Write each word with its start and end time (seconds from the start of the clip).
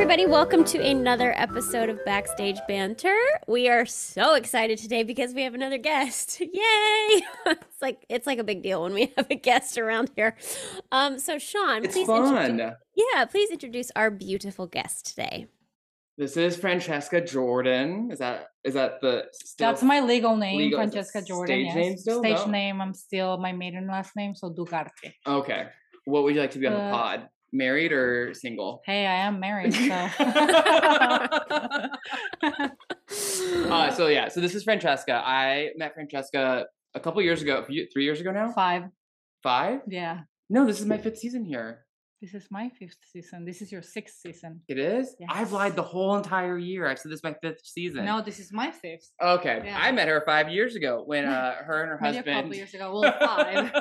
everybody. 0.00 0.24
Welcome 0.24 0.64
to 0.64 0.78
another 0.82 1.34
episode 1.36 1.90
of 1.90 2.02
Backstage 2.06 2.58
Banter. 2.66 3.14
We 3.46 3.68
are 3.68 3.84
so 3.84 4.32
excited 4.34 4.78
today 4.78 5.02
because 5.02 5.34
we 5.34 5.42
have 5.42 5.52
another 5.52 5.76
guest. 5.76 6.40
Yay! 6.40 6.48
it's 7.46 7.82
like 7.82 8.06
it's 8.08 8.26
like 8.26 8.38
a 8.38 8.44
big 8.44 8.62
deal 8.62 8.82
when 8.82 8.94
we 8.94 9.12
have 9.18 9.26
a 9.30 9.34
guest 9.34 9.76
around 9.76 10.10
here. 10.16 10.36
Um, 10.90 11.18
so 11.18 11.38
Sean, 11.38 11.84
It's 11.84 11.94
please 11.94 12.06
fun. 12.06 12.34
introduce- 12.34 12.76
yeah, 12.96 13.24
please 13.26 13.50
introduce 13.50 13.90
our 13.94 14.10
beautiful 14.10 14.66
guest 14.66 15.04
today. 15.06 15.48
This 16.16 16.34
is 16.38 16.56
Francesca 16.56 17.20
Jordan. 17.20 18.08
Is 18.10 18.20
that 18.20 18.48
is 18.64 18.72
that 18.74 19.02
the 19.02 19.26
still 19.34 19.68
That's 19.68 19.82
my 19.82 20.00
legal 20.00 20.34
name, 20.34 20.56
legal- 20.56 20.78
Francesca 20.78 21.20
Jordan. 21.22 21.46
stage 21.56 21.66
yes. 21.66 21.74
name 21.76 21.96
still? 21.98 22.20
Stage 22.20 22.36
No? 22.38 22.46
name. 22.46 22.80
I'm 22.80 22.94
still 22.94 23.36
my 23.36 23.52
maiden 23.52 23.86
last 23.86 24.16
name, 24.16 24.34
so 24.34 24.50
Dugarte. 24.50 25.12
okay? 25.26 25.66
What 26.06 26.22
would 26.24 26.34
you 26.34 26.40
like 26.40 26.52
to 26.52 26.58
be 26.58 26.66
on 26.66 26.72
the 26.72 26.78
Uh, 26.80 26.90
pod? 26.90 27.28
Married 27.52 27.92
or 27.92 28.32
single? 28.34 28.80
Hey, 28.86 29.06
I 29.06 29.14
am 29.14 29.40
married, 29.40 29.74
so. 29.74 30.08
Uh, 33.70 33.90
so 33.90 34.06
yeah, 34.06 34.28
so 34.28 34.40
this 34.40 34.54
is 34.54 34.62
Francesca. 34.62 35.20
I 35.24 35.70
met 35.76 35.94
Francesca 35.94 36.66
a 36.94 37.00
couple 37.00 37.20
years 37.22 37.42
ago, 37.42 37.64
three 37.64 38.04
years 38.04 38.20
ago 38.20 38.30
now. 38.30 38.52
Five. 38.52 38.84
Five? 39.42 39.80
Yeah. 39.88 40.20
No, 40.48 40.66
this 40.66 40.80
is 40.80 40.86
my 40.86 40.98
fifth 40.98 41.18
season 41.18 41.44
here. 41.44 41.86
This 42.20 42.34
is 42.34 42.46
my 42.50 42.68
fifth 42.78 42.98
season. 43.10 43.46
This 43.46 43.62
is 43.62 43.72
your 43.72 43.80
sixth 43.80 44.16
season. 44.20 44.60
It 44.68 44.78
is. 44.78 45.16
I've 45.30 45.52
lied 45.52 45.74
the 45.74 45.82
whole 45.82 46.16
entire 46.16 46.58
year. 46.58 46.86
I 46.86 46.94
said 46.94 47.10
this 47.10 47.20
is 47.20 47.24
my 47.24 47.34
fifth 47.40 47.64
season. 47.64 48.04
No, 48.04 48.20
this 48.20 48.38
is 48.38 48.52
my 48.52 48.70
fifth. 48.70 49.10
Okay, 49.22 49.62
Yeah. 49.64 49.78
I 49.80 49.90
met 49.90 50.06
her 50.06 50.22
five 50.26 50.50
years 50.50 50.76
ago 50.76 51.02
when 51.06 51.24
uh, 51.24 51.54
her 51.64 51.80
and 51.82 51.88
her 51.90 51.98
Maybe 52.00 52.16
a 52.16 52.18
husband 52.18 52.36
couple 52.36 52.54
years 52.54 52.74
ago. 52.74 53.00
Well, 53.00 53.14
five. 53.20 53.72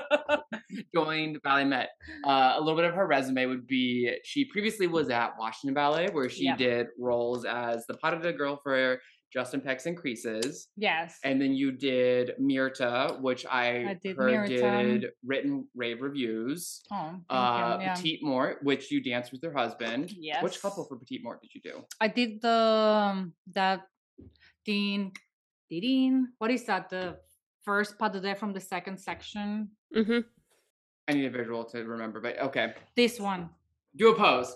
joined 0.95 1.41
Ballet 1.43 1.65
Met. 1.65 1.89
Uh, 2.25 2.53
a 2.55 2.59
little 2.61 2.77
bit 2.77 2.85
of 2.85 2.93
her 2.93 3.05
resume 3.07 3.45
would 3.45 3.67
be 3.67 4.09
she 4.23 4.45
previously 4.45 4.87
was 4.87 5.09
at 5.09 5.31
Washington 5.37 5.73
Ballet, 5.73 6.07
where 6.13 6.29
she 6.29 6.45
Yeah. 6.45 6.55
did 6.55 6.87
roles 6.97 7.43
as 7.43 7.85
the 7.87 7.95
pot 7.95 8.13
of 8.13 8.21
the 8.23 8.31
girl 8.31 8.59
for 8.63 9.01
Justin 9.31 9.61
Peck's 9.61 9.85
In 9.85 9.95
Creases. 9.95 10.69
yes. 10.75 11.19
And 11.23 11.39
then 11.39 11.53
you 11.53 11.71
did 11.71 12.31
Myrtha, 12.39 13.17
which 13.21 13.45
I, 13.45 13.85
I 13.89 13.93
did 14.01 14.17
heard 14.17 14.49
Myrtha. 14.49 14.83
did 14.99 15.11
written 15.23 15.67
rave 15.75 16.01
reviews. 16.01 16.81
Oh, 16.91 17.09
thank 17.11 17.23
Uh, 17.29 17.77
you. 17.79 17.85
Yeah. 17.85 17.93
Petite 17.95 18.23
Mort, 18.23 18.57
which 18.63 18.91
you 18.91 19.01
danced 19.01 19.31
with 19.31 19.43
her 19.43 19.53
husband. 19.53 20.11
Yes. 20.17 20.41
Which 20.43 20.61
couple 20.61 20.83
for 20.85 20.97
Petite 20.97 21.23
Mort 21.23 21.41
did 21.41 21.53
you 21.53 21.61
do? 21.61 21.83
I 22.01 22.07
did 22.07 22.41
the 22.41 22.49
um, 22.49 23.33
that 23.53 23.81
Dean 24.65 25.11
Dean. 25.69 26.29
What 26.39 26.49
is 26.51 26.63
that? 26.65 26.89
The 26.89 27.17
first 27.63 27.99
pas 27.99 28.11
de 28.11 28.19
deux 28.19 28.35
from 28.35 28.53
the 28.53 28.59
second 28.61 28.97
section. 28.99 29.69
Mm-hmm. 29.95 30.19
I 31.07 31.13
need 31.13 31.25
a 31.25 31.29
visual 31.29 31.63
to 31.65 31.83
remember, 31.85 32.19
but 32.19 32.39
okay. 32.39 32.73
This 32.95 33.19
one. 33.19 33.49
Do 33.95 34.09
a 34.09 34.15
pose. 34.17 34.55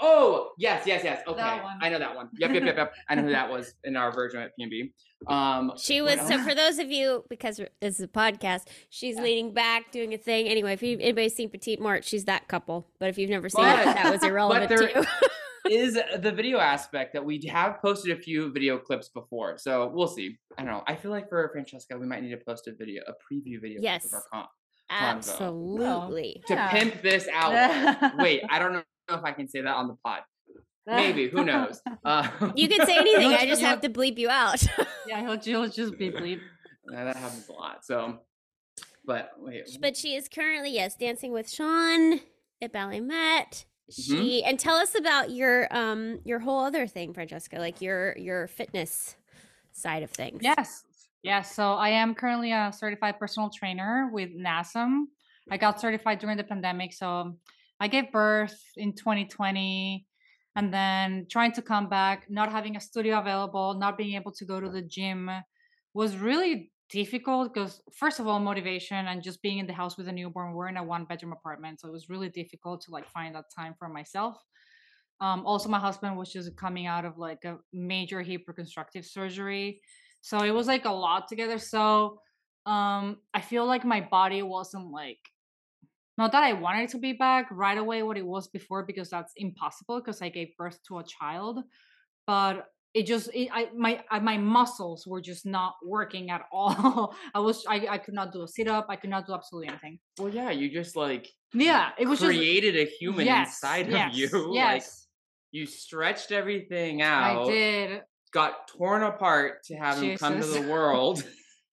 Oh, 0.00 0.50
yes, 0.58 0.86
yes, 0.86 1.02
yes. 1.04 1.22
Okay. 1.26 1.40
one. 1.60 1.78
I 1.80 1.88
know 1.88 1.98
that 1.98 2.14
one. 2.14 2.28
Yep, 2.38 2.52
yep, 2.54 2.62
yep, 2.64 2.76
yep. 2.76 2.94
I 3.08 3.14
know 3.14 3.22
who 3.22 3.30
that 3.30 3.50
was 3.50 3.74
in 3.84 3.96
our 3.96 4.12
version 4.12 4.40
at 4.40 4.52
PNB. 4.58 4.92
Um 5.26 5.72
She 5.78 6.00
was 6.02 6.20
so 6.20 6.38
for 6.42 6.54
those 6.54 6.78
of 6.78 6.90
you 6.90 7.24
because 7.30 7.56
this 7.80 7.98
is 7.98 8.00
a 8.00 8.08
podcast, 8.08 8.62
she's 8.90 9.16
leaning 9.16 9.54
back 9.54 9.90
doing 9.92 10.12
a 10.14 10.18
thing. 10.18 10.48
Anyway, 10.48 10.72
if 10.74 10.82
you, 10.82 10.98
anybody's 11.00 11.34
seen 11.34 11.48
Petite 11.48 11.80
Mort, 11.80 12.04
she's 12.04 12.24
that 12.26 12.46
couple. 12.48 12.88
But 13.00 13.08
if 13.08 13.16
you've 13.18 13.30
never 13.30 13.48
seen 13.48 13.64
it, 13.64 13.84
that 13.84 14.10
was 14.12 14.22
irrelevant 14.22 14.68
there- 14.68 14.88
too. 14.88 15.04
is 15.70 15.98
the 16.18 16.30
video 16.30 16.58
aspect 16.58 17.14
that 17.14 17.24
we 17.24 17.40
have 17.50 17.80
posted 17.80 18.12
a 18.14 18.20
few 18.20 18.52
video 18.52 18.76
clips 18.76 19.08
before. 19.08 19.56
So 19.56 19.88
we'll 19.94 20.08
see. 20.08 20.36
I 20.58 20.62
don't 20.62 20.70
know. 20.72 20.82
I 20.86 20.94
feel 20.94 21.10
like 21.10 21.30
for 21.30 21.48
Francesca, 21.52 21.96
we 21.96 22.04
might 22.06 22.22
need 22.22 22.32
to 22.32 22.36
post 22.36 22.66
a 22.68 22.74
video, 22.74 23.02
a 23.08 23.12
preview 23.12 23.58
video 23.62 23.80
Yes. 23.80 24.04
of 24.04 24.12
our 24.12 24.22
comp 24.30 24.50
Absolutely. 24.90 26.42
to 26.48 26.54
Yeah. 26.54 26.68
pimp 26.70 27.00
this 27.02 27.26
out. 27.32 28.14
Wait, 28.18 28.42
I 28.50 28.58
don't 28.58 28.74
know 28.74 28.82
if 29.08 29.22
I 29.24 29.32
can 29.32 29.48
say 29.48 29.60
that 29.60 29.74
on 29.74 29.88
the 29.88 29.96
pod. 30.04 30.20
Maybe, 30.86 31.28
who 31.28 31.44
knows? 31.44 31.80
Uh, 32.04 32.28
You 32.54 32.68
can 32.68 32.86
say 32.86 32.98
anything. 32.98 33.32
I 33.32 33.46
just 33.46 33.62
have 33.62 33.80
to 33.82 33.88
bleep 33.88 34.18
you 34.18 34.28
out. 34.28 34.62
Yeah, 35.06 35.22
he'll, 35.22 35.38
he'll 35.38 35.68
just 35.68 35.98
be 35.98 36.10
bleep. 36.10 36.40
yeah, 36.92 37.04
that 37.04 37.16
happens 37.16 37.48
a 37.48 37.52
lot. 37.52 37.84
So, 37.84 38.20
but 39.06 39.30
wait. 39.38 39.78
but 39.80 39.96
she 39.96 40.14
is 40.14 40.28
currently 40.28 40.70
yes 40.70 40.96
dancing 40.96 41.32
with 41.32 41.50
Sean 41.50 42.20
at 42.60 42.72
Ballet 42.72 43.00
Met. 43.00 43.64
She 43.90 44.42
and 44.44 44.58
tell 44.58 44.76
us 44.76 44.94
about 44.94 45.30
your 45.30 45.68
um 45.70 46.20
your 46.24 46.38
whole 46.38 46.64
other 46.64 46.86
thing, 46.86 47.12
Francesca, 47.12 47.58
like 47.58 47.82
your 47.82 48.16
your 48.16 48.46
fitness 48.46 49.16
side 49.72 50.02
of 50.02 50.10
things. 50.10 50.40
Yes. 50.42 50.84
Yes. 51.22 51.54
So 51.54 51.72
I 51.72 51.90
am 51.90 52.14
currently 52.14 52.52
a 52.52 52.72
certified 52.74 53.18
personal 53.18 53.50
trainer 53.50 54.10
with 54.12 54.30
NASM. 54.30 55.04
I 55.50 55.58
got 55.58 55.80
certified 55.80 56.18
during 56.18 56.36
the 56.38 56.44
pandemic. 56.44 56.92
So 56.94 57.36
I 57.80 57.88
gave 57.88 58.12
birth 58.12 58.58
in 58.76 58.94
2020 58.94 60.06
and 60.56 60.72
then 60.72 61.26
trying 61.30 61.52
to 61.52 61.62
come 61.62 61.88
back, 61.88 62.26
not 62.30 62.50
having 62.50 62.76
a 62.76 62.80
studio 62.80 63.18
available, 63.18 63.74
not 63.74 63.98
being 63.98 64.14
able 64.14 64.32
to 64.32 64.44
go 64.44 64.60
to 64.60 64.70
the 64.70 64.82
gym 64.82 65.30
was 65.94 66.16
really 66.16 66.70
difficult 66.90 67.52
because 67.52 67.80
first 67.96 68.20
of 68.20 68.26
all 68.26 68.38
motivation 68.38 69.06
and 69.06 69.22
just 69.22 69.40
being 69.42 69.58
in 69.58 69.66
the 69.66 69.72
house 69.72 69.96
with 69.96 70.06
a 70.06 70.12
newborn 70.12 70.52
we're 70.52 70.68
in 70.68 70.76
a 70.76 70.82
one 70.84 71.06
bedroom 71.06 71.32
apartment 71.32 71.80
so 71.80 71.88
it 71.88 71.92
was 71.92 72.10
really 72.10 72.28
difficult 72.28 72.82
to 72.82 72.90
like 72.90 73.08
find 73.08 73.34
that 73.34 73.46
time 73.56 73.74
for 73.78 73.88
myself. 73.88 74.36
Um 75.20 75.46
also 75.46 75.68
my 75.68 75.78
husband 75.78 76.16
was 76.16 76.32
just 76.32 76.54
coming 76.56 76.86
out 76.86 77.04
of 77.04 77.16
like 77.16 77.44
a 77.44 77.58
major 77.72 78.20
hip 78.22 78.42
reconstructive 78.46 79.06
surgery 79.06 79.80
so 80.20 80.38
it 80.38 80.50
was 80.50 80.66
like 80.66 80.84
a 80.84 80.90
lot 80.90 81.28
together 81.28 81.58
so 81.58 82.18
um 82.66 83.18
i 83.34 83.40
feel 83.40 83.66
like 83.66 83.84
my 83.84 84.00
body 84.00 84.42
wasn't 84.42 84.90
like 84.90 85.18
not 86.18 86.32
that 86.32 86.42
i 86.42 86.52
wanted 86.52 86.88
to 86.88 86.98
be 86.98 87.12
back 87.12 87.46
right 87.50 87.78
away 87.78 88.02
what 88.02 88.16
it 88.16 88.26
was 88.26 88.48
before 88.48 88.84
because 88.84 89.10
that's 89.10 89.32
impossible 89.36 90.00
because 90.00 90.22
i 90.22 90.28
gave 90.28 90.48
birth 90.56 90.78
to 90.86 90.98
a 90.98 91.04
child 91.04 91.60
but 92.26 92.66
it 92.94 93.06
just 93.06 93.28
it, 93.34 93.48
I 93.52 93.68
my 93.76 94.02
I, 94.08 94.20
my 94.20 94.38
muscles 94.38 95.06
were 95.06 95.20
just 95.20 95.44
not 95.44 95.74
working 95.84 96.30
at 96.30 96.42
all. 96.52 97.14
I 97.34 97.40
was 97.40 97.64
I, 97.68 97.86
I 97.90 97.98
could 97.98 98.14
not 98.14 98.32
do 98.32 98.42
a 98.42 98.48
sit 98.48 98.68
up. 98.68 98.86
I 98.88 98.96
could 98.96 99.10
not 99.10 99.26
do 99.26 99.34
absolutely 99.34 99.68
anything. 99.68 99.98
Well, 100.18 100.32
yeah, 100.32 100.50
you 100.50 100.70
just 100.70 100.94
like 100.96 101.28
Yeah, 101.52 101.90
it 101.98 102.06
was 102.06 102.20
just 102.20 102.30
created 102.30 102.76
a 102.76 102.84
human 102.84 103.26
yes, 103.26 103.48
inside 103.48 103.90
yes, 103.90 104.12
of 104.12 104.18
you. 104.18 104.28
Like 104.48 104.54
Yes, 104.54 105.06
you 105.50 105.66
stretched 105.66 106.30
everything 106.30 107.02
out. 107.02 107.48
I 107.48 107.50
did. 107.50 108.02
Got 108.32 108.68
torn 108.68 109.02
apart 109.02 109.64
to 109.64 109.76
have 109.76 110.00
him 110.00 110.16
come 110.16 110.40
to 110.40 110.46
the 110.46 110.62
world. 110.72 111.24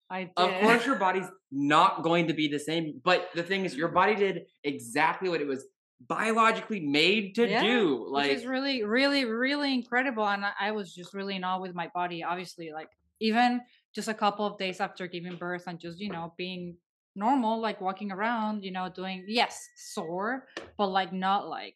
I 0.09 0.24
did. 0.24 0.31
of 0.38 0.62
course, 0.62 0.85
your 0.85 0.96
body's 0.96 1.28
not 1.51 2.03
going 2.03 2.28
to 2.28 2.34
be 2.34 2.47
the 2.47 2.59
same. 2.59 3.01
But 3.03 3.29
the 3.35 3.44
thing 3.44 3.66
is, 3.66 3.75
your 3.75 3.89
mm-hmm. 3.89 3.95
body 3.95 4.16
did 4.16 4.45
exactly 4.63 5.29
what 5.29 5.41
it 5.41 5.47
was 5.47 5.66
biologically 6.07 6.79
made 6.79 7.35
to 7.35 7.47
Yeah, 7.47 7.62
do. 7.62 8.07
Like 8.09 8.31
is 8.31 8.45
really, 8.45 8.84
really, 8.84 9.25
really 9.25 9.73
incredible. 9.73 10.28
And 10.28 10.45
I, 10.45 10.51
I 10.59 10.72
was 10.72 10.94
just 10.94 11.13
really 11.13 11.35
in 11.35 11.44
awe 11.44 11.59
with 11.59 11.75
my 11.75 11.89
body. 11.94 12.23
Obviously, 12.23 12.72
like 12.72 12.89
even 13.19 13.62
just 13.94 14.07
a 14.07 14.13
couple 14.13 14.45
of 14.45 14.57
days 14.57 14.79
after 14.79 15.07
giving 15.07 15.35
birth 15.35 15.63
and 15.67 15.79
just 15.79 16.00
you 16.00 16.09
know 16.09 16.34
being 16.38 16.75
normal, 17.16 17.59
like 17.59 17.81
walking 17.81 18.12
around, 18.12 18.63
you 18.63 18.72
know, 18.72 18.89
doing 18.89 19.25
yes, 19.28 19.68
sore, 19.75 20.47
but 20.78 20.88
like 20.88 21.12
not 21.12 21.47
like 21.47 21.75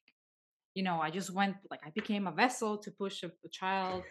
you 0.76 0.84
know, 0.84 1.00
I 1.00 1.10
just 1.10 1.34
went 1.34 1.56
like 1.72 1.82
I 1.86 1.90
became 1.92 2.28
a 2.28 2.32
vessel 2.32 2.78
to 2.80 2.92
push 2.92 3.24
a, 3.24 3.28
a 3.28 3.50
child. 3.50 4.04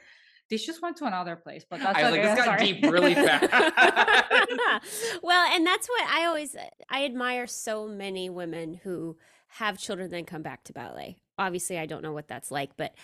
This 0.50 0.65
just 0.66 0.82
went 0.82 0.97
to 0.99 1.06
another 1.06 1.37
place, 1.37 1.65
but 1.69 1.81
that's 1.81 1.99
I 1.99 2.03
was 2.03 2.12
like, 2.12 2.22
this 2.22 2.37
got 2.37 2.44
sorry. 2.44 2.72
deep 2.72 2.82
really 2.93 3.15
fast. 3.15 3.50
well, 5.22 5.53
and 5.55 5.66
that's 5.66 5.88
what 5.88 6.09
I 6.10 6.27
always 6.27 6.55
uh, 6.55 6.65
I 6.88 7.05
admire 7.05 7.47
so 7.47 7.88
many 7.88 8.28
women 8.31 8.75
who 8.84 9.16
have 9.49 9.78
children 9.78 10.10
then 10.10 10.25
come 10.25 10.43
back 10.43 10.65
to 10.65 10.72
ballet. 10.72 11.16
Obviously, 11.38 11.78
I 11.78 11.87
don't 11.87 12.03
know 12.03 12.12
what 12.12 12.28
that's 12.28 12.50
like, 12.50 12.77
but 12.77 12.94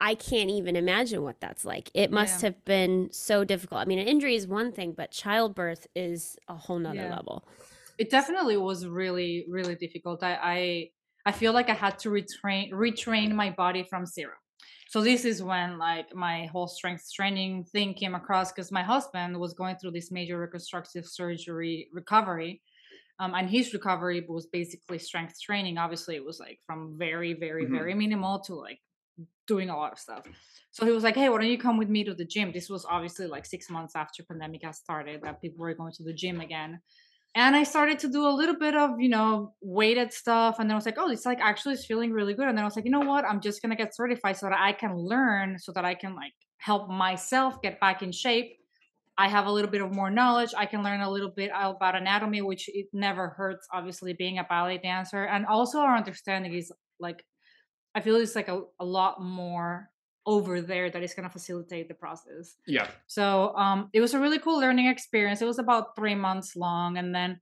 I 0.00 0.14
can't 0.14 0.48
even 0.50 0.76
imagine 0.76 1.22
what 1.22 1.40
that's 1.40 1.64
like. 1.64 1.90
It 1.92 2.10
must 2.10 2.40
Yeah. 2.42 2.48
have 2.48 2.64
been 2.64 3.08
so 3.12 3.44
difficult. 3.44 3.80
I 3.80 3.84
mean, 3.84 3.98
an 3.98 4.06
injury 4.08 4.34
is 4.36 4.46
one 4.46 4.72
thing, 4.72 4.92
but 4.92 5.10
childbirth 5.10 5.86
is 5.94 6.36
a 6.48 6.54
whole 6.54 6.78
nother 6.78 7.00
Yeah. 7.02 7.14
level. 7.16 7.46
it 7.98 8.10
definitely 8.10 8.56
was 8.56 8.86
really 8.86 9.44
really 9.50 9.74
difficult 9.74 10.22
i 10.22 10.32
i, 10.54 10.90
I 11.26 11.32
feel 11.32 11.52
like 11.52 11.68
i 11.68 11.74
had 11.74 11.98
to 12.00 12.10
retrain 12.10 12.70
retrain 12.70 13.32
my 13.32 13.50
body 13.50 13.82
from 13.82 14.06
zero 14.06 14.34
so 14.88 15.02
this 15.02 15.24
is 15.24 15.42
when 15.42 15.78
like 15.78 16.14
my 16.14 16.46
whole 16.46 16.66
strength 16.68 17.12
training 17.12 17.64
thing 17.64 17.94
came 17.94 18.14
across 18.14 18.52
because 18.52 18.72
my 18.72 18.82
husband 18.82 19.38
was 19.38 19.54
going 19.54 19.76
through 19.76 19.92
this 19.92 20.10
major 20.10 20.38
reconstructive 20.40 21.06
surgery 21.06 21.88
recovery 21.92 22.62
um, 23.20 23.34
and 23.34 23.50
his 23.50 23.72
recovery 23.74 24.24
was 24.28 24.46
basically 24.46 24.98
strength 24.98 25.40
training. 25.40 25.78
Obviously 25.78 26.16
it 26.16 26.24
was 26.24 26.40
like 26.40 26.60
from 26.66 26.98
very 26.98 27.34
very 27.34 27.66
Mhm. 27.66 27.78
very 27.78 27.94
minimal 27.94 28.40
to 28.42 28.54
like 28.54 28.80
doing 29.46 29.70
a 29.70 29.76
lot 29.76 29.92
of 29.92 29.98
stuff. 29.98 30.26
So 30.70 30.86
he 30.86 30.92
was 30.92 31.04
like 31.04 31.16
hey 31.16 31.28
why 31.28 31.38
don't 31.38 31.50
you 31.50 31.58
come 31.58 31.78
with 31.78 31.88
me 31.88 32.04
to 32.04 32.14
the 32.14 32.24
gym? 32.24 32.52
This 32.52 32.68
was 32.70 32.84
obviously 32.84 33.26
like 33.26 33.46
six 33.46 33.70
months 33.70 33.96
after 33.96 34.22
pandemic 34.24 34.62
has 34.64 34.78
started 34.78 35.22
that 35.22 35.40
people 35.40 35.58
were 35.60 35.74
going 35.74 35.92
to 35.94 36.04
the 36.04 36.12
gym 36.12 36.40
again 36.40 36.80
and 37.34 37.54
I 37.54 37.62
started 37.62 37.98
to 38.00 38.08
do 38.08 38.26
a 38.26 38.30
little 38.30 38.56
bit 38.56 38.74
of, 38.74 38.98
you 38.98 39.08
know, 39.08 39.54
weighted 39.60 40.12
stuff. 40.12 40.58
And 40.58 40.68
then 40.68 40.74
I 40.74 40.78
was 40.78 40.86
like, 40.86 40.96
oh, 40.98 41.10
it's 41.10 41.26
like 41.26 41.38
actually 41.40 41.74
it's 41.74 41.86
feeling 41.86 42.10
really 42.12 42.34
good. 42.34 42.48
And 42.48 42.56
then 42.56 42.64
I 42.64 42.66
was 42.66 42.76
like, 42.76 42.84
you 42.84 42.90
know 42.90 43.00
what? 43.00 43.24
I'm 43.24 43.40
just 43.40 43.62
gonna 43.62 43.76
get 43.76 43.94
certified 43.94 44.36
so 44.36 44.46
that 44.46 44.58
I 44.58 44.72
can 44.72 44.96
learn, 44.96 45.58
so 45.58 45.72
that 45.72 45.84
I 45.84 45.94
can 45.94 46.14
like 46.14 46.32
help 46.58 46.88
myself 46.88 47.60
get 47.62 47.80
back 47.80 48.02
in 48.02 48.12
shape. 48.12 48.56
I 49.16 49.28
have 49.28 49.46
a 49.46 49.52
little 49.52 49.70
bit 49.70 49.82
of 49.82 49.92
more 49.92 50.10
knowledge. 50.10 50.50
I 50.56 50.66
can 50.66 50.82
learn 50.82 51.00
a 51.00 51.10
little 51.10 51.30
bit 51.30 51.50
about 51.52 51.96
anatomy, 51.96 52.40
which 52.40 52.68
it 52.68 52.86
never 52.92 53.30
hurts, 53.30 53.66
obviously, 53.72 54.12
being 54.12 54.38
a 54.38 54.44
ballet 54.44 54.78
dancer. 54.78 55.24
And 55.24 55.44
also 55.44 55.80
our 55.80 55.96
understanding 55.96 56.54
is 56.54 56.72
like 57.00 57.24
I 57.94 58.00
feel 58.00 58.16
it's 58.16 58.36
like 58.36 58.48
a, 58.48 58.62
a 58.80 58.84
lot 58.84 59.20
more 59.20 59.90
over 60.28 60.60
there 60.60 60.90
that 60.90 61.02
is 61.02 61.14
going 61.14 61.26
to 61.26 61.32
facilitate 61.32 61.88
the 61.88 61.94
process. 61.94 62.56
Yeah. 62.66 62.88
So 63.06 63.56
um, 63.56 63.88
it 63.94 64.00
was 64.02 64.12
a 64.12 64.20
really 64.20 64.38
cool 64.38 64.60
learning 64.60 64.86
experience. 64.86 65.40
It 65.40 65.46
was 65.46 65.58
about 65.58 65.96
three 65.96 66.14
months 66.14 66.54
long, 66.54 66.98
and 66.98 67.14
then 67.14 67.40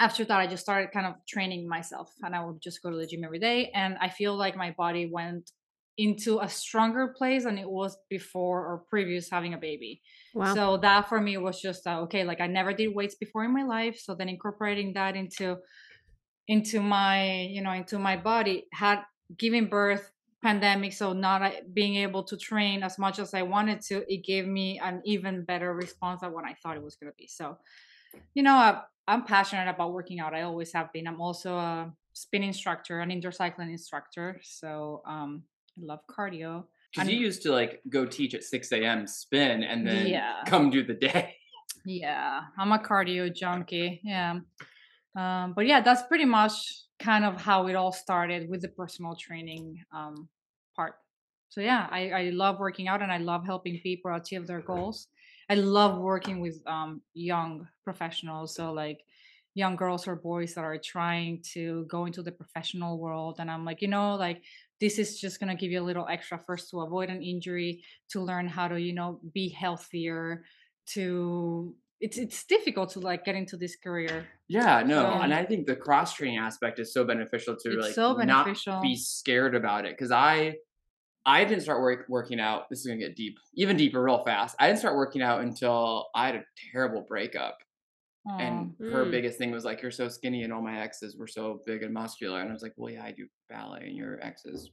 after 0.00 0.24
that, 0.24 0.40
I 0.40 0.46
just 0.46 0.62
started 0.62 0.90
kind 0.92 1.06
of 1.06 1.14
training 1.28 1.68
myself, 1.68 2.10
and 2.22 2.34
I 2.34 2.42
would 2.42 2.62
just 2.62 2.82
go 2.82 2.90
to 2.90 2.96
the 2.96 3.06
gym 3.06 3.22
every 3.22 3.38
day. 3.38 3.70
And 3.74 3.98
I 4.00 4.08
feel 4.08 4.34
like 4.34 4.56
my 4.56 4.70
body 4.78 5.10
went 5.12 5.50
into 5.98 6.38
a 6.38 6.48
stronger 6.48 7.08
place 7.08 7.44
than 7.44 7.58
it 7.58 7.68
was 7.68 7.98
before 8.08 8.60
or 8.64 8.84
previous 8.88 9.28
having 9.28 9.52
a 9.52 9.58
baby. 9.58 10.00
Wow. 10.32 10.54
So 10.54 10.76
that 10.78 11.08
for 11.08 11.20
me 11.20 11.36
was 11.36 11.60
just 11.60 11.86
uh, 11.86 12.00
okay. 12.04 12.24
Like 12.24 12.40
I 12.40 12.46
never 12.46 12.72
did 12.72 12.94
weights 12.94 13.16
before 13.16 13.44
in 13.44 13.52
my 13.52 13.64
life, 13.64 13.98
so 13.98 14.14
then 14.14 14.30
incorporating 14.30 14.94
that 14.94 15.16
into 15.16 15.58
into 16.46 16.80
my 16.80 17.42
you 17.42 17.60
know 17.60 17.72
into 17.72 17.98
my 17.98 18.16
body 18.16 18.64
had 18.72 19.02
giving 19.36 19.66
birth 19.66 20.10
pandemic 20.42 20.92
so 20.92 21.12
not 21.12 21.42
uh, 21.42 21.50
being 21.72 21.96
able 21.96 22.22
to 22.22 22.36
train 22.36 22.82
as 22.82 22.98
much 22.98 23.18
as 23.18 23.34
i 23.34 23.42
wanted 23.42 23.80
to 23.80 24.04
it 24.12 24.24
gave 24.24 24.46
me 24.46 24.78
an 24.78 25.02
even 25.04 25.44
better 25.44 25.74
response 25.74 26.20
than 26.20 26.32
what 26.32 26.44
i 26.44 26.54
thought 26.62 26.76
it 26.76 26.82
was 26.82 26.94
going 26.96 27.10
to 27.10 27.16
be 27.16 27.26
so 27.26 27.58
you 28.34 28.42
know 28.42 28.54
I, 28.54 28.82
i'm 29.08 29.24
passionate 29.24 29.68
about 29.68 29.92
working 29.92 30.20
out 30.20 30.34
i 30.34 30.42
always 30.42 30.72
have 30.72 30.92
been 30.92 31.08
i'm 31.08 31.20
also 31.20 31.56
a 31.56 31.92
spin 32.12 32.42
instructor 32.44 33.00
an 33.00 33.10
indoor 33.10 33.32
cycling 33.32 33.70
instructor 33.70 34.40
so 34.42 35.02
um 35.06 35.42
i 35.76 35.84
love 35.84 36.00
cardio 36.08 36.64
Because 36.94 37.08
you 37.10 37.18
used 37.18 37.42
to 37.42 37.50
like 37.52 37.82
go 37.88 38.06
teach 38.06 38.34
at 38.34 38.44
6 38.44 38.72
a.m. 38.72 39.06
spin 39.06 39.62
and 39.62 39.86
then 39.86 40.06
Yeah. 40.06 40.42
come 40.46 40.70
do 40.70 40.82
the 40.82 40.94
day. 40.94 41.34
Yeah, 41.84 42.42
I'm 42.58 42.72
a 42.72 42.78
cardio 42.78 43.32
junkie. 43.32 44.00
Yeah. 44.02 44.40
Um, 45.16 45.52
but 45.54 45.66
yeah, 45.66 45.80
that's 45.80 46.02
pretty 46.10 46.24
much 46.24 46.52
kind 46.98 47.24
of 47.24 47.40
how 47.40 47.66
it 47.68 47.76
all 47.76 47.92
started 47.92 48.48
with 48.48 48.62
the 48.62 48.68
personal 48.68 49.14
training 49.14 49.82
um, 49.92 50.28
part. 50.74 50.94
So 51.48 51.60
yeah, 51.60 51.86
I, 51.90 52.10
I 52.10 52.30
love 52.30 52.58
working 52.58 52.88
out 52.88 53.02
and 53.02 53.10
I 53.10 53.18
love 53.18 53.46
helping 53.46 53.78
people 53.80 54.14
achieve 54.14 54.46
their 54.46 54.60
goals. 54.60 55.06
I 55.48 55.54
love 55.54 55.98
working 55.98 56.40
with 56.40 56.60
um, 56.66 57.00
young 57.14 57.66
professionals. 57.84 58.54
So 58.54 58.72
like 58.72 59.00
young 59.54 59.76
girls 59.76 60.06
or 60.06 60.14
boys 60.14 60.54
that 60.54 60.64
are 60.64 60.78
trying 60.78 61.42
to 61.52 61.84
go 61.88 62.04
into 62.04 62.22
the 62.22 62.32
professional 62.32 62.98
world. 62.98 63.36
And 63.38 63.50
I'm 63.50 63.64
like, 63.64 63.80
you 63.80 63.88
know, 63.88 64.14
like 64.14 64.42
this 64.80 64.98
is 64.98 65.20
just 65.20 65.40
going 65.40 65.48
to 65.48 65.60
give 65.60 65.72
you 65.72 65.80
a 65.80 65.88
little 65.88 66.06
extra 66.08 66.38
first 66.38 66.70
to 66.70 66.80
avoid 66.80 67.08
an 67.08 67.22
injury, 67.22 67.82
to 68.10 68.20
learn 68.20 68.46
how 68.46 68.68
to, 68.68 68.80
you 68.80 68.92
know, 68.92 69.20
be 69.32 69.48
healthier, 69.48 70.44
to 70.88 71.74
it's 72.00 72.16
it's 72.16 72.44
difficult 72.44 72.90
to 72.90 73.00
like 73.00 73.24
get 73.24 73.34
into 73.34 73.56
this 73.56 73.76
career. 73.76 74.26
Yeah, 74.46 74.82
no, 74.82 75.02
So- 75.02 75.20
and 75.22 75.34
I 75.34 75.44
think 75.44 75.66
the 75.66 75.76
cross 75.76 76.14
training 76.14 76.38
aspect 76.38 76.78
is 76.78 76.92
so 76.92 77.04
beneficial 77.04 77.56
to 77.56 77.70
like 77.80 77.92
so 77.94 78.12
not 78.14 78.46
be 78.82 78.94
scared 78.96 79.54
about 79.54 79.84
it. 79.84 79.92
Because 79.96 80.10
I, 80.12 80.56
I 81.26 81.44
didn't 81.44 81.62
start 81.62 81.80
work, 81.82 82.06
working 82.08 82.40
out. 82.40 82.68
This 82.70 82.80
is 82.80 82.86
gonna 82.86 82.98
get 82.98 83.16
deep, 83.16 83.38
even 83.54 83.76
deeper, 83.76 84.02
real 84.02 84.22
fast. 84.24 84.54
I 84.58 84.66
didn't 84.68 84.78
start 84.78 84.96
working 84.96 85.22
out 85.22 85.40
until 85.42 86.08
I 86.14 86.26
had 86.26 86.36
a 86.36 86.44
terrible 86.72 87.02
breakup, 87.02 87.58
and 88.38 88.74
her 88.80 89.04
Mm. 89.04 89.10
biggest 89.10 89.36
thing 89.38 89.50
was 89.50 89.64
like, 89.64 89.82
"You're 89.82 89.90
so 89.90 90.08
skinny, 90.08 90.42
and 90.44 90.52
all 90.52 90.62
my 90.62 90.80
exes 90.80 91.16
were 91.16 91.26
so 91.26 91.62
big 91.66 91.82
and 91.82 91.92
muscular." 91.92 92.40
And 92.40 92.48
I 92.48 92.52
was 92.52 92.62
like, 92.62 92.74
"Well, 92.76 92.92
yeah, 92.92 93.04
I 93.04 93.12
do 93.12 93.26
ballet, 93.48 93.86
and 93.88 93.96
your 93.96 94.18
exes 94.24 94.70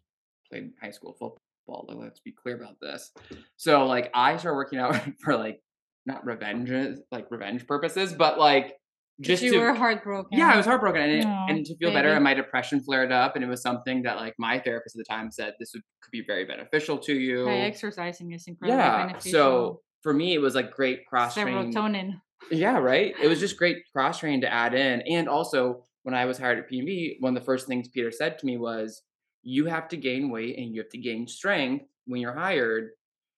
played 0.50 0.72
high 0.82 0.92
school 0.92 1.14
football. 1.14 1.86
Like, 1.88 1.98
let's 1.98 2.20
be 2.20 2.32
clear 2.32 2.56
about 2.56 2.80
this." 2.80 3.12
So, 3.58 3.86
like, 3.86 4.12
I 4.14 4.38
started 4.38 4.56
working 4.56 4.80
out 4.80 4.96
for 5.20 5.36
like 5.36 5.62
not 6.06 6.26
revenge, 6.26 6.72
uh, 6.72 7.00
like 7.12 7.30
revenge 7.32 7.66
purposes, 7.68 8.14
but 8.14 8.40
like 8.40 8.74
just 9.22 9.42
you 9.42 9.52
to 9.54 9.60
were 9.60 9.74
heartbroken. 9.74 10.38
yeah, 10.38 10.52
I 10.54 10.58
was 10.58 10.66
heartbroken, 10.66 11.02
and, 11.02 11.12
it, 11.12 11.26
Aw, 11.26 11.46
and 11.48 11.66
to 11.66 11.76
feel 11.78 11.94
better, 11.94 12.12
and 12.12 12.24
my 12.24 12.34
depression 12.34 12.82
flared 12.82 13.12
up, 13.12 13.36
and 13.36 13.44
it 13.44 13.48
was 13.48 13.62
something 13.62 14.04
that 14.04 14.18
like 14.18 14.34
my 14.38 14.60
therapist 14.60 14.96
at 14.96 15.06
the 15.08 15.14
time 15.14 15.32
said 15.32 15.54
this 15.60 15.72
would 15.74 15.84
could 16.02 16.12
be 16.12 16.24
very 16.26 16.46
beneficial 16.46 16.98
to 17.00 17.14
you. 17.14 17.48
Hey, 17.48 17.62
exercising 17.62 18.34
is 18.34 18.46
incredibly 18.48 18.78
yeah, 18.78 19.08
beneficial. 19.08 19.32
so 19.32 19.82
for 20.04 20.14
me, 20.14 20.34
it 20.34 20.40
was 20.40 20.54
like 20.54 20.72
great 20.72 21.06
cross 21.06 21.34
training. 21.34 21.74
serotonin. 21.74 22.22
Yeah, 22.52 22.78
right. 22.78 23.16
It 23.22 23.28
was 23.28 23.40
just 23.46 23.58
great 23.58 23.78
cross 23.94 24.20
training 24.20 24.42
to 24.42 24.54
add 24.54 24.74
in, 24.74 25.02
and 25.02 25.30
also 25.30 25.84
when 26.04 26.14
I 26.14 26.26
was 26.26 26.38
hired 26.38 26.60
at 26.60 26.70
PNB, 26.70 27.16
one 27.22 27.36
of 27.36 27.42
the 27.42 27.46
first 27.46 27.68
things 27.68 27.88
Peter 27.88 28.12
said 28.12 28.38
to 28.40 28.46
me 28.46 28.58
was, 28.58 29.02
"You 29.44 29.66
have 29.68 29.88
to 29.90 29.98
gain 29.98 30.30
weight 30.30 30.58
and 30.58 30.76
you 30.76 30.82
have 30.82 30.92
to 30.92 30.98
gain 30.98 31.28
strength 31.28 31.86
when 32.06 32.20
you're 32.20 32.36
hired." 32.36 32.90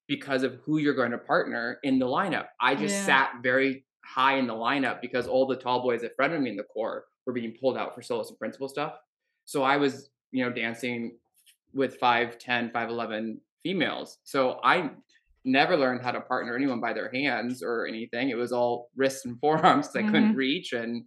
Because 0.08 0.44
of 0.44 0.56
who 0.66 0.78
you're 0.78 0.94
going 0.94 1.12
to 1.12 1.18
partner 1.18 1.80
in 1.84 2.00
the 2.00 2.06
lineup. 2.06 2.48
I 2.62 2.76
just 2.76 2.96
Yeah. 2.96 3.06
sat 3.06 3.44
very 3.44 3.86
high 4.06 4.38
in 4.38 4.48
the 4.48 4.54
lineup 4.54 5.02
because 5.02 5.28
all 5.28 5.46
the 5.46 5.56
tall 5.58 5.82
boys 5.82 6.04
in 6.04 6.10
front 6.16 6.34
of 6.34 6.42
me 6.42 6.50
in 6.52 6.56
the 6.56 6.64
corps 6.64 7.06
were 7.26 7.34
being 7.34 7.56
pulled 7.60 7.78
out 7.78 7.94
for 7.94 8.02
solos 8.02 8.30
and 8.30 8.40
principal 8.40 8.70
stuff. 8.70 8.94
So 9.46 9.64
I 9.64 9.76
was, 9.78 10.10
you 10.32 10.44
know, 10.46 10.52
dancing 10.52 11.18
with 11.74 12.00
5'10, 12.00 12.72
5'11 12.72 13.42
females. 13.64 14.20
So 14.24 14.62
I 14.64 14.92
never 15.44 15.76
learned 15.76 16.02
how 16.02 16.12
to 16.12 16.22
partner 16.22 16.56
anyone 16.56 16.80
by 16.80 16.94
their 16.94 17.10
hands 17.12 17.62
or 17.62 17.86
anything. 17.86 18.30
It 18.30 18.38
was 18.38 18.52
all 18.54 18.90
wrists 18.96 19.26
and 19.26 19.38
forearms. 19.86 19.94
I 19.96 20.04
couldn't 20.04 20.34
Mhm. 20.34 20.36
reach 20.36 20.72
and 20.74 21.04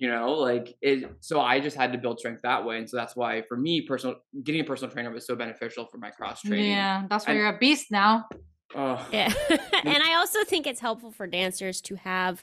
you 0.00 0.08
know, 0.08 0.32
like 0.32 0.74
it 0.80 1.10
so 1.20 1.40
I 1.40 1.60
just 1.60 1.76
had 1.76 1.92
to 1.92 1.98
build 1.98 2.18
strength 2.18 2.40
that 2.42 2.64
way. 2.64 2.78
And 2.78 2.88
so 2.88 2.96
that's 2.96 3.14
why 3.14 3.42
for 3.48 3.56
me 3.56 3.82
personal 3.82 4.16
getting 4.42 4.62
a 4.62 4.64
personal 4.64 4.90
trainer 4.90 5.10
was 5.10 5.26
so 5.26 5.36
beneficial 5.36 5.84
for 5.86 5.98
my 5.98 6.10
cross 6.10 6.40
training. 6.40 6.70
Yeah, 6.70 7.04
that's 7.10 7.26
why 7.26 7.32
And- 7.34 7.38
you're 7.38 7.48
a 7.54 7.58
beast 7.58 7.90
now. 7.90 8.26
Oh, 8.74 9.06
Yeah. 9.12 9.30
and 9.50 10.02
I 10.02 10.14
also 10.14 10.42
think 10.44 10.66
it's 10.66 10.80
helpful 10.80 11.10
for 11.10 11.26
dancers 11.26 11.80
to 11.82 11.96
have 11.96 12.42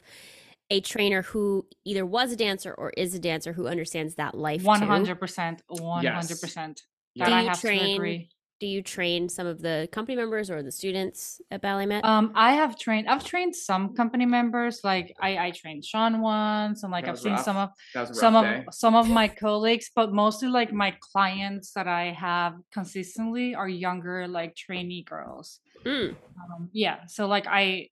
a 0.70 0.80
trainer 0.80 1.22
who 1.22 1.66
either 1.84 2.04
was 2.06 2.30
a 2.30 2.36
dancer 2.36 2.72
or 2.72 2.90
is 2.90 3.14
a 3.14 3.18
dancer 3.18 3.52
who 3.54 3.66
understands 3.66 4.14
that 4.16 4.36
life. 4.36 4.62
One 4.62 4.80
too. 4.80 4.86
hundred 4.86 5.18
percent. 5.18 5.62
One 5.68 6.04
hundred 6.04 6.28
Yes. 6.30 6.40
percent. 6.40 6.82
yeah. 7.14 7.24
That 7.24 7.30
Do 7.30 7.36
I 7.36 7.40
you 7.40 7.48
have 7.48 7.56
to 7.56 7.60
train- 7.66 7.96
agree. 7.96 8.28
Do 8.60 8.66
you 8.66 8.82
train 8.82 9.28
some 9.28 9.46
of 9.46 9.62
the 9.62 9.88
company 9.92 10.16
members 10.16 10.50
or 10.50 10.62
the 10.64 10.72
students 10.72 11.40
at 11.50 11.62
Ballet 11.62 11.86
Met? 11.86 12.04
Um, 12.04 12.32
I 12.34 12.54
have 12.54 12.76
trained. 12.76 13.08
I've 13.08 13.24
trained 13.24 13.54
some 13.54 13.94
company 13.94 14.26
members. 14.26 14.80
Like 14.82 15.14
I, 15.20 15.38
I 15.38 15.50
trained 15.52 15.84
Sean 15.84 16.20
once, 16.20 16.82
and 16.82 16.90
like 16.90 17.04
I've 17.04 17.12
was 17.12 17.22
seen 17.22 17.38
some 17.38 17.56
of 17.56 17.70
that 17.94 18.08
was 18.08 18.18
some 18.18 18.34
of 18.34 18.44
day. 18.44 18.64
some 18.72 18.96
of 18.96 19.08
my 19.08 19.28
colleagues, 19.28 19.90
but 19.94 20.12
mostly 20.12 20.48
like 20.48 20.72
my 20.72 20.96
clients 21.12 21.72
that 21.72 21.86
I 21.86 22.12
have 22.12 22.54
consistently 22.72 23.54
are 23.54 23.68
younger, 23.68 24.26
like 24.26 24.56
trainee 24.56 25.04
girls. 25.04 25.60
Mm. 25.84 26.10
Um, 26.10 26.70
yeah, 26.72 27.06
so 27.06 27.26
like 27.26 27.46
I, 27.46 27.90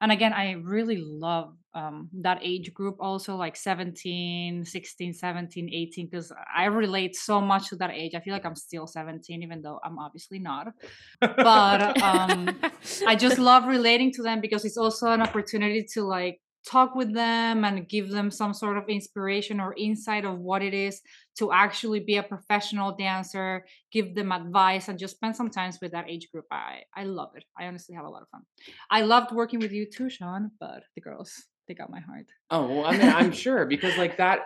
and 0.00 0.12
again, 0.12 0.32
I 0.32 0.52
really 0.52 0.98
love 0.98 1.54
um 1.72 2.08
that 2.12 2.40
age 2.42 2.74
group 2.74 2.96
also 2.98 3.36
like 3.36 3.54
17 3.56 4.64
16 4.64 5.14
17 5.14 5.70
18 5.72 6.08
because 6.10 6.32
i 6.52 6.64
relate 6.64 7.14
so 7.14 7.40
much 7.40 7.68
to 7.68 7.76
that 7.76 7.92
age. 7.92 8.16
I 8.16 8.20
feel 8.20 8.32
like 8.32 8.44
i'm 8.44 8.56
still 8.56 8.88
17 8.88 9.40
even 9.40 9.62
though 9.62 9.78
i'm 9.84 9.96
obviously 9.96 10.40
not. 10.40 10.74
But 11.20 12.02
um 12.02 12.58
I 13.06 13.14
just 13.14 13.38
love 13.50 13.66
relating 13.66 14.12
to 14.14 14.22
them 14.22 14.40
because 14.40 14.64
it's 14.64 14.76
also 14.76 15.12
an 15.12 15.22
opportunity 15.22 15.86
to 15.94 16.02
like 16.02 16.40
talk 16.66 16.94
with 16.94 17.14
them 17.14 17.64
and 17.64 17.88
give 17.88 18.10
them 18.10 18.30
some 18.30 18.52
sort 18.52 18.76
of 18.76 18.88
inspiration 18.88 19.60
or 19.60 19.74
insight 19.76 20.24
of 20.24 20.38
what 20.38 20.62
it 20.62 20.74
is 20.74 21.00
to 21.38 21.52
actually 21.52 22.00
be 22.00 22.16
a 22.16 22.22
professional 22.22 22.94
dancer, 22.96 23.64
give 23.92 24.14
them 24.14 24.32
advice 24.32 24.88
and 24.88 24.98
just 24.98 25.16
spend 25.16 25.34
some 25.34 25.48
time 25.48 25.72
with 25.80 25.92
that 25.92 26.08
age 26.08 26.28
group. 26.32 26.44
I 26.50 26.82
I 26.94 27.04
love 27.04 27.30
it. 27.36 27.44
I 27.58 27.66
honestly 27.66 27.94
have 27.94 28.04
a 28.04 28.08
lot 28.08 28.22
of 28.22 28.28
fun. 28.28 28.42
I 28.90 29.02
loved 29.02 29.32
working 29.32 29.60
with 29.60 29.72
you 29.72 29.86
too, 29.86 30.10
Sean, 30.10 30.50
but 30.60 30.82
the 30.94 31.00
girls, 31.00 31.32
they 31.66 31.74
got 31.74 31.90
my 31.90 32.00
heart. 32.00 32.26
Oh 32.50 32.66
well, 32.66 32.86
I 32.86 32.96
mean, 32.96 33.08
I'm 33.08 33.32
sure 33.32 33.66
because 33.66 33.96
like 33.96 34.18
that, 34.18 34.40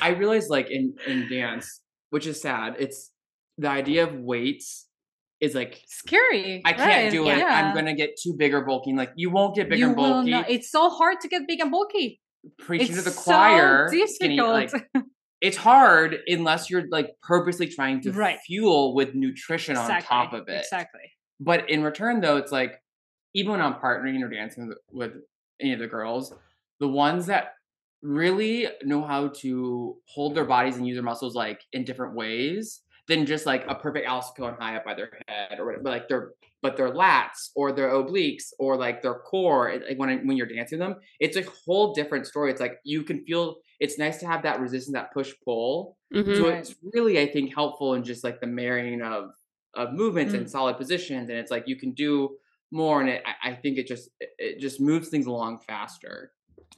I 0.00 0.10
realized 0.10 0.50
like 0.50 0.70
in 0.70 0.94
in 1.06 1.28
dance, 1.28 1.80
which 2.10 2.26
is 2.26 2.40
sad. 2.40 2.76
It's 2.78 3.10
the 3.58 3.68
idea 3.68 4.04
of 4.04 4.14
weights 4.14 4.86
is 5.44 5.54
like 5.54 5.80
Scary. 5.86 6.62
I 6.64 6.72
can't 6.72 6.88
right, 6.88 7.10
do 7.12 7.28
it. 7.28 7.38
yeah. 7.38 7.46
I'm 7.68 7.74
gonna 7.74 7.94
get 7.94 8.16
too 8.20 8.34
big 8.36 8.52
or 8.54 8.62
bulky. 8.64 8.92
Like 8.94 9.12
you 9.16 9.30
won't 9.30 9.54
get 9.54 9.68
big 9.68 9.78
you 9.78 9.88
and 9.88 9.96
bulky. 9.96 10.30
not. 10.30 10.50
It's 10.50 10.70
so 10.70 10.90
hard 10.90 11.20
to 11.20 11.28
get 11.28 11.42
big 11.46 11.60
and 11.60 11.70
bulky. 11.70 12.20
Preaching 12.58 12.88
to 12.88 12.92
it's 12.94 13.04
the 13.04 13.10
so 13.10 13.22
choir. 13.22 13.88
skinny, 14.06 14.40
like, 14.40 14.70
it's 15.40 15.56
hard 15.56 16.18
unless 16.26 16.68
you're 16.70 16.84
like 16.90 17.10
purposely 17.22 17.68
trying 17.68 18.00
to 18.02 18.12
Right. 18.12 18.38
fuel 18.46 18.94
with 18.94 19.14
nutrition 19.14 19.76
on 19.76 20.02
top 20.02 20.32
of 20.32 20.48
it. 20.48 20.60
Exactly. 20.60 21.00
But 21.40 21.68
in 21.70 21.82
return, 21.82 22.20
though, 22.20 22.36
it's 22.36 22.52
like 22.52 22.80
even 23.34 23.52
when 23.52 23.60
I'm 23.60 23.74
partnering 23.74 24.22
or 24.22 24.28
dancing 24.28 24.68
with, 24.68 24.78
with 24.92 25.12
any 25.60 25.72
of 25.72 25.78
the 25.78 25.86
girls, 25.86 26.32
the 26.80 26.88
ones 26.88 27.26
that 27.26 27.54
really 28.02 28.68
know 28.82 29.02
how 29.02 29.28
to 29.28 29.96
hold 30.08 30.34
their 30.34 30.44
bodies 30.44 30.76
and 30.76 30.86
use 30.86 30.96
their 30.96 31.02
muscles 31.02 31.34
like 31.34 31.60
in 31.72 31.84
different 31.84 32.14
ways 32.14 32.82
than 33.08 33.26
just 33.26 33.46
like 33.46 33.64
a 33.68 33.74
perfect 33.74 34.06
Alice 34.06 34.30
high 34.38 34.76
up 34.76 34.84
by 34.84 34.94
their 34.94 35.10
head 35.28 35.58
or 35.58 35.66
whatever, 35.66 35.82
but 35.82 35.90
like 35.90 36.08
their 36.08 36.32
but 36.62 36.78
their 36.78 36.90
lats 36.90 37.50
or 37.54 37.72
their 37.72 37.90
obliques 37.90 38.52
or 38.58 38.76
like 38.78 39.02
their 39.02 39.14
core 39.16 39.78
like 39.86 39.98
when 39.98 40.26
when 40.26 40.34
you're 40.38 40.46
dancing 40.46 40.78
them 40.78 40.94
it's 41.20 41.36
a 41.36 41.44
whole 41.66 41.92
different 41.92 42.26
story 42.26 42.50
it's 42.50 42.60
like 42.60 42.78
you 42.84 43.02
can 43.02 43.22
feel 43.26 43.56
it's 43.80 43.98
nice 43.98 44.16
to 44.16 44.26
have 44.26 44.42
that 44.44 44.58
resistance 44.60 44.94
that 44.94 45.12
push 45.12 45.34
pull 45.44 45.98
Mhm. 46.14 46.34
so 46.38 46.48
it's 46.48 46.74
really 46.94 47.20
i 47.20 47.26
think 47.30 47.52
helpful 47.54 47.92
in 47.92 48.02
just 48.02 48.24
like 48.24 48.40
the 48.40 48.46
marrying 48.46 49.02
of 49.02 49.32
of 49.74 49.92
movements 49.92 50.32
Mm. 50.32 50.38
and 50.38 50.50
solid 50.50 50.78
positions 50.78 51.28
and 51.28 51.36
it's 51.38 51.50
like 51.50 51.64
you 51.68 51.76
can 51.76 51.92
do 51.92 52.34
more 52.72 53.02
and 53.02 53.10
it 53.10 53.22
i, 53.26 53.50
I 53.50 53.54
think 53.56 53.76
it 53.76 53.86
just 53.86 54.08
it- 54.20 54.30
it 54.38 54.58
just 54.58 54.80
moves 54.80 55.08
things 55.10 55.26
along 55.26 55.58
faster 55.68 56.32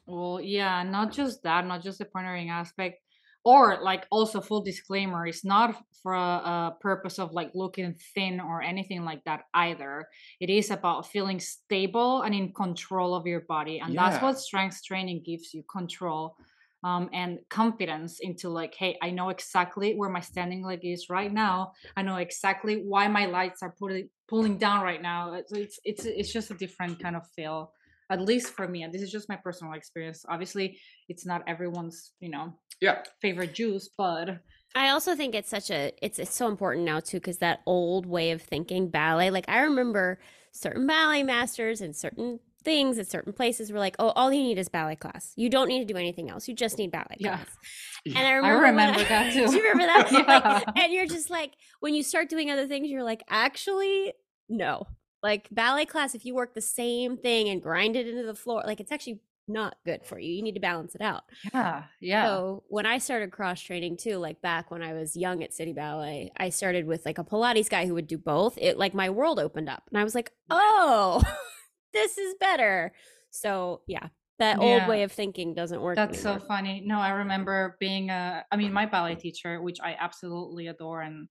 Well, 0.08 0.40
yeah, 0.40 0.82
not 0.82 1.12
just 1.12 1.42
that, 1.44 1.64
not 1.64 1.80
just 1.82 1.98
the 2.00 2.06
partnering 2.06 2.50
aspect. 2.50 2.96
or 3.44 3.78
like 3.90 4.02
also 4.10 4.40
full 4.40 4.62
disclaimer 4.62 5.24
it's 5.30 5.44
not 5.44 5.68
for 6.06 6.14
a, 6.14 6.18
a, 6.18 6.76
purpose 6.78 7.18
of 7.18 7.32
like 7.32 7.50
looking 7.52 7.92
thin 8.14 8.38
or 8.38 8.62
anything 8.62 9.04
like 9.04 9.24
that 9.24 9.42
either. 9.54 10.06
It 10.38 10.50
is 10.50 10.70
about 10.70 11.10
feeling 11.10 11.40
stable 11.40 12.22
and 12.22 12.32
in 12.32 12.52
control 12.52 13.12
of 13.12 13.26
your 13.26 13.40
body 13.40 13.80
and 13.80 13.92
yeah. 13.92 14.08
that's 14.08 14.22
what 14.22 14.38
strength 14.38 14.84
training 14.84 15.24
gives 15.26 15.52
you 15.52 15.64
control 15.68 16.36
um, 16.84 17.10
and 17.12 17.40
confidence 17.50 18.20
into 18.20 18.48
like 18.48 18.72
hey 18.76 18.96
i 19.02 19.10
know 19.10 19.30
exactly 19.30 19.96
where 19.96 20.08
my 20.08 20.20
standing 20.20 20.62
leg 20.62 20.84
is 20.84 21.10
right 21.10 21.32
now. 21.32 21.72
I 21.96 22.02
know 22.02 22.18
exactly 22.18 22.84
why 22.92 23.08
my 23.08 23.26
lats 23.26 23.62
are 23.62 23.74
pulling 23.76 24.08
pulling 24.28 24.58
down 24.58 24.84
right 24.84 25.02
now. 25.02 25.32
It's, 25.32 25.50
it's 25.50 25.80
it's 25.82 26.04
it's 26.04 26.32
just 26.32 26.52
a 26.52 26.54
different 26.54 27.02
kind 27.02 27.16
of 27.16 27.26
feel 27.34 27.72
at 28.10 28.20
least 28.20 28.50
for 28.50 28.68
me 28.68 28.84
and 28.84 28.94
this 28.94 29.02
is 29.02 29.10
just 29.10 29.28
my 29.28 29.34
personal 29.34 29.72
experience. 29.72 30.24
Obviously 30.28 30.78
it's 31.08 31.26
not 31.26 31.42
everyone's 31.48 32.12
you 32.20 32.30
know 32.30 32.54
yeah. 32.80 33.02
favorite 33.20 33.54
juice 33.54 33.90
but 33.98 34.38
I 34.74 34.90
also 34.90 35.14
think 35.14 35.34
it's 35.34 35.48
such 35.48 35.70
a 35.70 35.92
it's 36.02 36.18
it's 36.18 36.34
so 36.34 36.48
important 36.48 36.84
now 36.84 37.00
too 37.00 37.18
because 37.18 37.38
that 37.38 37.60
old 37.66 38.06
way 38.06 38.30
of 38.30 38.42
thinking 38.42 38.88
ballet 38.88 39.30
like 39.30 39.48
I 39.48 39.60
remember 39.60 40.18
certain 40.52 40.86
ballet 40.86 41.22
masters 41.22 41.80
and 41.80 41.94
certain 41.94 42.40
things 42.62 42.98
at 42.98 43.08
certain 43.08 43.32
places 43.32 43.70
were 43.70 43.78
like 43.78 43.96
oh 43.98 44.08
all 44.08 44.32
you 44.32 44.42
need 44.42 44.58
is 44.58 44.68
ballet 44.68 44.96
class. 44.96 45.32
You 45.36 45.48
don't 45.48 45.68
need 45.68 45.78
to 45.86 45.92
do 45.92 45.98
anything 45.98 46.30
else. 46.30 46.48
You 46.48 46.54
just 46.54 46.78
need 46.78 46.90
ballet 46.90 47.16
yeah. 47.18 47.36
class. 47.36 47.56
And 48.06 48.18
I 48.18 48.32
remember, 48.32 48.66
I 48.66 48.68
remember 48.70 49.04
that 49.04 49.32
too. 49.34 49.46
do 49.46 49.56
you 49.56 49.62
remember 49.62 49.86
that? 49.86 50.12
Yeah. 50.12 50.62
like, 50.66 50.84
and 50.84 50.92
you're 50.92 51.06
just 51.06 51.30
like 51.30 51.52
when 51.80 51.94
you 51.94 52.02
start 52.02 52.28
doing 52.28 52.50
other 52.50 52.66
things 52.66 52.88
you're 52.88 53.04
like 53.04 53.22
actually 53.28 54.12
no. 54.48 54.86
Like 55.22 55.48
ballet 55.50 55.86
class, 55.86 56.14
if 56.14 56.24
you 56.24 56.34
work 56.34 56.54
the 56.54 56.60
same 56.60 57.16
thing 57.16 57.48
and 57.48 57.60
grind 57.60 57.96
it 57.96 58.06
into 58.06 58.22
the 58.22 58.34
floor, 58.34 58.62
like 58.64 58.80
it's 58.80 58.92
actually 58.92 59.20
not 59.48 59.76
good 59.84 60.04
for 60.04 60.18
you. 60.18 60.32
You 60.32 60.42
need 60.42 60.54
to 60.54 60.60
balance 60.60 60.94
it 60.94 61.00
out. 61.00 61.24
Yeah. 61.52 61.84
Yeah. 62.00 62.26
So 62.26 62.64
when 62.68 62.86
I 62.86 62.98
started 62.98 63.30
cross 63.30 63.60
training 63.60 63.96
too, 63.96 64.16
like 64.18 64.42
back 64.42 64.70
when 64.70 64.82
I 64.82 64.92
was 64.92 65.16
young 65.16 65.42
at 65.42 65.54
City 65.54 65.72
Ballet, 65.72 66.32
I 66.36 66.50
started 66.50 66.86
with 66.86 67.04
like 67.06 67.18
a 67.18 67.24
Pilates 67.24 67.70
guy 67.70 67.86
who 67.86 67.94
would 67.94 68.06
do 68.06 68.18
both. 68.18 68.58
It 68.58 68.78
like 68.78 68.94
my 68.94 69.10
world 69.10 69.38
opened 69.38 69.68
up 69.68 69.84
and 69.90 69.98
I 69.98 70.04
was 70.04 70.14
like, 70.14 70.32
oh, 70.50 71.22
this 71.92 72.18
is 72.18 72.34
better. 72.40 72.92
So 73.30 73.82
yeah, 73.86 74.08
that 74.38 74.60
yeah. 74.60 74.64
old 74.64 74.88
way 74.88 75.02
of 75.02 75.12
thinking 75.12 75.54
doesn't 75.54 75.80
work. 75.80 75.96
That's 75.96 76.24
anymore. 76.24 76.40
so 76.40 76.46
funny. 76.46 76.82
No, 76.84 76.98
I 76.98 77.10
remember 77.10 77.76
being 77.80 78.10
a, 78.10 78.44
I 78.50 78.56
mean, 78.56 78.72
my 78.72 78.86
ballet 78.86 79.14
teacher, 79.14 79.62
which 79.62 79.78
I 79.82 79.96
absolutely 79.98 80.66
adore 80.66 81.02
and 81.02 81.28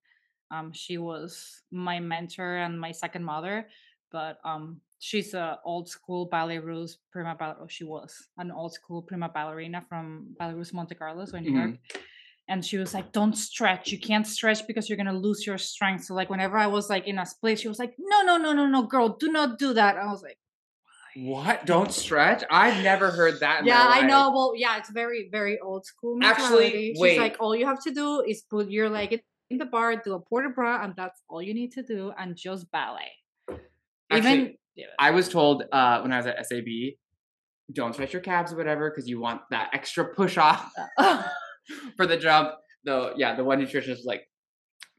um, 0.51 0.71
she 0.73 0.97
was 0.97 1.63
my 1.71 1.99
mentor 1.99 2.57
and 2.57 2.79
my 2.79 2.91
second 2.91 3.23
mother, 3.23 3.67
but 4.11 4.37
um, 4.45 4.79
she's 5.05 5.35
a 5.35 5.59
old 5.63 5.87
school 5.87 6.25
ballet 6.25 6.57
rules 6.57 6.97
prima 7.11 7.35
ballerina. 7.35 7.63
Oh, 7.63 7.67
she 7.67 7.83
was 7.83 8.11
an 8.37 8.51
old 8.51 8.73
school 8.73 9.03
prima 9.03 9.29
ballerina 9.29 9.81
from 9.87 10.35
Ballet 10.39 10.55
Russe 10.55 10.73
Monte 10.73 10.95
Carlo, 10.95 11.25
so 11.25 11.37
in 11.37 11.43
New 11.43 11.51
mm-hmm. 11.51 11.59
York. 11.59 11.77
And 12.47 12.65
she 12.65 12.77
was 12.77 12.93
like, 12.93 13.11
"Don't 13.11 13.37
stretch. 13.37 13.91
You 13.91 13.99
can't 13.99 14.25
stretch 14.25 14.65
because 14.67 14.89
you're 14.89 14.97
gonna 14.97 15.19
lose 15.27 15.45
your 15.45 15.59
strength." 15.59 16.05
So 16.05 16.15
like, 16.15 16.29
whenever 16.29 16.57
I 16.57 16.67
was 16.67 16.89
like 16.89 17.05
in 17.07 17.19
a 17.19 17.25
split, 17.25 17.59
she 17.59 17.67
was 17.67 17.79
like, 17.79 17.93
"No, 17.99 18.21
no, 18.23 18.37
no, 18.37 18.51
no, 18.53 18.65
no, 18.65 18.83
girl, 18.83 19.09
do 19.09 19.31
not 19.31 19.59
do 19.59 19.73
that." 19.73 19.97
I 19.97 20.07
was 20.07 20.23
like, 20.23 20.39
what? 21.15 21.65
Don't 21.65 21.93
stretch? 21.93 22.43
I've 22.51 22.83
never 22.83 23.09
heard 23.09 23.39
that. 23.39 23.65
yeah, 23.65 23.85
I 23.87 24.01
know. 24.01 24.31
Well, 24.35 24.51
yeah, 24.53 24.77
it's 24.77 24.89
very, 24.89 25.29
very 25.31 25.57
old 25.59 25.85
school. 25.85 26.19
Actually, 26.21 26.71
She's 26.71 26.99
wait. 26.99 27.17
like, 27.17 27.37
all 27.39 27.55
you 27.55 27.65
have 27.65 27.81
to 27.83 27.91
do 27.91 28.19
is 28.19 28.41
put 28.41 28.69
your 28.69 28.89
leg 28.89 29.21
in 29.49 29.57
the 29.57 29.65
bar, 29.65 29.95
do 29.95 30.15
a 30.15 30.19
port 30.19 30.43
de 30.43 30.49
bras, 30.49 30.81
and 30.83 30.93
that's 30.97 31.21
all 31.29 31.41
you 31.41 31.53
need 31.53 31.71
to 31.71 31.83
do, 31.83 32.11
and 32.19 32.35
just 32.35 32.69
ballet. 32.69 33.13
Actually, 34.11 34.33
Even 34.33 34.55
I 34.99 35.11
was 35.11 35.29
told 35.29 35.63
uh, 35.71 36.01
when 36.01 36.11
I 36.11 36.17
was 36.17 36.25
at 36.25 36.45
SAB, 36.45 36.65
don't 37.73 37.93
stretch 37.93 38.13
your 38.13 38.21
calves 38.21 38.53
or 38.53 38.57
whatever 38.57 38.89
because 38.89 39.07
you 39.07 39.19
want 39.19 39.41
that 39.51 39.69
extra 39.73 40.13
push 40.13 40.37
off 40.37 40.71
for 41.97 42.05
the 42.05 42.17
jump. 42.17 42.51
Though, 42.83 43.13
yeah, 43.15 43.35
the 43.35 43.43
one 43.43 43.59
nutritionist 43.59 43.89
was 43.89 44.05
like, 44.05 44.29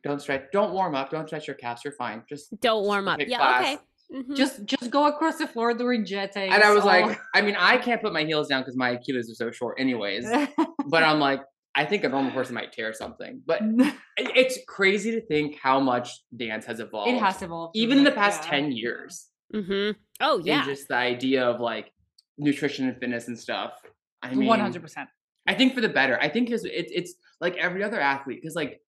don't 0.03 0.21
stretch, 0.21 0.45
don't 0.53 0.73
warm 0.73 0.95
up, 0.95 1.11
don't 1.11 1.27
stretch 1.27 1.47
your 1.47 1.57
calves, 1.57 1.83
you're 1.85 1.95
fine. 1.95 2.23
Just 2.29 2.59
don't 2.61 2.85
warm 2.85 3.09
up. 3.09 3.21
Yeah, 3.25 3.39
class. 3.39 3.63
okay. 3.63 3.83
Mm-hmm. 4.15 4.35
Just 4.35 4.65
just 4.65 4.91
go 4.91 5.07
across 5.07 5.39
the 5.39 5.49
floor 5.49 5.75
during 5.75 6.05
jet 6.05 6.37
And 6.37 6.63
I 6.63 6.73
was 6.73 6.85
oh. 6.85 6.87
like, 6.87 7.19
I 7.35 7.43
mean, 7.43 7.57
I 7.59 7.77
can't 7.77 8.01
put 8.01 8.13
my 8.13 8.25
heels 8.25 8.49
down 8.49 8.63
because 8.63 8.77
my 8.77 8.91
Achilles 8.91 9.29
are 9.31 9.35
so 9.35 9.51
short, 9.51 9.81
anyways. 9.81 10.25
but 10.87 11.03
I'm 11.03 11.19
like, 11.19 11.41
I 11.75 11.85
think 11.85 12.05
a 12.05 12.09
normal 12.09 12.33
person 12.33 12.55
might 12.55 12.73
tear 12.73 12.93
something, 12.93 13.43
but 13.45 13.61
it's 14.17 14.59
crazy 14.69 15.11
to 15.13 15.21
think 15.27 15.59
how 15.61 15.81
much 15.81 16.11
dance 16.37 16.65
has 16.67 16.79
evolved. 16.79 17.11
It 17.11 17.21
has 17.21 17.43
evolved, 17.43 17.77
even 17.77 17.99
in 17.99 18.05
the 18.05 18.13
past 18.13 18.45
yeah. 18.45 18.51
ten 18.51 18.73
years. 18.73 19.27
Mm-hmm. 19.55 19.99
Oh 20.21 20.41
yeah, 20.45 20.59
and 20.59 20.65
just 20.65 20.89
the 20.89 20.97
idea 20.97 21.45
of 21.45 21.61
like 21.61 21.93
nutrition 22.39 22.89
and 22.89 22.99
fitness 22.99 23.29
and 23.29 23.39
stuff. 23.39 23.73
I 24.23 24.35
mean, 24.35 24.47
one 24.47 24.61
hundred 24.61 24.83
percent. 24.83 25.09
I 25.47 25.55
think 25.55 25.75
for 25.75 25.81
the 25.81 25.89
better. 25.89 26.19
I 26.21 26.29
think 26.29 26.47
because 26.47 26.65
it's 26.65 26.93
it's 26.95 27.15
like 27.41 27.57
every 27.57 27.83
other 27.85 28.01
athlete 28.01 28.41
because 28.43 28.57
like 28.57 28.81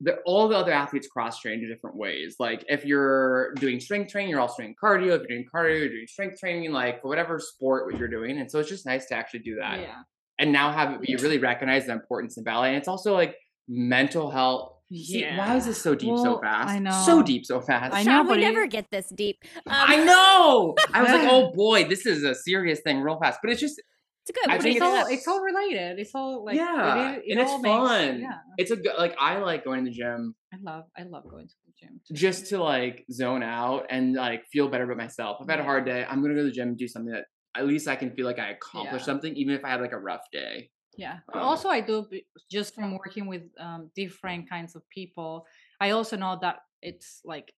the, 0.00 0.18
all 0.24 0.48
the 0.48 0.56
other 0.56 0.72
athletes 0.72 1.08
cross 1.08 1.40
train 1.40 1.60
in 1.60 1.68
different 1.68 1.96
ways. 1.96 2.36
Like 2.38 2.64
if 2.68 2.84
you're 2.84 3.54
doing 3.54 3.80
strength 3.80 4.12
training, 4.12 4.30
you're 4.30 4.40
also 4.40 4.62
doing 4.62 4.74
cardio. 4.80 5.14
If 5.14 5.22
you're 5.22 5.38
doing 5.38 5.46
cardio, 5.52 5.78
you're 5.78 5.88
doing 5.88 6.06
strength 6.06 6.38
training. 6.38 6.70
Like 6.72 7.02
for 7.02 7.08
whatever 7.08 7.40
sport 7.40 7.86
what 7.86 7.98
you're 7.98 8.08
doing, 8.08 8.38
and 8.38 8.50
so 8.50 8.60
it's 8.60 8.68
just 8.68 8.86
nice 8.86 9.06
to 9.06 9.14
actually 9.14 9.40
do 9.40 9.56
that. 9.56 9.80
Yeah 9.80 10.02
and 10.42 10.52
now 10.52 10.72
have 10.72 10.98
you 11.04 11.16
really 11.18 11.38
recognize 11.38 11.86
the 11.86 11.92
importance 11.92 12.36
of 12.36 12.44
ballet. 12.44 12.68
And 12.68 12.76
it's 12.76 12.88
also 12.88 13.14
like 13.14 13.36
mental 13.68 14.30
health. 14.30 14.74
See, 14.92 15.20
yeah. 15.20 15.38
why 15.38 15.56
is 15.56 15.66
this 15.66 15.80
so 15.80 15.94
deep 15.94 16.10
well, 16.10 16.24
so 16.24 16.40
fast? 16.40 16.68
I 16.68 16.78
know. 16.78 17.02
So 17.06 17.22
deep 17.22 17.46
so 17.46 17.60
fast. 17.60 17.94
I 17.94 18.02
know, 18.02 18.24
but 18.24 18.36
we 18.36 18.42
never 18.42 18.66
get 18.66 18.90
this 18.90 19.08
deep. 19.08 19.42
Um, 19.56 19.62
I 19.66 20.04
know. 20.04 20.74
I 20.92 21.02
was 21.02 21.10
like, 21.10 21.28
oh 21.30 21.52
boy, 21.52 21.84
this 21.84 22.04
is 22.06 22.22
a 22.24 22.34
serious 22.34 22.80
thing 22.80 23.00
real 23.00 23.18
fast. 23.18 23.40
But 23.42 23.52
it's 23.52 23.60
just 23.60 23.80
it's 24.24 24.38
good. 24.38 24.50
I 24.50 24.58
think 24.58 24.76
it's, 24.76 24.84
it's, 24.84 24.84
all 24.84 25.06
it's 25.06 25.28
all 25.28 25.40
related. 25.40 25.98
It's 25.98 26.14
all 26.14 26.44
like 26.44 26.56
yeah, 26.56 27.12
it, 27.12 27.18
it, 27.18 27.22
it 27.26 27.32
and 27.32 27.40
it's 27.40 27.62
fun. 27.62 28.08
Makes, 28.08 28.22
yeah, 28.22 28.38
it's 28.56 28.70
a 28.70 28.76
good 28.76 28.94
like 28.98 29.16
I 29.18 29.38
like 29.38 29.64
going 29.64 29.84
to 29.84 29.90
the 29.90 29.96
gym. 29.96 30.34
I 30.52 30.58
love 30.62 30.84
I 30.96 31.02
love 31.04 31.28
going 31.28 31.48
to 31.48 31.54
the 31.66 31.72
gym 31.80 32.00
just 32.12 32.46
to 32.48 32.62
like 32.62 33.04
zone 33.10 33.42
out 33.42 33.86
and 33.90 34.14
like 34.14 34.44
feel 34.52 34.68
better 34.68 34.84
about 34.84 34.96
myself. 34.96 35.38
I've 35.40 35.48
had 35.48 35.60
a 35.60 35.64
hard 35.64 35.86
day. 35.86 36.04
I'm 36.08 36.22
gonna 36.22 36.34
go 36.34 36.40
to 36.40 36.46
the 36.46 36.52
gym 36.52 36.68
and 36.68 36.78
do 36.78 36.86
something 36.86 37.12
that 37.12 37.24
at 37.56 37.66
least 37.66 37.88
I 37.88 37.96
can 37.96 38.12
feel 38.12 38.26
like 38.26 38.38
I 38.38 38.50
accomplished 38.50 39.02
yeah. 39.02 39.06
something, 39.06 39.34
even 39.36 39.54
if 39.54 39.64
I 39.64 39.70
had 39.70 39.80
like 39.80 39.92
a 39.92 39.98
rough 39.98 40.22
day. 40.32 40.70
Yeah. 40.96 41.18
Um, 41.32 41.40
also, 41.40 41.68
I 41.68 41.80
do 41.80 42.06
just 42.50 42.74
from 42.74 42.92
working 42.92 43.26
with 43.26 43.42
um, 43.58 43.90
different 43.94 44.48
kinds 44.48 44.76
of 44.76 44.88
people. 44.90 45.46
I 45.80 45.90
also 45.90 46.16
know 46.16 46.38
that 46.42 46.60
it's 46.82 47.22
like 47.24 47.52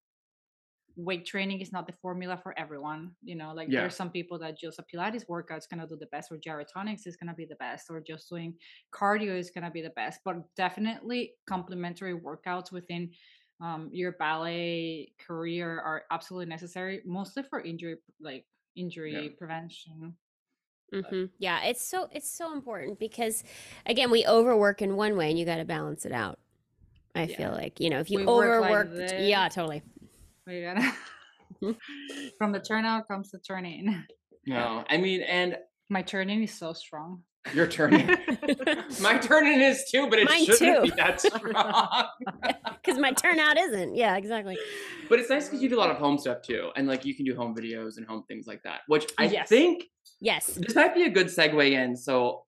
weight 0.96 1.26
training 1.26 1.60
is 1.60 1.72
not 1.72 1.86
the 1.86 1.92
formula 2.00 2.38
for 2.40 2.56
everyone. 2.58 3.12
You 3.22 3.36
know, 3.36 3.52
like 3.52 3.68
yeah. 3.68 3.80
there's 3.80 3.96
some 3.96 4.10
people 4.10 4.38
that 4.38 4.58
just 4.58 4.78
a 4.78 4.82
Pilates 4.82 5.28
workout 5.28 5.58
is 5.58 5.66
gonna 5.66 5.86
do 5.86 5.96
the 5.96 6.06
best, 6.06 6.30
or 6.30 6.36
gyrotonics 6.36 7.06
is 7.06 7.16
gonna 7.16 7.34
be 7.34 7.46
the 7.46 7.56
best, 7.56 7.86
or 7.90 8.00
just 8.00 8.28
doing 8.28 8.54
cardio 8.92 9.36
is 9.36 9.50
gonna 9.50 9.70
be 9.70 9.82
the 9.82 9.90
best. 9.90 10.20
But 10.24 10.36
definitely 10.54 11.32
complementary 11.46 12.14
workouts 12.14 12.70
within 12.70 13.10
um, 13.60 13.90
your 13.92 14.12
ballet 14.12 15.12
career 15.18 15.80
are 15.80 16.04
absolutely 16.10 16.46
necessary, 16.46 17.02
mostly 17.04 17.42
for 17.42 17.60
injury 17.60 17.96
like 18.20 18.46
injury 18.76 19.12
yeah. 19.12 19.30
prevention. 19.38 20.16
Mm-hmm. 20.92 21.24
Yeah, 21.38 21.64
it's 21.64 21.82
so 21.82 22.08
it's 22.12 22.30
so 22.30 22.52
important 22.52 22.98
because 22.98 23.42
again, 23.86 24.10
we 24.10 24.26
overwork 24.26 24.82
in 24.82 24.96
one 24.96 25.16
way, 25.16 25.30
and 25.30 25.38
you 25.38 25.44
got 25.44 25.56
to 25.56 25.64
balance 25.64 26.04
it 26.04 26.12
out. 26.12 26.38
I 27.14 27.24
yeah. 27.24 27.36
feel 27.36 27.50
like 27.52 27.80
you 27.80 27.90
know 27.90 28.00
if 28.00 28.10
you 28.10 28.18
we 28.20 28.26
overwork, 28.26 28.90
like 28.92 29.12
yeah, 29.18 29.48
totally. 29.48 29.82
We 30.46 30.62
gotta 30.62 30.92
from 32.38 32.52
the 32.52 32.60
turnout 32.60 33.08
comes 33.08 33.30
the 33.30 33.38
turning. 33.38 34.04
No, 34.46 34.84
I 34.90 34.98
mean, 34.98 35.22
and 35.22 35.56
my 35.88 36.02
turning 36.02 36.42
is 36.42 36.52
so 36.52 36.72
strong. 36.72 37.22
Your 37.52 37.66
turning, 37.66 38.06
my 39.02 39.18
turning 39.18 39.60
is 39.60 39.84
too, 39.90 40.08
but 40.08 40.18
it 40.18 40.28
Mine 40.28 40.46
shouldn't 40.46 40.84
too. 40.86 40.90
be 40.90 40.96
that 40.96 41.20
strong. 41.20 42.06
Because 42.82 42.98
my 42.98 43.12
turnout 43.12 43.58
isn't. 43.58 43.94
Yeah, 43.94 44.16
exactly. 44.16 44.56
But 45.10 45.18
it's 45.18 45.28
nice 45.28 45.44
because 45.44 45.62
you 45.62 45.68
do 45.68 45.76
a 45.76 45.80
lot 45.80 45.90
of 45.90 45.98
home 45.98 46.16
stuff 46.16 46.38
too, 46.42 46.70
and 46.74 46.88
like 46.88 47.04
you 47.04 47.14
can 47.14 47.26
do 47.26 47.36
home 47.36 47.54
videos 47.54 47.98
and 47.98 48.06
home 48.06 48.24
things 48.28 48.46
like 48.46 48.62
that, 48.62 48.80
which 48.86 49.12
I 49.18 49.24
yes. 49.24 49.48
think 49.48 49.84
Yes. 50.20 50.46
This 50.46 50.74
might 50.74 50.94
be 50.94 51.04
a 51.04 51.10
good 51.10 51.26
segue 51.26 51.70
in. 51.70 51.96
So 51.96 52.44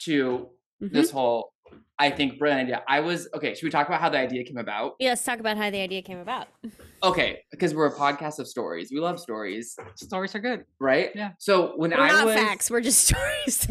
to 0.00 0.48
mm-hmm. 0.82 0.94
this 0.94 1.10
whole 1.10 1.52
I 1.98 2.10
think 2.10 2.38
brilliant 2.38 2.68
idea. 2.68 2.82
I 2.88 3.00
was 3.00 3.28
okay. 3.34 3.54
Should 3.54 3.64
we 3.64 3.70
talk 3.70 3.86
about 3.86 4.00
how 4.00 4.08
the 4.08 4.18
idea 4.18 4.44
came 4.44 4.58
about? 4.58 4.94
Yeah, 4.98 5.10
let's 5.10 5.24
talk 5.24 5.38
about 5.38 5.56
how 5.56 5.70
the 5.70 5.80
idea 5.80 6.02
came 6.02 6.18
about. 6.18 6.48
Okay, 7.04 7.40
because 7.50 7.74
we're 7.74 7.84
a 7.84 7.94
podcast 7.94 8.38
of 8.38 8.48
stories. 8.48 8.88
We 8.90 8.98
love 8.98 9.20
stories. 9.20 9.76
Stories 9.94 10.34
are 10.34 10.38
good, 10.38 10.64
right? 10.80 11.10
Yeah. 11.14 11.32
So 11.38 11.74
when 11.76 11.90
we're 11.90 12.00
I 12.00 12.08
not 12.08 12.24
was 12.24 12.34
facts, 12.34 12.70
we're 12.70 12.80
just 12.80 13.04
stories. 13.06 13.68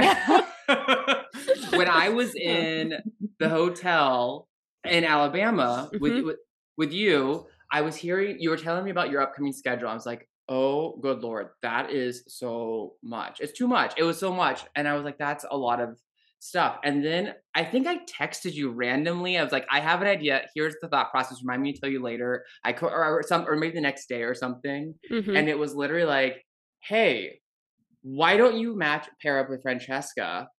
when 1.78 1.90
I 1.90 2.10
was 2.10 2.36
in 2.36 2.94
the 3.40 3.50
hotel 3.50 4.48
in 4.86 5.04
Alabama 5.04 5.90
mm-hmm. 5.94 6.02
with, 6.02 6.24
with 6.24 6.38
with 6.76 6.92
you, 6.92 7.46
I 7.72 7.82
was 7.82 7.96
hearing 7.96 8.38
you 8.40 8.50
were 8.50 8.58
telling 8.58 8.84
me 8.84 8.92
about 8.92 9.12
your 9.12 9.22
upcoming 9.22 9.54
schedule. 9.54 9.90
I 9.90 9.94
was 9.94 10.06
like, 10.06 10.28
oh 10.50 10.98
good 11.02 11.22
lord 11.22 11.48
that 11.62 11.92
is 11.92 12.24
so 12.28 12.96
much. 13.02 13.40
It's 13.40 13.54
too 13.54 13.68
much. 13.68 13.94
It 13.98 14.04
was 14.04 14.20
so 14.20 14.34
much. 14.34 14.64
And 14.76 14.88
i 14.88 14.94
was 14.94 15.04
like 15.04 15.18
that's 15.18 15.46
a 15.50 15.58
lot 15.58 15.80
of 15.80 15.98
stuff. 16.40 16.80
And 16.84 17.04
then 17.04 17.34
i 17.56 17.64
think 17.64 17.88
i 17.88 18.00
texted 18.06 18.54
you 18.54 18.72
randomly. 18.72 19.38
I 19.38 19.44
was 19.44 19.54
like 19.54 19.66
i 19.72 19.80
have 19.80 20.02
an 20.02 20.08
idea. 20.08 20.46
Here's 20.54 20.76
the 20.82 20.88
thought 20.88 21.12
process. 21.12 21.42
Remind 21.42 21.62
me 21.62 21.74
to 21.74 21.80
tell 21.80 21.90
you 21.90 22.02
later. 22.02 22.46
I 22.64 22.74
could 22.74 22.88
or, 22.88 23.20
or 23.20 23.24
some 23.24 23.48
or 23.48 23.56
maybe 23.56 23.76
the 23.76 23.82
next 23.82 24.08
day 24.08 24.24
or 24.24 24.36
something. 24.36 24.96
Mm-hmm. 25.10 25.36
and 25.36 25.48
it 25.48 25.58
was 25.58 25.76
literally 25.76 26.06
like 26.06 26.44
hey 26.82 27.40
why 28.02 28.36
don't 28.36 28.58
you 28.58 28.76
match 28.76 29.08
pair 29.22 29.40
up 29.40 29.50
with 29.50 29.62
francesca 29.62 30.50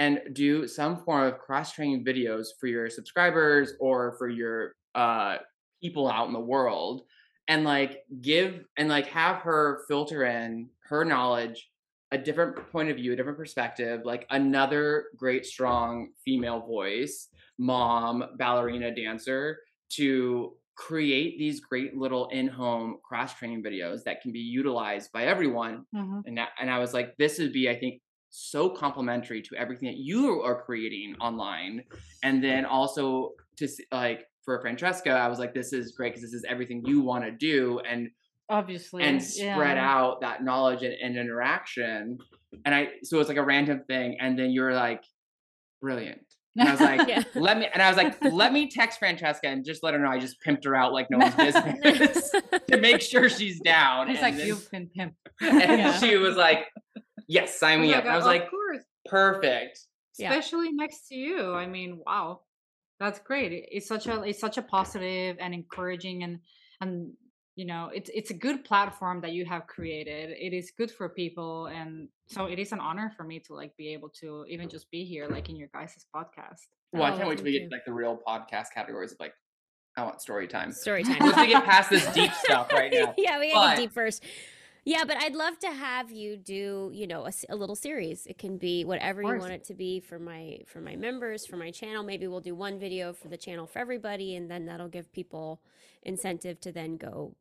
and 0.00 0.20
do 0.32 0.66
some 0.66 1.04
form 1.04 1.28
of 1.28 1.38
cross 1.38 1.72
training 1.72 2.04
videos 2.04 2.48
for 2.58 2.66
your 2.66 2.90
subscribers 2.90 3.74
or 3.80 4.16
for 4.18 4.28
your 4.28 4.74
uh, 4.96 5.38
people 5.82 6.10
out 6.10 6.26
in 6.26 6.32
the 6.32 6.40
world 6.40 7.02
and 7.48 7.64
like 7.64 8.02
give 8.20 8.64
and 8.76 8.88
like 8.88 9.06
have 9.06 9.38
her 9.42 9.84
filter 9.88 10.24
in 10.24 10.70
her 10.88 11.04
knowledge 11.04 11.70
a 12.12 12.18
different 12.18 12.56
point 12.72 12.90
of 12.90 12.96
view 12.96 13.12
a 13.12 13.16
different 13.16 13.38
perspective 13.38 14.02
like 14.04 14.26
another 14.30 15.06
great 15.16 15.46
strong 15.46 16.10
female 16.24 16.60
voice 16.66 17.28
mom 17.58 18.24
ballerina 18.38 18.94
dancer 18.94 19.58
to 19.90 20.56
create 20.76 21.38
these 21.38 21.60
great 21.60 21.96
little 21.96 22.28
in-home 22.28 22.98
cross 23.04 23.34
training 23.34 23.62
videos 23.62 24.02
that 24.04 24.20
can 24.22 24.32
be 24.32 24.40
utilized 24.40 25.12
by 25.12 25.24
everyone 25.24 25.84
Mhm. 25.94 26.22
and 26.26 26.38
that, 26.38 26.50
and 26.60 26.70
I 26.70 26.78
was 26.78 26.94
like 26.94 27.16
this 27.18 27.38
would 27.38 27.52
be 27.52 27.68
I 27.68 27.78
think 27.78 28.02
so 28.30 28.68
complementary 28.70 29.42
to 29.42 29.56
everything 29.56 29.88
that 29.88 29.98
you 29.98 30.40
are 30.42 30.62
creating 30.62 31.14
online 31.20 31.82
and 32.22 32.42
then 32.42 32.64
also 32.64 33.32
to 33.56 33.68
like 33.92 34.24
for 34.44 34.60
Francesca 34.60 35.10
I 35.10 35.28
was 35.28 35.38
like 35.38 35.52
this 35.54 35.72
is 35.72 35.92
great 35.92 36.10
because 36.14 36.22
this 36.22 36.32
is 36.32 36.44
everything 36.48 36.82
you 36.86 37.00
want 37.02 37.24
to 37.24 37.30
do 37.32 37.80
and 37.80 38.08
Obviously. 38.48 39.02
and 39.04 39.22
spread 39.22 39.76
yeah. 39.76 39.88
out 39.96 40.20
that 40.22 40.42
knowledge 40.42 40.82
and, 40.82 40.94
and 40.94 41.16
interaction 41.16 42.18
and 42.64 42.74
I 42.74 42.88
so 43.02 43.18
it's 43.20 43.28
like 43.28 43.38
a 43.38 43.44
random 43.44 43.82
thing 43.86 44.16
and 44.20 44.38
then 44.38 44.50
you're 44.50 44.74
like 44.74 45.04
brilliant 45.80 46.20
and 46.56 46.68
I 46.68 46.72
was 46.72 46.80
like 46.80 47.08
Yeah. 47.08 47.22
let 47.34 47.58
me 47.58 47.68
and 47.72 47.80
I 47.82 47.88
was 47.88 47.96
like 47.96 48.16
let 48.32 48.52
me 48.52 48.68
text 48.68 48.98
Francesca 48.98 49.46
and 49.48 49.64
just 49.64 49.82
let 49.82 49.94
her 49.94 50.00
know 50.00 50.08
I 50.10 50.18
just 50.18 50.36
pimped 50.46 50.64
her 50.64 50.74
out 50.74 50.92
like 50.92 51.08
no 51.10 51.18
one's 51.18 51.34
business 51.36 52.30
to 52.70 52.76
make 52.76 53.00
sure 53.02 53.28
she's 53.28 53.60
down 53.60 54.08
He's 54.08 54.18
and 54.18 54.22
like, 54.24 54.36
then- 54.36 54.46
you've 54.46 54.70
been 54.70 54.88
pimped. 54.96 55.14
and 55.40 55.80
Yeah. 55.80 55.98
she 55.98 56.16
was 56.16 56.36
like, 56.36 56.66
"Yes, 57.36 57.58
sign 57.58 57.80
me 57.80 57.94
up." 57.94 58.02
And 58.04 58.12
I 58.12 58.16
was 58.16 58.26
like, 58.26 58.44
of 58.44 58.50
course. 58.50 58.84
"Perfect." 59.06 59.76
Yeah. 60.18 60.30
especially 60.32 60.70
next 60.72 61.08
to 61.08 61.14
you 61.14 61.54
i 61.54 61.66
mean 61.66 61.90
wow 62.04 62.40
that's 62.98 63.18
great 63.20 63.50
it's 63.76 63.86
such 63.86 64.06
a 64.06 64.20
it's 64.30 64.40
such 64.46 64.58
a 64.58 64.62
positive 64.76 65.36
and 65.40 65.54
encouraging 65.54 66.24
and 66.24 66.40
and 66.82 67.12
you 67.56 67.64
know 67.64 67.82
it's 67.94 68.10
it's 68.12 68.30
a 68.30 68.34
good 68.46 68.58
platform 68.70 69.22
that 69.22 69.32
you 69.32 69.44
have 69.46 69.66
created 69.66 70.26
it 70.46 70.52
is 70.52 70.72
good 70.76 70.90
for 70.90 71.08
people 71.08 71.66
and 71.78 72.08
so 72.26 72.44
it 72.46 72.58
is 72.58 72.72
an 72.72 72.80
honor 72.80 73.08
for 73.16 73.24
me 73.24 73.38
to 73.46 73.54
like 73.54 73.72
be 73.78 73.94
able 73.94 74.10
to 74.20 74.44
even 74.48 74.68
just 74.68 74.90
be 74.90 75.04
here 75.04 75.26
like 75.36 75.48
in 75.48 75.56
your 75.56 75.70
guys' 75.72 76.04
podcast 76.14 76.62
Well, 76.92 77.04
I 77.04 77.12
Oh, 77.12 77.16
can't 77.16 77.28
wait 77.28 77.36
till 77.38 77.44
we 77.46 77.52
you. 77.52 77.60
get 77.60 77.72
like 77.72 77.86
the 77.86 77.94
real 77.94 78.18
podcast 78.28 78.66
categories 78.74 79.12
of 79.12 79.18
like, 79.20 79.32
I 79.96 80.02
want 80.04 80.20
story 80.20 80.48
time. 80.48 80.70
Story 80.72 81.02
time. 81.04 81.18
Once 81.26 81.36
we 81.36 81.46
get 81.46 81.64
past 81.64 81.88
this 81.88 82.04
deep 82.12 82.32
stuff 82.44 82.70
right 82.72 82.92
now. 82.92 83.14
yeah, 83.16 83.38
we 83.38 83.52
gotta 83.52 83.60
But- 83.70 83.76
get 83.76 83.82
deep 83.84 83.92
first. 83.94 84.22
Yeah, 84.84 85.04
but 85.04 85.16
I'd 85.18 85.34
love 85.34 85.58
to 85.60 85.70
have 85.70 86.10
you 86.10 86.36
do, 86.36 86.90
you 86.92 87.06
know, 87.06 87.28
a 87.48 87.56
little 87.56 87.76
series. 87.76 88.26
It 88.26 88.38
can 88.38 88.56
be 88.56 88.84
whatever 88.84 89.22
you 89.22 89.28
want 89.38 89.52
it 89.52 89.64
to 89.64 89.74
be 89.74 90.00
for 90.00 90.18
my 90.18 90.60
for 90.66 90.80
my 90.80 90.96
members, 90.96 91.46
for 91.46 91.56
my 91.56 91.70
channel. 91.70 92.02
Maybe 92.02 92.26
we'll 92.26 92.40
do 92.40 92.54
one 92.54 92.78
video 92.78 93.12
for 93.12 93.28
the 93.28 93.36
channel 93.36 93.66
for 93.66 93.78
everybody, 93.78 94.36
and 94.36 94.50
then 94.50 94.66
that'll 94.66 94.88
give 94.88 95.12
people 95.12 95.60
incentive 96.02 96.60
to 96.62 96.72
then 96.72 96.96
go 96.96 97.34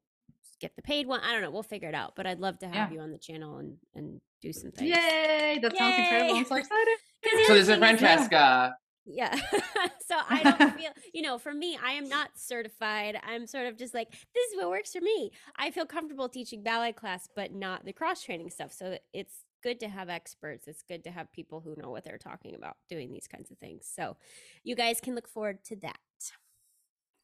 get 0.59 0.75
the 0.75 0.81
paid 0.81 1.07
one. 1.07 1.21
I 1.21 1.31
don't 1.31 1.41
know. 1.41 1.51
We'll 1.51 1.63
figure 1.63 1.87
it 1.87 1.95
out. 1.95 2.15
But 2.17 2.27
I'd 2.27 2.39
love 2.41 2.59
to 2.59 2.67
have 2.67 2.91
Yeah. 2.91 2.95
you 2.97 2.99
on 3.01 3.11
the 3.11 3.17
channel 3.17 3.57
and 3.57 3.77
and 3.95 4.19
do 4.41 4.51
some 4.53 4.71
things. 4.71 4.89
yay 4.89 5.59
that 5.61 5.75
sounds 5.77 5.97
incredible 5.97 6.35
i'm 6.35 6.45
so 6.45 6.55
Yay. 6.55 6.61
excited 6.65 6.97
'Cause 7.23 7.33
the 7.33 7.45
So 7.45 7.53
other 7.53 7.59
this 7.59 7.69
is- 7.69 7.77
Francesca. 7.99 8.75
Yeah. 9.11 9.35
so 10.07 10.15
I 10.29 10.43
don't 10.43 10.73
feel, 10.77 10.91
you 11.13 11.21
know, 11.23 11.37
for 11.39 11.53
me, 11.53 11.77
I 11.83 11.93
am 11.93 12.07
not 12.07 12.29
certified. 12.35 13.17
I'm 13.27 13.47
sort 13.47 13.65
of 13.65 13.75
just 13.77 13.93
like, 13.93 14.11
this 14.11 14.51
is 14.51 14.57
what 14.57 14.69
works 14.69 14.93
for 14.93 15.01
me. 15.01 15.31
I 15.57 15.71
feel 15.71 15.85
comfortable 15.87 16.29
teaching 16.29 16.61
ballet 16.61 16.93
class, 16.93 17.27
but 17.35 17.51
not 17.53 17.85
the 17.85 17.93
cross 17.93 18.23
training 18.23 18.51
stuff. 18.51 18.71
So 18.71 18.97
it's 19.11 19.43
good 19.63 19.79
to 19.79 19.89
have 19.89 20.09
experts. 20.09 20.67
It's 20.67 20.83
good 20.83 21.03
to 21.05 21.11
have 21.11 21.31
people 21.33 21.59
who 21.59 21.75
know 21.81 21.89
what 21.89 22.05
they're 22.05 22.17
talking 22.19 22.53
about 22.55 22.77
doing 22.87 23.11
these 23.11 23.27
kinds 23.27 23.49
of 23.51 23.57
things. 23.57 23.89
So 23.91 24.15
you 24.63 24.75
guys 24.75 25.01
can 25.01 25.15
look 25.15 25.27
forward 25.27 25.63
to 25.65 25.75
that. 25.77 25.97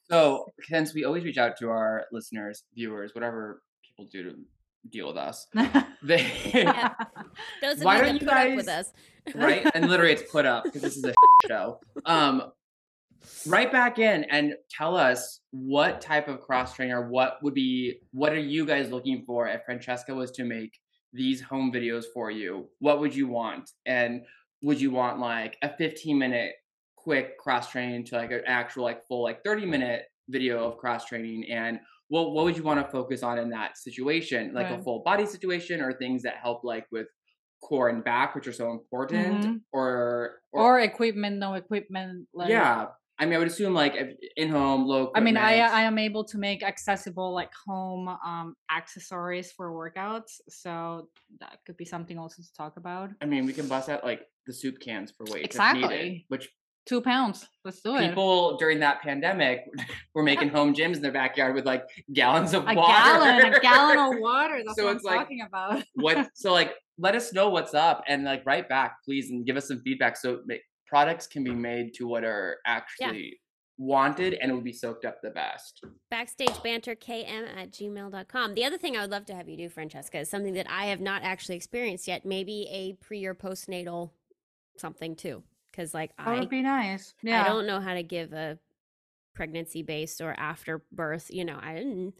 So 0.10 0.46
since 0.68 0.94
we 0.94 1.04
always 1.04 1.24
reach 1.24 1.38
out 1.38 1.58
to 1.60 1.70
our 1.70 2.06
listeners, 2.12 2.64
viewers, 2.76 3.16
whatever 3.16 3.62
people 3.84 4.08
do 4.12 4.24
to 4.24 4.36
deal 4.90 5.08
with 5.08 5.18
us, 5.18 5.48
they 6.04 6.32
Yeah. 6.54 6.94
Why 7.82 7.98
you 7.98 8.02
don't 8.04 8.14
you 8.22 8.28
put 8.28 8.30
up 8.38 8.56
with 8.56 8.66
guys- 8.68 8.88
us. 8.88 8.94
right? 9.34 9.66
And 9.74 9.90
literally, 9.90 10.12
it's 10.14 10.32
put 10.32 10.46
up 10.46 10.64
because 10.66 10.84
this 10.84 10.96
is 10.98 11.04
a 11.06 11.14
show. 11.48 11.80
Um, 12.06 12.52
right 13.48 13.72
back 13.72 14.00
in 14.00 14.24
and 14.26 14.56
tell 14.70 14.96
us 14.96 15.40
what 15.52 16.02
type 16.02 16.28
of 16.28 16.42
cross 16.42 16.76
trainer, 16.76 17.10
what 17.10 17.38
would 17.42 17.54
be, 17.54 18.00
what 18.12 18.34
are 18.34 18.40
you 18.40 18.66
guys 18.66 18.92
looking 18.92 19.24
for 19.26 19.48
if 19.48 19.64
Francesca 19.66 20.14
was 20.14 20.32
to 20.32 20.44
make 20.44 20.78
these 21.14 21.42
home 21.42 21.72
videos 21.72 22.06
for 22.14 22.30
you? 22.30 22.70
What 22.80 23.00
would 23.00 23.16
you 23.16 23.28
want? 23.28 23.72
And 23.86 24.22
would 24.62 24.80
you 24.80 24.92
want 24.92 25.20
like 25.20 25.58
a 25.62 25.76
15 25.76 26.18
minute 26.18 26.54
quick 26.96 27.38
cross 27.38 27.70
training 27.70 28.04
to 28.04 28.16
like 28.16 28.32
an 28.32 28.42
actual 28.48 28.84
like 28.84 29.06
full 29.08 29.24
like 29.24 29.44
30 29.44 29.66
minute 29.66 30.04
video 30.28 30.68
of 30.68 30.78
cross 30.78 31.06
training 31.06 31.46
and 31.52 31.80
what 32.08 32.32
what 32.32 32.46
would 32.46 32.58
you 32.58 32.64
want 32.64 32.84
to 32.84 32.92
focus 32.92 33.22
on 33.22 33.38
in 33.38 33.50
that 33.50 33.78
situation 33.78 34.52
like 34.56 34.72
a 34.72 34.82
full 34.82 35.04
body 35.04 35.26
situation 35.26 35.82
or 35.82 35.94
things 35.94 36.24
that 36.24 36.38
help 36.42 36.64
like 36.64 36.88
with 36.92 37.08
core 37.68 37.88
and 37.94 38.02
back 38.12 38.28
which 38.36 38.48
are 38.50 38.58
so 38.64 38.68
important 38.78 39.40
Mhm. 39.46 39.62
or, 39.78 39.90
or 40.52 40.72
equipment 40.92 41.36
no 41.46 41.50
equipment 41.64 42.28
like 42.40 42.50
yeah 42.50 42.78
i 43.20 43.22
mean 43.26 43.36
i 43.36 43.40
would 43.42 43.48
assume 43.54 43.74
like 43.84 43.96
in 44.42 44.50
home 44.58 44.82
low 44.92 45.04
I 45.18 45.20
mean, 45.28 45.38
I. 45.38 45.52
I 45.80 45.82
am 45.90 45.98
able 46.08 46.24
to 46.32 46.38
make 46.48 46.60
accessible 46.72 47.30
like 47.42 47.54
home 47.70 48.06
um 48.30 48.48
accessories 48.80 49.48
for 49.58 49.66
workouts, 49.82 50.34
so 50.62 50.76
that 51.42 51.54
could 51.66 51.78
be 51.84 51.88
something 51.94 52.18
also 52.24 52.38
to 52.48 52.54
talk 52.62 52.74
about. 52.84 53.08
I 53.24 53.26
mean 53.32 53.44
we 53.50 53.54
can 53.60 53.68
bust 53.74 53.88
out 53.94 54.02
like 54.10 54.22
the 54.48 54.54
soup 54.60 54.76
cans 54.86 55.08
for 55.16 55.24
weight 55.32 55.46
if 55.50 55.54
needed, 55.58 55.84
Exactly. 55.86 56.26
which 56.34 56.46
Two 56.92 57.02
pounds, 57.02 57.38
let's 57.66 57.82
do 57.82 57.96
it. 57.96 58.02
people 58.10 58.58
during 58.62 58.80
that 58.86 58.98
pandemic 59.08 59.58
were 60.14 60.22
making 60.32 60.50
home 60.58 60.72
gyms 60.78 60.96
in 60.98 61.02
their 61.06 61.18
backyard 61.24 61.56
with 61.58 61.66
like 61.74 61.84
gallons 62.20 62.54
of 62.54 62.62
a 62.72 62.74
water 62.76 62.94
gallon, 62.94 63.54
a 63.56 63.60
gallon 63.70 63.98
of 64.08 64.14
water. 64.30 64.58
That's 64.66 64.78
So 64.78 64.86
what 64.86 64.98
I'm 64.98 65.02
like- 65.10 65.20
talking 65.22 65.42
about. 65.50 65.84
what 66.06 66.18
so 66.44 66.48
like 66.60 66.72
let 66.98 67.16
us 67.16 67.34
know 67.34 67.50
what's 67.50 67.74
up 67.74 68.04
and 68.08 68.24
like 68.24 68.46
write 68.46 68.70
back 68.70 68.98
please 69.04 69.30
and 69.30 69.46
give 69.46 69.58
us 69.58 69.68
some 69.68 69.82
feedback 69.82 70.16
so 70.18 70.42
ma- 70.46 70.56
products 70.88 71.28
can 71.28 71.44
be 71.44 71.52
made 71.52 71.94
to 71.94 72.08
what 72.08 72.24
are 72.24 72.58
actually 72.66 73.40
wanted 73.78 74.36
and 74.36 74.50
it 74.50 74.54
would 74.54 74.64
be 74.64 74.72
soaked 74.72 75.04
up 75.04 75.22
the 75.22 75.30
best 75.32 75.84
Backstage 76.10 76.64
banter 76.64 76.96
km 76.96 77.46
at 77.58 77.72
gmail.com. 77.72 78.54
The 78.54 78.64
other 78.64 78.78
thing 78.78 78.96
I 78.96 79.02
would 79.02 79.12
love 79.12 79.26
to 79.26 79.36
have 79.36 79.50
you 79.50 79.58
do, 79.58 79.68
Francesca, 79.70 80.20
is 80.20 80.30
something 80.30 80.54
that 80.54 80.68
I 80.70 80.86
have 80.86 81.02
not 81.02 81.24
actually 81.24 81.56
experienced 81.56 82.08
yet. 82.08 82.26
Maybe 82.26 82.68
a 82.72 82.94
pre 83.04 83.26
or 83.26 83.36
postnatal 83.36 84.12
something 84.78 85.16
too. 85.16 85.44
Because, 85.72 85.94
like, 85.94 86.16
That 86.16 86.30
I, 86.30 86.40
would 86.40 86.50
be 86.50 86.62
nice. 86.62 87.14
Yeah. 87.22 87.44
I 87.44 87.48
don't 87.50 87.68
know 87.68 87.82
how 87.82 87.96
to 87.96 88.04
give 88.04 88.32
a 88.32 88.58
pregnancy 89.34 89.84
based 89.84 90.22
or 90.22 90.34
after 90.40 90.84
birth. 90.94 91.30
You 91.30 91.44
know, 91.44 91.60
I 91.62 91.74
didn't, 91.74 92.14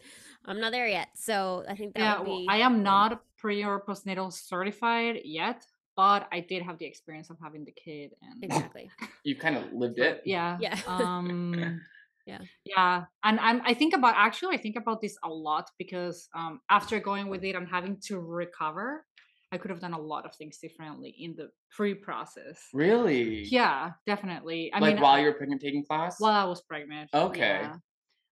I'm 0.44 0.60
not 0.60 0.72
there 0.72 0.86
yet. 0.86 1.08
So 1.14 1.64
I 1.66 1.74
think 1.74 1.94
that 1.94 2.00
yeah, 2.00 2.18
would 2.18 2.26
be. 2.26 2.46
I 2.50 2.58
am 2.58 2.82
not 2.82 3.22
pre 3.46 3.62
or 3.64 3.80
postnatal 3.80 4.32
certified 4.32 5.20
yet, 5.24 5.64
but 5.94 6.26
I 6.32 6.40
did 6.40 6.64
have 6.64 6.78
the 6.78 6.84
experience 6.92 7.30
of 7.30 7.36
having 7.40 7.64
the 7.64 7.70
kid 7.84 8.10
and 8.20 8.42
Exactly. 8.42 8.90
you 9.24 9.36
kind 9.36 9.56
of 9.56 9.72
lived 9.72 9.98
it 9.98 10.22
yeah 10.24 10.58
Yeah. 10.60 10.76
um 10.86 11.80
Yeah. 12.32 12.42
yeah 12.64 13.04
and 13.22 13.38
I'm, 13.38 13.58
i 13.70 13.72
think 13.80 13.92
about 13.94 14.14
actually 14.16 14.56
i 14.56 14.60
think 14.64 14.76
about 14.82 14.98
this 15.00 15.16
a 15.22 15.28
lot 15.28 15.66
because 15.82 16.28
um 16.34 16.54
after 16.68 16.98
going 16.98 17.26
with 17.32 17.44
it 17.44 17.54
and 17.58 17.66
having 17.76 17.94
to 18.08 18.14
recover 18.18 19.06
i 19.52 19.56
could 19.58 19.70
have 19.74 19.82
done 19.86 19.96
a 20.00 20.04
lot 20.12 20.22
of 20.26 20.32
things 20.34 20.58
differently 20.58 21.10
in 21.24 21.30
the 21.38 21.46
pre-process 21.76 22.58
really 22.74 23.44
yeah 23.58 23.92
definitely 24.12 24.60
i 24.74 24.80
like 24.80 24.94
mean 24.94 25.02
while 25.04 25.14
uh, 25.14 25.20
you 25.22 25.26
were 25.30 25.38
pregnant 25.40 25.60
taking 25.66 25.84
class 25.90 26.12
while 26.18 26.40
i 26.44 26.48
was 26.52 26.60
pregnant 26.62 27.08
Okay. 27.14 27.60
yeah. 27.62 27.76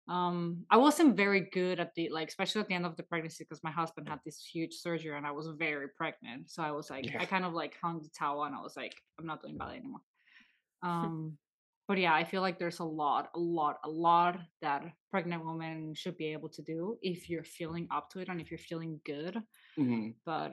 Um 0.09 0.67
i 0.71 0.77
wasn't 0.77 1.17
very 1.17 1.49
good 1.53 1.81
at 1.81 1.95
the 1.95 2.11
like 2.11 2.29
especially 2.29 2.61
at 2.61 2.69
the 2.69 2.75
end 2.75 2.85
of 2.85 2.95
the 2.97 3.03
pregnancy 3.03 3.43
because 3.45 3.65
my 3.65 3.71
husband 3.71 4.07
had 4.09 4.21
this 4.25 4.45
huge 4.45 4.75
surgery 4.75 5.17
and 5.17 5.27
i 5.27 5.31
was 5.31 5.49
very 5.59 5.89
pregnant 5.97 6.51
so 6.51 6.63
i 6.63 6.71
was 6.71 6.91
like 6.91 7.07
Yeah. 7.07 7.23
i 7.23 7.25
kind 7.25 7.45
of 7.45 7.55
like 7.55 7.75
hung 7.83 8.03
the 8.03 8.11
towel 8.11 8.45
and 8.45 8.55
i 8.55 8.61
was 8.61 8.77
like 8.77 8.95
i'm 9.19 9.27
not 9.27 9.41
doing 9.41 9.57
ballet 9.57 9.77
anymore 9.79 10.01
um 10.83 11.39
but 11.89 11.99
yeah 11.99 12.15
i 12.15 12.25
feel 12.25 12.43
like 12.43 12.59
there's 12.59 12.81
a 12.81 12.85
lot 12.85 13.31
a 13.35 13.39
lot 13.39 13.79
a 13.85 13.89
lot 13.89 14.39
that 14.61 14.85
pregnant 15.11 15.45
women 15.45 15.95
should 15.95 16.17
be 16.19 16.33
able 16.33 16.49
to 16.51 16.63
do 16.63 16.99
if 17.03 17.31
you're 17.31 17.45
feeling 17.45 17.89
up 17.91 18.11
to 18.11 18.19
it 18.21 18.29
and 18.29 18.41
if 18.41 18.51
you're 18.51 18.59
feeling 18.59 19.01
good 19.07 19.39
Mhm. 19.79 20.15
but 20.27 20.53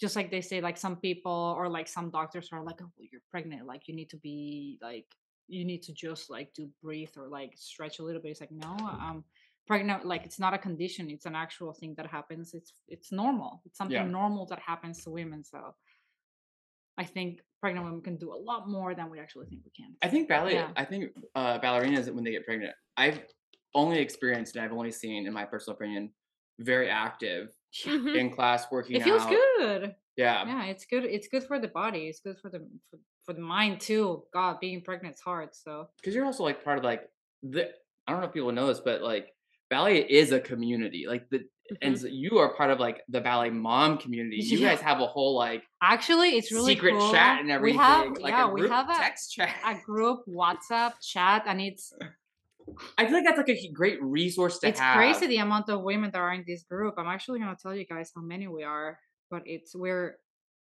just 0.00 0.14
like 0.16 0.30
they 0.30 0.40
say 0.40 0.60
like 0.60 0.76
some 0.76 0.96
people 0.96 1.54
or 1.58 1.68
like 1.68 1.88
some 1.88 2.10
doctors 2.10 2.50
are 2.52 2.62
like 2.62 2.80
oh 2.82 2.90
well, 2.96 3.08
you're 3.10 3.22
pregnant 3.30 3.66
like 3.66 3.88
you 3.88 3.94
need 3.94 4.10
to 4.10 4.16
be 4.18 4.78
like 4.80 5.06
you 5.48 5.64
need 5.64 5.82
to 5.82 5.92
just 5.92 6.30
like 6.30 6.52
do 6.54 6.68
breathe 6.82 7.10
or 7.16 7.26
like 7.28 7.52
stretch 7.56 7.98
a 7.98 8.02
little 8.02 8.20
bit 8.22 8.30
it's 8.30 8.40
like 8.40 8.52
no 8.52 8.72
um 9.06 9.24
pregnant 9.66 10.04
like 10.06 10.24
it's 10.24 10.38
not 10.38 10.54
a 10.54 10.58
condition 10.58 11.10
it's 11.10 11.26
an 11.26 11.34
actual 11.34 11.72
thing 11.72 11.94
that 11.96 12.06
happens 12.06 12.54
it's 12.54 12.72
it's 12.88 13.10
normal 13.12 13.60
it's 13.66 13.76
something 13.78 13.96
Yeah. 13.96 14.04
normal 14.20 14.46
that 14.46 14.60
happens 14.60 15.02
to 15.04 15.10
women 15.10 15.42
so 15.44 15.74
i 16.96 17.04
think 17.04 17.40
pregnant 17.60 17.84
women 17.86 18.00
can 18.02 18.16
do 18.16 18.32
a 18.32 18.40
lot 18.50 18.68
more 18.68 18.94
than 18.94 19.10
we 19.10 19.18
actually 19.20 19.46
think 19.46 19.62
we 19.64 19.70
can 19.70 19.94
i 20.02 20.08
think 20.08 20.28
ballet 20.28 20.54
Yeah. 20.54 20.70
i 20.76 20.84
think 20.84 21.12
uh 21.34 21.58
ballerinas 21.58 22.12
when 22.12 22.24
they 22.24 22.30
get 22.32 22.44
pregnant 22.46 22.74
i've 22.96 23.20
only 23.74 23.98
experienced 23.98 24.56
and 24.56 24.64
i've 24.64 24.72
only 24.72 24.90
seen 24.92 25.26
in 25.26 25.32
my 25.32 25.44
personal 25.44 25.76
opinion 25.76 26.10
very 26.60 26.88
active 26.90 27.48
Mhm. 27.86 28.16
in 28.16 28.30
class 28.30 28.70
working 28.70 28.96
It 28.96 29.02
feels 29.02 29.22
out. 29.22 29.30
good. 29.30 29.94
Yeah. 30.16 30.46
Yeah, 30.46 30.64
it's 30.72 30.86
good. 30.86 31.04
It's 31.04 31.28
good 31.28 31.44
for 31.44 31.58
the 31.60 31.68
body. 31.68 32.02
It's 32.08 32.18
good 32.18 32.38
for 32.40 32.48
the 32.48 32.60
for, 32.90 32.98
for 33.28 33.34
the 33.34 33.42
mind 33.42 33.78
too. 33.78 34.22
God, 34.32 34.58
being 34.58 34.80
pregnant 34.80 35.16
is 35.16 35.20
hard. 35.20 35.50
So 35.54 35.88
because 36.00 36.14
you're 36.14 36.24
also 36.24 36.44
like 36.44 36.64
part 36.64 36.78
of 36.78 36.84
like 36.84 37.02
the 37.42 37.68
I 38.06 38.12
don't 38.12 38.22
know 38.22 38.26
if 38.28 38.32
people 38.32 38.52
know 38.52 38.68
this, 38.68 38.80
but 38.80 39.02
like 39.02 39.34
ballet 39.68 39.98
is 39.98 40.32
a 40.32 40.40
community. 40.40 41.04
Like 41.06 41.28
the 41.28 41.40
and 41.82 41.94
Mhm. 41.94 42.00
so 42.00 42.06
you 42.06 42.38
are 42.38 42.54
part 42.54 42.70
of 42.70 42.80
like 42.80 43.02
the 43.10 43.20
ballet 43.20 43.50
mom 43.50 43.98
community. 44.04 44.36
You 44.40 44.56
Yeah. 44.60 44.68
guys 44.70 44.80
have 44.80 45.00
a 45.00 45.06
whole 45.06 45.36
like 45.36 45.62
actually, 45.82 46.30
it's 46.38 46.50
really 46.50 46.72
secret 46.74 46.92
cool. 46.98 47.12
chat 47.12 47.40
and 47.40 47.48
We 47.48 47.52
everything. 47.52 47.80
have 47.80 48.18
like 48.18 48.30
yeah, 48.32 48.46
a 48.48 48.50
we 48.50 48.66
have 48.66 48.88
a 48.88 48.94
text 48.96 49.34
chat. 49.34 49.54
a 49.62 49.74
group 49.84 50.20
WhatsApp 50.26 50.94
chat, 51.02 51.42
and 51.46 51.60
it's 51.60 51.92
I 52.96 53.04
feel 53.04 53.14
like 53.16 53.24
that's 53.24 53.36
like 53.36 53.50
a 53.50 53.72
great 53.72 54.02
resource 54.02 54.58
to 54.60 54.68
it's 54.68 54.80
have. 54.80 54.96
crazy 54.96 55.26
the 55.26 55.36
amount 55.38 55.68
of 55.68 55.82
women 55.82 56.10
that 56.12 56.18
are 56.18 56.32
in 56.32 56.44
this 56.46 56.62
group. 56.64 56.94
I'm 56.96 57.08
actually 57.08 57.40
gonna 57.40 57.58
tell 57.60 57.74
you 57.74 57.84
guys 57.84 58.10
how 58.14 58.22
many 58.22 58.48
we 58.48 58.62
are, 58.64 58.98
but 59.30 59.42
it's 59.44 59.74
we're 59.76 60.16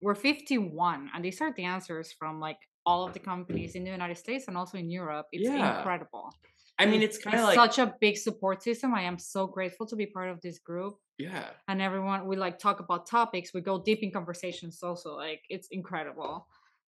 we're 0.03 0.15
51, 0.15 1.11
and 1.15 1.25
these 1.25 1.41
are 1.41 1.53
the 1.53 1.65
answers 1.65 2.13
from 2.13 2.41
like 2.41 2.59
all 2.85 3.05
of 3.07 3.13
the 3.13 3.19
companies 3.19 3.75
in 3.75 3.85
the 3.85 3.91
United 3.91 4.17
States 4.19 4.47
and 4.49 4.57
also 4.57 4.79
in 4.79 4.91
Europe. 4.91 5.27
It's 5.33 5.45
Yeah. 5.49 5.79
incredible. 5.79 6.31
I 6.79 6.85
mean, 6.87 7.03
it's 7.03 7.17
kind 7.19 7.37
of 7.37 7.45
like 7.45 7.55
such 7.55 7.79
a 7.79 7.95
big 8.01 8.17
support 8.19 8.63
system. 8.63 8.95
I 8.95 9.03
am 9.03 9.19
so 9.19 9.47
grateful 9.47 9.87
to 9.87 9.97
be 9.97 10.07
part 10.07 10.29
of 10.31 10.41
this 10.41 10.59
group. 10.59 10.95
yeah. 11.19 11.49
and 11.69 11.81
everyone 11.81 12.27
we 12.27 12.37
like 12.37 12.59
talk 12.59 12.79
about 12.79 13.07
topics 13.07 13.55
we 13.55 13.63
go 13.63 13.75
deep 13.83 14.01
in 14.03 14.11
conversations 14.13 14.83
also 14.83 15.17
like 15.17 15.41
it's 15.49 15.67
incredible 15.79 16.47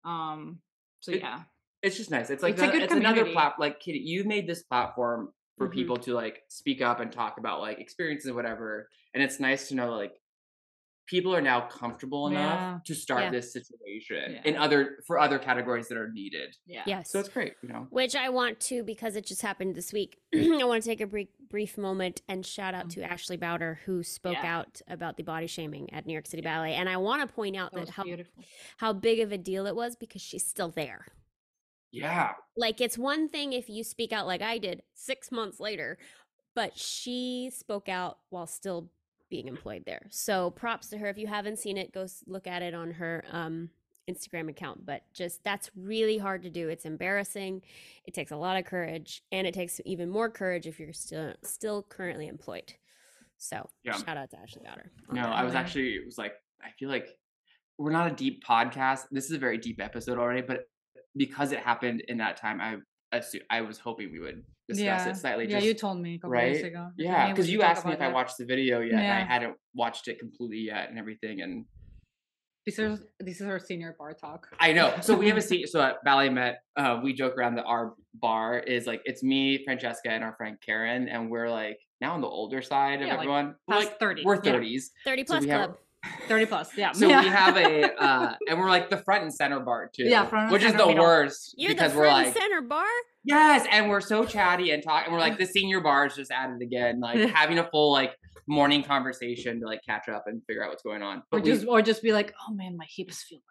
um 0.05 0.61
so 1.01 1.11
It- 1.11 1.19
yeah 1.27 1.41
It's 1.83 1.97
just 1.97 2.13
nice. 2.13 2.31
It's 2.31 2.45
like 2.45 2.53
It's 2.55 2.63
a 2.63 2.69
good 2.71 2.83
it's 2.85 2.93
another 2.93 3.23
community. 3.27 3.33
plat. 3.35 3.59
Like 3.59 3.81
Kitty, 3.81 3.99
you 3.99 4.23
made 4.23 4.47
this 4.47 4.63
platform 4.63 5.21
for 5.59 5.67
Mhm. 5.69 5.73
people 5.79 5.97
to 6.07 6.15
like 6.23 6.37
speak 6.47 6.81
up 6.89 7.01
and 7.01 7.11
talk 7.11 7.39
about 7.43 7.57
like 7.67 7.81
experiences 7.81 8.27
and 8.29 8.37
whatever. 8.37 8.89
And 9.13 9.21
it's 9.25 9.41
nice 9.41 9.63
to 9.69 9.75
know 9.75 9.91
like 10.03 10.15
people 11.13 11.35
are 11.35 11.43
now 11.43 11.61
comfortable 11.61 12.27
enough 12.27 12.59
Yeah. 12.59 12.79
to 12.87 12.95
start 12.95 13.25
Yeah. 13.25 13.31
this 13.33 13.53
situation 13.53 14.33
Yeah. 14.33 14.43
in 14.47 14.57
other 14.57 15.03
for 15.07 15.19
other 15.19 15.39
categories 15.39 15.87
that 15.89 15.99
are 15.99 16.11
needed. 16.11 16.57
yeah 16.65 16.85
Yes. 16.87 17.11
So 17.11 17.21
it's 17.21 17.29
great, 17.29 17.53
you 17.63 17.69
know. 17.69 17.87
Which 17.91 18.17
I 18.17 18.31
want 18.31 18.59
to, 18.61 18.83
because 18.83 19.15
it 19.15 19.27
just 19.27 19.43
happened 19.43 19.75
this 19.75 19.93
week, 19.93 20.19
I 20.35 20.65
want 20.65 20.83
to 20.83 20.89
take 20.89 21.03
a 21.03 21.07
brief, 21.07 21.29
brief 21.51 21.77
moment 21.77 22.23
and 22.29 22.47
shout 22.47 22.75
out 22.75 22.89
to 22.91 23.01
mm-hmm. 23.01 23.13
Ashley 23.13 23.37
Bouder, 23.37 23.81
who 23.85 24.03
spoke. 24.03 24.33
Yeah. 24.33 24.57
out 24.57 24.81
about 24.89 25.19
the 25.19 25.23
body 25.23 25.47
shaming 25.47 25.93
at 25.93 26.07
New 26.07 26.15
York 26.15 26.27
City 26.27 26.43
Ballet. 26.43 26.73
And 26.75 26.89
I 26.89 26.97
want 26.97 27.21
to 27.21 27.33
point 27.33 27.55
out 27.55 27.73
that 27.75 27.87
that, 27.87 27.95
how, 27.97 28.05
beautiful 28.05 28.43
how 28.79 28.95
big 28.95 29.21
of 29.21 29.31
a 29.31 29.39
deal 29.39 29.67
it 29.67 29.77
was 29.77 29.95
because 29.95 30.23
she's 30.23 30.47
still 30.47 30.71
there. 30.71 31.07
Yeah. 31.91 32.33
Like, 32.57 32.81
it's 32.81 32.97
one 32.97 33.29
thing 33.29 33.53
if 33.53 33.69
you 33.69 33.85
speak 33.85 34.11
out 34.13 34.27
like 34.27 34.41
I 34.41 34.57
did 34.57 34.83
six 34.95 35.31
months 35.31 35.61
later, 35.61 35.99
but 36.55 36.79
she 36.79 37.51
spoke 37.55 37.89
out 37.91 38.19
while 38.31 38.47
still 38.47 38.91
being 39.33 39.49
employed 39.49 39.83
there. 39.87 40.03
So 40.11 40.51
props 40.51 40.89
to 40.91 40.99
her. 40.99 41.09
If 41.09 41.17
you 41.17 41.27
haven't 41.27 41.59
seen 41.59 41.79
it, 41.79 41.91
go 41.91 42.07
look 42.27 42.47
at 42.47 42.61
it 42.61 42.75
on 42.75 42.91
her 42.91 43.25
um, 43.33 43.71
Instagram 44.09 44.51
account. 44.51 44.85
But 44.85 45.03
just 45.15 45.43
that's 45.43 45.71
really 45.75 46.19
hard 46.19 46.43
to 46.43 46.51
do. 46.51 46.69
It's 46.69 46.85
embarrassing. 46.85 47.63
It 48.05 48.13
takes 48.13 48.31
a 48.31 48.37
lot 48.37 48.59
of 48.59 48.67
courage, 48.67 49.23
and 49.33 49.47
it 49.47 49.55
takes 49.55 49.81
even 49.87 50.11
more 50.11 50.29
courage 50.29 50.67
if 50.67 50.79
you're 50.79 50.93
still 50.93 51.33
still 51.43 51.83
currently 51.83 52.29
employed. 52.29 52.75
So 53.39 53.71
Yeah. 53.85 53.95
shout 53.95 54.19
out 54.19 54.31
to 54.33 54.39
Ashley 54.39 54.63
Bouder. 54.65 54.93
No. 55.11 55.23
I 55.23 55.45
was 55.45 55.55
actually 55.55 55.95
it 55.95 56.05
was 56.05 56.19
like 56.19 56.35
I 56.63 56.69
feel 56.79 56.91
like 56.91 57.09
we're 57.79 57.91
not 57.91 58.13
a 58.13 58.15
deep 58.15 58.45
podcast. 58.45 59.07
This 59.11 59.25
is 59.25 59.33
a 59.33 59.39
very 59.39 59.57
deep 59.57 59.81
episode 59.81 60.19
already, 60.19 60.43
but 60.43 60.69
because 61.17 61.53
it 61.53 61.59
happened 61.61 62.03
in 62.07 62.19
that 62.19 62.37
time, 62.37 62.61
I 62.61 62.77
assu- 63.17 63.41
I 63.49 63.63
was 63.63 63.79
hoping 63.79 64.13
we 64.13 64.21
would 64.21 64.45
discuss 64.73 65.05
yeah 65.07 65.09
it 65.11 65.17
slightly. 65.17 65.51
yeah 65.51 65.59
you 65.59 65.75
told 65.75 65.99
me 66.01 66.15
a 66.15 66.19
couple 66.19 66.31
right? 66.31 66.53
days 66.55 66.65
ago 66.65 66.89
Yeah, 66.97 67.31
because 67.31 67.49
you 67.51 67.63
asked 67.63 67.85
me 67.85 67.93
if 67.93 67.99
about 67.99 68.11
I 68.11 68.13
watched 68.13 68.39
the 68.39 68.45
video 68.45 68.81
yet, 68.81 69.01
and 69.01 69.13
I 69.13 69.25
hadn't 69.25 69.55
watched 69.75 70.09
it 70.09 70.19
completely 70.19 70.59
yet, 70.59 70.89
and 70.91 70.99
everything. 70.99 71.41
And 71.43 71.65
this 72.67 72.79
is 72.79 73.03
this 73.19 73.41
is 73.41 73.47
our 73.49 73.59
senior 73.59 73.97
bar 73.99 74.13
talk 74.15 74.47
I 74.61 74.73
know. 74.73 74.95
So 75.03 75.15
we 75.17 75.29
have 75.29 75.37
a 75.37 75.43
seat. 75.43 75.69
So 75.69 75.81
at 75.81 75.97
Ballet 76.05 76.29
Met, 76.29 76.63
uh, 76.77 77.01
we 77.03 77.13
joke 77.13 77.37
around 77.37 77.57
that 77.57 77.65
our 77.65 77.95
bar 78.15 78.59
is 78.61 78.87
like 78.87 79.03
it's 79.05 79.23
me, 79.23 79.65
Francesca, 79.65 80.11
and 80.11 80.23
our 80.23 80.35
friend 80.37 80.57
Karen, 80.65 81.09
and 81.09 81.31
we're 81.31 81.51
like 81.51 81.79
now 82.01 82.13
on 82.15 82.21
the 82.21 82.29
older 82.29 82.63
side 82.63 83.01
of 83.03 83.07
Yeah, 83.09 83.15
like, 83.15 83.19
everyone. 83.21 83.55
We're 83.67 83.75
past 83.77 83.87
like 83.89 83.99
30, 84.01 84.23
We're 84.25 84.35
yeah. 84.37 84.41
thirties. 84.53 84.93
thirty 85.05 85.23
So 85.27 85.33
plus 85.35 85.43
we 85.45 85.49
have- 85.51 85.69
club. 85.71 85.79
30 86.29 86.47
plus 86.47 86.77
yeah 86.77 86.93
So 86.93 87.09
yeah. 87.09 87.23
we 87.23 87.29
have 87.29 87.57
a, 87.57 87.95
uh, 88.03 88.35
and 88.49 88.59
we're 88.59 88.69
like 88.69 88.91
the 88.91 88.97
front 88.99 89.23
and 89.23 89.33
center 89.33 89.61
bar 89.61 89.91
too. 89.95 90.05
Yeah, 90.05 90.27
front 90.27 90.45
and 90.45 90.53
which 90.53 90.63
is 90.65 90.75
the 90.75 90.87
we 90.87 90.95
worst 90.95 91.55
You're 91.57 91.69
the 91.71 91.75
because 91.75 91.95
we're 91.95 92.05
front 92.05 92.17
like, 92.19 92.27
and 92.29 92.35
center 92.37 92.61
bar. 92.63 92.85
yes, 93.25 93.67
and 93.71 93.89
we're 93.89 94.01
so 94.01 94.25
chatty 94.25 94.71
and 94.73 94.83
talk, 94.83 95.05
and 95.05 95.13
we're 95.13 95.21
like 95.21 95.39
the 95.39 95.47
senior 95.47 95.81
bar 95.81 96.07
is 96.07 96.15
just 96.17 96.31
added 96.31 96.61
again, 96.63 97.01
like 97.01 97.19
having 97.35 97.59
a 97.59 97.69
full 97.71 97.93
like 97.93 98.17
morning 98.49 98.83
conversation 98.83 99.61
to 99.61 99.67
like 99.67 99.81
catch 99.87 100.09
up 100.09 100.25
and 100.27 100.43
figure 100.47 100.65
out 100.65 100.71
what's 100.71 100.83
going 100.83 101.03
on. 101.03 101.19
or 101.19 101.23
But 101.31 101.43
we- 101.43 101.51
just 101.51 101.67
or 101.67 101.83
just 101.83 102.03
be 102.03 102.13
like 102.13 102.35
oh 102.49 102.53
man 102.53 102.77
my 102.77 102.87
hips 102.97 103.23
feel 103.23 103.39
like 103.39 103.45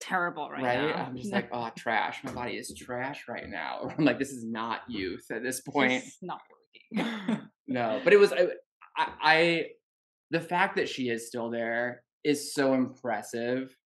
terrible 0.00 0.48
right, 0.48 0.62
right, 0.64 0.96
now 0.96 1.04
I'm 1.04 1.16
just 1.16 1.30
like, 1.30 1.50
oh, 1.52 1.68
trash. 1.76 2.24
My 2.24 2.32
body 2.32 2.52
is 2.56 2.72
trash 2.74 3.24
right 3.28 3.46
now. 3.46 3.80
Or 3.82 3.94
I'm 3.98 4.06
like, 4.06 4.18
this 4.18 4.30
is 4.30 4.46
not 4.46 4.80
youth 4.88 5.26
at 5.30 5.42
this 5.42 5.60
point. 5.60 5.92
It's 5.92 6.16
not 6.22 6.40
working 6.96 7.40
no, 7.68 8.00
but 8.02 8.12
it 8.14 8.16
was 8.18 8.32
I, 8.32 8.46
I, 8.96 9.06
I 9.22 9.64
the 10.30 10.40
fact 10.40 10.76
that 10.76 10.88
she 10.88 11.08
is 11.08 11.26
still 11.26 11.50
there 11.50 12.02
is 12.24 12.54
so 12.54 12.74
impressive, 12.74 13.76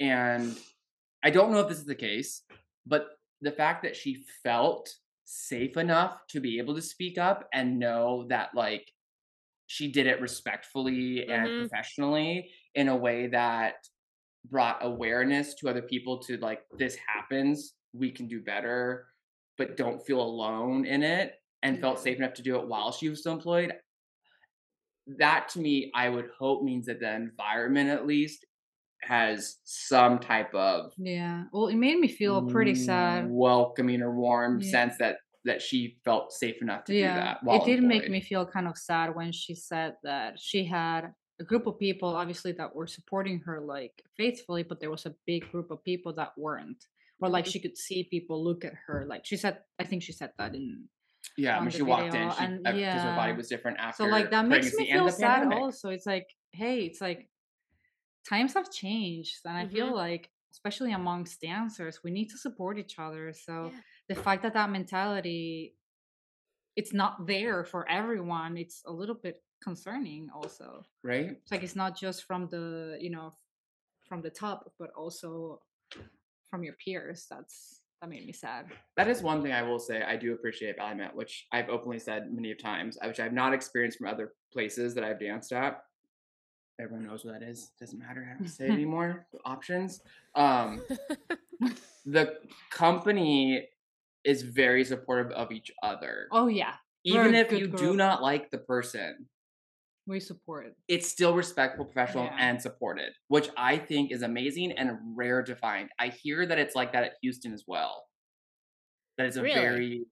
and 0.00 0.56
I 1.22 1.30
don't 1.30 1.52
know 1.52 1.60
if 1.60 1.68
this 1.68 1.78
is 1.78 1.84
the 1.86 1.94
case, 1.94 2.42
but 2.86 3.06
the 3.40 3.52
fact 3.52 3.82
that 3.84 3.96
she 3.96 4.24
felt 4.42 4.92
safe 5.24 5.76
enough 5.76 6.18
to 6.28 6.40
be 6.40 6.58
able 6.58 6.74
to 6.74 6.82
speak 6.82 7.18
up 7.18 7.48
and 7.52 7.78
know 7.78 8.26
that 8.28 8.50
like 8.54 8.90
she 9.66 9.90
did 9.90 10.06
it 10.06 10.20
respectfully 10.20 11.26
and 11.28 11.48
Mhm. 11.48 11.58
professionally 11.60 12.52
in 12.74 12.88
a 12.88 12.96
way 12.96 13.28
that 13.28 13.76
brought 14.46 14.84
awareness 14.84 15.54
to 15.54 15.68
other 15.68 15.80
people 15.82 16.18
to 16.18 16.36
like 16.38 16.66
this 16.76 16.96
happens 16.96 17.76
we 17.92 18.10
can 18.10 18.26
do 18.26 18.42
better 18.42 19.06
but 19.56 19.76
don't 19.76 20.04
feel 20.04 20.20
alone 20.20 20.84
in 20.84 21.02
it 21.02 21.40
and 21.62 21.80
felt 21.80 21.98
safe 22.00 22.18
enough 22.18 22.34
to 22.34 22.42
do 22.42 22.58
it 22.58 22.66
while 22.66 22.90
she 22.90 23.08
was 23.08 23.20
still 23.20 23.32
employed 23.34 23.72
that 25.18 25.48
to 25.48 25.60
me 25.60 25.90
i 25.94 26.08
would 26.08 26.28
hope 26.38 26.62
means 26.62 26.86
that 26.86 27.00
the 27.00 27.12
environment 27.14 27.88
at 27.90 28.06
least 28.06 28.46
has 29.02 29.56
some 29.64 30.18
type 30.18 30.54
of 30.54 30.92
yeah 30.96 31.44
well 31.52 31.66
it 31.68 31.74
made 31.76 31.98
me 31.98 32.08
feel 32.08 32.42
pretty 32.42 32.74
sad 32.74 33.24
mm, 33.24 33.30
welcoming 33.30 34.00
or 34.02 34.14
warm 34.14 34.60
Yeah. 34.60 34.70
sense 34.70 34.98
that 34.98 35.16
that 35.44 35.60
she 35.60 35.98
felt 36.04 36.32
safe 36.32 36.62
enough 36.62 36.84
to 36.84 36.92
do 36.92 36.98
yeah 36.98 37.16
that 37.16 37.38
while 37.42 37.60
it 37.60 37.66
did 37.66 37.82
make 37.82 38.08
me 38.08 38.20
feel 38.20 38.46
kind 38.46 38.68
of 38.68 38.78
sad 38.78 39.14
when 39.14 39.32
she 39.32 39.54
said 39.54 39.94
that 40.04 40.38
she 40.38 40.64
had 40.64 41.12
a 41.40 41.44
group 41.44 41.66
of 41.66 41.78
people 41.80 42.10
obviously 42.14 42.52
that 42.52 42.72
were 42.74 42.86
supporting 42.86 43.40
her 43.40 43.60
like 43.60 44.02
faithfully 44.16 44.62
but 44.62 44.78
there 44.78 44.90
was 44.90 45.04
a 45.06 45.14
big 45.26 45.50
group 45.50 45.70
of 45.72 45.82
people 45.82 46.12
that 46.12 46.32
weren't 46.36 46.86
or 47.20 47.28
like 47.28 47.46
she 47.46 47.58
could 47.58 47.76
see 47.76 48.04
people 48.04 48.42
look 48.42 48.64
at 48.64 48.74
her 48.86 49.04
like 49.08 49.24
she 49.26 49.36
said 49.36 49.58
i 49.80 49.84
think 49.84 50.02
she 50.02 50.12
said 50.12 50.30
that 50.38 50.54
in 50.54 50.84
yeah 51.36 51.58
when 51.60 51.70
she 51.70 51.82
walked 51.82 52.14
in 52.14 52.30
she 52.32 52.44
and 52.44 52.62
because 52.64 53.02
her 53.02 53.12
body 53.14 53.32
was 53.32 53.48
different 53.48 53.78
after 53.78 54.04
so 54.04 54.08
like 54.08 54.30
that 54.30 54.46
makes 54.46 54.72
me 54.74 54.90
feel 54.90 55.08
sad 55.08 55.40
pandemic. 55.42 55.58
also 55.58 55.88
it's 55.90 56.06
like 56.06 56.28
hey 56.52 56.80
it's 56.84 57.00
like 57.00 57.28
times 58.28 58.54
have 58.54 58.70
changed 58.70 59.38
and 59.44 59.56
i 59.56 59.66
feel 59.66 59.88
Mhm. 59.92 59.96
like 59.96 60.30
especially 60.52 60.92
amongst 60.92 61.40
dancers 61.40 62.00
we 62.04 62.10
need 62.10 62.28
to 62.28 62.36
support 62.38 62.78
each 62.78 62.98
other 62.98 63.32
so 63.32 63.70
Yeah. 63.72 63.80
the 64.08 64.14
fact 64.14 64.42
that 64.42 64.52
that 64.54 64.70
mentality 64.70 65.74
it's 66.76 66.92
not 66.92 67.26
there 67.26 67.64
for 67.64 67.88
everyone 67.88 68.56
it's 68.56 68.82
a 68.86 68.92
little 68.92 69.14
bit 69.14 69.42
concerning 69.62 70.28
also 70.34 70.84
right 71.02 71.30
it's 71.30 71.50
like 71.52 71.62
it's 71.62 71.76
not 71.76 71.96
just 71.96 72.24
from 72.24 72.48
the 72.48 72.98
you 73.00 73.10
know 73.10 73.32
from 74.08 74.20
the 74.22 74.30
top 74.30 74.72
but 74.78 74.90
also 74.96 75.60
from 76.50 76.64
your 76.64 76.74
peers 76.74 77.26
that's 77.30 77.81
that 78.02 78.10
made 78.10 78.26
me 78.26 78.32
sad 78.32 78.66
That 78.96 79.08
is 79.08 79.22
one 79.22 79.42
thing 79.42 79.52
I 79.52 79.62
will 79.62 79.78
say 79.78 80.02
I 80.02 80.16
do 80.16 80.34
appreciate 80.34 80.76
Ballet 80.76 81.08
which 81.14 81.46
I've 81.52 81.68
openly 81.68 81.98
said 81.98 82.32
many 82.32 82.50
of 82.50 82.58
times, 82.60 82.98
which 83.04 83.20
I've 83.20 83.32
not 83.32 83.54
experienced 83.54 83.98
from 83.98 84.08
other 84.08 84.34
places 84.52 84.94
that 84.96 85.04
I've 85.04 85.20
danced 85.20 85.52
at. 85.52 85.82
Everyone 86.80 87.06
knows 87.06 87.24
what 87.24 87.38
that 87.38 87.46
is. 87.46 87.70
Doesn't 87.78 87.98
matter. 87.98 88.28
I 88.28 88.38
don't 88.38 88.48
say 88.48 88.66
it 88.66 88.70
anymore. 88.72 89.26
Options. 89.44 90.00
Um, 90.34 90.82
the 92.04 92.38
company 92.70 93.68
is 94.24 94.42
very 94.42 94.84
supportive 94.84 95.30
of 95.32 95.52
each 95.52 95.70
other. 95.82 96.26
oh 96.32 96.48
yeah 96.48 96.74
Even 97.04 97.32
we're 97.32 97.34
if 97.34 97.52
you 97.52 97.68
do 97.68 97.94
not 97.94 98.20
like 98.20 98.50
the 98.50 98.58
person, 98.58 99.26
we 100.06 100.18
support 100.20 100.66
it 100.66 100.74
it's 100.88 101.08
still 101.08 101.34
respectful, 101.34 101.84
professional, 101.84 102.24
Yeah. 102.24 102.36
and 102.38 102.60
supported, 102.60 103.12
which 103.28 103.48
I 103.56 103.78
think 103.78 104.10
is 104.12 104.22
amazing 104.22 104.72
and 104.72 104.98
rare 105.16 105.42
to 105.42 105.54
find. 105.54 105.88
I 105.98 106.08
hear 106.08 106.44
that 106.46 106.58
it's 106.58 106.74
like 106.74 106.92
that 106.92 107.04
at 107.04 107.12
Houston 107.22 107.52
as 107.52 107.64
well. 107.66 108.04
That 109.16 109.26
it's 109.26 109.36
a 109.36 109.42
Really? 109.42 109.54
very. 109.60 110.04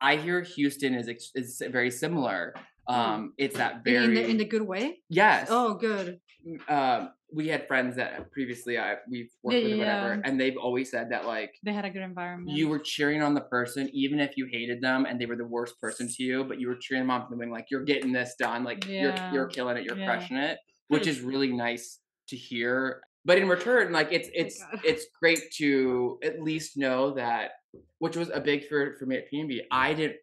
I 0.00 0.16
hear 0.16 0.42
Houston 0.42 0.94
is 0.94 1.30
is 1.34 1.62
very 1.70 1.90
similar. 1.90 2.54
Um, 2.86 3.34
it's 3.36 3.56
that 3.58 3.84
very 3.84 4.04
in 4.04 4.14
the 4.14 4.26
in 4.30 4.36
the 4.38 4.44
good 4.46 4.62
way 4.62 5.02
yes. 5.10 5.48
oh 5.50 5.74
good 5.74 6.20
Um, 6.68 7.10
we 7.32 7.48
had 7.48 7.66
friends 7.68 7.96
that 7.96 8.30
previously 8.30 8.78
I 8.78 8.96
we've 9.10 9.30
worked 9.42 9.56
Yeah, 9.58 9.62
with 9.64 9.72
yeah, 9.72 9.78
whatever, 9.78 10.14
yeah. 10.14 10.20
and 10.30 10.40
they've 10.40 10.56
always 10.56 10.90
said 10.90 11.10
that 11.10 11.26
like 11.26 11.52
they 11.62 11.72
had 11.72 11.84
a 11.84 11.90
good 11.90 12.02
environment 12.02 12.56
you 12.56 12.68
were 12.68 12.78
cheering 12.78 13.22
on 13.22 13.34
the 13.34 13.42
person 13.42 13.88
even 13.92 14.18
if 14.18 14.36
you 14.36 14.46
hated 14.50 14.80
them 14.80 15.04
and 15.04 15.20
they 15.20 15.26
were 15.26 15.36
the 15.36 15.44
worst 15.44 15.78
person 15.80 16.08
to 16.08 16.22
you 16.22 16.44
but 16.44 16.58
you 16.60 16.68
were 16.68 16.76
cheering 16.80 17.02
them 17.02 17.10
on 17.10 17.28
for 17.28 17.34
doing 17.36 17.50
like 17.50 17.66
you're 17.70 17.84
getting 17.84 18.12
this 18.12 18.34
done 18.38 18.64
like 18.64 18.86
you're 18.86 19.14
you're 19.32 19.46
killing 19.46 19.76
it 19.76 19.84
you're 19.84 19.98
Yeah. 19.98 20.06
crushing 20.06 20.38
it 20.38 20.58
which 20.88 21.06
is 21.06 21.20
really 21.20 21.52
nice 21.52 21.98
to 22.28 22.36
hear. 22.36 23.02
But 23.26 23.36
in 23.36 23.46
return, 23.48 23.92
like 23.92 24.08
it's 24.10 24.30
it's 24.32 24.62
God. 24.62 24.80
it's 24.84 25.04
great 25.20 25.42
to 25.56 26.18
at 26.22 26.40
least 26.40 26.78
know 26.78 27.10
that, 27.14 27.50
which 27.98 28.16
was 28.16 28.30
a 28.30 28.40
big 28.40 28.64
fear 28.68 28.96
for 28.98 29.04
me 29.04 29.16
at 29.16 29.30
PNB. 29.30 29.60
I 29.70 29.92
didn't. 29.92 30.16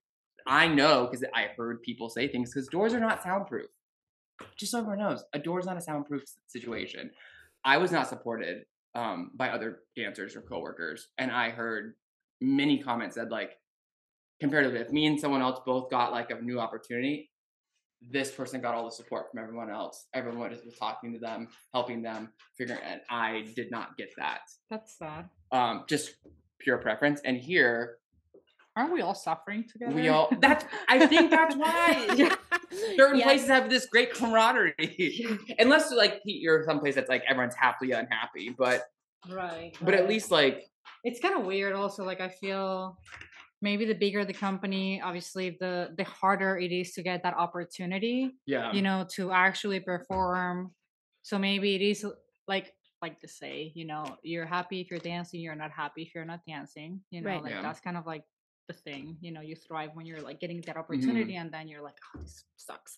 I 0.47 0.67
know 0.67 1.05
because 1.05 1.23
I 1.35 1.49
heard 1.55 1.81
people 1.83 2.09
say 2.09 2.27
things 2.27 2.51
because 2.51 2.67
doors 2.67 2.93
are 2.95 2.99
not 2.99 3.21
soundproof. 3.21 3.67
Just 4.57 4.71
so 4.71 4.79
everyone 4.79 4.99
knows, 4.99 5.23
a 5.33 5.39
door 5.39 5.59
is 5.59 5.65
not 5.65 5.77
a 5.77 5.81
soundproof 5.81 6.23
situation. 6.47 7.11
I 7.63 7.77
was 7.77 7.91
not 7.91 8.07
supported 8.07 8.65
um, 8.93 9.31
by 9.35 9.49
other 9.49 9.79
dancers 9.95 10.35
or 10.35 10.41
coworkers, 10.41 11.07
and 11.17 11.31
I 11.31 11.49
heard 11.49 11.95
many 12.41 12.79
comments 12.81 13.15
that 13.15 13.29
like, 13.29 13.57
comparatively, 14.39 14.79
if 14.79 14.91
me 14.91 15.05
and 15.07 15.19
someone 15.19 15.41
else 15.41 15.59
both 15.65 15.89
got 15.89 16.11
like 16.11 16.31
a 16.31 16.41
new 16.41 16.59
opportunity, 16.59 17.31
this 18.11 18.31
person 18.31 18.61
got 18.61 18.75
all 18.75 18.85
the 18.85 18.91
support 18.91 19.31
from 19.31 19.41
everyone 19.41 19.69
else. 19.69 20.07
Everyone 20.13 20.49
was 20.49 20.59
talking 20.77 21.13
to 21.13 21.19
them, 21.19 21.47
helping 21.73 22.01
them, 22.01 22.31
figuring, 22.57 22.81
and 22.85 23.01
I 23.09 23.45
did 23.55 23.71
not 23.71 23.97
get 23.97 24.09
that. 24.17 24.41
That's 24.69 24.97
sad. 24.97 25.29
Um, 25.51 25.85
just 25.87 26.15
pure 26.59 26.77
preference. 26.77 27.21
And 27.25 27.37
here 27.37 27.97
Aren't 28.77 28.91
we 28.91 29.01
all 29.01 29.15
suffering 29.15 29.63
together? 29.71 29.93
we 29.93 30.09
all. 30.09 30.29
That's. 30.41 30.65
I 30.89 31.07
think 31.07 31.31
that's 31.31 31.55
why. 31.55 32.29
Certain 32.95 33.17
Yes. 33.17 33.25
places 33.25 33.47
have 33.47 33.69
this 33.69 33.85
great 33.85 34.13
camaraderie, 34.13 34.73
unless 35.59 35.91
like 35.91 36.21
you're 36.25 36.63
someplace 36.65 36.95
that's 36.95 37.09
like 37.09 37.23
everyone's 37.27 37.55
happily 37.55 37.91
unhappy. 37.91 38.55
But 38.57 38.83
right. 39.29 39.75
but 39.81 39.93
at 39.93 40.07
least 40.07 40.31
like 40.31 40.65
it's 41.03 41.19
kind 41.19 41.35
of 41.39 41.45
weird 41.45 41.73
also 41.73 42.03
like 42.03 42.19
i 42.21 42.29
feel 42.29 42.97
maybe 43.61 43.85
the 43.85 43.93
bigger 43.93 44.25
the 44.25 44.33
company 44.33 45.01
obviously 45.01 45.57
the 45.59 45.93
the 45.97 46.03
harder 46.03 46.57
it 46.57 46.71
is 46.71 46.93
to 46.93 47.01
get 47.01 47.23
that 47.23 47.33
opportunity 47.35 48.31
yeah, 48.45 48.71
you 48.71 48.81
know 48.81 49.05
to 49.15 49.31
actually 49.31 49.79
perform 49.79 50.71
so 51.23 51.37
maybe 51.39 51.75
it 51.75 51.81
is 51.81 52.05
like 52.47 52.73
like 53.01 53.19
to 53.19 53.27
say 53.27 53.71
you 53.75 53.85
know 53.85 54.17
you're 54.23 54.45
happy 54.45 54.81
if 54.81 54.89
you're 54.89 54.99
dancing 54.99 55.39
you're 55.41 55.55
not 55.55 55.71
happy 55.71 56.03
if 56.03 56.13
you're 56.15 56.25
not 56.25 56.41
dancing 56.47 57.01
you 57.11 57.21
know 57.21 57.29
Right. 57.29 57.43
like 57.43 57.51
Yeah. 57.53 57.61
that's 57.61 57.79
kind 57.79 57.97
of 57.97 58.05
like 58.05 58.23
the 58.67 58.73
thing 58.73 59.17
you 59.21 59.31
know 59.31 59.41
you 59.41 59.55
thrive 59.55 59.91
when 59.93 60.05
you're 60.05 60.21
like 60.21 60.39
getting 60.39 60.57
Mm-hmm. 60.57 60.67
that 60.67 60.77
opportunity 60.77 61.35
and 61.35 61.51
then 61.51 61.67
you're 61.67 61.81
like 61.83 61.97
oh 62.15 62.19
this 62.21 62.43
sucks 62.57 62.97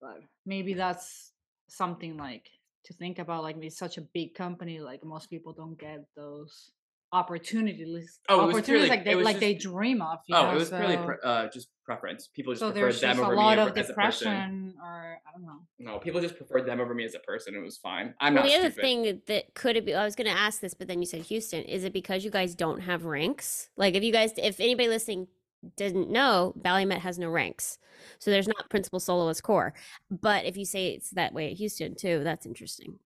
but 0.00 0.20
maybe 0.46 0.74
that's 0.74 1.32
something 1.68 2.16
like 2.16 2.48
to 2.84 2.92
think 2.94 3.18
about 3.18 3.42
like 3.42 3.56
it's 3.62 3.76
such 3.78 3.98
a 3.98 4.02
big 4.02 4.34
company 4.34 4.80
like 4.80 5.04
most 5.04 5.28
people 5.30 5.52
don't 5.52 5.78
get 5.78 6.04
those 6.16 6.70
opportunities 7.12 8.20
Oh, 8.28 8.42
it 8.42 8.46
was 8.46 8.54
opportunities 8.56 8.66
purely- 8.66 8.88
like 8.88 9.04
they 9.04 9.14
was 9.14 9.24
like 9.24 9.38
they 9.40 9.54
dream 9.54 10.02
of 10.02 10.18
you 10.26 10.36
oh, 10.36 10.42
know, 10.42 10.50
it 10.52 10.54
was 10.58 10.68
purely 10.70 10.94
so- 10.96 11.04
pre- 11.04 11.16
uh, 11.24 11.48
just 11.52 11.68
preference. 11.84 12.28
People 12.34 12.52
just 12.52 12.60
so 12.60 12.70
preferred 12.70 12.84
there's 12.84 13.00
them 13.00 13.10
just 13.16 13.20
a 13.20 13.24
over 13.26 13.34
lot 13.36 13.56
me 13.56 13.62
of 13.62 13.68
over- 13.70 13.78
as 13.78 13.90
a 13.90 13.94
person. 13.94 14.28
depression 14.30 14.74
or 14.82 15.18
i 15.26 15.32
don't 15.32 15.42
know 15.46 15.60
No, 15.78 15.98
people 15.98 16.20
just 16.20 16.36
preferred 16.36 16.66
them 16.66 16.80
over 16.80 16.94
me 16.94 17.04
as 17.04 17.14
a 17.14 17.20
person. 17.20 17.54
It 17.54 17.62
was 17.62 17.78
fine. 17.78 18.14
I'm 18.20 18.34
well, 18.34 18.42
not 18.44 18.48
the 18.50 18.56
other 18.58 18.70
stupid. 18.70 18.82
thing 18.82 19.22
that 19.26 19.54
could 19.54 19.76
it 19.76 19.86
be? 19.86 19.94
I 19.94 20.04
was 20.04 20.14
going 20.14 20.26
to 20.30 20.38
ask 20.38 20.60
this, 20.60 20.74
but 20.74 20.86
then 20.88 21.00
you 21.00 21.06
said 21.06 21.22
Houston. 21.22 21.62
Is 21.62 21.84
it 21.84 21.92
because 21.94 22.24
you 22.24 22.30
guys 22.30 22.54
don't 22.54 22.80
have 22.80 23.04
ranks? 23.06 23.70
Like, 23.76 23.94
if 23.94 24.02
you 24.02 24.12
guys, 24.12 24.32
if 24.36 24.60
anybody 24.60 24.88
listening 24.88 25.28
didn't 25.76 26.10
know, 26.10 26.52
Ballet 26.56 26.84
Met 26.84 27.00
has 27.00 27.18
no 27.18 27.28
ranks, 27.30 27.78
so 28.18 28.30
there's 28.30 28.46
not 28.48 28.68
principal 28.70 29.00
soloist 29.00 29.42
corps. 29.42 29.72
But 30.10 30.44
if 30.44 30.56
you 30.58 30.64
say 30.66 30.88
it's 30.88 31.10
that 31.12 31.32
way 31.32 31.50
at 31.50 31.56
Houston 31.56 31.94
too, 31.96 32.22
that's 32.22 32.44
interesting. 32.46 32.98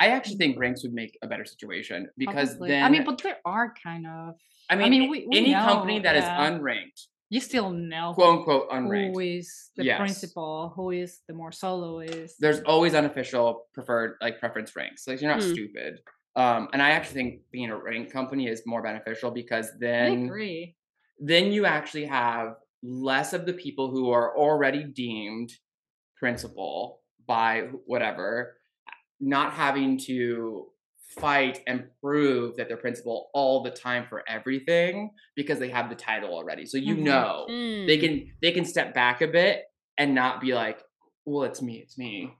I 0.00 0.06
actually 0.08 0.36
think 0.36 0.58
ranks 0.58 0.82
would 0.82 0.94
make 0.94 1.16
a 1.22 1.26
better 1.28 1.44
situation 1.44 2.08
because 2.16 2.50
Probably. 2.50 2.70
then 2.70 2.82
i 2.84 2.88
mean 2.88 3.04
but 3.04 3.16
there 3.22 3.38
are 3.44 3.72
kind 3.86 4.06
of 4.06 4.34
I 4.70 4.76
mean, 4.76 4.90
mean, 4.90 5.10
we- 5.10 5.26
we 5.30 5.36
any 5.38 5.52
company 5.52 5.96
know, 5.98 6.02
that 6.04 6.16
is 6.16 6.24
yeah. 6.24 6.48
unranked, 6.50 7.00
you 7.28 7.40
still 7.40 7.70
know 7.70 8.12
quote 8.14 8.38
unquote 8.38 8.66
unranked, 8.70 9.12
who 9.14 9.20
is 9.20 9.70
the 9.76 9.84
Yes. 9.84 9.98
principal 9.98 10.72
who 10.76 10.90
is 11.02 11.10
the 11.28 11.34
more 11.40 11.52
soloist 11.52 12.36
there's 12.40 12.60
always 12.72 12.94
unofficial 12.94 13.46
preferred 13.74 14.10
like 14.24 14.34
preference 14.40 14.74
ranks. 14.80 15.06
Like 15.06 15.20
you're 15.20 15.30
not 15.36 15.42
Hmm. 15.42 15.52
stupid. 15.52 15.92
Um, 16.36 16.68
and 16.72 16.80
I 16.80 16.90
actually 16.96 17.14
think 17.20 17.30
being 17.50 17.70
a 17.70 17.76
ranked 17.76 18.12
company 18.12 18.46
is 18.54 18.62
more 18.64 18.82
beneficial 18.90 19.30
because 19.42 19.66
then 19.86 20.12
i 20.12 20.24
agree 20.26 20.76
then 21.18 21.44
you 21.52 21.62
actually 21.66 22.06
have 22.06 22.54
less 22.82 23.32
of 23.38 23.42
the 23.44 23.52
people 23.64 23.86
who 23.90 24.04
are 24.18 24.28
already 24.44 24.84
deemed 24.84 25.50
principal 26.16 27.02
by 27.26 27.68
whatever 27.86 28.56
not 29.20 29.52
having 29.52 29.98
to 29.98 30.66
fight 31.18 31.60
and 31.66 31.84
prove 32.00 32.56
that 32.56 32.68
they're 32.68 32.76
principal 32.76 33.30
all 33.34 33.62
the 33.62 33.70
time 33.70 34.06
for 34.08 34.22
everything 34.28 35.10
because 35.34 35.58
they 35.58 35.68
have 35.68 35.88
the 35.90 35.94
title 35.96 36.30
already 36.32 36.64
so 36.64 36.76
you 36.78 36.94
Mhm. 36.94 37.02
know 37.02 37.46
Hmm. 37.48 37.86
they 37.86 37.98
can 37.98 38.32
they 38.40 38.52
can 38.52 38.64
step 38.64 38.94
back 38.94 39.20
a 39.20 39.26
bit 39.26 39.64
and 39.98 40.14
not 40.14 40.40
be 40.40 40.54
like 40.54 40.80
well 41.24 41.42
it's 41.44 41.60
me 41.60 41.78
it's 41.78 41.98
me 41.98 42.32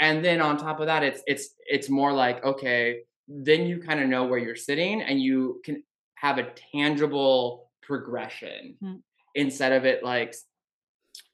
and 0.00 0.24
then 0.24 0.40
on 0.40 0.56
top 0.56 0.80
of 0.80 0.86
that 0.86 1.04
it's 1.04 1.22
it's 1.28 1.54
it's 1.66 1.88
more 1.88 2.12
like 2.12 2.44
okay 2.44 3.02
then 3.28 3.66
you 3.66 3.80
kind 3.80 4.00
of 4.00 4.08
know 4.08 4.24
where 4.26 4.38
you're 4.38 4.56
sitting 4.56 5.00
and 5.02 5.20
you 5.22 5.60
can 5.64 5.82
have 6.16 6.38
a 6.38 6.50
tangible 6.72 7.70
progression 7.82 8.76
Mm. 8.82 9.00
instead 9.36 9.72
of 9.72 9.84
it 9.84 10.02
like 10.02 10.34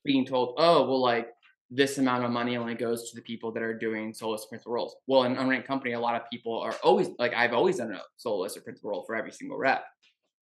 being 0.04 0.26
told 0.26 0.54
oh 0.58 0.86
well 0.86 1.00
like 1.00 1.28
this 1.70 1.98
amount 1.98 2.24
of 2.24 2.30
money 2.30 2.56
only 2.56 2.74
goes 2.74 3.10
to 3.10 3.16
the 3.16 3.22
people 3.22 3.50
that 3.50 3.62
are 3.62 3.76
doing 3.76 4.12
soloist 4.12 4.48
principal 4.48 4.72
roles 4.72 4.96
well 5.06 5.24
in 5.24 5.32
an 5.32 5.38
unranked 5.38 5.66
company 5.66 5.92
a 5.92 6.00
lot 6.00 6.14
of 6.14 6.22
people 6.30 6.58
are 6.58 6.74
always 6.82 7.08
like 7.18 7.32
i've 7.34 7.52
always 7.52 7.76
done 7.76 7.92
a 7.92 8.00
soloist 8.16 8.56
or 8.56 8.60
principal 8.60 8.90
role 8.90 9.04
for 9.06 9.16
every 9.16 9.32
single 9.32 9.56
rep 9.56 9.84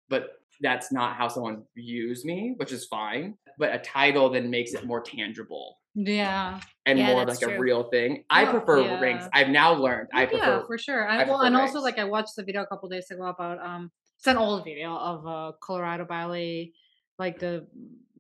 but 0.09 0.41
that's 0.61 0.93
not 0.93 1.17
how 1.17 1.29
someone 1.29 1.63
views 1.75 2.25
me, 2.25 2.55
which 2.57 2.73
is 2.73 2.85
fine. 2.85 3.35
But 3.59 3.75
a 3.75 3.79
title 3.79 4.29
then 4.29 4.51
makes 4.51 4.75
it 4.75 4.85
more 4.85 5.01
tangible 5.01 5.79
yeah 5.95 6.61
and 6.87 6.99
Yeah, 7.01 7.13
more 7.13 7.25
like 7.25 7.43
a 7.43 7.59
real 7.59 7.85
thing. 7.91 8.25
I 8.31 8.45
prefer 8.45 9.01
ranks. 9.01 9.27
I've 9.33 9.49
now 9.49 9.75
learned. 9.75 10.09
I 10.15 10.23
yeah 10.23 10.29
prefer. 10.29 10.65
for 10.67 10.79
sure 10.79 11.09
I 11.09 11.23
and, 11.23 11.31
well, 11.31 11.41
and 11.41 11.57
also 11.57 11.81
like 11.81 11.99
i 11.99 12.05
watched 12.05 12.37
the 12.37 12.45
video 12.45 12.63
a 12.63 12.67
couple 12.67 12.89
days 12.89 13.11
ago 13.11 13.25
about 13.25 13.59
um 13.59 13.91
it's 14.17 14.27
an 14.29 14.37
old 14.37 14.65
video 14.65 14.95
of 14.95 15.27
uh 15.27 15.53
colorado 15.61 16.05
ballet 16.05 16.73
like 17.19 17.41
the 17.41 17.67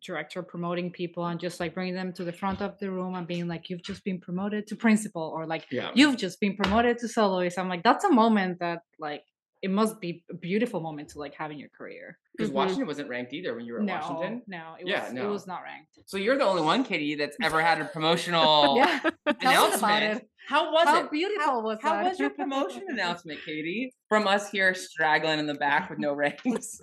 director 0.04 0.42
promoting 0.42 0.90
people 0.90 1.26
and 1.26 1.38
just 1.40 1.60
like 1.60 1.74
bringing 1.74 1.94
them 1.94 2.12
to 2.14 2.24
the 2.24 2.32
front 2.32 2.60
of 2.62 2.78
the 2.78 2.90
room 2.90 3.14
and 3.14 3.26
being 3.26 3.46
like 3.48 3.68
you've 3.68 3.82
just 3.82 4.02
been 4.04 4.18
promoted 4.20 4.66
to 4.66 4.76
principal 4.76 5.22
or 5.34 5.46
like 5.46 5.66
Yeah. 5.70 5.90
you've 5.94 6.16
just 6.16 6.40
been 6.40 6.56
promoted 6.56 6.98
to 6.98 7.08
soloist 7.08 7.58
i'm 7.58 7.68
like 7.68 7.82
that's 7.82 8.04
a 8.04 8.10
moment 8.10 8.60
that 8.60 8.80
like 8.98 9.22
it 9.62 9.70
must 9.70 10.00
be 10.00 10.24
a 10.30 10.34
beautiful 10.34 10.80
moment 10.80 11.10
to 11.10 11.18
like 11.18 11.34
have 11.34 11.50
in 11.50 11.58
your 11.58 11.68
career 11.76 12.18
Because 12.34 12.50
Mhm. 12.50 12.54
Washington 12.54 12.86
wasn't 12.86 13.08
ranked 13.10 13.34
either 13.34 13.54
when 13.54 13.66
you 13.66 13.74
were 13.74 13.80
at 13.80 13.84
no 13.84 13.92
Washington. 13.94 14.42
no 14.46 14.74
it 14.80 14.86
Yeah, 14.86 15.02
was 15.10 15.12
it 15.14 15.26
was 15.28 15.46
not 15.46 15.62
ranked 15.62 15.98
So 16.06 16.16
you're 16.16 16.38
the 16.38 16.44
only 16.44 16.62
one, 16.62 16.82
Katie, 16.84 17.14
that's 17.16 17.36
ever 17.42 17.60
had 17.60 17.78
a 17.80 17.84
promotional 17.84 18.76
yeah 18.82 19.00
Tell 19.42 19.66
about 19.66 19.82
announcement. 19.82 20.16
it. 20.22 20.28
How 20.48 20.72
was 20.72 20.84
how 20.88 21.04
it? 21.04 21.10
beautiful 21.10 21.62
was 21.62 21.78
How 21.82 21.92
that 21.96 22.04
was 22.08 22.18
your 22.18 22.30
promotion 22.40 22.84
announcement, 22.88 23.38
Katie? 23.44 23.92
From 24.08 24.26
us 24.26 24.50
here 24.50 24.74
straggling 24.74 25.38
in 25.38 25.46
the 25.46 25.54
back 25.54 25.90
with 25.90 25.98
no 25.98 26.14
ranks. 26.14 26.80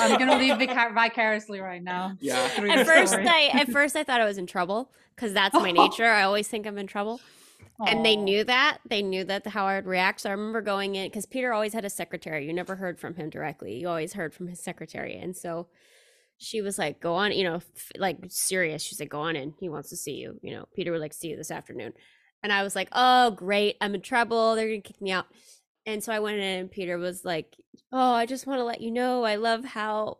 I'm 0.00 0.18
gonna 0.18 0.38
leave 0.38 0.58
vicar- 0.58 0.92
vicariously 0.94 1.60
right 1.60 1.82
now. 1.82 2.16
Yeah. 2.20 2.36
at 2.58 2.86
first, 2.86 3.12
story. 3.12 3.26
I 3.28 3.50
at 3.54 3.68
first 3.72 3.96
I 3.96 4.04
thought 4.04 4.20
I 4.20 4.24
was 4.24 4.38
in 4.38 4.46
trouble 4.46 4.90
because 5.14 5.32
that's 5.32 5.54
my 5.54 5.70
nature. 5.82 6.04
I 6.06 6.22
always 6.22 6.48
think 6.48 6.66
I'm 6.66 6.78
in 6.78 6.86
trouble. 6.86 7.20
and 7.86 8.04
they 8.04 8.14
knew 8.16 8.44
that. 8.44 8.78
They 8.88 9.02
knew 9.02 9.24
that 9.24 9.46
how 9.48 9.66
i 9.66 9.74
would 9.76 9.86
react. 9.86 10.20
So 10.20 10.28
i 10.30 10.32
remember 10.32 10.60
going 10.62 10.94
in 10.94 11.06
because 11.08 11.26
peter 11.26 11.52
always 11.52 11.72
had 11.72 11.84
a 11.84 11.90
secretary. 11.90 12.46
You 12.46 12.52
never 12.52 12.76
heard 12.76 12.98
from 13.00 13.14
him 13.14 13.30
directly. 13.30 13.76
You 13.80 13.88
always 13.88 14.12
heard 14.12 14.32
from 14.34 14.46
his 14.48 14.60
secretary. 14.62 15.16
And 15.16 15.36
so 15.36 15.66
she 16.38 16.60
was 16.62 16.78
like 16.78 17.00
go 17.00 17.14
on 17.14 17.32
you 17.32 17.44
know 17.44 17.56
f- 17.56 17.92
like 17.96 18.18
serious. 18.28 18.82
She 18.82 18.94
said 18.94 19.08
go 19.08 19.20
on 19.20 19.36
in. 19.36 19.54
He 19.60 19.68
wants 19.68 19.90
to 19.90 19.96
see 19.96 20.14
you. 20.14 20.38
You 20.42 20.52
know 20.54 20.66
peter 20.74 20.92
would 20.92 21.00
like 21.00 21.12
to 21.12 21.18
see 21.18 21.28
you 21.28 21.36
this 21.36 21.50
afternoon. 21.50 21.92
And 22.42 22.52
i 22.52 22.62
was 22.62 22.74
like 22.76 22.88
oh 22.92 23.30
great. 23.32 23.76
I'm 23.80 23.94
in 23.94 24.00
trouble. 24.02 24.54
They're 24.54 24.68
gonna 24.68 24.80
kick 24.80 25.00
me 25.00 25.10
out 25.10 25.26
and 25.86 26.02
so 26.02 26.12
i 26.12 26.18
went 26.18 26.36
in 26.36 26.42
and 26.60 26.70
peter 26.70 26.96
was 26.98 27.24
like 27.24 27.56
oh 27.92 28.12
i 28.12 28.26
just 28.26 28.46
want 28.46 28.58
to 28.58 28.64
let 28.64 28.80
you 28.80 28.90
know 28.90 29.22
i 29.24 29.36
love 29.36 29.64
how 29.64 30.18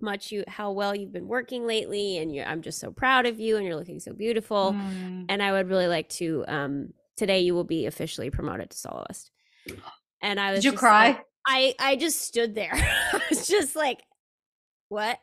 much 0.00 0.30
you 0.30 0.44
how 0.46 0.70
well 0.70 0.94
you've 0.94 1.12
been 1.12 1.26
working 1.28 1.66
lately 1.66 2.18
and 2.18 2.34
you 2.34 2.42
i'm 2.42 2.62
just 2.62 2.78
so 2.78 2.90
proud 2.92 3.26
of 3.26 3.40
you 3.40 3.56
and 3.56 3.66
you're 3.66 3.76
looking 3.76 3.98
so 4.00 4.12
beautiful 4.12 4.72
Mm. 4.72 5.26
and 5.28 5.42
I 5.42 5.52
would 5.52 5.68
really 5.68 5.88
like 5.88 6.08
to 6.20 6.44
um 6.46 6.92
today 7.16 7.40
you 7.40 7.54
will 7.54 7.64
be 7.64 7.86
officially 7.86 8.30
promoted 8.30 8.70
to 8.70 8.76
soloist. 8.78 9.30
And 10.22 10.38
I 10.40 10.52
was 10.52 10.62
Did 10.62 10.72
you 10.72 10.78
cry? 10.78 11.08
like- 11.08 11.24
I 11.46 11.74
I 11.78 11.96
just 11.96 12.20
stood 12.22 12.54
there. 12.54 12.70
I 12.74 13.20
was 13.30 13.46
just 13.48 13.74
like 13.74 14.02
what? 14.88 15.18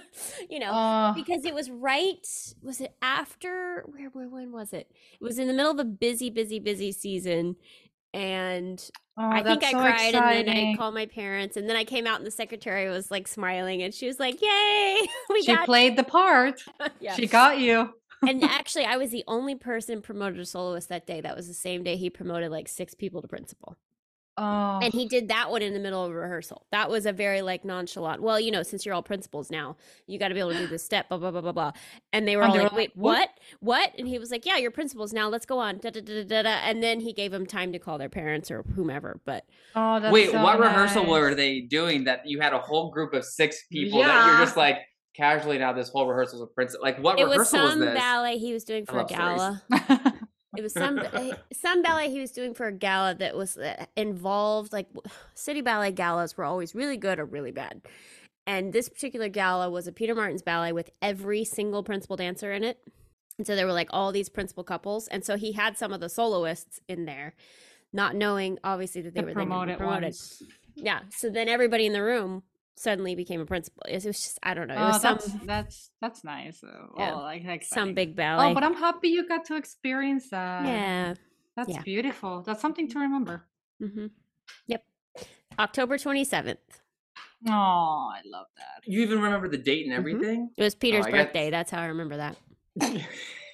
you 0.50 0.58
know, 0.60 0.70
Uh, 0.72 1.12
because 1.14 1.44
it 1.44 1.54
was 1.54 1.68
right 1.70 2.26
was 2.62 2.80
it 2.80 2.94
after 3.02 3.84
where, 3.86 4.08
where 4.10 4.28
when 4.28 4.52
was 4.52 4.72
it? 4.72 4.88
It 5.20 5.24
was 5.24 5.38
in 5.38 5.48
the 5.48 5.54
middle 5.54 5.72
of 5.72 5.78
a 5.78 5.84
busy 5.84 6.30
busy 6.30 6.58
busy 6.60 6.92
season 6.92 7.56
and 8.14 8.88
oh, 9.16 9.30
I 9.30 9.42
think 9.42 9.64
I 9.64 9.72
so 9.72 9.78
cried 9.78 10.14
and 10.14 10.48
then 10.48 10.56
I 10.56 10.76
called 10.76 10.94
my 10.94 11.06
parents 11.06 11.56
and 11.56 11.68
then 11.68 11.76
I 11.76 11.84
came 11.84 12.06
out 12.06 12.18
and 12.18 12.26
the 12.26 12.30
secretary 12.30 12.88
was 12.88 13.10
like 13.10 13.28
smiling 13.28 13.82
and 13.82 13.92
she 13.92 14.06
was 14.06 14.18
like, 14.18 14.40
"Yay, 14.40 15.00
we 15.30 15.42
She 15.42 15.56
played 15.64 15.96
the 15.96 16.04
part. 16.04 16.62
yeah. 17.00 17.14
She 17.16 17.26
got 17.26 17.58
you. 17.58 17.94
and 18.26 18.42
actually, 18.58 18.84
I 18.84 18.96
was 18.96 19.10
the 19.10 19.24
only 19.26 19.54
person 19.54 20.02
promoted 20.02 20.38
to 20.38 20.46
soloist 20.46 20.88
that 20.88 21.06
day. 21.06 21.20
That 21.20 21.36
was 21.36 21.48
the 21.48 21.54
same 21.54 21.82
day 21.82 21.96
he 21.96 22.10
promoted 22.10 22.50
like 22.50 22.68
six 22.68 22.94
people 22.94 23.20
to 23.22 23.28
principal. 23.28 23.76
Oh, 24.38 24.80
and 24.82 24.94
he 24.94 25.06
did 25.06 25.28
that 25.28 25.50
one 25.50 25.60
in 25.60 25.74
the 25.74 25.78
middle 25.78 26.04
of 26.04 26.12
rehearsal. 26.12 26.66
That 26.72 26.88
was 26.88 27.04
a 27.04 27.12
very 27.12 27.42
like 27.42 27.64
nonchalant. 27.64 28.22
Well, 28.22 28.40
you 28.40 28.50
know, 28.50 28.62
since 28.62 28.86
you're 28.86 28.94
all 28.94 29.02
principals 29.02 29.50
now, 29.50 29.76
you 30.06 30.18
got 30.18 30.28
to 30.28 30.34
be 30.34 30.40
able 30.40 30.52
to 30.52 30.58
do 30.58 30.66
this 30.68 30.82
step. 30.82 31.10
Blah 31.10 31.18
blah 31.18 31.30
blah 31.30 31.42
blah 31.42 31.52
blah. 31.52 31.72
And 32.12 32.26
they 32.26 32.36
were 32.36 32.42
And 32.42 32.52
all 32.52 32.56
like, 32.58 32.72
like, 32.72 32.78
"Wait, 32.78 32.92
"What?" 32.94 33.18
what? 33.18 33.30
What?" 33.60 33.90
And 33.98 34.08
he 34.08 34.18
was 34.18 34.30
like, 34.30 34.46
"Yeah, 34.46 34.56
you're 34.56 34.70
principals 34.70 35.12
now. 35.12 35.28
Let's 35.28 35.44
go 35.44 35.58
on." 35.58 35.78
Da, 35.78 35.90
da, 35.90 36.00
da, 36.00 36.22
da, 36.22 36.24
da, 36.24 36.42
da. 36.42 36.50
And 36.64 36.82
then 36.82 37.00
he 37.00 37.12
gave 37.12 37.30
them 37.30 37.46
time 37.46 37.72
to 37.72 37.78
call 37.78 37.98
their 37.98 38.08
parents 38.08 38.50
or 38.50 38.62
whomever. 38.74 39.20
But 39.26 39.44
oh, 39.74 40.00
that's 40.00 40.12
Wait, 40.12 40.30
so 40.30 40.42
what 40.42 40.58
rehearsal 40.58 41.06
were 41.06 41.34
they 41.34 41.60
doing 41.60 42.04
that 42.04 42.22
you 42.24 42.40
had 42.40 42.54
a 42.54 42.58
whole 42.58 42.90
group 42.90 43.12
of 43.12 43.24
six 43.24 43.64
people 43.70 44.00
that 44.00 44.26
you're 44.26 44.44
just 44.44 44.56
like 44.56 44.78
casually 45.14 45.58
now 45.58 45.72
this 45.74 45.90
whole 45.90 46.06
rehearsal 46.06 46.38
is 46.38 46.42
a 46.42 46.46
prince 46.46 46.74
like 46.80 46.98
what 46.98 47.18
it 47.18 47.24
rehearsal 47.24 47.60
was 47.60 47.72
some 47.72 47.80
this? 47.80 47.94
ballet 47.94 48.38
he 48.38 48.52
was 48.52 48.64
doing 48.64 48.86
for 48.86 49.00
a 49.00 49.04
gala. 49.04 49.62
It 50.56 50.62
was 50.62 50.72
some 50.74 50.98
eh, 50.98 51.32
some 51.52 51.82
ballet 51.82 52.10
he 52.10 52.20
was 52.20 52.30
doing 52.30 52.52
for 52.54 52.66
a 52.66 52.72
gala 52.72 53.14
that 53.14 53.34
was 53.36 53.56
uh, 53.56 53.86
involved 53.96 54.72
like 54.72 54.88
city 55.34 55.62
ballet 55.62 55.92
galas 55.92 56.36
were 56.36 56.44
always 56.44 56.74
really 56.74 56.96
good 56.96 57.18
or 57.18 57.24
really 57.24 57.52
bad. 57.52 57.82
And 58.46 58.72
this 58.72 58.88
particular 58.88 59.28
gala 59.28 59.70
was 59.70 59.86
a 59.86 59.92
Peter 59.92 60.14
Martins 60.14 60.42
ballet 60.42 60.72
with 60.72 60.90
every 61.00 61.44
single 61.44 61.82
principal 61.82 62.16
dancer 62.16 62.52
in 62.52 62.64
it. 62.64 62.78
And 63.38 63.46
so 63.46 63.56
there 63.56 63.66
were 63.66 63.72
like 63.72 63.88
all 63.90 64.12
these 64.12 64.28
principal 64.28 64.64
couples. 64.64 65.08
And 65.08 65.24
so 65.24 65.36
he 65.36 65.52
had 65.52 65.78
some 65.78 65.92
of 65.92 66.00
the 66.00 66.08
soloists 66.08 66.80
in 66.88 67.06
there, 67.06 67.34
not 67.92 68.14
knowing 68.14 68.58
obviously 68.64 69.00
that 69.02 69.14
they 69.14 69.20
The 69.20 69.28
were 69.28 69.32
promoted 69.32 69.78
promoted. 69.78 70.02
ones. 70.02 70.42
Yeah. 70.74 71.00
So 71.10 71.30
then 71.30 71.48
everybody 71.48 71.86
in 71.86 71.92
the 71.92 72.02
room 72.02 72.42
suddenly 72.76 73.14
became 73.14 73.40
a 73.40 73.46
principal. 73.46 73.82
It 73.88 73.94
was 74.04 74.04
just 74.04 74.38
I 74.42 74.54
don't 74.54 74.68
know. 74.68 74.74
It 74.74 74.94
Oh, 74.94 74.98
some 74.98 75.18
that's 75.18 75.32
that's 75.46 75.90
that's 76.00 76.24
nice. 76.24 76.62
Uh, 76.64 76.68
Yeah. 76.98 77.14
Oh, 77.14 77.18
like 77.20 77.64
some 77.64 77.94
big 77.94 78.16
ballet. 78.16 78.50
Oh, 78.50 78.54
but 78.54 78.64
I'm 78.64 78.74
happy 78.74 79.08
you 79.08 79.26
got 79.28 79.44
to 79.46 79.56
experience 79.56 80.28
that. 80.30 80.64
yeah. 80.66 81.14
that's 81.56 81.68
yeah. 81.70 81.82
beautiful. 81.82 82.42
That's 82.42 82.60
something 82.60 82.88
to 82.88 82.98
remember. 82.98 83.44
hmm 83.80 84.06
Yep. 84.66 84.84
October 85.58 85.98
27th. 85.98 86.56
Oh, 87.48 87.50
I 88.14 88.20
love 88.24 88.46
that. 88.56 88.82
You 88.86 89.02
even 89.02 89.20
remember 89.20 89.48
the 89.48 89.58
date 89.58 89.84
and 89.86 89.94
Mhm. 89.94 89.98
everything? 89.98 90.50
It 90.56 90.62
was 90.62 90.74
Peter's 90.74 91.06
I 91.06 91.10
guess- 91.10 91.24
birthday. 91.26 91.50
That's 91.50 91.70
how 91.70 91.80
I 91.82 91.86
remember 91.86 92.16
that. 92.16 92.36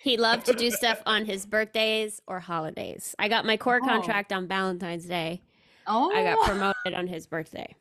He 0.05 0.17
loved 0.17 0.47
to 0.47 0.53
do 0.55 0.71
stuff 0.71 1.03
on 1.07 1.25
his 1.27 1.45
birthdays 1.45 2.23
or 2.27 2.39
holidays. 2.39 3.17
I 3.19 3.29
got 3.29 3.45
my 3.45 3.57
corps 3.57 3.81
Oh. 3.83 3.87
contract 3.87 4.33
on 4.33 4.47
Valentine's 4.47 5.05
Day. 5.07 5.43
Oh, 5.89 6.13
I 6.15 6.23
got 6.23 6.47
promoted 6.47 6.95
on 6.95 7.09
his 7.09 7.27
birthday. 7.27 7.75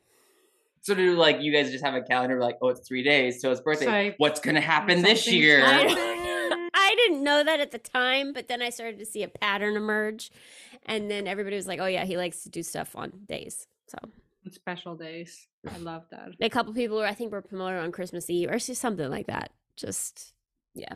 So 0.88 0.94
do 0.94 1.16
like 1.16 1.42
you 1.42 1.52
guys 1.52 1.70
just 1.70 1.84
have 1.84 1.92
a 1.94 2.00
calendar 2.00 2.40
like, 2.40 2.56
oh, 2.62 2.68
it's 2.68 2.88
three 2.88 3.02
days 3.02 3.42
till 3.42 3.50
his 3.50 3.60
birthday. 3.60 3.86
like, 3.86 4.14
What's 4.16 4.40
gonna 4.40 4.62
happen 4.62 5.02
this 5.02 5.30
year? 5.30 5.62
I. 5.62 6.14
I 6.74 6.94
didn't 6.94 7.22
know 7.22 7.44
that 7.44 7.60
at 7.60 7.72
the 7.72 7.78
time, 7.78 8.32
but 8.32 8.48
then 8.48 8.62
I 8.62 8.70
started 8.70 8.98
to 9.00 9.04
see 9.04 9.22
a 9.22 9.28
pattern 9.28 9.76
emerge. 9.76 10.30
And 10.86 11.10
then 11.10 11.26
everybody 11.26 11.56
was 11.56 11.66
like, 11.66 11.78
oh, 11.80 11.84
yeah, 11.86 12.06
he 12.06 12.16
likes 12.16 12.44
to 12.44 12.48
do 12.48 12.62
stuff 12.62 12.96
on 12.96 13.12
days. 13.26 13.66
So 13.88 13.98
special 14.50 14.94
days. 14.94 15.46
I 15.70 15.76
love 15.76 16.04
that. 16.10 16.30
a 16.40 16.48
couple 16.48 16.72
people 16.72 16.96
were, 16.96 17.04
I 17.06 17.12
think, 17.12 17.32
were 17.32 17.42
promoted 17.42 17.80
on 17.80 17.92
Christmas 17.92 18.30
Eve 18.30 18.50
or 18.50 18.58
something 18.58 19.10
like 19.10 19.26
that. 19.26 19.50
Just, 19.76 20.32
yeah. 20.74 20.94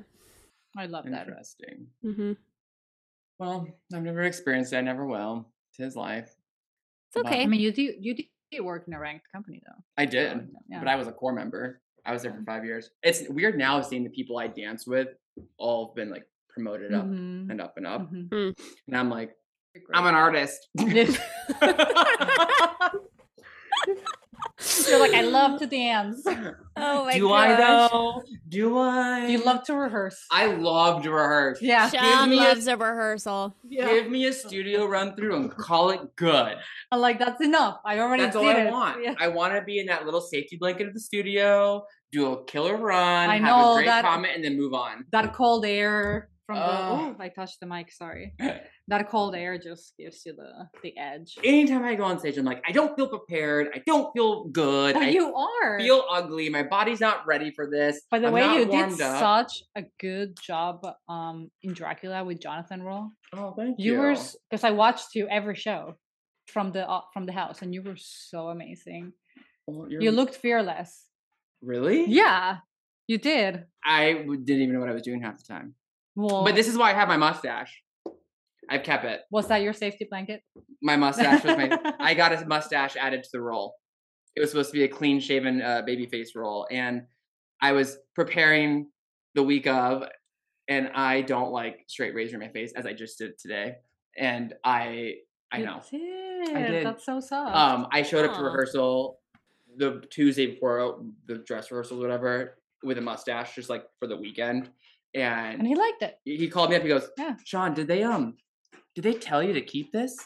I 0.79 0.87
love 0.87 1.05
that. 1.11 1.29
Interesting. 1.29 1.89
hmm 2.03 2.33
Well, 3.39 3.69
I've 3.95 4.03
never 4.03 4.23
experienced 4.23 4.73
it. 4.73 4.79
I 4.79 4.81
never 4.81 5.05
will. 5.07 5.47
It's 5.69 5.79
his 5.79 5.97
life. 5.97 6.25
It's 7.09 7.15
But 7.23 7.27
okay. 7.27 7.43
I 7.43 7.47
mean, 7.47 7.61
you 7.61 7.73
do 7.73 7.83
you 7.83 8.17
did 8.53 8.63
work 8.63 8.85
in 8.87 8.95
a 8.95 9.01
ranked 9.01 9.27
company 9.33 9.61
though. 9.67 9.83
I 9.99 10.07
so, 10.07 10.11
did, 10.11 10.49
yeah. 10.69 10.79
but 10.79 10.89
I 10.89 10.97
was 10.97 11.09
a 11.09 11.13
corps 11.13 11.33
member. 11.33 11.81
I 12.05 12.13
was 12.13 12.23
there 12.23 12.33
for 12.33 12.43
five 12.45 12.65
years. 12.65 12.91
It's 13.03 13.29
weird 13.29 13.57
now 13.57 13.81
seeing 13.81 14.05
the 14.05 14.11
people 14.11 14.39
I 14.39 14.49
danced 14.49 14.87
with 14.87 15.09
all 15.57 15.89
have 15.89 15.95
been 15.95 16.11
like 16.11 16.25
promoted 16.49 16.93
up 16.93 17.07
Mhm, 17.07 17.51
and 17.51 17.61
up 17.61 17.75
and 17.77 17.87
up, 17.87 18.13
mhm. 18.13 18.55
and 18.87 18.97
I'm 18.97 19.09
like, 19.09 19.35
I'm 19.95 20.07
an 20.07 20.15
artist. 20.15 20.69
You're 24.89 24.99
like, 25.01 25.15
I 25.15 25.23
love 25.23 25.59
to 25.61 25.67
dance. 25.67 26.27
Oh 26.75 27.05
my 27.05 27.13
Do 27.19 27.29
gosh. 27.29 27.51
I 27.51 27.57
though? 27.57 28.23
Do 28.49 28.79
I? 28.79 29.27
You 29.27 29.45
love 29.45 29.63
to 29.65 29.75
rehearse. 29.75 30.25
I 30.31 30.47
love 30.47 31.03
to 31.03 31.11
rehearse. 31.11 31.61
yeah. 31.61 31.91
Sean 31.91 32.31
me 32.31 32.39
a- 32.39 32.53
a 32.53 32.77
rehearsal. 32.79 33.55
yeah. 33.69 33.93
Give 33.93 34.11
me 34.11 34.25
a 34.25 34.33
studio 34.33 34.87
run 34.87 35.15
through 35.15 35.37
and 35.37 35.51
call 35.55 35.91
it 35.91 36.01
good. 36.17 36.57
I'm 36.91 37.01
like, 37.01 37.19
that's 37.19 37.43
enough. 37.43 37.77
I 37.85 37.99
already 37.99 38.23
That's 38.23 38.37
all 38.37 38.47
I 38.49 38.55
it. 38.55 38.71
want. 38.73 39.05
Yeah. 39.05 39.15
I 39.21 39.29
want 39.29 39.53
to 39.55 39.61
be 39.61 39.81
in 39.81 39.87
that 39.89 40.07
little 40.07 40.23
safety 40.23 40.57
blanket 40.57 40.89
of 40.89 40.95
the 40.95 41.01
studio, 41.01 41.85
do 42.11 42.33
a 42.33 42.45
killer 42.47 42.79
run, 42.79 43.29
I 43.29 43.35
have 43.37 43.43
know 43.45 43.73
a 43.73 43.75
great 43.77 43.87
that- 43.89 44.05
comment, 44.07 44.33
and 44.35 44.43
then 44.43 44.57
move 44.57 44.73
on. 44.73 45.05
That 45.13 45.35
cold 45.35 45.67
air 45.67 46.31
from 46.47 46.57
the 46.59 46.65
oh, 46.65 47.17
I 47.21 47.29
touched 47.29 47.61
the 47.61 47.67
mic, 47.67 47.93
sorry. 47.93 48.35
That 48.89 49.09
cold 49.09 49.35
air 49.37 49.59
just 49.59 49.95
gives 49.97 50.27
you 50.27 50.35
the 50.35 50.51
the 50.83 50.93
edge. 50.99 51.37
Anytime 51.45 51.85
I 51.85 51.95
go 51.95 52.03
on 52.05 52.19
stage, 52.19 52.37
I'm 52.37 52.45
like, 52.45 52.63
I 52.69 52.73
don't 52.73 52.95
feel 52.97 53.09
prepared. 53.09 53.69
I 53.75 53.81
don't 53.87 54.13
feel 54.13 54.45
good. 54.49 54.95
But 54.95 55.05
I 55.05 55.09
you 55.11 55.33
are. 55.35 55.79
feel 55.79 56.05
ugly. 56.11 56.49
My 56.51 56.65
body's 56.65 57.01
not 57.01 57.25
ready 57.27 57.53
for 57.53 57.71
this. 57.71 58.01
By 58.11 58.19
the 58.19 58.27
I'm 58.27 58.33
way, 58.35 58.55
you 58.55 58.65
did 58.67 59.01
up. 59.01 59.19
such 59.21 59.63
a 59.77 59.85
good 60.01 60.37
job 60.43 60.85
um 61.09 61.51
in 61.63 61.73
Dracula 61.75 62.25
with 62.25 62.41
Jonathan 62.41 62.83
Roll. 62.83 63.11
Oh, 63.33 63.55
thank 63.57 63.77
You 63.79 63.93
you. 63.93 63.99
were 64.01 64.17
because 64.51 64.65
I 64.65 64.73
watched 64.73 65.15
you 65.15 65.29
every 65.29 65.55
show 65.55 65.97
from 66.49 66.73
the 66.73 66.83
uh, 66.91 67.03
from 67.15 67.25
the 67.27 67.33
house, 67.33 67.63
and 67.63 67.73
you 67.73 67.83
were 67.83 67.97
so 67.97 68.49
amazing. 68.49 69.13
Well, 69.69 69.87
You 69.89 70.11
looked 70.11 70.35
fearless. 70.35 71.07
really? 71.63 72.05
Yeah, 72.07 72.59
you 73.07 73.17
did. 73.19 73.65
I 73.85 74.13
didn't 74.15 74.63
even 74.63 74.73
know 74.75 74.81
what 74.81 74.89
I 74.91 74.93
was 74.93 75.03
doing 75.03 75.23
half 75.23 75.39
the 75.39 75.45
time. 75.45 75.75
Well, 76.15 76.45
But 76.45 76.55
this 76.55 76.69
is 76.69 76.77
why 76.77 76.91
I 76.91 76.95
have 76.95 77.09
my 77.09 77.17
mustache. 77.17 77.83
I've 78.69 78.83
kept 78.85 79.05
it. 79.05 79.23
was 79.31 79.49
that 79.49 79.63
your 79.63 79.73
safety 79.73 80.07
blanket? 80.09 80.43
My 80.83 80.97
mustache 80.97 81.45
was 81.45 81.57
my. 81.57 81.79
I 82.01 82.15
got 82.15 82.33
a 82.33 82.47
mustache 82.47 82.97
added 82.97 83.23
to 83.25 83.29
the 83.33 83.41
role. 83.41 83.75
It 84.37 84.41
was 84.41 84.51
supposed 84.51 84.71
to 84.71 84.75
be 84.75 84.85
a 84.85 84.89
clean 84.89 85.21
shaven 85.21 85.61
uh, 85.61 85.83
baby 85.85 86.07
face 86.07 86.35
role, 86.35 86.67
and 86.71 87.03
I 87.61 87.73
was 87.73 87.99
preparing 88.15 88.89
the 89.35 89.43
week 89.43 89.67
of, 89.67 90.05
and 90.69 90.91
I 90.95 91.23
don't 91.23 91.51
like 91.53 91.85
straight 91.89 92.15
razor 92.15 92.37
in 92.37 92.41
my 92.41 92.49
face 92.49 92.73
as 92.77 92.87
I 92.87 92.93
just 92.93 93.19
did 93.19 93.39
today, 93.39 93.77
and 94.17 94.55
I 94.65 95.17
I 95.51 95.59
You 95.59 95.67
know. 95.67 95.83
Did. 95.91 96.55
did. 96.55 96.87
That's 96.87 97.05
so 97.05 97.21
soft. 97.21 97.55
Um, 97.57 97.89
I 97.91 98.03
showed 98.03 98.25
up 98.29 98.37
to 98.37 98.43
rehearsal 98.43 99.19
the 99.77 100.03
Tuesday 100.11 100.47
before 100.47 101.03
the 101.27 101.39
dress 101.39 101.71
rehearsal, 101.71 101.99
whatever, 101.99 102.59
with 102.85 102.97
a 102.99 103.03
mustache, 103.03 103.55
just 103.55 103.69
like 103.69 103.85
for 103.99 104.07
the 104.07 104.17
weekend, 104.17 104.71
and 105.15 105.59
and 105.59 105.67
he 105.67 105.75
liked 105.75 106.03
it. 106.03 106.17
he 106.25 106.49
called 106.49 106.71
me 106.71 106.77
up. 106.77 106.83
He 106.83 106.89
goes, 106.89 107.09
Yeah. 107.19 107.37
Sean, 107.45 107.75
did 107.75 107.87
they 107.89 108.03
um, 108.03 108.37
did 108.95 109.05
they 109.05 109.15
tell 109.15 109.43
you 109.43 109.53
to 109.55 109.63
keep 109.63 109.93
this? 109.93 110.17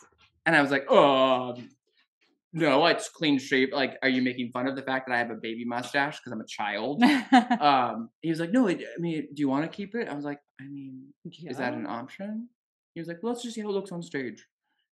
And 0.44 0.54
I 0.54 0.62
was 0.62 0.70
like, 0.70 0.88
um, 0.90 1.68
no, 2.52 2.86
it's 2.86 3.08
clean 3.08 3.38
shape. 3.38 3.72
Like, 3.72 3.98
are 4.02 4.08
you 4.08 4.22
making 4.22 4.50
fun 4.52 4.66
of 4.66 4.76
the 4.76 4.82
fact 4.82 5.08
that 5.08 5.14
I 5.14 5.18
have 5.18 5.30
a 5.30 5.34
baby 5.34 5.64
mustache 5.64 6.18
because 6.18 6.32
I'm 6.32 6.40
a 6.40 6.46
child? 6.46 7.02
um, 7.60 8.10
he 8.22 8.30
was 8.30 8.40
like, 8.40 8.52
no, 8.52 8.68
I 8.68 8.72
I 8.72 8.98
mean, 8.98 9.28
do 9.34 9.40
you 9.40 9.48
want 9.48 9.70
to 9.70 9.76
keep 9.76 9.94
it? 9.94 10.08
I 10.08 10.14
was 10.14 10.24
like, 10.24 10.38
I 10.60 10.64
mean, 10.64 11.12
is 11.44 11.58
that 11.58 11.74
an 11.74 11.86
option? 11.86 12.48
He 12.94 13.00
was 13.00 13.08
like, 13.08 13.18
well, 13.22 13.32
let's 13.32 13.42
just 13.42 13.56
see 13.56 13.60
how 13.60 13.68
it 13.68 13.72
looks 13.72 13.92
on 13.92 14.02
stage. 14.02 14.42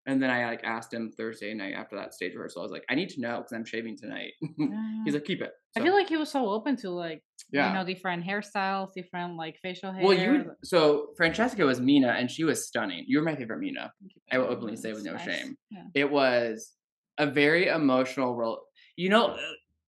And 0.05 0.21
then 0.21 0.29
I 0.29 0.45
like 0.47 0.63
asked 0.65 0.93
him 0.93 1.11
Thursday 1.15 1.53
night 1.53 1.73
after 1.75 1.95
that 1.95 2.13
stage 2.13 2.33
rehearsal. 2.33 2.61
I 2.61 2.65
was 2.65 2.71
like, 2.71 2.83
I 2.89 2.95
need 2.95 3.09
to 3.11 3.21
know 3.21 3.37
because 3.37 3.53
I'm 3.53 3.63
shaving 3.63 3.97
tonight. 3.97 4.33
Yeah. 4.57 4.67
He's 5.05 5.13
like, 5.13 5.23
keep 5.25 5.41
it. 5.41 5.51
I 5.77 5.81
feel 5.81 5.93
like 5.93 6.07
he 6.09 6.17
was 6.17 6.29
so 6.29 6.49
open 6.49 6.75
to 6.77 6.89
like 6.91 7.23
yeah. 7.51 7.69
you 7.69 7.73
know 7.73 7.85
different 7.85 8.23
hairstyles, 8.25 8.89
different 8.93 9.37
like 9.37 9.57
facial 9.61 9.91
hair. 9.91 10.03
well, 10.03 10.13
you 10.13 10.51
so 10.63 11.07
Francesca 11.17 11.65
was 11.65 11.79
Mina, 11.79 12.09
and 12.09 12.29
she 12.29 12.43
was 12.43 12.67
stunning. 12.67 13.05
You 13.07 13.19
were 13.19 13.23
my 13.25 13.35
favorite 13.35 13.59
Mina. 13.59 13.91
I 14.31 14.37
will 14.37 14.47
Mm, 14.47 14.51
openly 14.51 14.75
say 14.75 14.91
with 14.93 15.03
no 15.05 15.13
nice. 15.13 15.23
shame. 15.25 15.55
Yeah. 15.71 15.83
It 15.95 16.11
was 16.11 16.73
a 17.17 17.25
very 17.25 17.67
emotional 17.67 18.35
role. 18.35 18.61
You 18.97 19.09
know, 19.09 19.35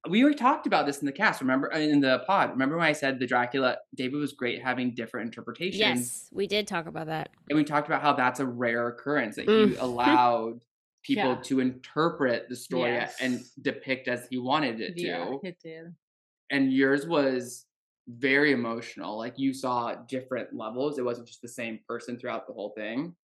we 0.09 0.21
already 0.21 0.37
talked 0.37 0.67
about 0.67 0.85
this 0.85 0.99
in 0.99 1.05
the 1.05 1.11
cast. 1.11 1.41
Remember 1.41 1.73
uh, 1.73 1.77
in 1.79 1.99
the 1.99 2.23
pod? 2.27 2.51
Remember 2.51 2.77
when 2.77 2.85
I 2.85 2.91
said 2.93 3.19
the 3.19 3.27
Dracula 3.27 3.77
David 3.95 4.17
was 4.17 4.33
great 4.33 4.61
having 4.61 4.93
different 4.93 5.27
interpretations, 5.27 5.79
Yes, 5.79 6.29
we 6.31 6.47
did 6.47 6.67
talk 6.67 6.85
about 6.87 7.07
that. 7.07 7.29
and 7.49 7.57
we 7.57 7.63
talked 7.63 7.87
about 7.87 8.01
how 8.01 8.13
that's 8.13 8.39
a 8.39 8.45
rare 8.45 8.87
occurrence 8.87 9.35
that 9.37 9.47
Mm. 9.47 9.69
he 9.69 9.75
allowed 9.79 10.61
people 11.03 11.31
Yeah. 11.35 11.41
to 11.43 11.59
interpret 11.59 12.49
the 12.49 12.55
story 12.55 12.99
and 13.21 13.43
depict 13.61 14.07
as 14.07 14.27
he 14.29 14.37
wanted 14.37 14.81
it 14.81 14.97
to 14.97 15.39
it 15.43 15.59
did. 15.59 15.93
and 16.49 16.73
yours 16.73 17.05
was 17.07 17.65
very 18.07 18.51
emotional. 18.51 19.17
Like 19.17 19.37
you 19.39 19.53
saw 19.53 19.95
different 20.07 20.53
levels. 20.55 20.99
It 20.99 21.05
wasn't 21.05 21.27
just 21.27 21.41
the 21.41 21.47
same 21.47 21.79
person 21.87 22.19
throughout 22.19 22.45
the 22.47 22.53
whole 22.53 22.69
thing. 22.69 23.15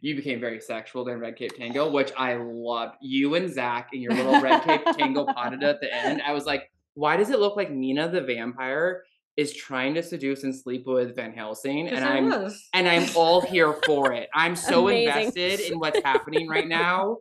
You 0.00 0.14
became 0.14 0.40
very 0.40 0.60
sexual 0.60 1.04
during 1.04 1.20
Red 1.20 1.36
Cape 1.36 1.56
Tango, 1.56 1.90
which 1.90 2.12
I 2.16 2.34
loved. 2.34 2.96
You 3.00 3.34
and 3.34 3.52
Zach 3.52 3.90
in 3.92 4.00
your 4.00 4.12
little 4.12 4.40
Red 4.40 4.62
Cape 4.62 4.82
Tango 4.98 5.24
potted 5.24 5.62
at 5.62 5.80
the 5.80 5.94
end. 5.94 6.22
I 6.22 6.32
was 6.32 6.46
like, 6.46 6.70
why 6.94 7.16
does 7.16 7.30
it 7.30 7.38
look 7.38 7.56
like 7.56 7.70
Mina 7.70 8.10
the 8.10 8.20
vampire 8.20 9.04
is 9.40 9.54
trying 9.54 9.94
to 9.94 10.02
seduce 10.02 10.42
and 10.44 10.54
sleep 10.54 10.82
with 10.86 11.16
Van 11.16 11.32
Helsing, 11.32 11.88
and 11.88 12.04
I'm 12.04 12.28
was. 12.28 12.68
and 12.74 12.86
I'm 12.86 13.08
all 13.16 13.40
here 13.40 13.72
for 13.86 14.12
it. 14.12 14.28
I'm 14.34 14.54
so 14.54 14.88
Amazing. 14.88 15.28
invested 15.28 15.60
in 15.72 15.78
what's 15.78 16.02
happening 16.04 16.46
right 16.48 16.68
now. 16.68 17.16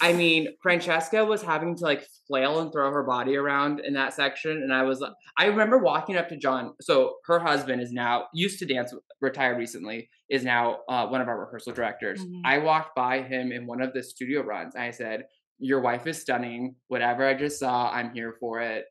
I 0.00 0.12
mean, 0.22 0.48
Francesca 0.62 1.24
was 1.24 1.42
having 1.42 1.74
to 1.76 1.84
like 1.84 2.06
flail 2.28 2.60
and 2.60 2.72
throw 2.72 2.90
her 2.92 3.02
body 3.02 3.36
around 3.36 3.80
in 3.80 3.94
that 3.94 4.14
section, 4.14 4.52
and 4.52 4.72
I 4.72 4.82
was 4.84 5.00
like, 5.00 5.12
I 5.36 5.46
remember 5.46 5.78
walking 5.78 6.16
up 6.16 6.28
to 6.28 6.36
John. 6.36 6.74
So 6.80 7.16
her 7.26 7.40
husband 7.40 7.82
is 7.82 7.92
now 7.92 8.26
used 8.32 8.58
to 8.60 8.66
dance, 8.66 8.94
retired 9.20 9.58
recently, 9.58 10.08
is 10.30 10.44
now 10.44 10.78
uh, 10.88 11.06
one 11.08 11.20
of 11.20 11.28
our 11.28 11.40
rehearsal 11.40 11.72
directors. 11.72 12.24
Mhm. 12.24 12.42
I 12.44 12.58
walked 12.58 12.94
by 12.94 13.22
him 13.22 13.50
in 13.52 13.66
one 13.66 13.82
of 13.82 13.92
the 13.92 14.02
studio 14.02 14.42
runs. 14.42 14.74
And 14.76 14.84
I 14.84 14.90
said, 14.92 15.24
"Your 15.58 15.80
wife 15.80 16.06
is 16.06 16.20
stunning. 16.20 16.76
Whatever 16.88 17.26
I 17.26 17.34
just 17.34 17.58
saw, 17.58 17.90
I'm 17.90 18.12
here 18.14 18.36
for 18.38 18.60
it. 18.60 18.84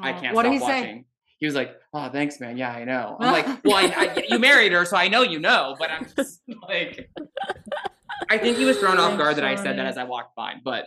I 0.00 0.12
can't 0.14 0.34
What 0.34 0.46
stop 0.46 0.60
watching." 0.62 0.84
say? 0.84 1.04
He 1.42 1.46
was 1.46 1.56
like, 1.56 1.74
"Oh, 1.92 2.08
thanks, 2.08 2.38
man. 2.38 2.56
Yeah, 2.56 2.70
I 2.70 2.84
know." 2.84 3.16
I'm 3.18 3.32
like, 3.32 3.46
"Well, 3.64 3.74
I, 3.74 3.92
I, 3.96 4.24
you 4.28 4.38
married 4.38 4.70
her, 4.70 4.84
so 4.84 4.96
I 4.96 5.08
know 5.08 5.22
you 5.22 5.40
know." 5.40 5.74
But 5.76 5.90
I'm 5.90 6.06
just 6.16 6.40
like, 6.68 7.10
I 8.30 8.38
think 8.38 8.58
he 8.58 8.64
was 8.64 8.78
thrown 8.78 8.98
off 9.00 9.18
guard 9.18 9.34
that 9.38 9.44
I 9.44 9.56
said 9.56 9.76
that 9.76 9.86
as 9.86 9.98
I 9.98 10.04
walked 10.04 10.36
by. 10.36 10.54
But 10.62 10.86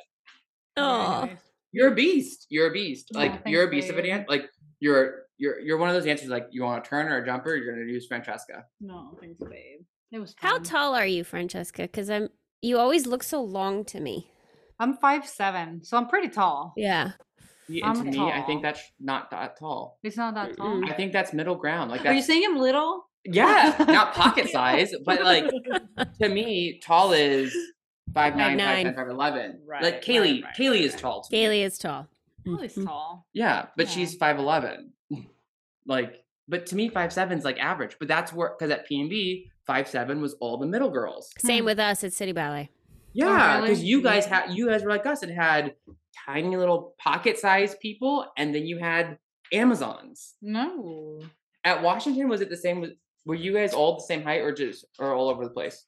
Oh, 0.78 1.28
you're 1.74 1.90
a 1.92 1.94
beast. 1.94 2.46
You're 2.50 2.68
a 2.70 2.72
beast. 2.72 3.12
Aw, 3.14 3.20
Like 3.20 3.42
you're 3.46 3.64
a 3.64 3.66
thanks, 3.70 3.88
beast 3.88 3.90
of 3.90 3.98
a 3.98 4.02
babe. 4.02 4.12
dance. 4.12 4.26
Like 4.30 4.50
you're 4.80 5.24
you're 5.38 5.60
you're 5.60 5.78
one 5.78 5.90
of 5.90 5.96
those 5.96 6.06
dancers. 6.06 6.30
Like 6.30 6.48
you 6.52 6.64
want 6.64 6.86
a 6.86 6.90
turn 6.90 7.08
or 7.10 7.18
a 7.18 7.26
jumper, 7.26 7.54
you're 7.54 7.74
gonna 7.76 7.92
use 7.92 8.08
Francesca. 8.08 8.64
No, 8.80 9.18
thanks, 9.20 9.38
babe. 9.42 9.82
It 10.14 10.20
was 10.20 10.36
how 10.38 10.60
tall 10.60 10.96
are 10.96 11.06
you, 11.06 11.26
Francesca? 11.26 11.82
Because 11.82 12.10
I'm. 12.10 12.30
You 12.62 12.78
always 12.78 13.06
look 13.06 13.24
so 13.24 13.42
long 13.42 13.84
to 13.92 14.00
me. 14.00 14.32
I'm 14.80 14.96
five 14.96 15.28
seven, 15.28 15.84
so 15.84 15.98
I'm 15.98 16.08
pretty 16.08 16.30
tall. 16.30 16.74
Yeah. 16.78 17.12
Yeah, 17.68 17.90
And 17.90 17.96
to 18.14 18.20
I'm 18.22 18.26
me, 18.28 18.32
I 18.32 18.42
think 18.44 18.62
that's 18.62 18.82
not 19.00 19.32
that 19.32 19.58
tall. 19.58 19.98
It's 20.04 20.18
not 20.18 20.36
that 20.36 20.56
tall. 20.58 20.84
I 20.88 20.94
think 20.94 21.12
that's 21.14 21.34
middle 21.34 21.56
ground. 21.56 21.90
Like 21.92 22.06
Are 22.06 22.14
you 22.14 22.22
saying 22.22 22.44
I'm 22.48 22.58
little? 22.58 23.06
yeah, 23.24 23.76
not 23.88 24.14
pocket 24.14 24.50
size, 24.52 24.94
but 25.04 25.24
like 25.24 25.46
to 26.22 26.30
me, 26.30 26.80
tall 26.84 27.12
is 27.14 27.56
five 28.14 28.36
nine, 28.36 28.60
five 28.60 28.68
5'9". 28.80 28.84
ten, 28.84 28.96
five 28.96 29.08
eleven. 29.10 29.62
Right, 29.68 29.82
like 29.82 30.04
Kaylee, 30.04 30.44
right, 30.44 30.54
Kaylee 30.56 30.70
right, 30.72 30.82
is 30.82 30.96
tall. 30.96 31.22
To 31.24 31.32
me. 31.36 31.44
Kaylee 31.44 31.66
is 31.66 31.78
tall. 31.80 32.08
Lily's 32.46 32.76
Mhm. 32.76 32.86
tall. 32.86 33.26
Yeah, 33.34 33.66
but 33.76 33.88
Yeah. 33.88 33.92
she's 33.94 34.16
five 34.16 34.38
eleven. 34.38 34.94
like, 35.88 36.24
but 36.48 36.68
to 36.68 36.76
me, 36.76 36.90
five 36.90 37.12
seven's 37.12 37.44
like 37.44 37.58
average. 37.60 37.96
But 38.00 38.08
that's 38.08 38.32
where 38.32 38.50
because 38.58 38.72
at 38.72 38.86
P 38.88 39.00
and 39.02 39.10
B, 39.10 39.50
five 39.66 39.88
seven 39.88 40.22
was 40.22 40.36
all 40.40 40.58
the 40.58 40.68
middle 40.68 40.92
girls. 40.92 41.32
Same 41.40 41.64
Hmm. 41.64 41.66
with 41.66 41.80
us 41.80 42.04
at 42.04 42.14
City 42.14 42.32
Ballet. 42.32 42.70
Yeah, 43.14 43.62
because 43.62 43.80
really? 43.80 43.90
you 43.90 44.02
guys 44.04 44.26
had 44.26 44.52
you 44.54 44.68
guys 44.68 44.84
were 44.84 44.90
like 44.90 45.06
us 45.06 45.24
and 45.24 45.32
had 45.32 45.74
tiny 46.26 46.56
little 46.58 46.96
pocket 47.00 47.38
sized 47.38 47.80
people, 47.80 48.26
and 48.38 48.54
then 48.54 48.66
you 48.66 48.78
had 48.80 49.18
Amazons. 49.54 50.36
No. 50.42 51.22
At 51.64 51.82
Washington, 51.82 52.30
was 52.30 52.42
it 52.42 52.50
the 52.50 52.58
same? 52.58 52.86
Were 53.26 53.36
you 53.36 53.54
guys 53.54 53.74
all 53.74 53.96
the 53.96 54.04
same 54.04 54.22
height, 54.24 54.42
or 54.42 54.54
just 54.54 54.86
or 55.00 55.14
all 55.14 55.30
over 55.30 55.44
the 55.44 55.50
place? 55.52 55.86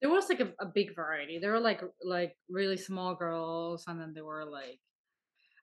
There 0.00 0.10
was 0.10 0.28
like 0.28 0.40
a, 0.40 0.52
a 0.60 0.66
big 0.66 0.94
variety. 0.94 1.38
There 1.38 1.52
were 1.52 1.60
like 1.60 1.82
like 2.04 2.36
really 2.48 2.76
small 2.76 3.14
girls, 3.14 3.84
and 3.86 4.00
then 4.00 4.12
there 4.14 4.24
were 4.24 4.44
like, 4.44 4.78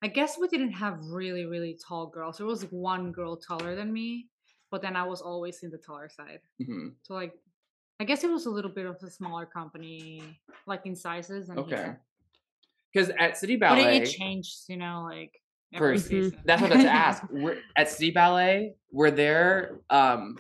I 0.04 0.08
guess 0.08 0.38
we 0.40 0.48
didn't 0.48 0.74
have 0.74 1.00
really 1.06 1.46
really 1.46 1.78
tall 1.88 2.08
girls. 2.08 2.38
There 2.38 2.46
was 2.46 2.64
one 2.72 3.12
girl 3.12 3.38
taller 3.38 3.76
than 3.76 3.92
me, 3.92 4.30
but 4.70 4.82
then 4.82 4.96
I 4.96 5.04
was 5.04 5.22
always 5.22 5.64
in 5.64 5.72
the 5.72 5.78
taller 5.80 6.10
side. 6.10 6.42
hmm 6.64 6.90
So 7.04 7.14
like, 7.14 7.34
I 8.00 8.04
guess 8.04 8.24
it 8.24 8.30
was 8.30 8.46
a 8.46 8.52
little 8.52 8.72
bit 8.72 8.86
of 8.86 8.98
a 9.02 9.10
smaller 9.10 9.46
company, 9.46 10.22
like 10.68 10.86
in 10.86 10.96
sizes. 10.96 11.50
And 11.50 11.60
Okay. 11.60 11.96
Here. 12.92 13.04
Because 13.04 13.16
at 13.20 13.38
City 13.38 13.56
but 13.56 13.70
Ballet, 13.76 13.98
it, 13.98 14.04
it 14.04 14.12
changed, 14.12 14.64
you 14.68 14.78
know, 14.78 15.08
like 15.10 15.32
For- 15.78 15.86
every 15.88 16.00
season. 16.00 16.40
That's 16.46 16.62
what 16.62 16.72
I 16.72 16.76
was 16.76 16.86
to 16.86 16.92
ask. 16.92 17.24
Were, 17.32 17.58
at 17.76 17.90
City 17.90 18.12
Ballet, 18.12 18.74
were 18.92 19.12
there 19.12 19.80
um 19.90 20.38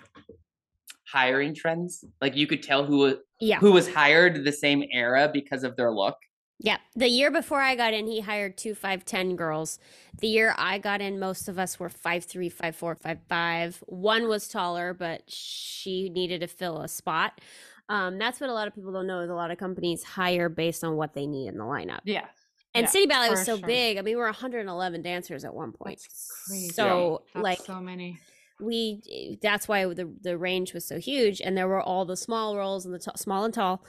hiring 1.11 1.53
trends? 1.55 2.03
Like 2.21 2.35
you 2.35 2.47
could 2.47 2.63
tell 2.63 2.83
who 2.85 3.17
Yeah. 3.39 3.59
who 3.59 3.71
was 3.71 3.87
hired 3.93 4.43
the 4.43 4.51
same 4.51 4.83
era 4.91 5.29
because 5.31 5.63
of 5.63 5.75
their 5.75 5.91
look. 5.91 6.15
Yeah. 6.59 6.77
The 6.95 7.07
year 7.07 7.29
before 7.29 7.61
I 7.61 7.75
got 7.75 7.93
in, 7.93 8.07
he 8.07 8.19
hired 8.19 8.57
two 8.57 8.73
5'10 8.73 9.35
girls. 9.35 9.77
The 10.21 10.27
year 10.27 10.55
I 10.57 10.79
got 10.79 11.01
in, 11.01 11.19
most 11.19 11.47
of 11.47 11.59
us 11.59 11.79
were 11.79 11.87
5'3, 11.89 12.51
5'4, 12.51 12.99
5'5. 13.29 13.75
One 13.85 14.27
was 14.27 14.47
taller, 14.47 14.95
but 14.95 15.21
she 15.27 16.09
needed 16.09 16.41
to 16.41 16.47
fill 16.47 16.81
a 16.81 16.87
spot. 16.87 17.39
Um, 17.89 18.17
that's 18.17 18.39
what 18.41 18.49
a 18.49 18.53
lot 18.53 18.67
of 18.67 18.75
people 18.75 18.91
don't 18.91 19.07
know 19.07 19.21
is 19.21 19.29
a 19.29 19.33
lot 19.35 19.49
of 19.51 19.57
companies 19.57 20.03
hire 20.03 20.49
based 20.49 20.83
on 20.83 20.95
what 20.95 21.13
they 21.13 21.25
need 21.27 21.47
in 21.47 21.57
the 21.57 21.63
lineup. 21.63 21.99
yeah. 22.03 22.25
And 22.73 22.83
Yeah, 22.83 22.89
City 22.89 23.05
Ballet 23.07 23.29
was 23.29 23.45
so 23.45 23.57
sure. 23.57 23.65
big. 23.65 23.97
I 23.97 24.01
mean, 24.01 24.13
we 24.13 24.17
were 24.17 24.25
111 24.25 25.01
dancers 25.01 25.45
at 25.45 25.53
one 25.53 25.71
point. 25.71 25.99
That's 26.01 26.45
crazy. 26.47 26.69
So, 26.73 27.23
That's 27.33 27.43
like, 27.43 27.59
so 27.65 27.79
many. 27.79 28.19
we 28.59 29.01
eh, 29.11 29.35
that's 29.41 29.67
why 29.67 29.85
the 29.93 30.11
the 30.21 30.37
range 30.37 30.73
was 30.73 30.83
so 30.85 30.99
huge 30.99 31.39
and 31.41 31.55
there 31.57 31.67
were 31.67 31.81
all 31.81 32.05
the 32.05 32.17
small 32.17 32.57
roles 32.57 32.85
and 32.85 32.93
the 32.93 32.99
t- 32.99 33.09
small 33.15 33.45
and 33.45 33.53
tall 33.53 33.85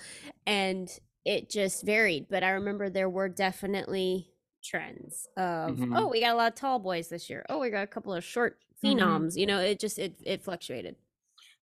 and 0.46 0.88
it 1.24 1.48
just 1.50 1.84
varied 1.86 2.26
but 2.28 2.42
i 2.44 2.50
remember 2.50 2.90
there 2.90 3.08
were 3.08 3.28
definitely 3.30 4.30
trends 4.62 5.26
of 5.38 5.76
Mhm. 5.78 5.92
oh 5.96 6.08
we 6.08 6.20
got 6.20 6.34
a 6.34 6.36
lot 6.36 6.52
of 6.52 6.54
tall 6.54 6.78
boys 6.78 7.08
this 7.08 7.30
year 7.30 7.46
oh 7.48 7.58
we 7.58 7.70
got 7.70 7.82
a 7.82 7.86
couple 7.86 8.12
of 8.12 8.22
short 8.22 8.58
Mhm. 8.84 8.98
phenoms 8.98 9.36
you 9.36 9.46
know 9.46 9.58
it 9.58 9.80
just 9.80 9.98
it, 9.98 10.14
it 10.24 10.42
fluctuated 10.42 10.96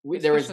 We, 0.06 0.20
there 0.20 0.34
was 0.34 0.48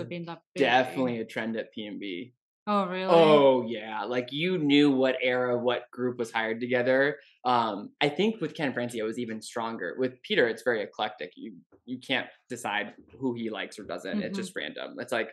definitely 0.57 1.19
a 1.21 1.25
trend 1.25 1.57
at 1.57 1.69
PNB. 1.77 2.33
Oh 2.67 2.87
really? 2.87 3.05
Oh 3.13 3.63
yeah, 3.67 4.05
like 4.05 4.33
you 4.33 4.57
knew 4.57 4.91
what 4.91 5.17
era, 5.21 5.59
what 5.59 5.91
group 5.91 6.19
was 6.19 6.31
hired 6.31 6.61
together. 6.61 7.19
Um, 7.45 7.91
I 8.01 8.09
think 8.09 8.41
with 8.41 8.55
Kent 8.55 8.73
Francia, 8.75 8.99
it 8.99 9.03
was 9.03 9.19
even 9.19 9.43
stronger. 9.43 9.97
With 9.99 10.23
Peter, 10.23 10.47
it's 10.49 10.63
very 10.63 10.81
eclectic. 10.83 11.33
You 11.37 11.55
you 11.85 11.99
can't 11.99 12.29
decide 12.49 12.95
who 13.19 13.35
he 13.35 13.51
likes 13.51 13.79
or 13.79 13.83
doesn't. 13.85 14.23
It's 14.23 14.39
Mhm. 14.39 14.43
just 14.43 14.57
random. 14.57 14.97
It's 15.01 15.13
like 15.13 15.31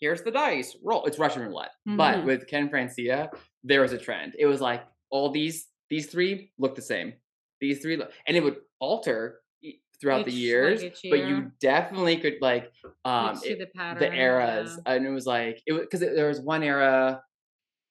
here's 0.00 0.22
the 0.22 0.30
dice, 0.30 0.76
roll. 0.82 1.04
It's 1.04 1.18
Russian 1.18 1.42
roulette. 1.42 1.70
But 1.86 2.18
Mhm. 2.18 2.24
with 2.24 2.46
Kent 2.48 2.70
Francia, 2.70 3.30
there 3.62 3.80
was 3.82 3.92
a 3.92 3.98
trend. 3.98 4.34
It 4.38 4.46
was 4.46 4.60
like 4.60 4.82
all 5.10 5.30
these 5.30 5.68
these 5.90 6.10
three 6.10 6.50
look 6.58 6.74
the 6.74 6.82
same. 6.82 7.12
These 7.60 7.80
three, 7.82 7.96
look, 7.96 8.12
and 8.26 8.36
it 8.36 8.42
would 8.42 8.62
alter 8.80 9.42
throughout 10.00 10.24
the 10.26 10.32
Each- 10.32 10.34
like, 10.34 10.42
years. 10.42 10.84
But 11.10 11.18
you 11.28 11.50
definitely 11.60 12.16
could 12.18 12.34
like 12.40 12.70
um 13.04 13.38
it- 13.44 13.58
the 13.58 13.66
pattern. 13.66 13.98
the 14.00 14.12
eras 14.14 14.78
yeah. 14.86 14.92
and 14.94 15.06
it 15.06 15.10
was 15.10 15.26
like 15.26 15.62
it 15.66 15.72
was 15.72 15.82
because 15.82 16.00
there 16.00 16.28
was 16.28 16.40
one 16.40 16.62
era 16.62 17.22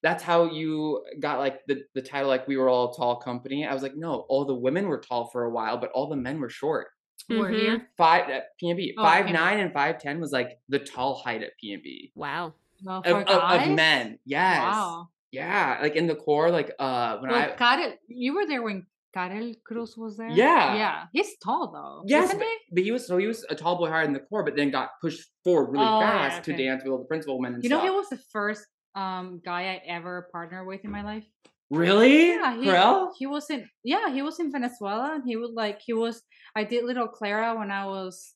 that's 0.01 0.21
how 0.23 0.45
you 0.51 1.03
got 1.19 1.39
like 1.39 1.65
the 1.67 1.83
the 1.95 2.01
title 2.01 2.27
like 2.29 2.47
we 2.47 2.57
were 2.57 2.67
all 2.69 2.93
tall 2.93 3.15
company 3.17 3.65
i 3.65 3.73
was 3.73 3.81
like 3.83 3.95
no 3.95 4.25
all 4.29 4.43
the 4.45 4.53
women 4.53 4.87
were 4.87 4.97
tall 4.99 5.29
for 5.29 5.45
a 5.45 5.49
while 5.49 5.77
but 5.77 5.89
all 5.91 6.07
the 6.09 6.15
men 6.15 6.39
were 6.39 6.49
short 6.49 6.87
We're 7.29 7.49
Mhm. 7.51 7.59
here. 7.59 7.87
five 7.95 8.29
at 8.29 8.43
PNB 8.61 8.95
Oh, 8.97 9.03
five 9.03 9.25
PNB. 9.27 9.33
nine 9.33 9.59
and 9.59 9.71
five 9.71 9.97
ten 9.99 10.19
was 10.19 10.31
like 10.33 10.59
the 10.67 10.79
tall 10.79 11.15
height 11.15 11.41
at 11.41 11.51
PNB 11.63 12.11
wow 12.15 12.53
Well, 12.83 13.01
of, 13.05 13.15
of, 13.27 13.61
of 13.61 13.69
men 13.71 14.19
yes 14.25 14.59
Wow. 14.61 15.07
yeah 15.31 15.79
like 15.81 15.95
in 15.95 16.07
the 16.07 16.15
corps 16.15 16.51
like 16.51 16.71
uh 16.79 17.17
when 17.19 17.31
Well, 17.31 17.41
i 17.41 17.55
Karel, 17.55 17.93
you 18.07 18.35
were 18.35 18.45
there 18.45 18.61
when 18.61 18.85
Karel 19.13 19.53
Cruz 19.65 19.95
was 19.97 20.17
there. 20.17 20.29
Yeah. 20.29 20.75
Yeah. 20.75 21.03
He's 21.11 21.37
tall 21.37 21.71
though. 21.71 22.03
Yes, 22.07 22.25
Isn't 22.29 22.39
but, 22.39 22.47
he? 22.47 22.57
but 22.71 22.83
he 22.83 22.91
was 22.91 23.05
so 23.07 23.17
he 23.17 23.27
was 23.27 23.45
a 23.49 23.55
tall 23.55 23.77
boy 23.77 23.89
higher 23.89 24.03
in 24.03 24.13
the 24.13 24.19
corps, 24.19 24.43
but 24.43 24.55
then 24.55 24.71
got 24.71 24.89
pushed 25.01 25.29
forward 25.43 25.71
really 25.71 25.85
Oh, 25.85 25.99
fast 25.99 26.43
to 26.45 26.53
okay. 26.53 26.65
dance 26.65 26.83
with 26.83 26.91
all 26.91 26.99
the 26.99 27.05
principal 27.05 27.37
women 27.37 27.55
and 27.55 27.63
You 27.63 27.69
know, 27.69 27.81
he 27.81 27.89
was 27.89 28.09
the 28.09 28.19
first 28.31 28.65
um 28.95 29.41
guy 29.45 29.61
I 29.73 29.81
ever 29.87 30.27
partnered 30.31 30.65
with 30.67 30.83
in 30.83 30.91
my 30.91 31.03
life. 31.03 31.25
really? 31.69 32.29
Yeah, 32.29 32.55
he, 32.55 33.19
he 33.19 33.25
was 33.27 33.49
in 33.49 33.67
yeah, 33.83 34.09
he 34.13 34.21
was 34.21 34.39
in 34.39 34.51
Venezuela 34.51 35.13
and 35.15 35.23
he 35.25 35.35
would 35.37 35.51
like 35.53 35.79
he 35.85 35.93
was 35.93 36.21
I 36.55 36.63
did 36.63 36.83
little 36.85 37.07
Clara 37.07 37.55
when 37.57 37.71
I 37.71 37.85
was 37.85 38.33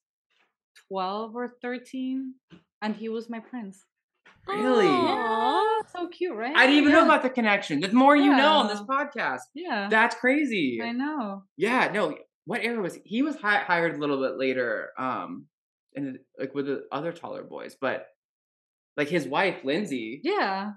twelve 0.87 1.35
or 1.35 1.55
thirteen 1.61 2.35
and 2.81 2.95
he 2.95 3.09
was 3.09 3.29
my 3.29 3.39
prince. 3.39 3.83
Really? 4.47 4.87
Aw. 4.87 5.81
So 5.93 6.07
cute, 6.07 6.35
right? 6.35 6.55
I 6.55 6.65
didn't 6.67 6.79
even 6.81 6.91
know 6.91 7.05
about 7.05 7.23
the 7.23 7.29
connection. 7.29 7.79
The 7.79 7.91
more 7.91 8.15
you 8.15 8.35
know 8.35 8.53
on 8.57 8.67
this 8.67 8.81
podcast. 8.81 9.41
Yeah. 9.53 9.87
That's 9.89 10.15
crazy. 10.15 10.79
I 10.83 10.91
know. 10.91 11.43
Yeah, 11.57 11.89
no. 11.93 12.15
What 12.45 12.61
era 12.61 12.81
was 12.81 12.95
he? 12.95 13.01
He 13.05 13.21
was 13.23 13.35
hi- 13.37 13.63
hired 13.65 13.95
a 13.95 13.99
little 13.99 14.21
bit 14.21 14.37
later, 14.37 14.89
um, 14.97 15.47
and 15.95 16.19
like 16.39 16.53
with 16.55 16.65
the 16.67 16.83
other 16.91 17.11
taller 17.11 17.43
boys, 17.43 17.75
but 17.79 18.05
like 18.95 19.09
his 19.09 19.27
wife 19.27 19.57
Lindsay, 19.65 20.21
Yeah. 20.23 20.71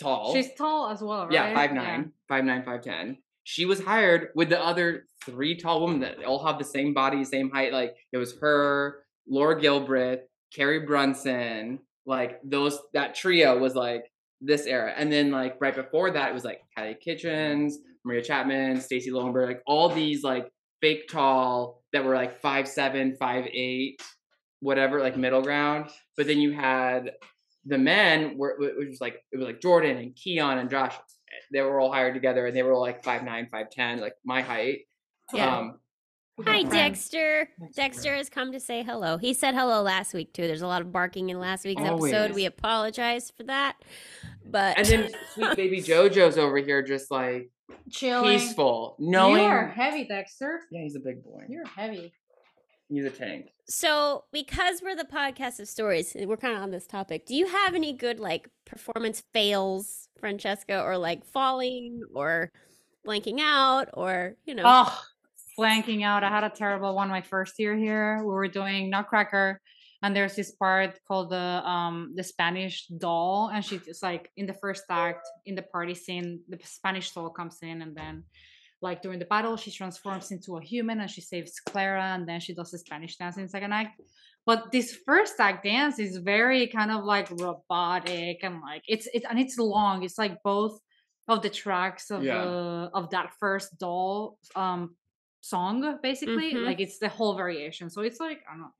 tall. 0.00 0.32
She's 0.34 0.48
tall 0.54 0.88
as 0.90 1.02
well, 1.02 1.24
right? 1.24 1.32
yeah, 1.32 1.54
five 1.54 1.72
nine, 1.72 2.12
five 2.28 2.44
nine, 2.44 2.62
five 2.64 2.82
ten. 2.82 3.18
She 3.44 3.64
was 3.66 3.80
hired 3.82 4.28
with 4.34 4.48
the 4.48 4.62
other 4.62 5.04
three 5.26 5.56
tall 5.56 5.82
women 5.82 6.00
that 6.00 6.24
all 6.24 6.44
have 6.46 6.58
the 6.58 6.64
same 6.64 6.94
body, 6.94 7.22
same 7.24 7.50
height. 7.50 7.72
Like 7.72 7.94
it 8.12 8.16
was 8.18 8.36
her, 8.40 9.04
Laura 9.28 9.60
Gilbreath, 9.60 10.20
Carrie 10.54 10.86
Brunson. 10.86 11.80
Like 12.10 12.40
those, 12.44 12.78
that 12.92 13.14
trio 13.14 13.58
was 13.58 13.74
like 13.74 14.04
this 14.40 14.66
era, 14.66 14.92
and 14.96 15.12
then 15.12 15.30
like 15.30 15.56
right 15.60 15.74
before 15.74 16.10
that, 16.10 16.30
it 16.30 16.34
was 16.34 16.44
like 16.44 16.60
Kelly 16.76 16.96
Kitchens, 17.00 17.78
Maria 18.04 18.22
Chapman, 18.22 18.80
Stacy 18.80 19.10
Lowenberg, 19.10 19.46
like 19.46 19.62
all 19.66 19.88
these 19.88 20.22
like 20.24 20.50
fake 20.80 21.08
tall 21.08 21.82
that 21.92 22.04
were 22.04 22.14
like 22.14 22.40
five 22.40 22.66
seven, 22.66 23.16
five 23.18 23.46
eight, 23.52 24.02
whatever, 24.60 25.00
like 25.00 25.16
middle 25.16 25.42
ground. 25.42 25.90
But 26.16 26.26
then 26.26 26.38
you 26.38 26.52
had 26.52 27.12
the 27.64 27.78
men 27.78 28.36
were 28.38 28.56
wh- 28.58 28.78
which 28.78 28.88
was 28.88 29.00
like 29.00 29.16
it 29.32 29.36
was 29.36 29.46
like 29.46 29.60
Jordan 29.60 29.96
and 29.96 30.14
Kiyon 30.14 30.58
and 30.60 30.70
Josh. 30.70 30.94
They 31.52 31.62
were 31.62 31.78
all 31.80 31.92
hired 31.92 32.14
together 32.14 32.46
and 32.46 32.56
they 32.56 32.62
were 32.62 32.72
all 32.72 32.80
like 32.80 33.04
five 33.04 33.22
nine, 33.22 33.48
five 33.52 33.70
ten, 33.70 34.00
like 34.00 34.14
my 34.24 34.42
height. 34.42 34.80
Yeah. 35.32 35.58
Um, 35.58 35.78
Hi. 36.46 36.62
Dexter. 36.62 37.48
Dexter. 37.58 37.72
Dexter 37.74 38.14
has 38.14 38.28
come 38.30 38.52
to 38.52 38.60
say 38.60 38.82
hello. 38.82 39.18
He 39.18 39.34
said 39.34 39.54
hello 39.54 39.82
last 39.82 40.14
week 40.14 40.32
too. 40.32 40.46
There's 40.46 40.62
a 40.62 40.66
lot 40.66 40.80
of 40.80 40.90
barking 40.92 41.28
in 41.30 41.38
last 41.38 41.64
week's 41.64 41.82
episode. 41.82 42.32
We 42.32 42.46
apologize 42.46 43.30
for 43.36 43.42
that, 43.44 43.76
but 44.44 44.78
And 44.78 44.86
then 44.86 45.10
sweet 45.34 45.56
baby 45.56 45.78
JoJo's 45.82 46.38
over 46.38 46.56
here, 46.58 46.82
just 46.82 47.10
like 47.10 47.50
Chilling. 47.90 48.38
peaceful, 48.38 48.96
knowing. 48.98 49.42
You're 49.44 49.66
heavy, 49.68 50.04
Dexter. 50.04 50.60
Yeah, 50.70 50.82
he's 50.82 50.96
a 50.96 51.00
big 51.00 51.22
boy. 51.22 51.44
You're 51.48 51.66
heavy. 51.66 52.12
He's 52.88 53.04
a 53.04 53.10
tank. 53.10 53.50
so 53.66 54.24
because 54.32 54.80
we're 54.82 54.96
the 54.96 55.04
podcast 55.04 55.60
of 55.60 55.68
stories, 55.68 56.16
we're 56.18 56.36
kind 56.36 56.56
of 56.56 56.62
on 56.62 56.70
this 56.72 56.86
topic. 56.86 57.24
Do 57.26 57.34
you 57.36 57.46
have 57.46 57.74
any 57.74 57.92
good 57.92 58.18
like 58.18 58.48
performance 58.64 59.22
fails, 59.32 60.08
Francesca, 60.18 60.82
or 60.82 60.96
like 60.98 61.24
falling 61.24 62.00
or 62.14 62.50
blanking 63.06 63.38
out, 63.40 63.90
or 63.94 64.36
you 64.44 64.54
know? 64.56 64.64
Oh, 64.66 65.00
flanking 65.60 66.02
out. 66.10 66.24
I 66.24 66.30
had 66.36 66.44
a 66.44 66.48
terrible 66.62 66.92
one 67.00 67.08
my 67.18 67.24
first 67.34 67.54
year 67.62 67.76
here. 67.86 68.08
We 68.28 68.32
were 68.38 68.48
doing 68.60 68.88
Nutcracker, 68.94 69.60
and 70.02 70.10
there's 70.16 70.34
this 70.40 70.52
part 70.62 70.92
called 71.06 71.28
the 71.36 71.48
um 71.74 71.96
the 72.18 72.24
Spanish 72.34 72.76
doll, 73.04 73.50
and 73.52 73.60
she's 73.66 74.00
like 74.08 74.24
in 74.40 74.46
the 74.50 74.58
first 74.64 74.84
act 75.06 75.24
in 75.48 75.54
the 75.60 75.66
party 75.74 75.94
scene, 76.04 76.28
the 76.52 76.58
Spanish 76.64 77.08
doll 77.14 77.30
comes 77.38 77.58
in, 77.70 77.76
and 77.84 77.92
then 78.00 78.14
like 78.86 78.98
during 79.04 79.18
the 79.18 79.30
battle, 79.34 79.54
she 79.62 79.70
transforms 79.70 80.26
into 80.34 80.50
a 80.56 80.62
human 80.72 80.96
and 81.02 81.10
she 81.14 81.20
saves 81.32 81.52
Clara, 81.68 82.06
and 82.14 82.22
then 82.28 82.40
she 82.44 82.52
does 82.58 82.70
the 82.72 82.78
Spanish 82.86 83.14
dance 83.18 83.36
in 83.36 83.42
the 83.42 83.52
second 83.56 83.72
act. 83.82 83.92
But 84.48 84.72
this 84.72 84.88
first 85.08 85.34
act 85.38 85.60
dance 85.64 85.96
is 86.06 86.12
very 86.34 86.62
kind 86.78 86.90
of 86.90 87.00
like 87.04 87.28
robotic 87.46 88.38
and 88.46 88.54
like 88.68 88.82
it's 88.94 89.06
it's 89.16 89.26
and 89.28 89.38
it's 89.44 89.58
long. 89.76 89.96
It's 90.06 90.16
like 90.24 90.36
both 90.42 90.74
of 91.28 91.42
the 91.44 91.50
tracks 91.62 92.04
of 92.10 92.20
Yeah. 92.24 92.42
the 92.44 92.90
of 92.98 93.04
that 93.14 93.28
first 93.42 93.68
doll 93.78 94.38
um 94.64 94.80
song 95.40 95.98
basically 96.02 96.52
Mhm. 96.54 96.66
like 96.66 96.80
it's 96.80 96.98
the 96.98 97.08
whole 97.08 97.34
variation 97.34 97.88
so 97.90 98.02
it's 98.02 98.20
like 98.20 98.40
i 98.48 98.52
don't 98.52 98.60
know 98.62 98.72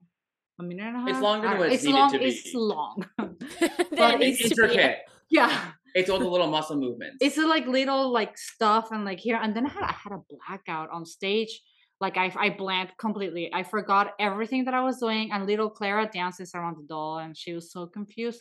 a 0.61 0.63
minute 0.63 0.87
and 0.87 0.97
a 0.97 1.01
half 1.01 1.09
It's 1.09 1.21
longer 1.21 1.49
than 1.49 1.59
what 1.59 1.73
it's 1.73 1.85
needed 1.85 1.99
long 1.99 2.11
to 2.13 2.23
it's 2.23 2.55
long 2.55 3.05
but 3.19 4.21
It's 4.21 4.39
be- 4.43 4.49
intricate. 4.49 4.99
yeah 5.31 5.73
It's 5.93 6.09
all 6.09 6.21
the 6.21 6.29
little 6.29 6.47
muscle 6.47 6.77
movements. 6.77 7.17
it's 7.21 7.37
a, 7.37 7.45
like 7.55 7.67
little 7.67 8.13
like 8.13 8.39
stuff 8.39 8.93
and 8.93 9.05
like 9.05 9.19
here 9.19 9.39
and 9.43 9.57
then 9.57 9.67
I 9.67 9.71
had, 9.71 9.83
I 9.83 9.93
had 10.05 10.13
a 10.13 10.21
blackout 10.31 10.89
on 10.91 11.05
stage 11.05 11.61
like 12.01 12.17
I, 12.17 12.33
I 12.47 12.49
blanked 12.51 12.97
completely 12.99 13.45
i 13.53 13.63
forgot 13.65 14.13
everything 14.21 14.65
that 14.67 14.75
i 14.75 14.83
was 14.89 14.99
doing 14.99 15.33
and 15.33 15.47
little 15.47 15.69
clara 15.79 16.09
dances 16.13 16.55
around 16.55 16.77
the 16.79 16.87
doll 16.87 17.19
and 17.19 17.37
she 17.37 17.53
was 17.55 17.73
so 17.73 17.87
confused 17.87 18.41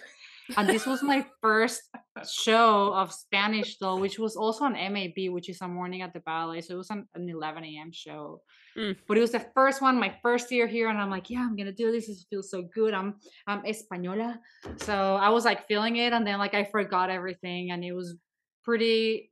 and 0.58 0.68
this 0.68 0.86
was 0.86 1.04
my 1.04 1.26
first 1.42 1.82
show 2.30 2.94
of 2.94 3.12
spanish 3.14 3.78
though, 3.78 3.98
which 3.98 4.20
was 4.20 4.36
also 4.36 4.66
on 4.66 4.74
mab 4.74 5.18
which 5.30 5.50
is 5.50 5.62
a 5.62 5.68
morning 5.68 6.02
at 6.02 6.14
the 6.14 6.20
ballet. 6.22 6.62
So 6.62 6.76
it 6.76 6.78
was 6.78 6.90
an, 6.90 7.08
an 7.16 7.30
11 7.30 7.64
a.m 7.64 7.92
show. 7.92 8.42
Mm. 8.78 8.96
but 9.08 9.18
it 9.18 9.22
was 9.22 9.32
the 9.32 9.46
first 9.56 9.82
one 9.82 10.00
my 10.00 10.16
first 10.22 10.52
year 10.52 10.68
here 10.68 10.90
and 10.90 11.00
i'm 11.00 11.10
like 11.10 11.30
yeah 11.30 11.42
i'm 11.42 11.56
gonna 11.56 11.72
do 11.72 11.92
this. 11.92 12.08
This 12.08 12.26
feels 12.30 12.52
so 12.52 12.64
good. 12.74 12.94
I'm 12.94 13.16
i'm 13.48 13.64
española. 13.64 14.38
So 14.78 15.16
i 15.16 15.30
was 15.30 15.46
like 15.46 15.68
feeling 15.68 15.98
it 15.98 16.14
and 16.14 16.26
then 16.26 16.38
like 16.40 16.54
i 16.54 16.64
forgot 16.64 17.10
everything 17.10 17.72
and 17.72 17.84
it 17.84 17.94
was 17.94 18.16
pretty 18.64 19.29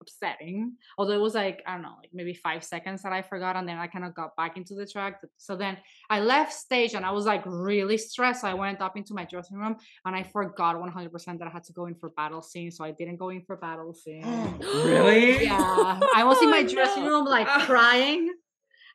upsetting 0.00 0.72
although 0.98 1.12
it 1.12 1.20
was 1.20 1.34
like 1.34 1.62
i 1.66 1.72
don't 1.74 1.82
know 1.82 1.94
like 1.98 2.10
maybe 2.12 2.32
five 2.34 2.64
seconds 2.64 3.02
that 3.02 3.12
i 3.12 3.20
forgot 3.22 3.56
and 3.56 3.68
then 3.68 3.76
i 3.78 3.86
kind 3.86 4.04
of 4.04 4.14
got 4.14 4.34
back 4.36 4.56
into 4.56 4.74
the 4.74 4.86
track 4.86 5.20
so 5.36 5.54
then 5.56 5.76
i 6.08 6.20
left 6.20 6.52
stage 6.52 6.94
and 6.94 7.04
i 7.04 7.10
was 7.10 7.26
like 7.26 7.42
really 7.46 7.98
stressed 7.98 8.40
so 8.40 8.48
i 8.48 8.54
went 8.54 8.80
up 8.80 8.96
into 8.96 9.12
my 9.14 9.24
dressing 9.24 9.56
room 9.58 9.76
and 10.06 10.16
i 10.16 10.22
forgot 10.22 10.76
100% 10.76 11.38
that 11.38 11.46
i 11.46 11.50
had 11.50 11.64
to 11.64 11.72
go 11.72 11.86
in 11.86 11.94
for 11.94 12.10
battle 12.10 12.42
scene 12.42 12.70
so 12.70 12.84
i 12.84 12.90
didn't 12.90 13.16
go 13.16 13.28
in 13.28 13.42
for 13.42 13.56
battle 13.56 13.92
scene 13.92 14.24
really? 14.60 15.44
yeah 15.44 16.00
i 16.14 16.24
was 16.24 16.40
in 16.42 16.50
my 16.50 16.60
Oh, 16.60 16.68
dressing 16.68 17.04
room 17.04 17.24
like 17.24 17.46
Ah. 17.48 17.64
crying 17.66 18.32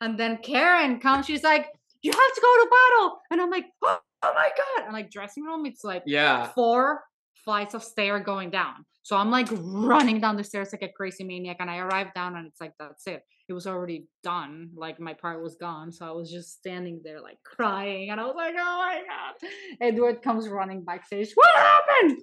and 0.02 0.20
then 0.20 0.38
karen 0.38 1.00
comes 1.00 1.26
she's 1.26 1.44
like 1.44 1.68
you 2.02 2.12
have 2.12 2.34
to 2.36 2.42
go 2.42 2.54
to 2.64 2.70
battle 2.78 3.20
and 3.32 3.42
i'm 3.42 3.50
like 3.50 3.66
oh, 3.84 4.00
oh 4.24 4.34
my 4.34 4.50
god 4.58 4.86
and 4.86 4.94
like 4.94 5.10
dressing 5.12 5.44
room 5.44 5.66
it's 5.66 5.84
like 5.84 6.04
Yeah. 6.06 6.48
four 6.54 7.04
flights 7.44 7.76
of 7.76 7.84
stair 7.84 8.20
going 8.20 8.50
down. 8.50 8.86
So 9.06 9.16
I'm 9.16 9.30
like 9.30 9.48
running 9.52 10.20
down 10.20 10.36
the 10.36 10.44
stairs 10.44 10.70
like 10.72 10.82
a 10.82 10.90
crazy 10.92 11.24
maniac, 11.24 11.58
and 11.60 11.70
I 11.70 11.78
arrived 11.78 12.16
down, 12.16 12.36
and 12.36 12.48
it's 12.48 12.60
like 12.60 12.74
that's 12.80 13.06
it. 13.06 13.22
It 13.48 13.54
was 13.54 13.68
already 13.68 14.08
done. 14.24 14.72
Like 14.76 15.00
my 15.00 15.14
part 15.14 15.44
was 15.44 15.56
gone, 15.58 15.92
so 15.92 16.08
I 16.08 16.12
was 16.12 16.32
just 16.32 16.58
standing 16.58 17.02
there 17.04 17.22
like 17.22 17.38
crying, 17.44 18.10
and 18.10 18.20
I 18.20 18.26
was 18.26 18.34
like, 18.36 18.56
"Oh 18.58 18.78
my 18.80 19.04
god!" 19.08 19.50
Edward 19.80 20.24
comes 20.24 20.48
running 20.48 20.84
backstage. 20.84 21.34
What 21.36 21.56
happened? 21.56 22.18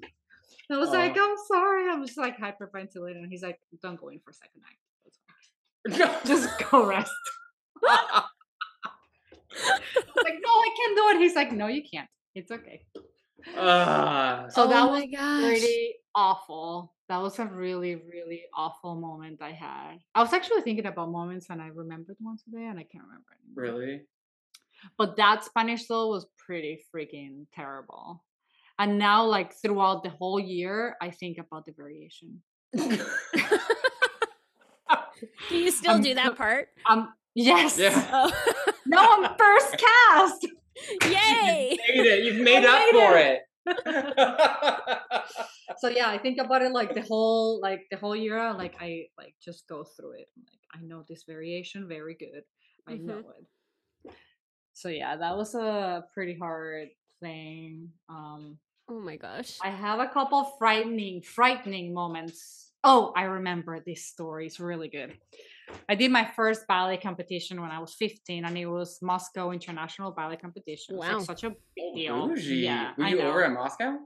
And 0.69 0.77
I 0.77 0.79
was 0.79 0.91
like, 0.91 1.15
Oh. 1.17 1.31
"I'm 1.31 1.37
sorry." 1.47 1.89
I'm 1.89 2.05
just 2.05 2.19
like 2.19 2.37
hyperventilating, 2.37 3.23
and 3.23 3.31
he's 3.31 3.45
like, 3.45 3.61
"Don't 3.81 4.01
go 4.01 4.09
in 4.09 4.19
for 4.19 4.33
a 4.33 4.35
second 4.35 4.63
act. 4.67 6.27
Just 6.27 6.49
go 6.69 6.85
rest." 6.85 7.13
I 7.85 8.25
was 9.55 10.25
like, 10.25 10.39
"No, 10.45 10.51
I 10.51 10.69
can't 10.77 10.97
do 10.97 11.09
it." 11.11 11.19
He's 11.23 11.37
like, 11.37 11.53
"No, 11.53 11.69
you 11.69 11.85
can't. 11.89 12.09
It's 12.35 12.51
okay." 12.51 12.83
So 13.45 14.65
Oh 14.65 14.69
that 14.69 14.91
was 14.91 15.05
gosh. 15.13 15.41
pretty 15.43 15.95
awful. 16.15 16.95
That 17.09 17.19
was 17.21 17.39
a 17.39 17.47
really, 17.47 17.97
really 17.97 18.45
awful 18.57 18.95
moment 18.95 19.43
I 19.43 19.53
had. 19.53 19.99
I 20.15 20.23
was 20.23 20.33
actually 20.33 20.63
thinking 20.63 20.87
about 20.87 21.11
moments 21.11 21.47
and 21.51 21.61
I 21.61 21.69
remembered 21.69 22.17
one 22.21 22.39
today 22.39 22.65
and 22.67 22.79
I 22.79 22.85
can't 22.85 23.05
remember 23.05 23.27
anymore. 23.45 23.81
really? 23.81 24.03
But 24.99 25.17
that 25.17 25.45
Spanish 25.45 25.87
though 25.87 26.09
was 26.09 26.27
pretty 26.39 26.83
freaking 26.95 27.47
terrible. 27.55 28.25
And 28.79 28.99
now, 28.99 29.25
like 29.27 29.53
throughout 29.55 30.03
the 30.03 30.11
whole 30.11 30.41
year, 30.41 30.97
I 31.01 31.11
think 31.11 31.39
about 31.39 31.67
the 31.67 31.73
variation. 31.73 32.43
Do 35.49 35.57
you 35.57 35.71
still 35.71 35.97
I'm 35.97 36.03
do 36.03 36.15
that 36.15 36.37
part? 36.37 36.69
Um, 36.87 37.13
yes. 37.35 37.79
Yeah. 37.79 38.09
Oh, 38.13 38.33
No, 38.87 38.99
I'm 38.99 39.37
first 39.39 39.77
cast. 39.79 40.47
Yay! 41.05 41.77
made 41.89 42.07
it. 42.07 42.25
You've 42.25 42.41
made 42.43 42.65
up 42.65 42.79
made 42.79 42.93
for 42.93 43.17
it. 43.19 43.43
it. 43.67 45.23
so 45.79 45.89
yeah, 45.89 46.09
I 46.09 46.19
think 46.19 46.39
about 46.39 46.63
it 46.63 46.73
like 46.73 46.95
the 46.95 47.03
whole 47.03 47.61
like 47.61 47.83
the 47.91 47.97
whole 47.97 48.17
year. 48.17 48.53
Like 48.55 48.75
I 48.81 49.07
like 49.19 49.35
just 49.43 49.67
go 49.69 49.85
through 49.85 50.13
it. 50.13 50.29
I'm 50.37 50.43
like 50.45 50.61
I 50.75 50.87
know 50.87 51.05
this 51.09 51.25
variation 51.27 51.87
very 51.89 52.15
good. 52.15 52.43
I 52.89 52.93
Mhm. 52.95 53.05
know 53.07 53.19
it. 53.19 54.13
So 54.75 54.89
yeah, 54.89 55.17
that 55.17 55.37
was 55.37 55.55
a 55.55 56.05
pretty 56.15 56.37
hard 56.39 56.89
thing. 57.21 57.93
Um, 58.09 58.59
Oh 58.89 58.99
my 59.01 59.17
gosh. 59.17 59.59
I 59.63 59.71
have 59.71 60.01
a 60.01 60.09
couple 60.09 60.45
frightening, 60.59 61.23
frightening 61.23 61.95
moments. 61.95 62.73
Oh, 62.85 63.13
I 63.17 63.23
remember 63.23 63.81
this 63.81 64.07
story. 64.07 64.47
It's 64.47 64.59
really 64.59 64.89
good. 64.89 65.17
I 65.89 65.95
did 65.95 66.11
my 66.11 66.25
first 66.37 66.67
ballet 66.67 66.97
competition 66.97 67.61
when 67.61 67.71
I 67.71 67.79
was 67.79 67.95
15, 67.95 68.45
and 68.45 68.57
it 68.57 68.67
was 68.67 68.99
Moscow 69.03 69.51
International 69.51 70.11
Ballet 70.13 70.37
Competition. 70.37 70.95
It 70.95 70.99
was, 70.99 71.07
like, 71.09 71.17
Wow. 71.19 71.23
such 71.25 71.45
a 71.45 71.51
big 71.51 71.59
oh, 71.93 71.95
deal. 71.97 72.29
Bougie. 72.29 72.57
Yeah, 72.57 72.93
Were 72.97 73.05
I 73.05 73.09
you 73.11 73.21
over 73.21 73.41
know. 73.41 73.47
in 73.47 73.55
Moscow? 73.55 73.99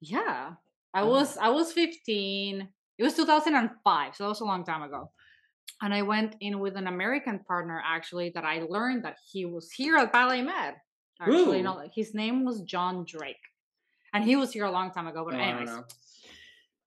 Yeah. 0.00 0.52
I 0.92 1.00
Oh. 1.02 1.08
was 1.08 1.36
I 1.38 1.48
was 1.50 1.72
15. 1.72 2.68
It 2.98 3.02
was 3.02 3.14
2005, 3.14 4.14
so 4.14 4.24
that 4.24 4.28
was 4.28 4.40
a 4.40 4.44
long 4.44 4.64
time 4.64 4.82
ago. 4.82 5.10
And 5.82 5.92
I 5.92 6.02
went 6.02 6.36
in 6.40 6.60
with 6.60 6.76
an 6.76 6.86
American 6.86 7.40
partner 7.40 7.82
actually 7.84 8.30
that 8.30 8.44
I 8.44 8.62
learned 8.68 9.04
that 9.04 9.16
he 9.30 9.44
was 9.44 9.72
here 9.72 9.96
at 9.96 10.12
Ballet 10.12 10.42
Met. 10.42 10.76
Actually, 11.20 11.60
Ooh. 11.60 11.64
no, 11.64 11.88
his 11.94 12.14
name 12.14 12.44
was 12.44 12.62
John 12.62 13.04
Drake. 13.04 13.36
And 14.12 14.22
he 14.24 14.36
was 14.36 14.52
here 14.52 14.64
a 14.64 14.70
long 14.70 14.92
time 14.92 15.08
ago, 15.08 15.24
but 15.24 15.34
Oh, 15.34 15.38
I 15.38 15.50
don't 15.50 15.68
anyways. 15.68 15.84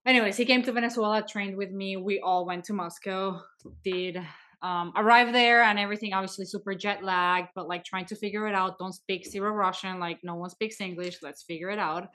Anyways, 0.08 0.38
he 0.38 0.46
came 0.46 0.64
to 0.64 0.72
Venezuela, 0.72 1.22
trained 1.22 1.58
with 1.58 1.72
me. 1.72 1.98
We 1.98 2.22
all 2.22 2.46
went 2.46 2.64
to 2.66 2.74
Moscow, 2.74 3.42
did 3.84 4.18
um 4.64 4.92
arrive 4.96 5.34
there 5.34 5.62
and 5.62 5.78
everything 5.78 6.14
obviously 6.14 6.46
super 6.46 6.74
jet 6.74 7.04
lagged, 7.04 7.50
but 7.54 7.68
like 7.68 7.84
trying 7.84 8.06
to 8.06 8.16
figure 8.16 8.48
it 8.48 8.56
out. 8.56 8.80
Don't 8.80 8.94
speak 8.94 9.28
zero 9.28 9.52
Russian, 9.52 10.00
like 10.00 10.24
no 10.24 10.36
one 10.36 10.50
speaks 10.50 10.80
English. 10.80 11.18
Let's 11.22 11.44
figure 11.44 11.70
it 11.70 11.78
out. 11.78 12.08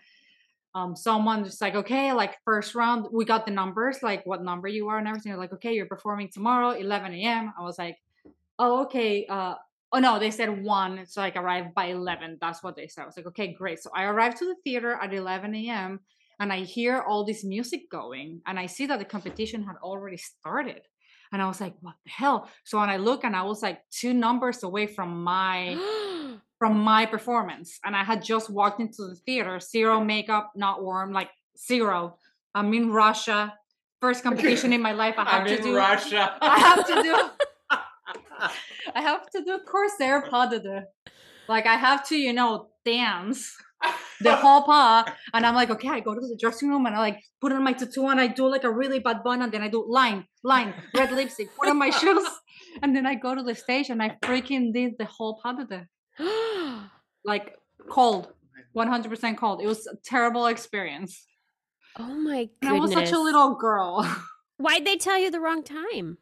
Um 0.74 0.96
someone 0.96 1.44
just 1.44 1.60
like 1.60 1.74
okay 1.74 2.14
like 2.14 2.38
first 2.46 2.74
round 2.74 3.08
we 3.12 3.26
got 3.26 3.44
the 3.44 3.52
numbers 3.52 4.02
like 4.02 4.24
what 4.24 4.42
number 4.42 4.68
you 4.68 4.88
are 4.88 4.96
and 4.96 5.06
everything. 5.06 5.30
They're 5.30 5.38
like 5.38 5.52
okay 5.52 5.74
you're 5.74 5.84
performing 5.84 6.30
tomorrow 6.30 6.70
11 6.70 7.12
a.m 7.12 7.52
i 7.58 7.62
was 7.62 7.78
like 7.78 7.98
oh 8.58 8.82
okay 8.84 9.26
uh 9.26 9.56
oh 9.92 9.98
no 9.98 10.18
they 10.18 10.30
said 10.30 10.64
one. 10.64 11.04
So 11.04 11.20
like 11.20 11.36
arrived 11.36 11.74
by 11.74 11.86
11 11.88 12.38
that's 12.40 12.62
what 12.62 12.74
they 12.74 12.88
said. 12.88 13.02
I 13.02 13.06
was 13.06 13.18
like 13.18 13.26
okay 13.26 13.52
great. 13.52 13.80
So 13.80 13.90
i 13.94 14.04
arrived 14.04 14.38
to 14.38 14.46
the 14.46 14.56
theater 14.64 14.94
at 14.94 15.12
11 15.12 15.54
a.m 15.54 16.00
and 16.42 16.52
i 16.52 16.60
hear 16.76 16.94
all 17.08 17.22
this 17.24 17.42
music 17.44 17.82
going 17.98 18.28
and 18.46 18.58
i 18.58 18.66
see 18.66 18.86
that 18.86 18.98
the 18.98 19.10
competition 19.16 19.60
had 19.68 19.76
already 19.82 20.16
started. 20.18 20.82
And 21.32 21.40
i 21.40 21.46
was 21.52 21.60
like 21.64 21.74
what 21.80 21.94
the 22.04 22.10
hell? 22.20 22.38
So 22.68 22.78
when 22.80 22.90
i 22.90 22.98
look 23.08 23.20
and 23.24 23.34
i 23.34 23.44
was 23.50 23.62
like 23.62 23.78
two 24.00 24.12
numbers 24.26 24.58
away 24.68 24.86
from 24.96 25.10
my 25.32 25.56
from 26.60 26.74
my 26.92 27.02
performance 27.06 27.68
and 27.84 27.92
i 28.00 28.04
had 28.10 28.20
just 28.32 28.46
walked 28.58 28.80
into 28.84 29.02
the 29.10 29.16
theater 29.26 29.54
zero 29.60 29.94
makeup 30.14 30.46
not 30.64 30.76
warm 30.88 31.12
like 31.20 31.30
zero. 31.70 31.98
I'm 32.54 32.74
in 32.74 32.86
russia 33.04 33.40
first 34.04 34.22
competition 34.28 34.70
in 34.76 34.82
my 34.88 34.94
life 35.04 35.14
i 35.18 35.24
have 35.30 35.40
I'm 35.42 35.46
to 35.46 35.56
in 35.58 35.62
do 35.68 35.76
Russia. 35.76 36.22
i 36.54 36.58
have 36.68 36.82
to 36.90 36.94
do 37.08 37.14
i 38.98 39.00
have 39.10 39.24
to 39.34 39.38
do 39.48 39.54
Corsaire 39.70 40.22
pas 40.30 40.46
de 40.52 40.58
deux 40.66 40.82
like 41.48 41.66
i 41.74 41.76
have 41.86 42.00
to 42.10 42.16
you 42.26 42.32
know 42.38 42.50
dance 42.84 43.40
the 44.20 44.34
whole 44.36 44.62
pas 44.62 45.04
and 45.34 45.44
i'm 45.44 45.54
like 45.54 45.70
okay 45.70 45.88
i 45.88 46.00
go 46.00 46.14
to 46.14 46.20
the 46.20 46.36
dressing 46.38 46.68
room 46.68 46.86
and 46.86 46.94
i 46.94 46.98
like 46.98 47.18
put 47.40 47.52
on 47.52 47.62
my 47.62 47.72
tattoo 47.72 48.08
and 48.08 48.20
i 48.20 48.26
do 48.26 48.48
like 48.48 48.64
a 48.64 48.70
really 48.70 48.98
bad 48.98 49.22
bun 49.24 49.42
and 49.42 49.52
then 49.52 49.62
i 49.62 49.68
do 49.68 49.84
line 49.88 50.24
line 50.44 50.72
red 50.94 51.10
lipstick 51.10 51.48
put 51.56 51.68
on 51.68 51.78
my 51.78 51.90
shoes 52.00 52.24
and 52.80 52.96
then 52.96 53.06
I 53.06 53.14
go 53.16 53.34
to 53.34 53.42
the 53.42 53.54
stage 53.54 53.90
and 53.90 54.02
I 54.02 54.16
freaking 54.22 54.72
did 54.72 54.96
the 54.98 55.04
whole 55.04 55.38
pas 55.42 55.54
de 55.54 55.64
deux. 55.64 56.80
like 57.24 57.56
cold, 57.88 58.32
100% 58.76 59.36
cold. 59.36 59.60
It 59.60 59.66
was 59.66 59.86
a 59.86 59.96
terrible 60.04 60.46
experience. 60.46 61.26
oh 61.98 62.14
my 62.14 62.48
And 62.62 62.70
I 62.70 62.78
was 62.78 62.92
such 62.92 63.12
a 63.12 63.18
little 63.18 63.54
girl. 63.56 64.06
Why'd 64.56 64.86
they 64.86 64.96
tell 64.96 65.18
you 65.18 65.30
the 65.30 65.40
wrong 65.40 65.62
time? 65.62 66.18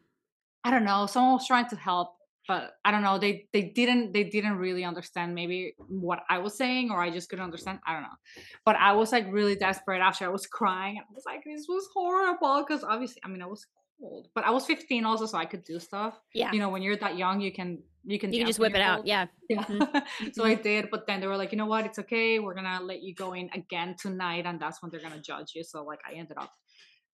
I 0.63 0.71
don't 0.71 0.83
know. 0.83 1.05
Someone 1.05 1.33
was 1.33 1.47
trying 1.47 1.69
to 1.69 1.75
help, 1.75 2.13
but 2.47 2.71
I 2.83 2.91
don't 2.91 3.03
know. 3.03 3.17
They 3.17 3.47
they 3.53 3.63
didn't 3.63 4.13
they 4.13 4.23
didn't 4.23 4.57
really 4.57 4.83
understand 4.83 5.35
maybe 5.35 5.75
what 5.77 6.19
I 6.29 6.39
was 6.39 6.57
saying, 6.57 6.91
or 6.91 7.01
I 7.01 7.09
just 7.09 7.29
couldn't 7.29 7.45
understand. 7.45 7.79
I 7.85 7.93
don't 7.93 8.03
know. 8.03 8.19
But 8.65 8.75
I 8.77 8.93
was 8.93 9.11
like 9.11 9.25
really 9.31 9.55
desperate 9.55 10.01
after 10.01 10.25
I 10.25 10.29
was 10.29 10.47
crying. 10.47 10.97
I 10.99 11.03
was 11.13 11.23
like, 11.25 11.43
this 11.45 11.65
was 11.67 11.87
horrible 11.93 12.65
because 12.67 12.83
obviously, 12.83 13.21
I 13.23 13.27
mean, 13.27 13.41
I 13.41 13.45
was 13.45 13.65
cold, 13.99 14.27
but 14.33 14.43
I 14.43 14.51
was 14.51 14.65
15 14.65 15.05
also, 15.05 15.25
so 15.25 15.37
I 15.37 15.45
could 15.45 15.63
do 15.63 15.79
stuff. 15.79 16.19
Yeah. 16.33 16.51
You 16.51 16.59
know, 16.59 16.69
when 16.69 16.81
you're 16.81 16.97
that 16.97 17.17
young, 17.17 17.41
you 17.41 17.51
can 17.51 17.79
you 18.03 18.17
can 18.17 18.33
you 18.33 18.39
can 18.39 18.47
just 18.47 18.59
whip 18.59 18.73
it 18.73 18.81
out. 18.81 19.05
Yeah. 19.05 19.27
Yeah. 19.49 19.63
Mm-hmm. 19.63 20.27
so 20.33 20.45
I 20.45 20.55
did, 20.55 20.89
but 20.89 21.05
then 21.07 21.19
they 21.19 21.27
were 21.27 21.35
like, 21.35 21.51
you 21.51 21.57
know 21.57 21.65
what? 21.65 21.85
It's 21.85 21.99
okay. 21.99 22.39
We're 22.39 22.55
gonna 22.55 22.79
let 22.81 23.03
you 23.03 23.13
go 23.13 23.33
in 23.33 23.49
again 23.53 23.95
tonight, 23.99 24.45
and 24.45 24.59
that's 24.59 24.81
when 24.81 24.89
they're 24.89 25.01
gonna 25.01 25.21
judge 25.21 25.51
you. 25.55 25.63
So 25.63 25.83
like, 25.83 25.99
I 26.09 26.13
ended 26.13 26.37
up 26.37 26.51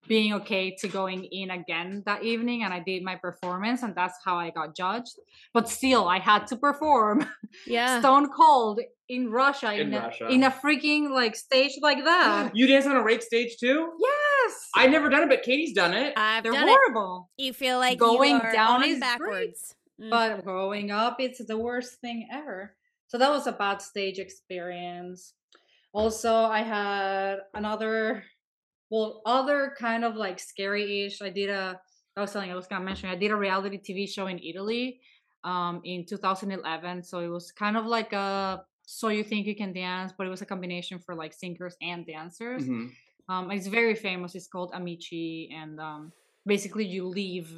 being 0.08 0.34
okay 0.34 0.76
to 0.82 0.88
going 0.88 1.26
in 1.26 1.52
again 1.52 2.04
that 2.06 2.24
evening, 2.24 2.64
and 2.64 2.74
I 2.74 2.80
did 2.80 3.04
my 3.04 3.16
performance, 3.16 3.84
and 3.84 3.94
that's 3.96 4.16
how 4.26 4.38
I 4.38 4.50
got 4.50 4.76
judged. 4.76 5.16
But 5.54 5.70
still, 5.70 6.08
I 6.08 6.20
had 6.20 6.48
to 6.48 6.56
perform 6.58 7.26
Yeah. 7.68 8.00
Stone 8.00 8.30
Cold 8.30 8.80
in 9.10 9.30
Russia 9.32 9.74
in, 9.74 9.88
In 9.88 9.94
a, 9.94 10.00
Russia. 10.00 10.28
in 10.30 10.44
a 10.44 10.52
freaking 10.52 11.10
like 11.12 11.36
stage 11.36 11.74
like 11.82 12.04
that. 12.04 12.52
You 12.56 12.68
dance 12.68 12.86
on 12.86 12.96
a 12.96 13.04
rake 13.04 13.22
stage 13.22 13.58
too? 13.60 13.92
yes, 14.00 14.54
I've 14.76 14.92
never 14.92 15.10
done 15.10 15.24
it, 15.24 15.30
but 15.30 15.44
Katie's 15.44 15.74
done 15.74 15.94
it. 15.94 16.14
I've 16.18 16.44
they're 16.44 16.52
done 16.52 16.68
it. 16.68 16.72
horrible. 16.72 17.30
You 17.38 17.54
feel 17.54 17.78
like 17.80 17.98
Going 18.00 18.40
down 18.40 18.82
on 18.82 18.84
is 18.84 19.00
great, 19.00 19.02
backwards. 19.02 19.76
Mm. 20.02 20.12
but 20.12 20.44
growing 20.44 20.92
up 20.92 21.16
it's 21.20 21.44
the 21.44 21.58
worst 21.58 22.00
thing 22.02 22.28
ever 22.32 22.76
so 23.08 23.18
that 23.18 23.32
was 23.32 23.48
a 23.48 23.52
bad 23.52 23.82
stage 23.82 24.20
experience 24.20 25.34
also 25.92 26.32
i 26.36 26.62
had 26.62 27.38
another 27.56 28.24
well 28.90 29.22
other 29.26 29.74
kind 29.78 30.04
of 30.06 30.16
like 30.16 30.40
scary-ish 30.40 31.22
i 31.22 31.30
did 31.30 31.50
a 31.50 31.80
i 32.16 32.22
was 32.22 32.32
telling 32.32 32.52
i 32.52 32.56
was 32.56 32.68
gonna 32.68 32.84
mention 32.86 33.10
i 33.10 33.16
did 33.16 33.32
a 33.32 33.36
reality 33.36 33.78
tv 33.78 34.08
show 34.10 34.28
in 34.28 34.40
italy 34.40 35.00
um 35.44 35.82
in 35.84 36.06
2011 36.06 37.04
so 37.04 37.20
it 37.20 37.28
was 37.28 37.52
kind 37.52 37.78
of 37.78 37.86
like 37.86 38.14
a 38.14 38.64
so 38.86 39.10
you 39.10 39.24
think 39.24 39.46
you 39.46 39.56
can 39.56 39.74
dance 39.74 40.12
but 40.18 40.26
it 40.26 40.30
was 40.30 40.42
a 40.42 40.46
combination 40.46 41.00
for 41.00 41.14
like 41.16 41.34
singers 41.34 41.76
and 41.82 42.06
dancers 42.08 42.64
Mhm. 42.64 42.90
um 43.30 43.52
it's 43.52 43.68
very 43.68 43.96
famous 43.96 44.34
it's 44.36 44.48
called 44.48 44.72
amici 44.74 45.50
and 45.54 45.80
um 45.80 46.12
basically 46.46 46.86
you 46.86 47.06
leave 47.06 47.52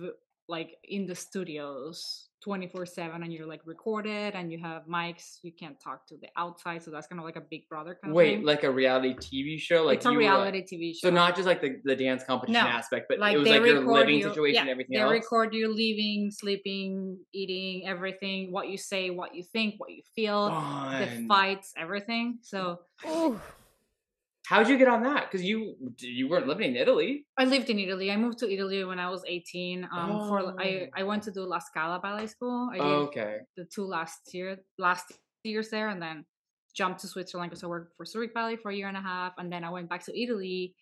like 0.49 0.75
in 0.83 1.05
the 1.05 1.15
studios 1.15 2.25
24 2.41 2.85
7 2.85 3.21
and 3.23 3.33
you're 3.33 3.45
like 3.45 3.61
recorded 3.65 4.33
and 4.33 4.51
you 4.51 4.57
have 4.57 4.83
mics 4.87 5.39
you 5.43 5.51
can't 5.51 5.77
talk 5.79 6.07
to 6.07 6.15
the 6.21 6.27
outside 6.37 6.81
so 6.81 6.89
that's 6.89 7.05
kind 7.05 7.19
of 7.19 7.25
like 7.25 7.35
a 7.35 7.41
big 7.51 7.67
brother 7.69 7.97
kind 8.01 8.11
of 8.11 8.15
Wait, 8.15 8.37
thing. 8.37 8.45
like 8.45 8.63
a 8.63 8.71
reality 8.71 9.13
TV 9.13 9.59
show? 9.59 9.83
Like 9.83 9.97
it's 9.97 10.05
a 10.05 10.09
you 10.11 10.17
were, 10.17 10.23
like- 10.23 10.31
reality 10.53 10.61
tv 10.65 10.93
show 10.95 11.09
So 11.09 11.13
not 11.13 11.35
just 11.35 11.45
like 11.45 11.61
the, 11.61 11.79
the 11.83 11.95
dance 11.95 12.23
competition 12.23 12.63
No. 12.63 12.69
aspect, 12.69 13.07
but 13.09 13.19
like 13.19 13.35
it 13.35 13.39
was 13.39 13.49
like 13.49 13.63
your 13.65 13.81
living 13.93 14.19
you, 14.19 14.23
situation 14.23 14.55
yeah, 14.55 14.61
and 14.61 14.69
everything 14.69 14.95
they 14.95 15.01
else. 15.03 15.11
record 15.11 15.53
you 15.53 15.73
leaving 15.73 16.31
sleeping 16.31 17.19
eating 17.33 17.87
everything 17.87 18.51
what 18.51 18.69
you 18.69 18.77
say 18.77 19.09
what 19.09 19.35
you 19.35 19.43
think 19.43 19.75
what 19.77 19.91
you 19.91 20.01
feel 20.15 20.49
the 20.49 21.25
fights 21.27 21.73
everything 21.77 22.39
so 22.41 22.79
Ooh. 23.07 23.39
How'd 24.49 24.67
you 24.67 24.77
get 24.79 24.87
on 24.87 25.03
that? 25.03 25.21
Because 25.29 25.43
you 25.45 25.75
you 25.99 26.27
weren't 26.27 26.47
living 26.47 26.69
in 26.71 26.75
Italy. 26.75 27.11
I 27.37 27.45
lived 27.45 27.69
in 27.69 27.77
Italy. 27.77 28.09
I 28.11 28.17
moved 28.17 28.39
to 28.39 28.51
Italy 28.51 28.83
when 28.83 28.99
I 28.99 29.07
was 29.15 29.21
18. 29.27 29.87
Um, 29.95 30.09
for 30.27 30.39
I 30.59 30.67
Oh. 30.69 30.87
I 30.99 31.03
went 31.03 31.21
to 31.27 31.31
do 31.31 31.41
La 31.53 31.59
Scala 31.59 31.99
Ballet 31.99 32.27
School. 32.35 32.69
I 32.73 32.77
did 32.77 32.81
Oh, 32.83 33.01
okay. 33.09 33.33
the 33.57 33.65
two 33.65 33.85
last 33.85 34.33
year 34.33 34.57
last 34.79 35.05
years 35.43 35.69
there, 35.69 35.89
and 35.93 36.01
then 36.01 36.25
jumped 36.73 36.99
to 37.01 37.07
Switzerland 37.07 37.49
because 37.51 37.63
I 37.63 37.67
worked 37.67 37.95
for 37.95 38.05
Zurich 38.05 38.33
Ballet 38.33 38.55
for 38.55 38.69
a 38.71 38.75
year 38.75 38.87
and 38.87 38.97
a 38.97 39.01
half, 39.01 39.33
and 39.37 39.51
then 39.53 39.63
I 39.63 39.69
went 39.69 39.87
back 39.87 40.03
to 40.05 40.13
Italy 40.23 40.73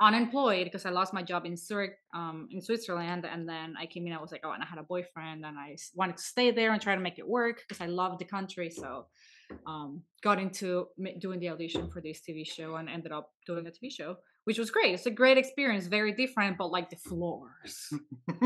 unemployed 0.00 0.64
because 0.64 0.86
I 0.86 0.90
lost 0.90 1.12
my 1.12 1.22
job 1.22 1.44
in 1.44 1.56
Zurich, 1.56 1.96
um, 2.14 2.48
in 2.50 2.60
Switzerland, 2.62 3.26
and 3.32 3.48
then 3.48 3.74
I 3.82 3.86
came 3.86 4.06
in. 4.06 4.12
I 4.12 4.20
was 4.20 4.32
like, 4.32 4.42
oh, 4.44 4.52
and 4.52 4.62
I 4.62 4.66
had 4.66 4.78
a 4.78 4.82
boyfriend, 4.94 5.44
and 5.44 5.58
I 5.58 5.76
wanted 5.94 6.16
to 6.16 6.22
stay 6.22 6.50
there 6.52 6.72
and 6.72 6.80
try 6.80 6.94
to 6.94 7.00
make 7.08 7.18
it 7.18 7.28
work 7.28 7.56
because 7.68 7.80
I 7.82 7.86
loved 7.86 8.18
the 8.20 8.24
country. 8.36 8.70
So, 8.70 9.06
um, 9.66 10.02
got 10.22 10.38
into 10.38 10.88
doing 11.18 11.40
the 11.40 11.48
audition 11.48 11.90
for 11.90 12.00
this 12.00 12.20
TV 12.20 12.46
show 12.46 12.76
and 12.76 12.88
ended 12.88 13.12
up 13.12 13.32
doing 13.46 13.66
a 13.66 13.70
TV 13.70 13.90
show, 13.90 14.16
which 14.44 14.58
was 14.58 14.70
great. 14.70 14.94
It's 14.94 15.06
a 15.06 15.10
great 15.10 15.38
experience, 15.38 15.86
very 15.86 16.12
different, 16.12 16.58
but 16.58 16.70
like 16.70 16.90
the 16.90 16.96
floors. 16.96 17.92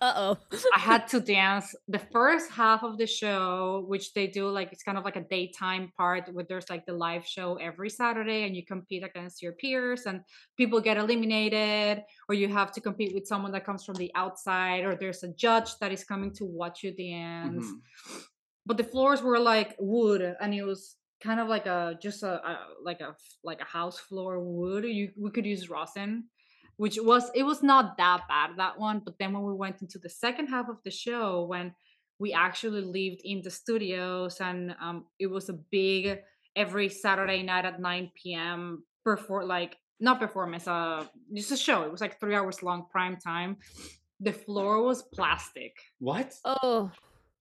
uh 0.00 0.12
oh. 0.16 0.38
I 0.74 0.78
had 0.78 1.08
to 1.08 1.20
dance 1.20 1.74
the 1.88 1.98
first 1.98 2.50
half 2.50 2.82
of 2.82 2.98
the 2.98 3.06
show, 3.06 3.84
which 3.88 4.14
they 4.14 4.26
do 4.26 4.48
like 4.48 4.72
it's 4.72 4.82
kind 4.82 4.96
of 4.98 5.04
like 5.04 5.16
a 5.16 5.22
daytime 5.22 5.92
part 5.96 6.32
where 6.32 6.44
there's 6.48 6.70
like 6.70 6.86
the 6.86 6.92
live 6.92 7.26
show 7.26 7.56
every 7.56 7.90
Saturday 7.90 8.44
and 8.44 8.56
you 8.56 8.64
compete 8.64 9.02
against 9.04 9.42
your 9.42 9.52
peers 9.52 10.06
and 10.06 10.22
people 10.56 10.80
get 10.80 10.96
eliminated, 10.96 12.04
or 12.28 12.34
you 12.34 12.48
have 12.48 12.72
to 12.72 12.80
compete 12.80 13.14
with 13.14 13.26
someone 13.26 13.52
that 13.52 13.64
comes 13.64 13.84
from 13.84 13.96
the 13.96 14.10
outside, 14.14 14.84
or 14.84 14.94
there's 14.94 15.22
a 15.22 15.32
judge 15.34 15.76
that 15.80 15.92
is 15.92 16.04
coming 16.04 16.32
to 16.34 16.44
watch 16.44 16.82
you 16.82 16.92
dance. 16.94 17.66
Mhm. 17.66 17.80
But 18.68 18.76
the 18.76 18.84
floors 18.84 19.22
were 19.22 19.40
like 19.40 19.74
wood 19.80 20.22
and 20.40 20.54
it 20.54 20.62
was 20.62 20.96
kind 21.20 21.40
of 21.40 21.48
like 21.48 21.66
a 21.66 21.98
just 22.00 22.22
a, 22.22 22.34
a 22.50 22.52
like 22.84 23.00
a 23.00 23.16
like 23.42 23.60
a 23.60 23.64
house 23.64 23.98
floor 23.98 24.38
wood. 24.38 24.84
You 24.84 25.10
we 25.16 25.30
could 25.30 25.46
use 25.46 25.70
rosin 25.70 26.28
which 26.78 26.96
was 27.02 27.30
it 27.34 27.42
was 27.42 27.62
not 27.62 27.96
that 27.98 28.22
bad 28.28 28.50
that 28.56 28.78
one 28.78 29.02
but 29.04 29.18
then 29.18 29.32
when 29.32 29.42
we 29.42 29.52
went 29.52 29.82
into 29.82 29.98
the 29.98 30.08
second 30.08 30.46
half 30.46 30.68
of 30.68 30.78
the 30.84 30.90
show 30.90 31.44
when 31.44 31.74
we 32.18 32.32
actually 32.32 32.80
lived 32.80 33.20
in 33.24 33.42
the 33.42 33.50
studios 33.50 34.40
and 34.40 34.74
um 34.80 35.04
it 35.18 35.26
was 35.26 35.48
a 35.48 35.58
big 35.70 36.20
every 36.56 36.88
saturday 36.88 37.42
night 37.42 37.64
at 37.64 37.80
9 37.80 38.10
p.m 38.14 38.82
before 39.04 39.44
like 39.44 39.76
not 40.00 40.20
performance 40.20 40.66
uh 40.66 41.04
just 41.34 41.52
a 41.52 41.56
show 41.56 41.82
it 41.82 41.90
was 41.90 42.00
like 42.00 42.18
three 42.18 42.34
hours 42.34 42.62
long 42.62 42.86
prime 42.90 43.16
time 43.16 43.56
the 44.20 44.32
floor 44.32 44.82
was 44.82 45.02
plastic 45.14 45.74
What? 45.98 46.34
Oh. 46.44 46.90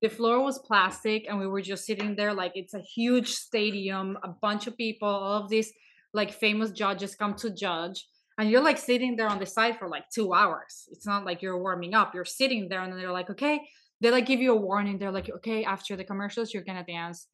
The 0.02 0.10
floor 0.10 0.44
was 0.44 0.60
plastic 0.60 1.26
and 1.28 1.40
we 1.40 1.48
were 1.48 1.62
just 1.62 1.86
sitting 1.86 2.16
there 2.16 2.34
like 2.34 2.52
it's 2.56 2.74
a 2.74 2.82
huge 2.82 3.32
stadium 3.32 4.18
a 4.24 4.30
bunch 4.30 4.68
of 4.68 4.78
people 4.78 5.08
all 5.08 5.44
of 5.44 5.50
these 5.50 5.72
like 6.14 6.32
famous 6.32 6.72
judges 6.72 7.16
come 7.16 7.34
to 7.36 7.50
judge 7.50 8.06
and 8.38 8.50
you're 8.50 8.62
like 8.62 8.78
sitting 8.78 9.16
there 9.16 9.28
on 9.28 9.40
the 9.40 9.46
side 9.46 9.80
for 9.80 9.88
like 9.90 10.10
two 10.14 10.34
hours. 10.34 10.88
It's 10.92 11.08
not 11.08 11.26
like 11.26 11.42
you're 11.42 11.60
warming 11.60 11.96
up. 11.96 12.14
You're 12.14 12.26
sitting 12.26 12.70
there 12.70 12.82
and 12.84 12.94
they're 12.94 13.12
like 13.12 13.30
okay 13.30 13.62
they 14.00 14.12
like 14.12 14.28
give 14.28 14.40
you 14.40 14.54
a 14.54 14.56
warning. 14.56 15.00
They're 15.00 15.12
like 15.12 15.30
okay 15.38 15.64
after 15.64 15.96
the 15.96 16.04
commercials 16.04 16.54
you're 16.54 16.64
gonna 16.64 16.86
dance 16.86 17.28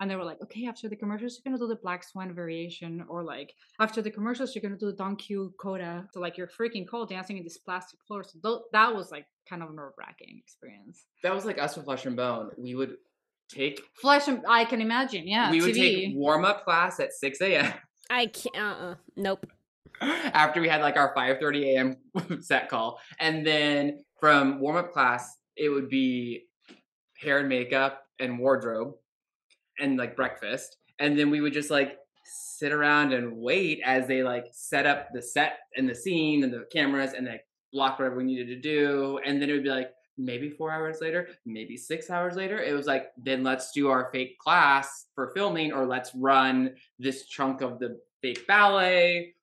and 0.00 0.10
they 0.10 0.16
were 0.16 0.24
like 0.24 0.40
okay 0.42 0.66
after 0.66 0.88
the 0.88 0.96
commercials 0.96 1.40
you're 1.44 1.50
gonna 1.50 1.60
do 1.60 1.68
the 1.68 1.80
black 1.82 2.02
swan 2.04 2.34
variation 2.34 3.04
or 3.08 3.22
like 3.22 3.54
after 3.80 4.02
the 4.02 4.10
commercials 4.10 4.54
you're 4.54 4.62
gonna 4.62 4.76
do 4.76 4.86
the 4.86 4.92
don 4.96 5.16
q 5.16 5.52
coda 5.60 6.06
so 6.12 6.20
like 6.20 6.36
you're 6.36 6.48
freaking 6.48 6.86
cold 6.88 7.08
dancing 7.08 7.36
in 7.38 7.44
this 7.44 7.58
plastic 7.58 7.98
floor 8.06 8.24
so 8.24 8.38
tho- 8.42 8.64
that 8.72 8.94
was 8.94 9.10
like 9.10 9.26
kind 9.48 9.62
of 9.62 9.70
a 9.70 9.72
nerve-wracking 9.72 10.40
experience 10.42 11.04
That 11.22 11.34
was 11.34 11.44
like 11.44 11.58
us 11.60 11.76
with 11.76 11.84
Flesh 11.84 12.06
and 12.06 12.16
Bone. 12.16 12.50
We 12.56 12.74
would 12.74 12.96
take 13.48 13.80
Flesh 14.00 14.26
and 14.28 14.42
I 14.48 14.64
can 14.64 14.80
imagine, 14.80 15.28
yeah. 15.28 15.50
we 15.50 15.60
would 15.60 15.74
TV. 15.74 16.06
take 16.06 16.16
warm 16.16 16.44
up 16.44 16.64
class 16.64 16.98
at 16.98 17.12
six 17.12 17.40
a.m. 17.40 17.72
I 18.10 18.26
can't. 18.26 18.56
Uh-uh. 18.56 18.94
Nope. 19.16 19.46
after 20.00 20.60
we 20.60 20.68
had 20.68 20.80
like 20.80 20.96
our 20.96 21.14
5:30 21.14 21.62
a.m. 21.74 21.96
set 22.42 22.68
call, 22.68 22.98
and 23.20 23.46
then 23.46 24.02
from 24.20 24.60
warm 24.60 24.76
up 24.76 24.92
class 24.92 25.36
it 25.56 25.68
would 25.68 25.88
be 25.88 26.44
hair 27.18 27.38
and 27.38 27.48
makeup 27.48 28.02
and 28.18 28.38
wardrobe, 28.38 28.94
and 29.78 29.96
like 29.96 30.16
breakfast, 30.16 30.76
and 30.98 31.18
then 31.18 31.30
we 31.30 31.40
would 31.40 31.52
just 31.52 31.70
like 31.70 31.98
sit 32.24 32.72
around 32.72 33.12
and 33.12 33.36
wait 33.36 33.80
as 33.84 34.06
they 34.06 34.22
like 34.22 34.46
set 34.52 34.86
up 34.86 35.08
the 35.12 35.20
set 35.20 35.58
and 35.76 35.88
the 35.88 35.94
scene 35.94 36.42
and 36.44 36.52
the 36.52 36.64
cameras 36.72 37.12
and 37.12 37.26
like 37.26 37.44
block 37.72 37.98
whatever 37.98 38.16
we 38.16 38.24
needed 38.24 38.46
to 38.48 38.60
do, 38.60 39.18
and 39.24 39.40
then 39.40 39.50
it 39.50 39.52
would 39.52 39.64
be 39.64 39.70
like 39.70 39.90
maybe 40.16 40.48
four 40.48 40.70
hours 40.70 40.98
later, 41.00 41.28
maybe 41.44 41.76
six 41.76 42.08
hours 42.08 42.36
later, 42.36 42.62
it 42.62 42.72
was 42.72 42.86
like 42.86 43.08
then 43.16 43.42
let's 43.42 43.72
do 43.72 43.88
our 43.88 44.10
fake 44.12 44.38
class 44.38 45.06
for 45.14 45.32
filming, 45.34 45.72
or 45.72 45.86
let's 45.86 46.12
run 46.14 46.74
this 46.98 47.26
chunk 47.26 47.60
of 47.60 47.78
the 47.80 47.98
fake 48.22 48.46
ballet 48.46 49.34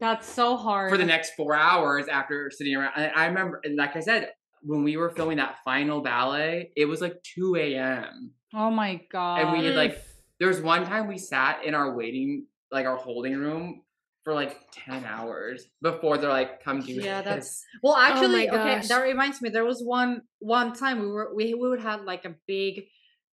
That's 0.00 0.26
so 0.26 0.56
hard. 0.56 0.90
for 0.90 0.96
the 0.96 1.04
next 1.04 1.34
four 1.36 1.54
hours 1.54 2.08
after 2.08 2.50
sitting 2.50 2.74
around. 2.74 2.92
And 2.96 3.12
I 3.14 3.26
remember, 3.26 3.60
and 3.64 3.76
like 3.76 3.96
I 3.96 4.00
said, 4.00 4.30
when 4.62 4.82
we 4.82 4.96
were 4.96 5.10
filming 5.10 5.36
that 5.36 5.56
final 5.64 6.00
ballet, 6.00 6.72
it 6.74 6.86
was 6.86 7.00
like 7.00 7.22
2 7.36 7.56
a.m. 7.56 8.32
Oh 8.54 8.70
my 8.70 9.00
god. 9.10 9.40
And 9.40 9.52
we 9.58 9.70
like, 9.70 10.02
there 10.38 10.48
was 10.48 10.60
one 10.60 10.84
time 10.86 11.06
we 11.08 11.18
sat 11.18 11.64
in 11.64 11.74
our 11.74 11.94
waiting, 11.94 12.46
like 12.70 12.86
our 12.86 12.96
holding 12.96 13.36
room 13.36 13.82
for 14.24 14.34
like 14.34 14.56
10 14.72 15.04
hours 15.04 15.66
before 15.82 16.18
they're 16.18 16.30
like, 16.30 16.62
come 16.62 16.80
do 16.80 16.92
Yeah, 16.92 17.22
this. 17.22 17.24
that's- 17.24 17.64
Well, 17.82 17.96
actually, 17.96 18.48
okay, 18.50 18.80
that 18.86 19.02
reminds 19.02 19.40
me. 19.42 19.48
There 19.50 19.64
was 19.64 19.82
one 19.82 20.22
one 20.38 20.72
time 20.72 21.00
we 21.00 21.08
were 21.08 21.32
we 21.34 21.54
we 21.54 21.68
would 21.68 21.80
have 21.80 22.02
like 22.02 22.24
a 22.24 22.34
big 22.46 22.84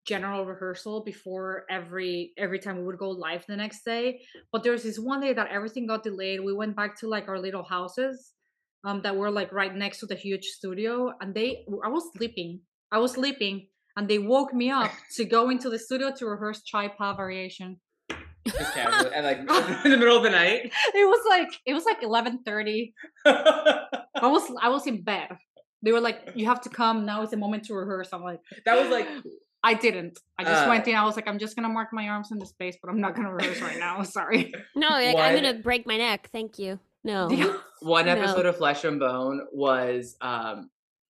general 0.05 0.45
rehearsal 0.45 1.03
before 1.03 1.65
every 1.69 2.31
every 2.37 2.59
time 2.59 2.77
we 2.77 2.83
would 2.83 2.99
go 2.99 3.09
live 3.09 3.43
the 3.47 3.55
next 3.57 3.83
day. 3.83 4.21
But 4.51 4.63
there 4.63 4.71
was 4.71 4.83
this 4.83 4.97
one 4.99 5.19
day 5.21 5.33
that 5.33 5.47
everything 5.49 5.87
got 5.87 6.03
delayed. 6.03 6.41
We 6.41 6.53
went 6.53 6.75
back 6.75 6.99
to 6.99 7.07
like 7.07 7.27
our 7.27 7.39
little 7.39 7.63
houses 7.63 8.33
um, 8.83 9.01
that 9.01 9.15
were 9.15 9.31
like 9.31 9.51
right 9.51 9.73
next 9.75 9.99
to 10.01 10.05
the 10.05 10.15
huge 10.15 10.45
studio, 10.45 11.11
and 11.19 11.33
they 11.33 11.65
I 11.83 11.89
was 11.89 12.03
sleeping. 12.15 12.61
I 12.91 12.99
was 12.99 13.13
sleeping, 13.13 13.67
and 13.97 14.07
they 14.07 14.19
woke 14.19 14.53
me 14.53 14.69
up 14.69 14.91
to 15.15 15.25
go 15.25 15.49
into 15.49 15.69
the 15.69 15.79
studio 15.79 16.11
to 16.17 16.25
rehearse 16.25 16.61
Tchai 16.63 16.95
Pas 16.95 17.15
variation. 17.15 17.79
Just 18.47 18.73
casually, 18.75 19.11
and 19.15 19.25
like 19.25 19.39
in 19.85 19.91
the 19.91 19.97
middle 19.97 20.17
of 20.17 20.23
the 20.23 20.29
night. 20.29 20.71
It 20.93 21.07
was 21.07 21.25
like 21.27 21.49
it 21.65 21.73
was 21.73 21.83
like 21.85 22.03
eleven 22.03 22.39
thirty. 22.45 22.93
I 23.25 23.87
was 24.27 24.43
I 24.61 24.69
was 24.69 24.85
in 24.87 25.01
bed. 25.01 25.29
They 25.81 25.91
were 25.91 25.99
like, 26.01 26.31
"You 26.35 26.45
have 26.45 26.61
to 26.61 26.69
come 26.69 27.05
now. 27.05 27.21
Is 27.23 27.31
the 27.31 27.37
moment 27.37 27.65
to 27.65 27.73
rehearse." 27.73 28.09
I'm 28.13 28.23
like, 28.23 28.39
that 28.65 28.79
was 28.79 28.89
like 28.89 29.07
I 29.63 29.73
didn't. 29.73 30.19
I 30.37 30.43
just 30.43 30.65
Uh, 30.65 30.69
went 30.69 30.87
in. 30.87 30.95
I 30.95 31.03
was 31.05 31.15
like, 31.15 31.27
I'm 31.27 31.39
just 31.39 31.55
gonna 31.55 31.69
mark 31.69 31.89
my 31.91 32.07
arms 32.07 32.31
in 32.31 32.37
the 32.37 32.45
space, 32.45 32.77
but 32.81 32.89
I'm 32.91 33.01
not 33.01 33.15
gonna 33.15 33.33
rehearse 33.33 33.61
right 33.61 33.79
now. 33.79 34.03
Sorry. 34.03 34.53
No, 34.75 34.89
like, 34.89 35.15
I'm 35.17 35.35
gonna 35.35 35.55
break 35.55 35.87
my 35.87 35.97
neck. 35.97 36.29
Thank 36.31 36.59
you. 36.59 36.79
No. 37.03 37.27
one 37.81 38.05
No. 38.05 38.11
episode 38.11 38.45
of 38.45 38.57
Flesh 38.57 38.83
and 38.83 38.99
Bone 38.99 39.41
was 39.51 40.15
um 40.21 40.69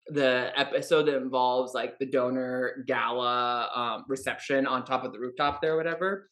the 0.07 0.51
episode 0.57 1.03
that 1.03 1.15
involves 1.15 1.73
like 1.73 1.97
the 1.99 2.05
donor 2.05 2.83
gala 2.87 3.69
um 3.73 4.05
reception 4.07 4.67
on 4.67 4.83
top 4.83 5.03
of 5.05 5.13
the 5.13 5.19
rooftop 5.19 5.61
there 5.61 5.73
or 5.73 5.77
whatever 5.77 6.27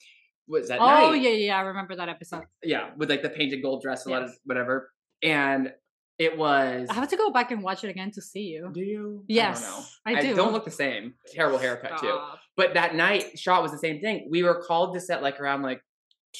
was 0.47 0.67
that 0.67 0.79
oh 0.81 0.85
night 1.11 1.21
yeah, 1.21 1.29
yeah, 1.29 1.57
I 1.57 1.61
remember 1.61 1.95
that 1.95 2.09
episode. 2.09 2.43
yeah 2.63 2.89
with 2.97 3.09
like 3.09 3.21
the 3.21 3.29
painted 3.29 3.61
gold 3.61 3.81
dress 3.81 4.05
and 4.05 4.11
Yes. 4.11 4.19
Lot 4.21 4.29
of 4.29 4.35
whatever 4.43 4.91
and 5.23 5.71
it 6.19 6.37
was 6.37 6.87
I 6.89 6.93
have 6.95 7.07
to 7.07 7.15
go 7.15 7.31
back 7.31 7.51
and 7.51 7.63
watch 7.63 7.83
it 7.85 7.89
again 7.89 8.11
to 8.11 8.21
see 8.21 8.41
you. 8.41 8.69
do 8.73 8.81
you 8.81 9.23
Yes, 9.27 9.63
I, 10.05 10.13
don't 10.13 10.21
know. 10.23 10.29
I 10.29 10.31
do. 10.31 10.35
don't 10.35 10.53
look 10.53 10.65
the 10.65 10.71
same 10.71 11.13
terrible 11.27 11.57
haircut 11.57 11.99
too 11.99 12.19
but 12.57 12.73
that 12.73 12.93
night 12.95 13.39
shot 13.39 13.63
was 13.63 13.71
the 13.71 13.77
same 13.77 14.01
thing 14.01 14.27
we 14.29 14.43
were 14.43 14.61
called 14.67 14.93
to 14.95 14.99
set 14.99 15.21
like 15.21 15.39
around 15.39 15.61
like 15.61 15.81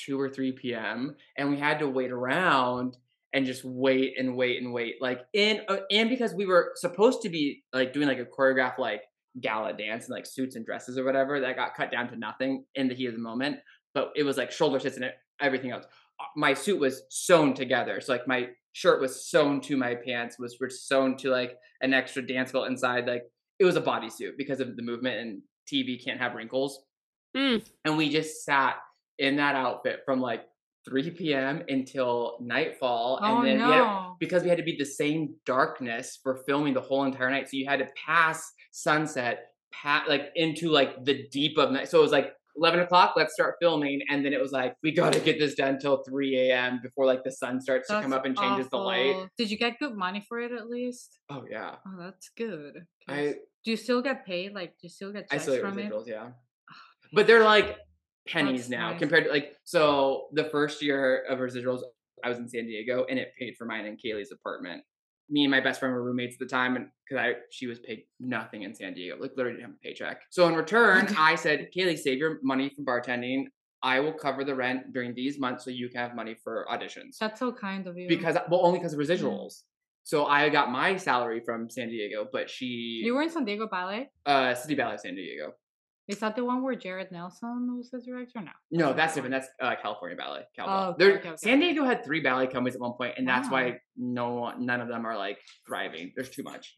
2 0.05 0.19
or 0.19 0.29
3 0.29 0.51
p.m 0.53 1.15
and 1.37 1.49
we 1.49 1.57
had 1.57 1.79
to 1.79 1.87
wait 1.87 2.11
around 2.11 2.97
and 3.33 3.45
just 3.45 3.63
wait 3.63 4.15
and 4.19 4.35
wait 4.35 4.61
and 4.61 4.73
wait 4.73 4.95
like 5.01 5.21
in 5.33 5.61
uh, 5.69 5.77
and 5.91 6.09
because 6.09 6.33
we 6.33 6.45
were 6.45 6.71
supposed 6.75 7.21
to 7.21 7.29
be 7.29 7.63
like 7.73 7.93
doing 7.93 8.07
like 8.07 8.19
a 8.19 8.25
choreographed 8.25 8.77
like 8.79 9.03
gala 9.39 9.71
dance 9.73 10.05
and 10.05 10.13
like 10.13 10.25
suits 10.25 10.55
and 10.55 10.65
dresses 10.65 10.97
or 10.97 11.05
whatever 11.05 11.39
that 11.39 11.55
got 11.55 11.73
cut 11.75 11.91
down 11.91 12.07
to 12.09 12.15
nothing 12.17 12.65
in 12.75 12.87
the 12.87 12.93
heat 12.95 13.07
of 13.07 13.13
the 13.13 13.19
moment 13.19 13.57
but 13.93 14.11
it 14.15 14.23
was 14.23 14.37
like 14.37 14.51
shoulder 14.51 14.79
sits 14.79 14.97
and 14.97 15.11
everything 15.39 15.71
else 15.71 15.85
Uh, 16.19 16.25
my 16.35 16.53
suit 16.53 16.79
was 16.79 17.03
sewn 17.09 17.53
together 17.53 18.01
so 18.01 18.11
like 18.11 18.27
my 18.27 18.49
shirt 18.73 18.99
was 19.01 19.29
sewn 19.29 19.61
to 19.61 19.77
my 19.77 19.95
pants 19.95 20.37
was 20.37 20.57
were 20.59 20.69
sewn 20.69 21.15
to 21.17 21.29
like 21.29 21.57
an 21.81 21.93
extra 21.93 22.25
dance 22.25 22.51
belt 22.51 22.67
inside 22.67 23.07
like 23.07 23.23
it 23.59 23.65
was 23.65 23.75
a 23.77 23.81
bodysuit 23.81 24.37
because 24.37 24.59
of 24.59 24.75
the 24.75 24.83
movement 24.83 25.19
and 25.19 25.41
tv 25.71 26.03
can't 26.03 26.19
have 26.19 26.35
wrinkles 26.35 26.83
Mm. 27.33 27.63
and 27.85 27.95
we 27.95 28.09
just 28.09 28.43
sat 28.43 28.75
in 29.17 29.37
that 29.37 29.55
outfit 29.55 30.01
from 30.03 30.19
like 30.19 30.43
3 30.85 31.11
p.m. 31.11 31.63
until 31.69 32.37
nightfall, 32.41 33.19
Oh 33.21 33.37
and 33.37 33.47
then 33.47 33.67
we 33.67 33.73
had, 33.73 34.11
because 34.19 34.43
we 34.43 34.49
had 34.49 34.57
to 34.57 34.63
be 34.63 34.75
the 34.77 34.85
same 34.85 35.35
darkness 35.45 36.19
for 36.21 36.43
filming 36.47 36.73
the 36.73 36.81
whole 36.81 37.03
entire 37.03 37.29
night. 37.29 37.49
So 37.49 37.57
you 37.57 37.67
had 37.67 37.79
to 37.79 37.87
pass 38.05 38.51
sunset, 38.71 39.51
pat 39.71 40.07
like 40.09 40.29
into 40.35 40.69
like 40.69 41.05
the 41.05 41.27
deep 41.29 41.57
of 41.57 41.71
night. 41.71 41.87
So 41.89 41.99
it 41.99 42.01
was 42.01 42.11
like 42.11 42.33
11 42.57 42.81
o'clock, 42.81 43.13
let's 43.15 43.33
start 43.33 43.55
filming, 43.61 44.01
and 44.09 44.25
then 44.25 44.33
it 44.33 44.41
was 44.41 44.51
like 44.51 44.75
we 44.83 44.91
got 44.91 45.13
to 45.13 45.19
get 45.19 45.39
this 45.39 45.55
done 45.55 45.79
till 45.79 46.03
3 46.03 46.49
a.m. 46.49 46.79
before 46.83 47.05
like 47.05 47.23
the 47.23 47.31
sun 47.31 47.61
starts 47.61 47.87
to 47.87 48.01
come 48.01 48.11
up 48.13 48.25
and 48.25 48.35
changes 48.37 48.67
the 48.69 48.77
light. 48.77 49.27
Did 49.37 49.51
you 49.51 49.57
get 49.57 49.79
good 49.79 49.95
money 49.95 50.25
for 50.27 50.39
it 50.39 50.51
at 50.51 50.67
least? 50.67 51.19
Oh 51.29 51.45
yeah, 51.49 51.75
Oh, 51.87 51.95
that's 51.99 52.29
good. 52.35 52.85
I 53.07 53.35
do 53.63 53.69
you 53.71 53.77
still 53.77 54.01
get 54.01 54.25
paid? 54.25 54.53
Like, 54.53 54.71
do 54.71 54.79
you 54.83 54.89
still 54.89 55.13
get 55.13 55.27
I 55.31 55.37
still 55.37 55.53
get 55.53 55.61
from 55.61 55.77
it? 55.77 55.93
yeah. 56.07 56.29
Oh, 56.31 56.73
but 57.13 57.27
they're 57.27 57.43
like 57.43 57.77
pennies 58.31 58.61
That's 58.67 58.69
now 58.69 58.89
nice. 58.91 58.99
compared 58.99 59.25
to 59.25 59.29
like 59.31 59.55
so 59.63 60.27
the 60.33 60.45
first 60.45 60.81
year 60.81 61.23
of 61.29 61.39
residuals 61.39 61.81
I 62.23 62.29
was 62.29 62.37
in 62.37 62.47
San 62.47 62.65
Diego 62.65 63.05
and 63.09 63.17
it 63.19 63.33
paid 63.39 63.55
for 63.57 63.65
mine 63.65 63.85
and 63.85 63.97
Kaylee's 63.99 64.31
apartment. 64.31 64.83
Me 65.29 65.43
and 65.43 65.51
my 65.51 65.61
best 65.61 65.79
friend 65.79 65.93
were 65.95 66.03
roommates 66.03 66.35
at 66.35 66.39
the 66.39 66.45
time 66.45 66.75
and 66.75 66.87
because 67.07 67.23
I 67.23 67.33
she 67.51 67.67
was 67.67 67.79
paid 67.79 68.03
nothing 68.19 68.63
in 68.63 68.75
San 68.75 68.93
Diego, 68.93 69.15
like 69.19 69.31
literally 69.35 69.57
didn't 69.57 69.69
have 69.71 69.75
a 69.75 69.79
paycheck. 69.87 70.21
So 70.29 70.47
in 70.47 70.55
return, 70.55 71.07
I 71.17 71.35
said, 71.35 71.69
Kaylee, 71.75 71.97
save 71.97 72.17
your 72.19 72.39
money 72.43 72.69
from 72.75 72.85
bartending. 72.85 73.45
I 73.83 73.99
will 73.99 74.13
cover 74.13 74.43
the 74.43 74.53
rent 74.53 74.93
during 74.93 75.15
these 75.15 75.39
months 75.39 75.65
so 75.65 75.71
you 75.71 75.89
can 75.89 75.99
have 76.01 76.15
money 76.15 76.35
for 76.43 76.67
auditions. 76.71 77.17
That's 77.19 77.39
so 77.39 77.51
kind 77.51 77.87
of 77.87 77.97
you. 77.97 78.07
Because 78.07 78.37
well 78.49 78.63
only 78.65 78.77
because 78.79 78.93
of 78.93 78.99
residuals. 78.99 79.63
So 80.03 80.25
I 80.25 80.49
got 80.49 80.71
my 80.71 80.95
salary 80.97 81.41
from 81.43 81.69
San 81.69 81.89
Diego, 81.89 82.27
but 82.31 82.49
she 82.49 83.01
you 83.03 83.15
were 83.15 83.21
in 83.23 83.29
San 83.29 83.45
Diego 83.45 83.67
Ballet. 83.67 84.09
uh 84.25 84.53
City 84.53 84.75
Ballet 84.75 84.95
of 84.95 84.99
San 84.99 85.15
Diego. 85.15 85.53
Is 86.11 86.19
that 86.19 86.35
the 86.35 86.43
one 86.43 86.61
where 86.61 86.75
Jared 86.75 87.11
Nelson 87.11 87.75
was 87.77 87.89
the 87.89 87.99
director? 88.01 88.41
No. 88.41 88.51
No, 88.71 88.93
that's 88.93 89.15
different. 89.15 89.33
That's 89.33 89.47
uh, 89.61 89.75
California 89.81 90.17
Ballet. 90.17 90.43
Cal 90.55 90.65
Oh, 90.69 90.89
okay, 90.89 90.95
There- 91.05 91.17
okay, 91.19 91.29
okay. 91.29 91.37
San 91.37 91.59
Diego 91.59 91.83
had 91.85 92.03
three 92.03 92.19
ballet 92.19 92.47
companies 92.47 92.75
at 92.75 92.81
one 92.81 92.93
point, 92.93 93.13
and 93.17 93.27
that's 93.27 93.47
Wow. 93.49 93.53
why 93.63 93.79
no 93.97 94.51
none 94.57 94.81
of 94.81 94.87
them 94.89 95.05
are 95.05 95.17
like 95.17 95.37
thriving. 95.65 96.11
There's 96.15 96.29
too 96.29 96.43
much. 96.43 96.75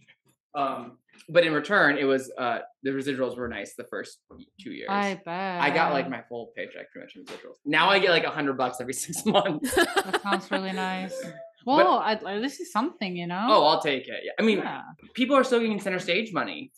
Um, 0.55 0.99
but 1.29 1.43
in 1.43 1.51
return, 1.53 1.97
it 1.97 2.03
was 2.03 2.31
uh, 2.37 2.59
the 2.83 2.91
residuals 2.91 3.35
were 3.37 3.47
nice 3.47 3.73
the 3.75 3.85
first 3.85 4.19
two 4.61 4.71
years. 4.71 4.87
I 4.89 5.19
bet. 5.25 5.61
I 5.61 5.71
got 5.71 5.93
like 5.93 6.07
my 6.09 6.21
full 6.29 6.51
paycheck 6.55 6.91
pretty 6.91 7.05
much 7.07 7.15
in 7.15 7.23
residuals. 7.25 7.55
Now 7.65 7.89
I 7.89 7.97
get 7.97 8.11
like 8.11 8.23
a 8.23 8.29
hundred 8.29 8.55
bucks 8.57 8.77
every 8.79 8.93
six 9.05 9.25
months. 9.25 9.73
That 9.73 10.21
sounds 10.21 10.51
really 10.51 10.71
nice. 10.73 11.19
Well, 11.65 11.97
I, 11.99 12.19
I- 12.25 12.39
this 12.39 12.59
is 12.59 12.71
something, 12.71 13.15
you 13.15 13.27
know. 13.27 13.45
oh, 13.49 13.63
I'll 13.65 13.81
take 13.81 14.07
it. 14.07 14.19
Yeah. 14.23 14.31
I 14.39 14.43
mean, 14.43 14.59
yeah. 14.59 14.81
people 15.13 15.35
are 15.35 15.43
still 15.43 15.59
getting 15.59 15.79
center 15.79 15.99
stage 15.99 16.33
money. 16.33 16.71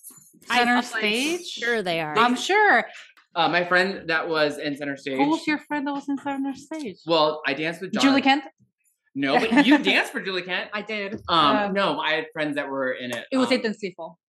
Center 0.47 0.73
I'm 0.77 0.83
stage. 0.83 1.45
Sure, 1.45 1.81
they 1.81 2.01
are. 2.01 2.17
I'm 2.17 2.35
sure. 2.35 2.85
Uh, 3.35 3.49
my 3.49 3.65
friend 3.65 4.07
that 4.09 4.29
was 4.29 4.57
in 4.57 4.75
center 4.77 4.95
stage. 4.95 5.17
Who 5.17 5.29
was 5.29 5.45
your 5.47 5.57
friend 5.57 5.85
that 5.87 5.93
was 5.93 6.07
in 6.07 6.17
center 6.17 6.53
stage? 6.55 6.97
Well, 7.05 7.41
I 7.45 7.53
danced 7.53 7.81
with 7.81 7.91
John. 7.93 8.01
Julie 8.01 8.21
Kent. 8.21 8.43
No, 9.15 9.39
but 9.39 9.65
you 9.65 9.77
danced 9.79 10.11
for 10.11 10.21
Julie 10.21 10.43
Kent. 10.43 10.69
I 10.73 10.81
did. 10.81 11.15
Um, 11.27 11.55
Um, 11.57 11.73
no, 11.73 11.99
I 11.99 12.11
had 12.13 12.25
friends 12.33 12.55
that 12.55 12.69
were 12.69 12.91
in 12.93 13.11
it. 13.11 13.25
It 13.31 13.37
was 13.37 13.47
um, 13.47 13.53
Ethan 13.53 13.73
Stiefel. 13.73 14.19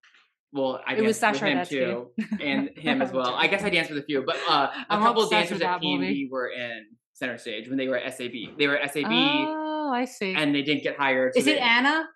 Well, 0.52 0.80
I 0.86 0.94
It 0.94 1.02
was 1.02 1.18
danced 1.18 1.42
with 1.42 1.50
him 1.52 1.66
too, 1.66 2.10
and 2.40 2.70
him 2.76 3.02
as 3.02 3.12
well. 3.12 3.34
I 3.34 3.46
guess 3.48 3.62
I 3.62 3.68
danced 3.68 3.90
with 3.90 4.02
a 4.02 4.06
few, 4.06 4.22
but 4.24 4.36
uh, 4.48 4.68
a 4.72 4.86
I'm 4.88 5.02
couple 5.02 5.24
of 5.24 5.30
dancers 5.30 5.60
at 5.60 5.80
that 5.80 5.82
movie. 5.82 6.24
PNB 6.24 6.30
were 6.30 6.48
in 6.48 6.86
center 7.12 7.36
stage 7.36 7.68
when 7.68 7.76
they 7.76 7.88
were 7.88 7.98
at 7.98 8.16
SAB. 8.16 8.32
They 8.58 8.66
were 8.66 8.78
at 8.78 8.92
SAB, 8.92 9.04
Oh, 9.10 9.65
I 9.88 10.04
see. 10.04 10.34
and 10.34 10.54
they 10.54 10.62
didn't 10.62 10.82
get 10.82 10.96
hired. 10.96 11.34
so 11.34 11.40
is 11.40 11.46
it 11.46 11.54
they- 11.56 11.60
Anna? 11.60 12.08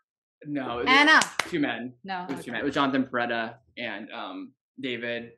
No, 0.46 0.78
it 0.78 0.88
Anna. 0.88 1.20
two 1.48 1.60
men. 1.60 1.92
No. 2.02 2.24
It 2.28 2.36
was 2.36 2.44
two 2.44 2.52
men. 2.52 2.60
It 2.62 2.64
was 2.64 2.74
Jonathan 2.74 3.04
Porretta 3.04 3.56
and 3.76 4.08
um, 4.10 4.52
David. 4.80 5.32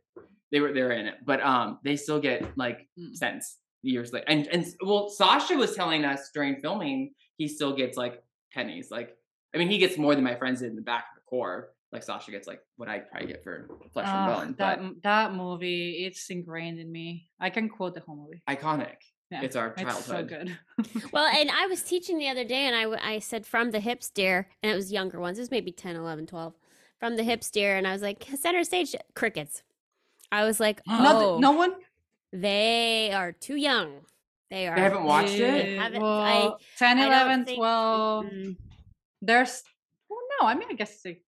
They 0.53 0.61
were 0.61 0.73
they 0.73 0.83
were 0.83 0.93
in 0.93 1.07
it, 1.07 1.15
but 1.25 1.43
um, 1.43 1.79
they 1.83 1.97
still 1.97 2.21
get 2.21 2.57
like 2.57 2.87
Mm. 2.99 3.17
cents 3.17 3.59
years 3.83 4.13
later. 4.13 4.27
And 4.29 4.47
and 4.49 4.65
well, 4.85 5.09
Sasha 5.09 5.55
was 5.57 5.75
telling 5.75 6.05
us 6.05 6.31
during 6.33 6.61
filming 6.61 7.15
he 7.37 7.49
still 7.49 7.75
gets 7.75 7.97
like 7.97 8.23
pennies. 8.53 8.89
Like 8.93 9.17
I 9.55 9.59
mean, 9.59 9.69
he 9.69 9.79
gets 9.79 9.99
more 9.99 10.15
than 10.15 10.23
my 10.25 10.37
friends 10.37 10.61
did 10.61 10.71
in 10.71 10.77
the 10.77 10.83
back 10.83 11.07
of 11.11 11.17
the 11.17 11.27
corps. 11.29 11.71
Like 11.91 12.03
Sasha 12.05 12.31
gets 12.31 12.47
like 12.47 12.61
what 12.77 12.89
I 12.89 13.01
probably 13.01 13.29
get 13.29 13.43
for 13.43 13.69
flesh 13.93 14.07
and 14.09 14.35
bone, 14.35 14.55
that 14.59 14.79
but 14.81 15.03
that 15.03 15.35
movie, 15.35 16.05
it's 16.07 16.31
ingrained 16.31 16.79
in 16.79 16.91
me. 16.93 17.29
I 17.41 17.51
can 17.51 17.69
quote 17.69 17.95
the 17.95 18.01
whole 18.01 18.17
movie. 18.17 18.41
iconic. 18.49 18.97
Yeah, 19.33 19.43
It's 19.43 19.57
our 19.57 19.75
It's 19.79 20.05
so 20.05 20.13
childhood. 20.13 20.57
good. 20.87 21.03
well, 21.13 21.27
and 21.27 21.51
I 21.51 21.67
was 21.67 21.83
teaching 21.83 22.19
the 22.19 22.29
other 22.29 22.45
day, 22.45 22.67
and 22.67 22.77
I, 22.77 23.15
I 23.15 23.19
said 23.19 23.47
from 23.47 23.71
the 23.71 23.81
hip 23.81 24.03
steer, 24.03 24.49
and 24.63 24.71
it 24.71 24.75
was 24.75 24.93
younger 24.93 25.19
ones. 25.21 25.39
It 25.39 25.43
was 25.43 25.51
maybe 25.51 25.73
10, 25.73 25.97
11, 25.97 26.27
12. 26.27 26.55
From 27.01 27.17
the 27.17 27.25
hip 27.25 27.43
steer, 27.43 27.77
and 27.77 27.87
I 27.87 27.93
was 27.93 28.03
like, 28.03 28.27
center 28.39 28.63
stage 28.63 28.95
crickets. 29.15 29.63
I 30.31 30.45
was 30.45 30.61
like, 30.61 30.83
Not 30.87 31.17
oh, 31.17 31.35
the- 31.37 31.41
no 31.41 31.53
one. 31.53 31.73
they 32.33 33.11
are 33.13 33.33
too 33.33 33.57
young. 33.57 34.01
They 34.51 34.69
are. 34.69 34.77
They 34.77 34.83
haven't 34.83 35.05
watched 35.05 35.33
it. 35.35 35.79
haven't- 35.79 36.03
Well, 36.03 36.21
I- 36.21 36.53
10, 36.79 36.99
I 36.99 37.07
11, 37.07 37.45
think- 37.47 37.59
12. 37.59 38.25
Mm, 38.27 38.57
There's, 39.23 39.63
well, 40.11 40.21
no, 40.41 40.47
I 40.47 40.55
mean, 40.55 40.69
I 40.71 40.75
guess 40.75 41.01
like, 41.07 41.23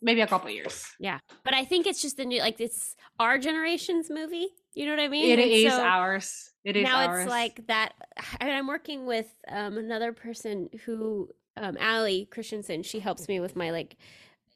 maybe 0.00 0.22
a 0.22 0.26
couple 0.26 0.48
years. 0.50 0.86
Yeah. 0.98 1.18
But 1.44 1.52
I 1.54 1.64
think 1.66 1.86
it's 1.86 2.00
just 2.00 2.16
the 2.16 2.24
new, 2.24 2.40
like 2.40 2.60
it's 2.60 2.96
our 3.20 3.36
generation's 3.38 4.08
movie. 4.10 4.48
You 4.76 4.84
know 4.86 4.92
what 4.92 5.00
I 5.00 5.08
mean? 5.08 5.30
It 5.30 5.42
And 5.42 5.50
is 5.50 5.72
so 5.72 5.82
ours. 5.82 6.50
It 6.62 6.76
is 6.76 6.84
now 6.84 7.06
ours. 7.08 7.22
it's 7.24 7.30
like 7.30 7.66
that. 7.66 7.94
I 8.40 8.44
mean, 8.44 8.54
I'm 8.54 8.66
working 8.68 9.06
with 9.06 9.26
um, 9.48 9.78
another 9.78 10.12
person 10.12 10.68
who, 10.84 11.28
um, 11.56 11.76
Allie 11.80 12.28
Christensen. 12.30 12.82
She 12.84 13.00
helps 13.00 13.26
me 13.26 13.40
with 13.40 13.56
my 13.56 13.70
like. 13.70 13.96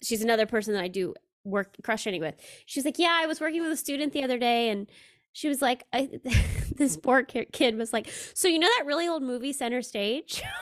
She's 0.03 0.23
another 0.23 0.47
person 0.47 0.75
that 0.75 0.83
I 0.83 0.89
do 0.89 1.15
work 1.45 1.75
cross 1.83 2.03
training 2.03 2.21
with. 2.21 2.35
She's 2.67 2.85
like, 2.85 2.99
yeah, 2.99 3.19
I 3.21 3.27
was 3.27 3.41
working 3.41 3.63
with 3.63 3.73
a 3.73 3.77
student 3.77 4.13
the 4.13 4.23
other 4.23 4.39
day, 4.39 4.69
and 4.71 4.87
she 5.33 5.49
was 5.49 5.61
like, 5.63 5.85
I, 5.93 6.11
this 6.77 6.97
poor 6.97 7.23
kid 7.23 7.77
was 7.77 7.93
like, 7.93 8.11
so 8.35 8.47
you 8.49 8.59
know 8.59 8.69
that 8.79 8.85
really 8.87 9.09
old 9.09 9.23
movie 9.23 9.53
Center 9.53 9.83
Stage. 9.83 10.43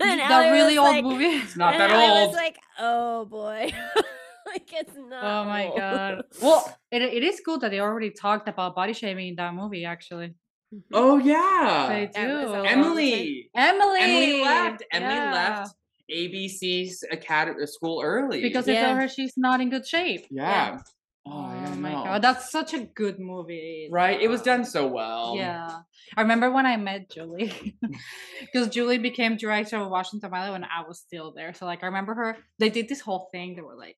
And 0.00 0.18
that 0.18 0.28
Allie 0.28 0.50
really 0.50 0.76
old 0.76 0.88
like- 0.88 1.04
movie. 1.04 1.24
It's 1.26 1.56
not 1.56 1.78
that 1.78 1.88
Allie 1.90 2.20
old. 2.22 2.28
was 2.30 2.36
like, 2.36 2.58
oh 2.80 3.26
boy, 3.26 3.72
like 4.54 4.70
it's 4.72 4.96
not. 4.96 5.24
Oh 5.24 5.44
my 5.44 5.66
old." 5.66 5.78
god. 5.78 6.22
Well, 6.42 6.60
it, 6.90 7.02
it 7.02 7.22
is 7.30 7.40
good 7.44 7.60
that 7.62 7.70
they 7.70 7.80
already 7.80 8.10
talked 8.10 8.48
about 8.48 8.74
body 8.74 8.92
shaming 8.92 9.28
in 9.28 9.36
that 9.36 9.54
movie. 9.54 9.84
Actually, 9.84 10.34
Mhm. 10.74 10.82
oh 10.92 11.18
yeah, 11.18 11.86
they 11.90 12.10
That 12.14 12.28
was 12.42 12.50
a 12.50 12.62
do. 12.62 12.64
Emily. 12.74 13.50
Emily. 13.54 14.00
Emily 14.00 14.42
left. 14.42 14.82
Emily 14.90 15.14
yeah. 15.14 15.32
left 15.32 15.74
ABC's 16.10 17.04
academy 17.10 17.66
school 17.66 18.00
early 18.02 18.40
because 18.42 18.64
they 18.66 18.74
Yeah. 18.74 18.86
told 18.86 18.98
her 19.00 19.08
she's 19.08 19.34
not 19.36 19.60
in 19.60 19.70
good 19.70 19.86
shape. 19.86 20.26
yeah. 20.30 20.78
Oh, 21.26 21.50
yeah, 21.54 21.74
my 21.76 21.92
god, 21.92 22.20
that's 22.20 22.50
such 22.52 22.74
a 22.74 22.80
good 22.84 23.18
movie. 23.18 23.88
Right? 23.90 24.20
It 24.20 24.28
was 24.28 24.42
done 24.42 24.62
so 24.66 24.86
well. 24.86 25.32
Yeah, 25.38 25.78
I 26.14 26.20
remember 26.20 26.50
when 26.50 26.66
I 26.66 26.76
met 26.76 27.08
Julie, 27.10 27.78
because 28.42 28.68
Julie 28.68 28.98
became 28.98 29.38
director 29.38 29.78
of 29.78 29.88
Washington 29.90 30.28
Ballet 30.30 30.50
when 30.50 30.64
I 30.64 30.82
was 30.86 30.98
still 31.00 31.32
there. 31.32 31.54
So 31.54 31.64
like, 31.64 31.82
I 31.82 31.86
remember 31.86 32.12
her. 32.14 32.36
They 32.58 32.68
did 32.68 32.90
this 32.90 33.00
whole 33.00 33.30
thing. 33.32 33.56
They 33.56 33.62
were 33.62 33.74
like, 33.86 33.96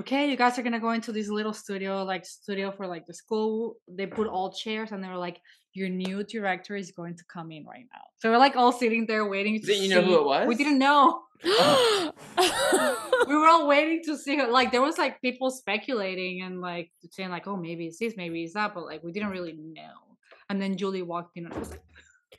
"Okay, 0.00 0.30
you 0.30 0.36
guys 0.36 0.58
are 0.58 0.62
gonna 0.62 0.80
go 0.80 0.90
into 0.90 1.12
this 1.12 1.28
little 1.28 1.52
studio, 1.52 2.04
like 2.04 2.24
studio 2.24 2.70
for 2.70 2.86
like 2.86 3.06
the 3.06 3.14
school." 3.14 3.76
They 3.88 4.06
put 4.06 4.26
all 4.26 4.52
chairs, 4.52 4.92
and 4.92 5.02
they 5.02 5.08
were 5.08 5.16
like, 5.16 5.40
"Your 5.72 5.88
new 5.88 6.24
director 6.24 6.76
is 6.76 6.92
going 6.92 7.16
to 7.16 7.24
come 7.24 7.50
in 7.50 7.64
right 7.64 7.86
now." 7.92 8.02
So 8.18 8.30
we're 8.30 8.38
like 8.38 8.56
all 8.56 8.72
sitting 8.72 9.06
there 9.06 9.26
waiting. 9.26 9.60
To 9.60 9.66
Didn't 9.66 9.84
you 9.84 9.90
know 9.90 10.02
who 10.02 10.16
it 10.16 10.24
was? 10.24 10.46
We 10.46 10.54
didn't 10.54 10.78
know. 10.78 11.22
we 11.44 13.36
were 13.36 13.46
all 13.46 13.66
waiting 13.66 14.02
to 14.04 14.16
see 14.16 14.36
her. 14.38 14.48
Like 14.48 14.72
there 14.72 14.82
was 14.82 14.98
like 14.98 15.20
people 15.20 15.50
speculating 15.50 16.42
and 16.42 16.60
like 16.60 16.90
saying 17.10 17.30
like, 17.30 17.46
"Oh, 17.46 17.56
maybe 17.56 17.86
it's 17.86 17.98
this, 17.98 18.14
maybe 18.16 18.44
it's 18.44 18.54
that," 18.54 18.74
but 18.74 18.84
like 18.84 19.02
we 19.02 19.12
didn't 19.12 19.30
really 19.30 19.52
know. 19.52 20.16
And 20.48 20.60
then 20.60 20.76
Julie 20.76 21.02
walked 21.02 21.36
in 21.36 21.46
and 21.46 21.54
I 21.54 21.58
was 21.58 21.70
like, 21.70 21.82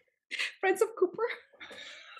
"Friends 0.60 0.82
of 0.82 0.90
Cooper." 0.98 1.24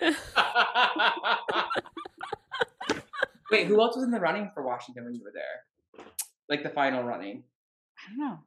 Wait, 3.50 3.66
who 3.66 3.80
else 3.80 3.96
was 3.96 4.04
in 4.04 4.10
the 4.10 4.20
running 4.20 4.50
for 4.54 4.62
Washington 4.64 5.04
when 5.04 5.14
you 5.14 5.22
were 5.24 5.32
there? 5.32 6.04
Like 6.48 6.62
the 6.62 6.68
final 6.70 7.02
running. 7.02 7.44
I 7.98 8.10
don't 8.10 8.18
know. 8.18 8.38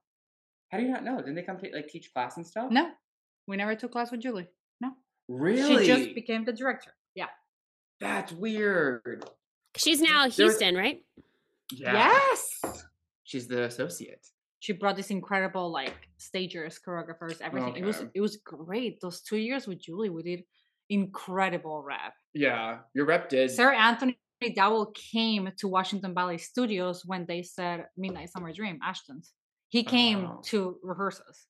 How 0.69 0.77
do 0.77 0.83
you 0.83 0.91
not 0.91 1.03
know? 1.03 1.17
Didn't 1.17 1.35
they 1.35 1.41
come 1.43 1.57
ta- 1.57 1.67
like 1.73 1.87
teach 1.87 2.13
class 2.13 2.37
and 2.37 2.45
stuff? 2.47 2.71
No, 2.71 2.89
we 3.47 3.57
never 3.57 3.75
took 3.75 3.91
class 3.91 4.11
with 4.11 4.21
Julie. 4.21 4.47
No, 4.79 4.91
really? 5.27 5.85
She 5.85 5.93
just 5.93 6.15
became 6.15 6.45
the 6.45 6.53
director. 6.53 6.91
Yeah. 7.15 7.27
That's 7.99 8.31
weird. 8.31 9.25
She's 9.75 10.01
now 10.01 10.19
There 10.19 10.25
was- 10.27 10.35
Houston, 10.37 10.75
right? 10.75 11.03
Yeah. 11.73 11.93
Yes. 11.93 12.61
She's 13.23 13.47
the 13.47 13.63
associate. 13.63 14.25
She 14.59 14.73
brought 14.73 14.95
this 14.95 15.09
incredible 15.09 15.71
like 15.71 15.93
stagers, 16.17 16.79
choreographers, 16.85 17.41
everything. 17.41 17.75
It 17.77 17.85
was 17.85 18.03
it 18.13 18.21
was 18.21 18.37
great. 18.37 19.01
Those 19.01 19.21
two 19.21 19.37
years 19.37 19.67
with 19.67 19.81
Julie, 19.81 20.09
we 20.09 20.21
did 20.23 20.43
incredible 20.89 21.81
rep. 21.81 22.13
Yeah. 22.33 22.79
Your 22.93 23.05
rep 23.05 23.29
did. 23.29 23.49
Sir 23.51 23.71
Anthony 23.71 24.17
Dowell 24.49 24.87
came 24.87 25.51
to 25.57 25.67
Washington 25.67 26.13
Ballet 26.13 26.37
Studios 26.37 27.03
when 27.05 27.25
they 27.27 27.43
said 27.43 27.85
Midnight 27.97 28.29
Summer 28.31 28.51
Dream, 28.51 28.79
Ashton's. 28.83 29.33
He 29.69 29.83
came 29.83 30.25
Oh. 30.25 30.41
to 30.45 30.77
rehearsals. 30.83 31.45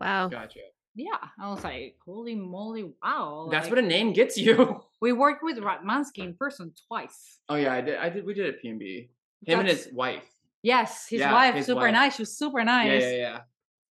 Wow. 0.00 0.28
Gotcha. 0.28 0.60
Yeah, 0.94 1.16
I 1.40 1.50
was 1.50 1.62
like, 1.62 1.96
holy 2.06 2.34
moly, 2.34 2.90
wow! 3.02 3.48
That's 3.50 3.66
like, 3.66 3.76
what 3.76 3.84
a 3.84 3.86
name 3.86 4.14
gets 4.14 4.38
you. 4.38 4.80
we 5.02 5.12
worked 5.12 5.42
with 5.42 5.58
Ratmansky 5.58 6.18
in 6.20 6.34
person 6.34 6.72
twice. 6.88 7.38
Oh 7.50 7.56
yeah, 7.56 7.74
I 7.74 7.82
did. 7.82 7.98
I 7.98 8.08
did. 8.08 8.24
We 8.24 8.32
did 8.32 8.46
at 8.54 8.62
PNB. 8.62 9.10
Him 9.46 9.58
and 9.60 9.68
his 9.68 9.90
wife. 9.92 10.24
Yes, 10.62 11.06
his 11.06 11.20
Yeah, 11.20 11.34
wife, 11.34 11.54
his 11.54 11.66
super 11.66 11.80
wife. 11.80 11.92
nice. 11.92 12.16
She 12.16 12.22
was 12.22 12.38
super 12.38 12.64
nice. 12.64 13.02
Yeah, 13.02 13.10
yeah, 13.10 13.16
yeah. 13.16 13.40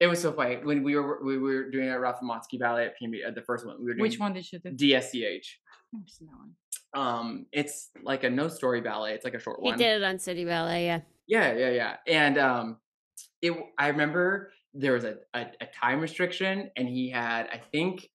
It 0.00 0.06
was 0.06 0.20
so 0.20 0.32
funny 0.32 0.56
when 0.56 0.82
we 0.82 0.96
were 0.96 1.22
we 1.22 1.36
were 1.36 1.70
doing 1.70 1.90
a 1.90 1.92
Ratmansky 1.94 2.58
ballet 2.58 2.86
at 2.86 2.94
PNB. 2.98 3.22
At 3.22 3.32
uh, 3.32 3.34
the 3.34 3.42
first 3.42 3.66
one, 3.66 3.76
we 3.80 3.84
were 3.84 3.92
doing 3.92 4.00
Which 4.02 4.18
one 4.18 4.32
did 4.32 4.50
you 4.50 4.58
do? 4.60 4.70
DSCH. 4.70 5.46
Never 5.92 6.04
seen 6.08 6.28
that 6.28 6.38
one. 6.38 6.52
Um, 6.94 7.46
it's 7.52 7.90
like 8.02 8.24
a 8.24 8.30
no 8.30 8.48
story 8.48 8.80
ballet. 8.80 9.14
It's 9.14 9.24
like 9.24 9.34
a 9.34 9.40
short 9.40 9.58
He 9.62 9.70
one. 9.70 9.78
did 9.78 10.00
it 10.00 10.04
on 10.04 10.18
City 10.18 10.44
Ballet, 10.44 10.84
yeah. 10.86 11.00
Yeah, 11.26 11.52
yeah, 11.54 11.70
yeah. 11.70 11.96
And 12.06 12.38
um, 12.38 12.76
it. 13.42 13.52
I 13.78 13.88
remember 13.88 14.52
there 14.74 14.92
was 14.92 15.04
a, 15.04 15.16
a 15.34 15.46
a 15.60 15.66
time 15.66 16.00
restriction, 16.00 16.70
and 16.76 16.88
he 16.88 17.10
had 17.10 17.48
I 17.52 17.58
think 17.72 18.08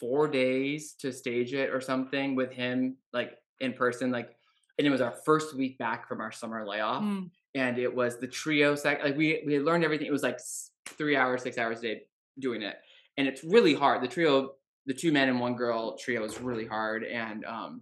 four 0.00 0.28
days 0.28 0.94
to 1.00 1.12
stage 1.12 1.54
it 1.54 1.70
or 1.70 1.80
something 1.80 2.34
with 2.34 2.52
him, 2.52 2.96
like 3.12 3.32
in 3.60 3.72
person, 3.72 4.10
like. 4.10 4.30
And 4.78 4.86
it 4.86 4.90
was 4.90 5.00
our 5.00 5.14
first 5.24 5.56
week 5.56 5.78
back 5.78 6.06
from 6.06 6.20
our 6.20 6.30
summer 6.30 6.66
layoff, 6.66 7.02
Mm. 7.02 7.30
and 7.54 7.78
it 7.78 7.94
was 7.94 8.18
the 8.18 8.26
trio 8.26 8.74
sec. 8.74 9.02
Like 9.02 9.16
we 9.16 9.42
we 9.46 9.54
had 9.54 9.62
learned 9.62 9.84
everything. 9.84 10.06
It 10.06 10.12
was 10.12 10.22
like 10.22 10.38
three 10.86 11.16
hours, 11.16 11.42
six 11.42 11.56
hours 11.56 11.78
a 11.78 11.82
day 11.82 12.02
doing 12.38 12.60
it, 12.60 12.76
and 13.16 13.26
it's 13.26 13.42
really 13.42 13.72
hard. 13.72 14.02
The 14.02 14.08
trio, 14.08 14.52
the 14.84 14.92
two 14.92 15.12
men 15.12 15.30
and 15.30 15.40
one 15.40 15.56
girl 15.56 15.96
trio 15.96 16.24
is 16.24 16.38
really 16.42 16.66
hard, 16.66 17.04
and 17.04 17.42
um, 17.46 17.80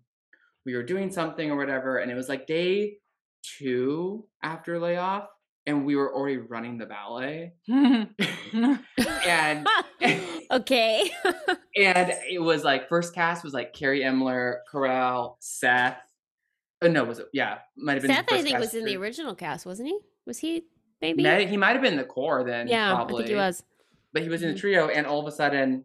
we 0.64 0.74
were 0.74 0.82
doing 0.82 1.10
something 1.10 1.50
or 1.50 1.56
whatever, 1.56 1.98
and 1.98 2.10
it 2.10 2.14
was 2.14 2.28
like 2.28 2.46
day 2.46 2.98
two 3.42 4.26
after 4.42 4.78
layoff, 4.78 5.28
and 5.66 5.84
we 5.84 5.96
were 5.96 6.14
already 6.14 6.38
running 6.38 6.78
the 6.78 6.86
ballet, 6.86 7.52
and 7.68 8.08
okay. 10.50 11.10
and 11.76 12.12
it 12.30 12.40
was 12.40 12.64
like 12.64 12.88
first 12.88 13.14
cast 13.14 13.44
was 13.44 13.54
like 13.54 13.72
Carrie 13.72 14.02
Imler, 14.02 14.58
Karel, 14.70 15.36
Seth. 15.40 15.98
Oh 16.82 16.88
no, 16.88 17.04
was 17.04 17.18
it? 17.18 17.28
Yeah, 17.32 17.58
might 17.76 17.94
have 17.94 18.02
been. 18.02 18.14
Seth, 18.14 18.32
I 18.32 18.42
think, 18.42 18.58
was 18.58 18.74
in 18.74 18.84
the 18.84 18.96
original 18.96 19.34
cast, 19.34 19.66
wasn't 19.66 19.88
he? 19.88 19.98
Was 20.26 20.38
he 20.38 20.64
maybe? 21.00 21.22
He 21.46 21.56
might 21.56 21.72
have 21.72 21.82
been 21.82 21.96
the 21.96 22.04
corps 22.04 22.44
then. 22.44 22.68
yeah, 22.68 22.94
probably. 22.94 23.16
I 23.16 23.18
think 23.18 23.28
he 23.28 23.36
was. 23.36 23.62
But 24.12 24.22
he 24.22 24.28
was 24.28 24.42
in 24.42 24.48
the 24.48 24.54
mm-hmm. 24.54 24.60
trio, 24.60 24.88
and 24.88 25.06
all 25.06 25.20
of 25.20 25.26
a 25.26 25.32
sudden, 25.32 25.84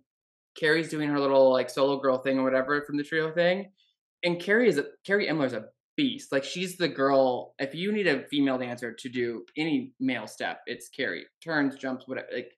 Carrie's 0.55 0.89
doing 0.89 1.09
her 1.09 1.19
little 1.19 1.51
like 1.51 1.69
solo 1.69 1.99
girl 1.99 2.17
thing 2.17 2.37
or 2.37 2.43
whatever 2.43 2.81
from 2.81 2.97
the 2.97 3.03
trio 3.03 3.31
thing, 3.31 3.71
and 4.23 4.39
Carrie 4.41 4.67
is 4.69 4.77
a 4.77 4.85
Carrie 5.05 5.27
Imler 5.27 5.45
is 5.45 5.53
a 5.53 5.65
beast. 5.97 6.31
Like 6.31 6.43
she's 6.43 6.77
the 6.77 6.87
girl. 6.87 7.53
If 7.59 7.75
you 7.75 7.91
need 7.91 8.07
a 8.07 8.23
female 8.27 8.57
dancer 8.57 8.93
to 8.93 9.09
do 9.09 9.43
any 9.57 9.93
male 9.99 10.27
step, 10.27 10.61
it's 10.65 10.89
Carrie. 10.89 11.25
Turns, 11.43 11.75
jumps, 11.75 12.07
whatever. 12.07 12.27
Like 12.33 12.51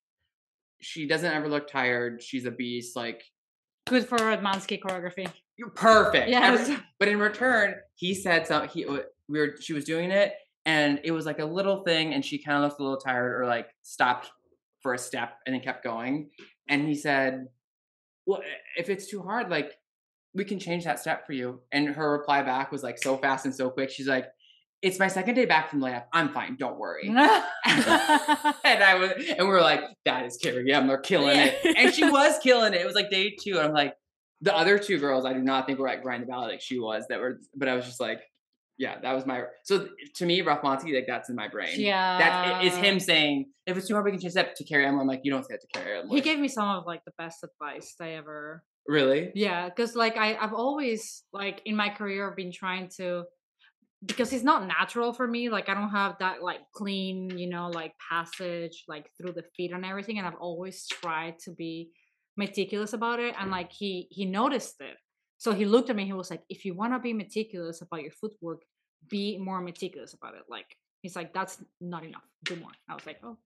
she 0.81 1.07
doesn't 1.07 1.31
ever 1.31 1.47
look 1.47 1.67
tired. 1.67 2.21
She's 2.23 2.45
a 2.45 2.51
beast. 2.51 2.95
Like 2.95 3.23
Good 3.87 4.07
for 4.07 4.17
Ratmansky 4.17 4.79
choreography. 4.79 5.27
you're 5.57 5.69
perfect. 5.71 6.29
Every- 6.29 6.31
Yes. 6.73 6.79
but 6.99 7.07
in 7.07 7.19
return, 7.19 7.75
he 7.95 8.13
said 8.13 8.45
something. 8.47 8.69
He 8.69 8.85
we 8.85 9.39
were 9.39 9.55
she 9.59 9.73
was 9.73 9.85
doing 9.85 10.11
it, 10.11 10.33
and 10.65 10.99
it 11.03 11.11
was 11.11 11.25
like 11.25 11.39
a 11.39 11.45
little 11.45 11.83
thing, 11.83 12.13
and 12.13 12.23
she 12.23 12.37
kind 12.43 12.57
of 12.57 12.69
looked 12.69 12.79
a 12.79 12.83
little 12.83 12.99
tired, 12.99 13.41
or 13.41 13.47
like 13.47 13.67
stopped 13.81 14.29
for 14.81 14.93
a 14.93 14.97
step, 14.97 15.33
and 15.45 15.53
then 15.55 15.61
kept 15.61 15.83
going. 15.83 16.29
And 16.69 16.87
he 16.87 16.93
said, 16.95 17.47
"Well, 18.25 18.41
if 18.77 18.89
it's 18.89 19.07
too 19.09 19.21
hard, 19.23 19.49
like 19.49 19.73
we 20.33 20.45
can 20.45 20.59
change 20.59 20.83
that 20.85 20.99
step 20.99 21.25
for 21.25 21.33
you." 21.33 21.61
And 21.71 21.87
her 21.89 22.11
reply 22.11 22.41
back 22.43 22.71
was 22.71 22.83
like 22.83 22.97
so 22.97 23.17
fast 23.17 23.45
and 23.45 23.53
so 23.55 23.69
quick. 23.69 23.89
She's 23.89 24.07
like, 24.07 24.25
"It's 24.81 24.99
my 24.99 25.07
second 25.07 25.35
day 25.35 25.45
back 25.45 25.69
from 25.69 25.79
layup. 25.81 26.05
I'm 26.13 26.29
fine. 26.33 26.55
Don't 26.57 26.77
worry." 26.79 27.07
and 27.65 28.83
I 28.83 28.95
was, 28.99 29.11
and 29.37 29.47
we 29.47 29.53
were 29.53 29.61
like, 29.61 29.81
"That 30.05 30.25
is 30.25 30.37
Carrie 30.41 30.65
Imler 30.71 31.01
killing 31.01 31.35
Yeah. 31.37 31.51
it," 31.63 31.77
and 31.77 31.93
she 31.93 32.09
was 32.09 32.37
killing 32.43 32.73
it. 32.73 32.81
It 32.81 32.85
was 32.85 32.95
like 32.95 33.09
day 33.09 33.35
two, 33.41 33.57
and 33.57 33.67
I'm 33.67 33.73
like, 33.73 33.95
the 34.41 34.55
other 34.55 34.79
two 34.79 34.97
girls, 34.99 35.25
I 35.25 35.33
do 35.33 35.39
not 35.39 35.67
think 35.67 35.79
were 35.79 35.87
at 35.87 36.01
grind 36.01 36.25
the 36.27 36.35
like 36.37 36.61
she 36.61 36.79
was. 36.79 37.05
That 37.09 37.19
were, 37.19 37.39
but 37.55 37.67
I 37.67 37.75
was 37.75 37.85
just 37.85 37.99
like, 37.99 38.21
yeah, 38.77 38.99
that 39.01 39.13
was 39.13 39.25
my. 39.25 39.43
So 39.63 39.87
to 40.15 40.25
me, 40.25 40.41
Ratmansky, 40.41 40.95
like 40.95 41.05
that's 41.07 41.29
in 41.29 41.35
my 41.35 41.47
brain. 41.47 41.79
yeah. 41.79 42.17
that 42.17 42.63
is 42.63 42.75
him 42.75 42.99
saying, 42.99 43.45
if 43.67 43.77
it's 43.77 43.87
too 43.87 43.93
hard, 43.93 44.05
we 44.05 44.11
can 44.11 44.19
change 44.19 44.33
that 44.33 44.55
to 44.55 44.63
Carrie 44.63 44.85
Imler. 44.85 45.01
I'm 45.01 45.07
like, 45.07 45.21
you 45.23 45.31
don't 45.31 45.43
say 45.43 45.53
that 45.55 45.61
to 45.61 45.67
Carrie 45.79 46.01
Imler. 46.01 46.09
He 46.15 46.21
gave 46.21 46.39
me 46.39 46.47
some 46.47 46.67
of 46.69 46.85
like 46.87 47.03
the 47.05 47.11
best 47.17 47.43
advice 47.43 47.95
I 48.01 48.11
ever 48.13 48.63
really. 48.87 49.31
Yeah, 49.35 49.69
because 49.69 49.95
like 49.95 50.17
I, 50.17 50.35
I've 50.35 50.53
always 50.53 51.23
like 51.33 51.61
in 51.65 51.75
my 51.75 51.89
career 51.89 52.29
I've 52.29 52.35
been 52.35 52.51
trying 52.51 52.89
to 52.97 53.25
because 54.05 54.33
it's 54.33 54.43
not 54.43 54.67
natural 54.67 55.13
for 55.13 55.27
me. 55.27 55.49
Like 55.49 55.69
I 55.69 55.73
don't 55.73 55.89
have 55.89 56.17
that 56.19 56.41
like 56.41 56.61
clean, 56.73 57.37
you 57.37 57.47
know, 57.49 57.67
like 57.67 57.93
passage 58.09 58.83
like 58.87 59.09
through 59.17 59.33
the 59.33 59.43
feet 59.55 59.71
and 59.71 59.85
everything. 59.85 60.17
And 60.17 60.27
I've 60.27 60.39
always 60.39 60.87
tried 60.87 61.37
to 61.39 61.51
be 61.51 61.91
meticulous 62.37 62.93
about 62.93 63.19
it. 63.19 63.35
And 63.39 63.51
like 63.51 63.71
he 63.71 64.07
he 64.09 64.25
noticed 64.25 64.81
it. 64.81 64.97
So 65.37 65.53
he 65.53 65.65
looked 65.65 65.89
at 65.89 65.95
me, 65.95 66.05
he 66.05 66.13
was 66.13 66.29
like, 66.29 66.43
if 66.49 66.65
you 66.65 66.75
wanna 66.75 66.99
be 66.99 67.13
meticulous 67.13 67.81
about 67.81 68.01
your 68.01 68.11
footwork, 68.11 68.61
be 69.09 69.37
more 69.37 69.61
meticulous 69.61 70.13
about 70.13 70.35
it. 70.35 70.43
Like 70.49 70.75
he's 71.01 71.15
like, 71.15 71.33
that's 71.33 71.63
not 71.79 72.03
enough. 72.03 72.23
Do 72.43 72.55
more. 72.55 72.71
I 72.89 72.95
was 72.95 73.05
like, 73.05 73.19
oh. 73.23 73.37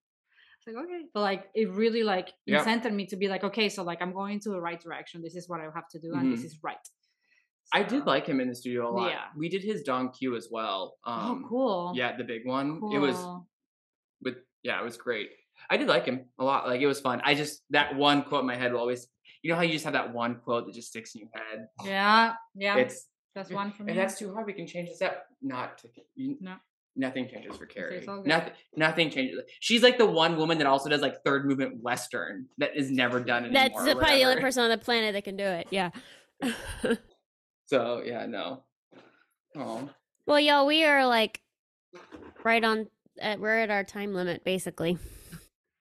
Like, 0.68 0.76
okay. 0.86 1.01
But 1.13 1.22
like 1.22 1.45
it 1.53 1.70
really 1.72 2.03
like 2.03 2.34
Yeah. 2.45 2.63
incented 2.63 2.93
me 2.93 3.05
to 3.07 3.16
be 3.16 3.28
like, 3.28 3.43
okay, 3.43 3.70
so 3.70 3.84
like 3.84 4.01
I'm 4.01 4.13
going 4.13 4.39
to 4.41 4.49
the 4.49 4.59
right 4.59 4.82
direction. 4.82 5.22
This 5.22 5.36
is 5.36 5.47
what 5.47 5.59
I 5.59 5.66
have 5.74 5.88
to 5.89 5.99
do, 5.99 6.13
and 6.16 6.32
this 6.32 6.43
is 6.43 6.57
right. 6.63 6.78
I 7.74 7.84
did 7.84 8.05
like 8.05 8.28
him 8.28 8.39
in 8.39 8.47
the 8.49 8.55
studio 8.55 8.89
a 8.89 8.91
lot. 8.91 9.09
Yeah. 9.09 9.26
We 9.36 9.49
did 9.49 9.63
his 9.63 9.84
Don 9.84 10.11
Q 10.11 10.36
as 10.36 10.49
well. 10.51 10.97
Um, 11.05 11.43
oh, 11.45 11.47
cool. 11.49 11.91
Yeah, 11.95 12.16
the 12.16 12.24
big 12.24 12.45
one. 12.45 12.80
It 12.93 12.99
was 12.99 13.16
Cool. 13.16 13.47
with 14.22 14.36
yeah, 14.63 14.80
it 14.80 14.84
was 14.84 14.97
great. 14.97 15.30
I 15.70 15.78
did 15.78 15.88
like 15.88 16.05
him 16.05 16.26
a 16.39 16.43
lot. 16.43 16.68
Like 16.68 16.82
it 16.82 16.88
was 16.88 16.99
fun. 16.99 17.22
I 17.24 17.34
just 17.34 17.63
that 17.72 17.95
one 17.95 18.24
quote 18.24 18.41
in 18.41 18.47
my 18.47 18.55
head 18.55 18.72
will 18.74 18.80
always. 18.80 19.07
You 19.41 19.51
know 19.51 19.57
how 19.57 19.61
you 19.63 19.74
just 19.74 19.86
have 19.86 19.93
that 19.93 20.11
one 20.13 20.36
quote 20.43 20.66
that 20.66 20.74
just 20.74 20.88
sticks 20.89 21.13
in 21.16 21.22
your 21.22 21.30
head. 21.34 21.68
Yeah, 21.84 22.34
yeah. 22.55 22.78
It's 22.78 23.07
that's 23.36 23.51
one 23.51 23.72
for 23.72 23.84
me. 23.84 23.91
If 23.91 23.97
that's 23.97 24.18
too 24.18 24.34
hard, 24.34 24.45
we 24.47 24.53
can 24.53 24.66
change 24.68 24.89
this 24.89 25.01
up. 25.03 25.24
Not 25.41 25.78
to 25.80 25.89
you, 26.16 26.38
No. 26.41 26.55
Nothing 26.96 27.28
changes 27.28 27.58
for 27.58 27.66
Carrie. 27.66 27.98
it's 27.98 28.08
all 28.08 28.18
good. 28.18 28.28
Nothing. 28.28 28.54
Nothing 28.76 29.10
changes. 29.10 29.41
She's 29.60 29.84
like 29.84 29.98
the 29.98 30.06
one 30.06 30.38
woman 30.38 30.58
that 30.60 30.68
also 30.68 30.89
does 30.89 31.02
like 31.02 31.24
third 31.26 31.46
movement 31.46 31.82
Western 31.84 32.48
that 32.58 32.76
is 32.76 32.89
never 32.89 33.20
done 33.20 33.46
anymore. 33.46 33.70
That's 33.70 33.93
probably 33.93 34.20
the 34.20 34.24
only 34.30 34.41
person 34.41 34.64
on 34.64 34.70
the 34.70 34.78
planet 34.78 35.14
that 35.14 35.24
can 35.24 35.36
do 35.38 35.43
it. 35.43 35.68
Yeah. 35.72 35.89
So 37.68 38.04
yeah, 38.06 38.26
no. 38.28 38.64
Oh, 39.58 39.89
well, 40.28 40.39
y'all, 40.39 40.68
we 40.68 40.86
are 40.86 41.08
like 41.08 41.41
right 42.43 42.64
on. 42.64 42.88
At, 43.20 43.39
we're 43.39 43.58
at 43.58 43.72
our 43.72 43.84
time 43.84 44.14
limit, 44.14 44.43
basically. 44.43 44.98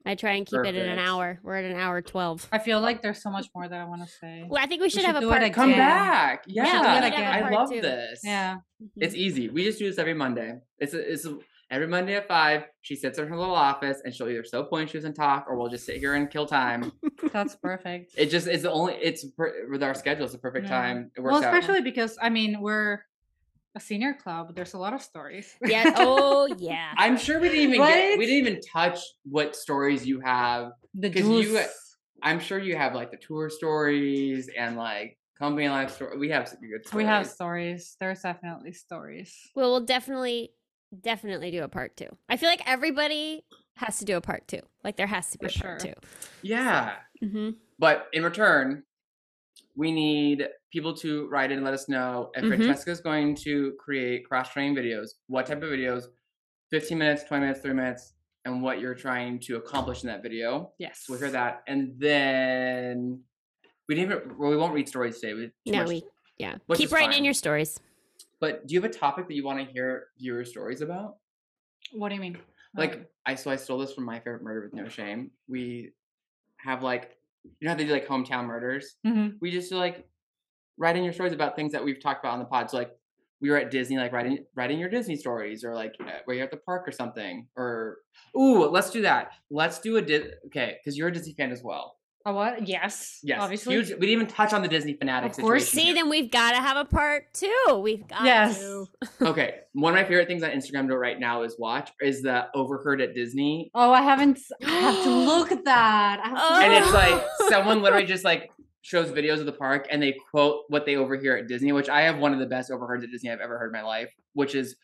I 0.06 0.14
try 0.14 0.32
and 0.32 0.46
keep 0.46 0.60
it 0.64 0.74
in 0.74 0.88
an 0.88 0.98
hour. 0.98 1.40
We're 1.42 1.56
at 1.56 1.64
an 1.64 1.76
hour 1.76 2.02
twelve. 2.02 2.46
I 2.52 2.58
feel 2.58 2.80
like 2.80 3.00
there's 3.02 3.22
so 3.22 3.30
much 3.30 3.46
more 3.54 3.66
that 3.68 3.80
I 3.80 3.84
want 3.84 4.02
to 4.02 4.08
say. 4.08 4.44
Well, 4.48 4.62
I 4.62 4.66
think 4.66 4.82
we 4.82 4.88
should, 4.90 5.00
should 5.00 5.06
have 5.06 5.16
a 5.16 5.20
do 5.20 5.28
it 5.28 5.30
part. 5.30 5.42
again. 5.42 5.54
come 5.54 5.70
back! 5.72 6.44
We 6.46 6.54
Yeah, 6.54 7.04
again. 7.06 7.44
I 7.44 7.50
love 7.50 7.70
two. 7.70 7.80
this. 7.80 8.20
Yeah. 8.22 8.56
Mhm. 8.82 8.88
It's 8.96 9.14
easy. 9.14 9.48
We 9.48 9.64
just 9.64 9.78
do 9.78 9.86
this 9.88 9.98
every 9.98 10.14
Monday. 10.14 10.58
It's 10.78 10.92
a, 10.94 11.12
it's 11.12 11.24
a, 11.24 11.38
every 11.70 11.86
Monday 11.88 12.14
at 12.16 12.28
five, 12.28 12.64
she 12.82 12.94
sits 12.96 13.18
in 13.18 13.26
her 13.28 13.36
little 13.36 13.54
office 13.54 14.02
and 14.04 14.14
she'll 14.14 14.28
either 14.28 14.44
sew 14.44 14.64
point 14.64 14.90
shoes 14.90 15.04
and 15.04 15.14
talk, 15.16 15.46
or 15.48 15.56
we'll 15.56 15.70
just 15.70 15.86
sit 15.86 15.96
here 15.96 16.14
and 16.14 16.30
kill 16.30 16.44
time. 16.46 16.92
That's 17.32 17.56
perfect. 17.56 18.12
It 18.18 18.26
just 18.26 18.46
is 18.46 18.62
the 18.62 18.70
only. 18.70 18.94
It's 18.96 19.24
per, 19.24 19.66
with 19.70 19.82
our 19.82 19.94
schedule. 19.94 20.24
It's 20.24 20.32
the 20.34 20.38
perfect 20.38 20.66
Yeah. 20.66 20.80
time. 20.82 21.10
It 21.16 21.20
works 21.22 21.32
Well, 21.32 21.44
out. 21.44 21.54
especially 21.54 21.80
because 21.80 22.18
I 22.20 22.28
mean 22.28 22.60
we're 22.60 23.00
a 23.74 23.80
senior 23.80 24.14
club. 24.14 24.54
There's 24.54 24.74
a 24.74 24.78
lot 24.78 24.92
of 24.94 25.02
stories. 25.02 25.54
Yeah. 25.64 25.92
Oh 25.96 26.46
yeah. 26.58 26.92
I'm 26.96 27.16
sure 27.16 27.40
we 27.40 27.48
didn't 27.48 27.72
even 27.74 27.80
get. 27.86 28.18
We 28.18 28.26
didn't 28.26 28.46
even 28.48 28.60
touch 28.60 28.98
what 29.24 29.56
stories 29.56 30.06
you 30.06 30.20
have. 30.20 30.72
the 30.94 31.10
'Cause 31.10 31.28
you- 31.28 31.60
I'm 32.22 32.38
sure 32.40 32.58
you 32.58 32.76
have 32.76 32.94
like 32.94 33.10
the 33.10 33.16
tour 33.18 33.50
stories 33.50 34.48
and 34.56 34.76
like 34.76 35.18
company 35.38 35.68
life 35.68 35.90
story. 35.94 36.16
We 36.16 36.30
have 36.30 36.48
some 36.48 36.60
good 36.60 36.86
stories. 36.86 36.94
we 36.94 37.04
have 37.04 37.26
stories. 37.26 37.96
There's 38.00 38.20
definitely 38.22 38.72
stories. 38.72 39.34
Well, 39.56 39.70
we'll 39.72 39.84
definitely, 39.84 40.52
definitely 41.02 41.50
do 41.50 41.64
a 41.64 41.68
part 41.68 41.96
two. 41.96 42.08
I 42.28 42.36
feel 42.36 42.48
like 42.48 42.62
everybody 42.66 43.44
has 43.76 43.98
to 43.98 44.04
do 44.04 44.16
a 44.16 44.20
part 44.20 44.46
two. 44.48 44.60
Like 44.84 44.96
there 44.96 45.08
has 45.08 45.28
to 45.32 45.38
be 45.38 45.48
For 45.48 45.58
a 45.58 45.62
part 45.62 45.82
sure. 45.82 45.94
Yeah. 46.42 46.94
two. 47.20 47.26
Mm-hmm. 47.26 47.50
But 47.78 48.06
in 48.12 48.22
return, 48.22 48.84
we 49.76 49.90
need 49.92 50.48
people 50.72 50.94
to 50.94 51.28
write 51.28 51.50
in 51.50 51.58
and 51.58 51.64
let 51.64 51.74
us 51.74 51.88
know 51.88 52.30
if 52.34 52.44
Mhm. 52.44 52.48
Francesca's 52.48 53.00
going 53.00 53.34
to 53.36 53.72
create 53.78 54.24
cross 54.26 54.52
training 54.52 54.74
videos, 54.76 55.10
what 55.26 55.46
type 55.46 55.62
of 55.62 55.70
videos, 55.70 56.04
15 56.70 56.98
minutes, 56.98 57.24
20 57.24 57.40
minutes, 57.42 57.60
30 57.60 57.74
minutes, 57.74 58.14
and 58.44 58.62
what 58.62 58.80
you're 58.80 58.94
trying 58.94 59.38
to 59.40 59.56
accomplish 59.56 60.02
in 60.02 60.08
that 60.08 60.22
video. 60.22 60.72
Yes. 60.78 61.00
So 61.06 61.12
we'll 61.12 61.20
hear 61.20 61.30
that. 61.32 61.62
And 61.66 61.98
then 61.98 63.22
we 63.88 63.94
didn't 63.94 64.12
even, 64.12 64.38
well, 64.38 64.50
we 64.50 64.56
won't 64.56 64.74
read 64.74 64.88
stories 64.88 65.18
today. 65.20 65.34
We, 65.34 65.72
No, 65.72 65.78
much- 65.80 65.88
we 65.88 66.02
yeah. 66.38 66.58
Keep 66.74 66.86
is 66.86 66.92
writing 66.92 67.18
in 67.18 67.24
your 67.24 67.34
stories. 67.34 67.80
But 68.40 68.66
do 68.66 68.74
you 68.74 68.80
have 68.82 68.90
a 68.90 68.94
topic 68.94 69.28
that 69.28 69.34
you 69.34 69.44
want 69.44 69.58
to 69.66 69.72
hear 69.72 70.08
viewer 70.18 70.44
stories 70.44 70.82
about? 70.82 71.16
What 71.92 72.08
do 72.10 72.14
you 72.16 72.20
mean? 72.20 72.38
Like 72.76 73.08
I 73.24 73.36
so 73.36 73.50
I 73.50 73.56
stole 73.56 73.78
this 73.78 73.94
from 73.94 74.04
my 74.04 74.18
favorite 74.18 74.42
murder 74.42 74.62
with 74.62 74.74
no 74.74 74.88
shame. 74.88 75.30
We 75.48 75.92
have 76.56 76.82
like 76.82 77.16
you 77.44 77.50
know 77.66 77.70
how 77.70 77.76
they 77.76 77.84
do 77.86 77.92
like 77.92 78.06
hometown 78.06 78.46
murders? 78.46 78.96
Mhm. 79.06 79.36
We 79.40 79.50
just 79.50 79.70
do 79.70 79.76
like 79.76 80.06
write 80.78 80.96
in 80.96 81.04
your 81.04 81.12
stories 81.12 81.32
about 81.32 81.56
things 81.56 81.72
that 81.72 81.84
we've 81.84 82.00
talked 82.02 82.24
about 82.24 82.34
on 82.34 82.38
the 82.40 82.44
pod. 82.46 82.70
So 82.70 82.78
like 82.78 82.90
we 83.40 83.50
were 83.50 83.56
at 83.58 83.70
Disney, 83.70 83.96
like 83.98 84.12
writing 84.12 84.44
writing 84.54 84.78
your 84.78 84.88
Disney 84.88 85.16
stories, 85.16 85.64
or 85.64 85.74
like 85.74 85.94
uh, 86.00 86.10
where 86.24 86.36
you're 86.36 86.44
at 86.44 86.50
the 86.50 86.56
park 86.58 86.88
or 86.88 86.92
something. 86.92 87.46
Or 87.56 87.98
ooh, 88.38 88.66
let's 88.66 88.90
do 88.90 89.02
that. 89.02 89.32
Let's 89.50 89.78
do 89.80 89.96
a 89.96 90.02
Dis. 90.02 90.24
Okay, 90.46 90.76
because 90.82 90.96
you're 90.96 91.08
a 91.08 91.12
Disney 91.12 91.34
fan 91.34 91.52
as 91.52 91.62
well. 91.62 91.96
A 92.26 92.32
what? 92.32 92.66
Yes. 92.66 93.18
Yes, 93.22 93.38
Obviously. 93.42 93.74
Huge, 93.74 93.88
we 93.90 93.94
didn't 94.06 94.08
even 94.10 94.26
touch 94.26 94.52
on 94.52 94.62
the 94.62 94.68
Disney 94.68 94.94
fanatic 94.94 95.32
Of 95.32 95.38
course. 95.38 95.64
situation 95.68 95.78
See, 95.78 95.84
here. 95.86 95.94
then 95.94 96.08
we've 96.10 96.30
got 96.30 96.52
to 96.52 96.56
have 96.58 96.76
a 96.78 96.84
part 96.86 97.32
two. 97.34 97.80
We've 97.82 98.06
got 98.08 98.24
Yes. 98.24 98.58
to. 98.60 98.86
okay, 99.22 99.56
one 99.74 99.92
of 99.92 100.00
my 100.00 100.04
favorite 100.04 100.26
things 100.28 100.42
on 100.42 100.50
Instagram 100.50 100.88
to 100.88 100.96
right 100.96 101.18
now 101.20 101.42
is 101.42 101.56
watch 101.58 101.90
is 102.00 102.22
the 102.22 102.46
overheard 102.54 103.00
at 103.02 103.14
Disney 103.14 103.70
Oh, 103.74 103.92
I 103.92 104.00
haven't. 104.02 104.38
I 104.64 104.70
have 104.70 105.04
to 105.04 105.10
look 105.26 105.52
at 105.52 105.64
that. 105.66 106.20
I 106.24 106.28
have 106.28 106.38
to 106.38 106.54
and 106.64 106.72
it's 106.72 106.92
like 106.92 107.24
someone 107.50 107.82
literally 107.82 108.06
just 108.06 108.24
like 108.24 108.50
shows 108.80 109.10
videos 109.10 109.40
of 109.40 109.46
the 109.46 109.52
park 109.52 109.86
and 109.90 110.02
they 110.02 110.14
quote 110.30 110.62
what 110.68 110.86
they 110.86 110.96
overhear 110.96 111.36
at 111.36 111.46
Disney, 111.48 111.72
which 111.72 111.88
I 111.88 112.02
have 112.02 112.18
one 112.18 112.32
of 112.32 112.38
the 112.38 112.46
best 112.46 112.70
overheards 112.70 113.04
at 113.04 113.10
Disney 113.10 113.30
I've 113.30 113.40
ever 113.40 113.58
heard 113.58 113.66
in 113.66 113.72
my 113.72 113.82
life, 113.82 114.10
which 114.34 114.54
is 114.54 114.76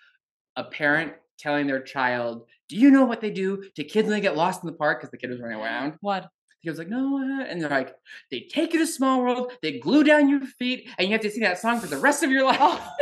a 0.57 0.65
parent 0.65 1.13
telling 1.39 1.67
their 1.67 1.81
child, 1.81 2.47
"Do 2.69 2.77
you 2.77 2.91
know 2.91 3.05
what 3.07 3.21
they 3.23 3.31
do 3.31 3.63
to 3.77 3.85
kids 3.85 4.07
when 4.09 4.17
they 4.17 4.21
get 4.21 4.37
lost 4.37 4.63
in 4.63 4.67
the 4.67 4.75
park?" 4.77 5.01
Because 5.01 5.11
the 5.11 5.17
kid 5.17 5.31
was 5.31 5.41
running 5.41 5.59
around. 5.59 5.95
what? 6.03 6.29
He 6.61 6.69
was 6.69 6.79
like, 6.79 6.89
"No," 6.89 7.19
uh," 7.19 7.45
and 7.45 7.61
they're 7.61 7.71
like, 7.71 7.95
"They 8.31 8.41
take 8.41 8.73
you 8.73 8.79
to 8.81 8.87
Small 8.87 9.23
World, 9.23 9.53
they 9.63 9.79
glue 9.79 10.05
down 10.05 10.29
your 10.29 10.41
feet, 10.41 10.89
and 10.99 11.09
you 11.09 11.13
have 11.13 11.23
to 11.23 11.31
sing 11.31 11.43
that 11.43 11.59
song 11.59 11.81
for 11.81 11.87
the 11.87 11.97
rest 11.99 12.23
of 12.23 12.31
your 12.31 12.45
life." 12.45 12.59
Oh, 12.61 12.89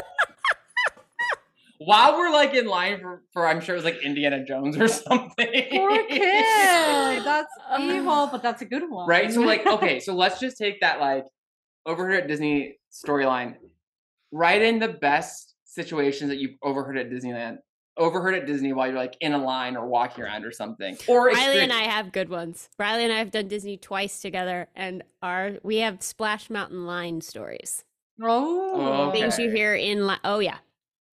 While 1.78 2.18
we're 2.18 2.32
like 2.32 2.54
in 2.54 2.66
line 2.66 3.00
for, 3.00 3.22
for 3.32 3.46
I'm 3.46 3.60
sure 3.60 3.76
it 3.76 3.78
was 3.78 3.84
like 3.84 4.02
Indiana 4.02 4.44
Jones 4.44 4.76
or 4.76 4.88
something. 4.88 5.28
poor 5.70 6.06
kid. 6.08 7.24
That's 7.24 7.52
evil, 7.78 8.28
but 8.32 8.42
that's 8.42 8.62
a 8.62 8.64
good 8.64 8.90
one. 8.90 9.08
right? 9.08 9.32
So 9.32 9.42
like, 9.42 9.64
okay, 9.64 10.00
so 10.00 10.14
let's 10.14 10.40
just 10.40 10.58
take 10.58 10.80
that 10.80 11.00
like 11.00 11.24
overheard 11.86 12.22
at 12.22 12.28
Disney 12.28 12.78
storyline. 12.92 13.54
Write 14.32 14.62
in 14.62 14.80
the 14.80 14.88
best 14.88 15.54
situations 15.64 16.30
that 16.30 16.38
you've 16.38 16.56
overheard 16.62 16.98
at 16.98 17.10
Disneyland. 17.10 17.58
Overheard 17.98 18.34
at 18.34 18.46
Disney 18.46 18.72
while 18.72 18.86
you're 18.86 18.96
like 18.96 19.16
in 19.20 19.32
a 19.32 19.38
line 19.38 19.76
or 19.76 19.86
walking 19.86 20.24
around 20.24 20.44
or 20.44 20.52
something. 20.52 20.96
Or 21.08 21.26
Riley 21.26 21.60
and 21.60 21.72
I 21.72 21.82
have 21.82 22.12
good 22.12 22.28
ones. 22.30 22.68
Riley 22.78 23.04
and 23.04 23.12
I 23.12 23.18
have 23.18 23.30
done 23.30 23.48
Disney 23.48 23.76
twice 23.76 24.20
together, 24.20 24.68
and 24.74 25.02
our 25.22 25.52
we 25.62 25.78
have 25.78 26.02
Splash 26.02 26.48
Mountain 26.48 26.86
line 26.86 27.20
stories. 27.20 27.84
Oh. 28.22 29.10
Things 29.12 29.38
you 29.38 29.50
hear 29.50 29.74
in 29.74 30.06
line. 30.06 30.20
Oh 30.24 30.38
yeah. 30.38 30.58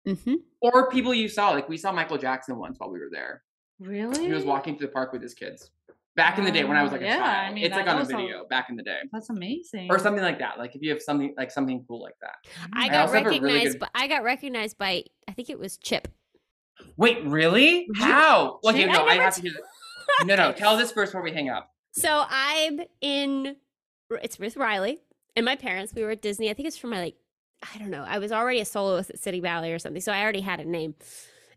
Mm-hmm. 0.08 0.36
or 0.62 0.90
people 0.90 1.14
you 1.14 1.30
saw. 1.30 1.52
Like 1.52 1.70
we 1.70 1.78
saw 1.78 1.92
Michael 1.94 2.18
Jackson 2.18 2.58
once 2.58 2.78
while 2.78 2.92
we 2.92 3.00
were 3.00 3.10
there. 3.12 3.42
Really? 3.80 4.26
He 4.28 4.32
was 4.34 4.44
walking 4.44 4.78
through 4.78 4.88
the 4.88 4.94
park 4.94 5.14
with 5.14 5.22
his 5.22 5.34
kids. 5.34 5.72
Back 6.16 6.38
in 6.38 6.44
the 6.44 6.52
day 6.52 6.64
when 6.64 6.78
I 6.78 6.84
was 6.84 6.92
Oh, 6.92 6.96
like 6.96 7.02
a 7.02 7.06
yeah, 7.06 7.16
I 7.16 7.18
child. 7.46 7.56
mean, 7.56 7.64
it's 7.64 7.76
like 7.76 7.88
on 7.88 7.96
a 7.96 8.00
was 8.00 8.12
a- 8.12 8.16
video 8.18 8.46
back 8.48 8.70
in 8.70 8.76
the 8.76 8.84
day. 8.84 9.00
That's 9.12 9.30
amazing. 9.30 9.88
Or 9.90 9.98
something 9.98 10.24
like 10.24 10.40
that. 10.40 10.60
Like 10.60 10.76
if 10.76 10.82
you 10.84 10.92
have 10.92 11.02
something 11.02 11.34
like 11.38 11.50
something 11.52 11.84
cool 11.88 12.02
like 12.02 12.14
that. 12.22 12.36
I 12.74 12.86
I 12.86 12.90
got 12.90 13.02
also 13.02 13.14
have 13.16 13.26
really 13.26 13.40
recognized, 13.40 13.72
good- 13.74 13.80
but 13.80 13.90
I 13.96 14.08
got 14.08 14.24
recognized 14.24 14.78
by 14.78 15.04
I 15.28 15.32
think 15.32 15.50
it 15.50 15.58
was 15.58 15.78
Chip. 15.78 16.08
Wait, 16.98 17.24
really? 17.26 17.88
How? 17.96 18.60
Okay, 18.66 18.86
no, 18.86 19.06
I 19.06 19.12
I, 19.12 19.16
have 19.16 19.36
to 19.36 19.42
hear 19.42 19.52
this. 19.52 19.62
No, 20.26 20.36
no, 20.36 20.52
tell 20.52 20.78
this 20.78 20.92
first 20.92 21.12
before 21.12 21.24
we 21.24 21.32
hang 21.32 21.50
up. 21.50 21.72
So 21.94 22.26
I'm 22.30 22.82
in. 23.02 23.56
It's 24.22 24.38
with 24.38 24.58
Riley 24.58 25.00
and 25.36 25.46
my 25.46 25.56
parents. 25.56 25.94
We 25.96 26.04
were 26.04 26.12
at 26.12 26.22
Disney. 26.22 26.50
I 26.50 26.54
think 26.54 26.68
it's 26.68 26.78
for 26.78 26.88
my 26.88 27.00
like. 27.00 27.16
I 27.74 27.78
don't 27.78 27.90
know. 27.90 28.04
I 28.06 28.20
was 28.20 28.32
already 28.32 28.60
a 28.60 28.66
soloist 28.66 29.10
at 29.10 29.20
City 29.20 29.40
Ballet 29.40 29.72
or 29.72 29.80
something, 29.80 30.02
so 30.02 30.12
I 30.12 30.22
already 30.22 30.42
had 30.42 30.60
a 30.60 30.66
name. 30.66 30.96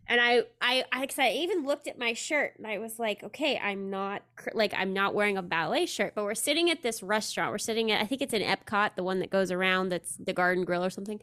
And 0.09 0.21
I, 0.21 0.43
I, 0.61 0.85
I, 0.91 1.07
I 1.17 1.31
even 1.31 1.65
looked 1.65 1.87
at 1.87 1.99
my 1.99 2.13
shirt 2.13 2.53
and 2.57 2.65
I 2.65 2.77
was 2.77 2.97
like, 2.97 3.23
okay, 3.23 3.59
I'm 3.61 3.89
not 3.89 4.21
like 4.53 4.73
I'm 4.75 4.93
not 4.93 5.13
wearing 5.13 5.37
a 5.37 5.41
ballet 5.41 5.85
shirt, 5.85 6.13
but 6.15 6.23
we're 6.23 6.33
sitting 6.33 6.69
at 6.69 6.81
this 6.81 7.03
restaurant. 7.03 7.51
We're 7.51 7.57
sitting 7.57 7.91
at, 7.91 8.01
I 8.01 8.05
think 8.05 8.21
it's 8.21 8.33
in 8.33 8.41
Epcot, 8.41 8.91
the 8.95 9.03
one 9.03 9.19
that 9.19 9.29
goes 9.29 9.51
around. 9.51 9.89
That's 9.89 10.15
the 10.15 10.33
Garden 10.33 10.63
Grill 10.63 10.83
or 10.83 10.89
something. 10.89 11.19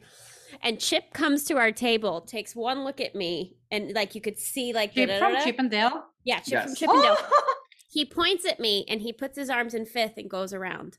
And 0.61 0.79
Chip 0.79 1.13
comes 1.13 1.43
to 1.45 1.57
our 1.57 1.71
table, 1.71 2.21
takes 2.21 2.55
one 2.55 2.83
look 2.83 3.01
at 3.01 3.15
me, 3.15 3.57
and 3.71 3.93
like 3.93 4.15
you 4.15 4.21
could 4.21 4.37
see 4.37 4.73
like 4.73 4.93
Chip 4.93 5.09
from. 5.19 5.35
Chip 5.43 5.55
and 5.59 5.69
Dale. 5.71 6.03
yeah, 6.23 6.39
Chip 6.39 6.61
from 6.61 6.69
Yes. 6.69 6.79
Chippendale. 6.79 7.17
Oh. 7.19 7.53
He 7.87 8.03
points 8.03 8.45
at 8.45 8.59
me 8.59 8.83
and 8.89 9.01
he 9.01 9.13
puts 9.13 9.37
his 9.37 9.49
arms 9.49 9.73
in 9.73 9.85
fifth 9.85 10.17
and 10.17 10.29
goes 10.29 10.51
around 10.51 10.97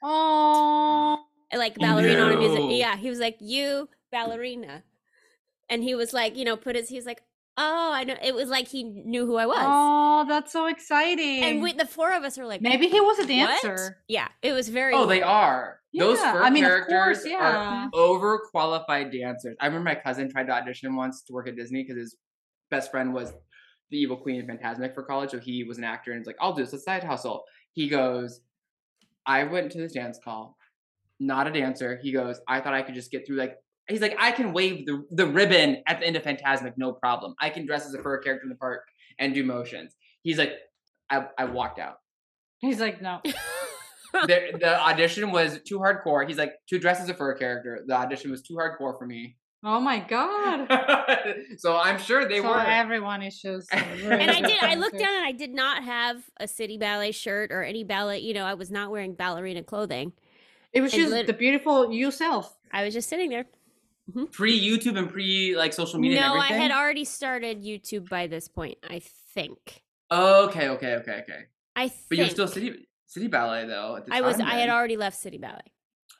oh. 0.00 1.18
like 1.52 1.76
ballerina 1.76 2.20
on 2.20 2.32
a 2.32 2.36
music. 2.36 2.78
Yeah, 2.78 2.96
he 2.96 3.10
was 3.10 3.18
like, 3.18 3.36
"You 3.40 3.88
ballerina," 4.12 4.84
and 5.68 5.82
he 5.82 5.96
was 5.96 6.12
like, 6.12 6.36
you 6.36 6.44
know, 6.44 6.56
put 6.56 6.76
his. 6.76 6.88
He's 6.88 7.04
like, 7.06 7.22
"Oh, 7.56 7.90
I 7.92 8.04
know." 8.04 8.14
It 8.22 8.34
was 8.34 8.48
like 8.48 8.68
he 8.68 8.84
knew 8.84 9.26
who 9.26 9.36
I 9.36 9.46
was, 9.46 9.56
Oh, 9.60 10.24
that's 10.28 10.52
so 10.52 10.66
exciting. 10.66 11.42
and 11.44 11.62
we, 11.62 11.72
the 11.72 11.86
four 11.86 12.12
of 12.12 12.22
us 12.24 12.36
were 12.38 12.46
like, 12.46 12.60
Maybe 12.60 12.88
he 12.88 13.00
was 13.00 13.18
a 13.18 13.22
"What?" 13.22 13.28
dancer. 13.28 13.98
Yeah, 14.08 14.28
it 14.42 14.52
was 14.52 14.68
very. 14.68 14.92
Oh, 14.94 15.06
they 15.06 15.22
are. 15.22 15.80
Those 15.98 16.18
Yeah, 16.18 16.32
fur 16.32 16.42
I 16.42 16.50
mean, 16.50 16.64
of 16.64 16.68
characters 16.70 17.22
course, 17.22 17.26
yeah. 17.26 17.88
are 17.88 17.90
overqualified 17.92 19.12
dancers. 19.18 19.56
I 19.60 19.66
remember 19.66 19.84
my 19.84 19.94
cousin 19.94 20.30
tried 20.30 20.46
to 20.48 20.52
audition 20.52 20.94
once 20.94 21.22
to 21.22 21.32
work 21.32 21.48
at 21.48 21.56
Disney 21.56 21.82
because 21.82 21.96
his 21.98 22.16
best 22.70 22.90
friend 22.90 23.14
was 23.14 23.32
the 23.90 23.96
evil 23.96 24.16
queen 24.16 24.40
in 24.40 24.46
Fantasmic 24.46 24.94
for 24.94 25.02
college, 25.04 25.30
so 25.30 25.38
he 25.38 25.64
was 25.64 25.78
an 25.78 25.84
actor 25.84 26.10
and 26.12 26.20
he's 26.20 26.26
like, 26.26 26.36
"I'll 26.40 26.52
do 26.52 26.62
this. 26.64 26.72
A 26.74 26.78
side 26.78 27.04
hustle." 27.04 27.44
He 27.72 27.88
goes, 27.88 28.40
"I 29.24 29.44
went 29.44 29.72
to 29.72 29.78
this 29.78 29.92
dance 29.92 30.18
call, 30.22 30.56
not 31.20 31.46
a 31.46 31.50
dancer." 31.52 31.98
He 32.02 32.12
goes, 32.12 32.40
"I 32.48 32.60
thought 32.60 32.74
I 32.74 32.82
could 32.82 32.94
just 32.94 33.10
get 33.10 33.26
through 33.26 33.36
like." 33.36 33.56
He's 33.88 34.00
like, 34.00 34.16
I 34.18 34.32
can 34.32 34.52
wave 34.52 34.84
the, 34.86 35.04
the 35.12 35.26
ribbon 35.26 35.82
at 35.86 36.00
the 36.00 36.06
end 36.06 36.16
of 36.16 36.22
Fantasmic, 36.22 36.74
no 36.76 36.92
problem. 36.92 37.34
I 37.40 37.50
can 37.50 37.66
dress 37.66 37.86
as 37.86 37.94
a 37.94 38.02
fur 38.02 38.18
character 38.18 38.42
in 38.42 38.48
the 38.48 38.56
park 38.56 38.82
and 39.18 39.32
do 39.32 39.44
motions. 39.44 39.94
He's 40.22 40.38
like, 40.38 40.52
I, 41.08 41.26
I 41.38 41.44
walked 41.44 41.78
out 41.78 41.98
He's 42.58 42.80
like, 42.80 43.02
no. 43.02 43.20
the, 44.12 44.56
the 44.58 44.80
audition 44.80 45.30
was 45.30 45.60
too 45.66 45.78
hardcore. 45.78 46.26
He's 46.26 46.38
like, 46.38 46.54
to 46.68 46.78
dress 46.78 47.00
as 47.00 47.08
a 47.08 47.14
fur 47.14 47.34
character, 47.34 47.84
the 47.86 47.94
audition 47.94 48.30
was 48.30 48.42
too 48.42 48.54
hardcore 48.54 48.98
for 48.98 49.06
me. 49.06 49.36
Oh 49.64 49.80
my 49.80 49.98
god. 49.98 50.68
so 51.58 51.76
I'm 51.76 51.98
sure 51.98 52.28
they 52.28 52.40
so 52.40 52.48
were. 52.48 52.60
everyone 52.60 53.22
is 53.22 53.40
just. 53.40 53.68
and 53.74 54.30
I 54.30 54.40
did. 54.40 54.62
I 54.62 54.74
looked 54.74 54.98
down 54.98 55.14
and 55.14 55.24
I 55.24 55.32
did 55.32 55.52
not 55.52 55.82
have 55.82 56.22
a 56.38 56.46
city 56.46 56.78
ballet 56.78 57.10
shirt 57.10 57.50
or 57.50 57.62
any 57.62 57.82
ballet. 57.82 58.20
You 58.20 58.34
know, 58.34 58.44
I 58.44 58.54
was 58.54 58.70
not 58.70 58.90
wearing 58.90 59.14
ballerina 59.14 59.64
clothing. 59.64 60.12
It 60.72 60.82
was 60.82 60.92
and 60.92 61.02
just 61.02 61.12
lit- 61.12 61.26
the 61.26 61.32
beautiful 61.32 61.90
you 61.90 62.10
self. 62.10 62.56
I 62.72 62.84
was 62.84 62.94
just 62.94 63.08
sitting 63.08 63.30
there. 63.30 63.46
Mm-hmm. 64.10 64.26
pre 64.26 64.58
YouTube 64.58 64.96
and 64.96 65.10
pre 65.10 65.56
like 65.56 65.72
social 65.72 65.98
media. 65.98 66.20
no, 66.20 66.34
I 66.34 66.52
had 66.52 66.70
already 66.70 67.04
started 67.04 67.64
YouTube 67.64 68.08
by 68.08 68.26
this 68.26 68.46
point. 68.48 68.78
I 68.88 69.00
think. 69.34 69.82
okay, 70.10 70.68
okay, 70.68 70.94
okay, 70.96 71.22
okay. 71.22 71.44
I. 71.74 71.92
But 72.08 72.18
you 72.18 72.22
were 72.22 72.28
think. 72.28 72.30
still 72.30 72.48
city 72.48 72.86
city 73.06 73.26
ballet 73.26 73.66
though. 73.66 74.00
I 74.10 74.20
was. 74.20 74.36
time 74.36 74.46
I 74.46 74.54
had 74.58 74.70
already 74.70 74.96
left 74.96 75.16
City 75.16 75.38
Ballet. 75.38 75.72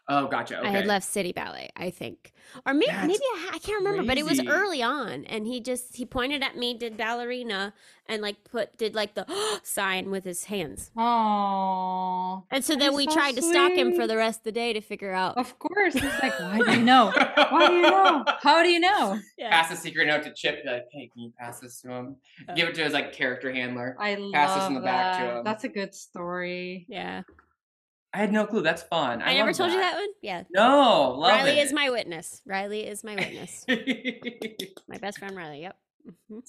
Oh, 0.09 0.28
gotcha. 0.28 0.59
Okay. 0.61 0.68
I 0.68 0.70
had 0.70 0.86
left 0.86 1.04
City 1.07 1.32
Ballet, 1.32 1.68
I 1.76 1.90
think, 1.90 2.32
or 2.64 2.72
maybe 2.74 2.86
That's 2.92 3.07
maybe 3.09 3.18
I, 3.24 3.50
I 3.54 3.59
can't 3.59 3.82
remember, 3.82 4.04
but 4.04 4.18
it 4.18 4.24
was 4.24 4.40
early 4.46 4.80
on, 4.82 5.24
and 5.24 5.46
he 5.48 5.61
just 5.61 5.96
he 5.96 6.07
pointed 6.07 6.42
at 6.44 6.57
me, 6.57 6.74
did 6.74 6.96
ballerina, 6.96 7.74
and 8.09 8.22
like 8.22 8.44
put 8.44 8.78
did 8.78 8.94
like 8.94 9.14
the 9.16 9.26
sign 9.64 10.11
with 10.11 10.24
his 10.24 10.44
hands, 10.44 10.92
Oh, 10.96 12.44
and 12.50 12.64
so 12.64 12.76
then 12.76 12.94
we 12.94 13.07
so 13.07 13.14
tried 13.14 13.34
to 13.36 13.42
stalk 13.42 13.72
him 13.72 13.96
for 13.96 14.07
the 14.07 14.16
rest 14.16 14.40
of 14.40 14.44
the 14.44 14.52
day 14.52 14.72
to 14.72 14.80
figure 14.80 15.12
out. 15.12 15.36
of 15.36 15.59
course. 15.59 15.94
He's 15.94 16.04
like, 16.22 16.38
why 16.38 16.59
do 16.59 16.70
you 16.78 16.82
know? 16.84 17.12
Why 17.50 17.66
do 17.68 17.74
you 17.74 17.82
know? 17.82 18.24
How 18.40 18.62
do 18.62 18.68
you 18.68 18.80
know? 18.80 19.18
Yeah. 19.38 19.50
Pass 19.50 19.68
the 19.70 19.76
secret 19.76 20.07
note 20.07 20.22
to 20.22 20.32
Chip. 20.32 20.62
be 20.64 20.70
Like, 20.70 20.86
hey, 20.92 21.11
can 21.12 21.22
you 21.24 21.32
pass 21.38 21.61
this 21.61 21.80
to 21.82 21.90
him? 21.90 22.16
Uh. 22.48 22.54
Give 22.54 22.68
it 22.68 22.74
to 22.76 22.84
his 22.84 22.92
like 22.92 23.12
character 23.12 23.52
handler. 23.52 23.96
I 24.00 24.14
Pass 24.32 24.54
this 24.54 24.62
love 24.62 24.68
in 24.68 24.74
the 24.74 24.80
back 24.80 25.18
to 25.20 25.24
that. 25.26 25.36
him. 25.38 25.44
That's 25.44 25.64
a 25.64 25.68
good 25.68 25.94
story. 25.94 26.86
Yeah, 26.88 27.22
I 28.17 28.21
had 28.21 28.33
no 28.33 28.47
clue. 28.47 28.62
That's 28.62 28.83
fun. 28.83 29.21
I, 29.21 29.33
I, 29.33 29.35
never 29.35 29.49
love 29.49 29.57
told 29.59 29.73
you 29.73 29.79
that 29.79 29.95
one. 29.95 30.09
Yeah, 30.23 30.45
No, 30.51 31.17
love 31.19 31.33
Riley 31.33 31.59
it. 31.59 31.67
is 31.67 31.73
my 31.75 31.91
witness. 31.91 32.41
Riley 32.47 32.87
is 32.87 33.05
my 33.05 33.14
witness. 33.14 33.67
my 34.89 34.97
best 34.97 35.19
friend 35.19 35.37
Riley. 35.37 35.61
Yep. 35.61 35.77
Mhm. 36.33 36.43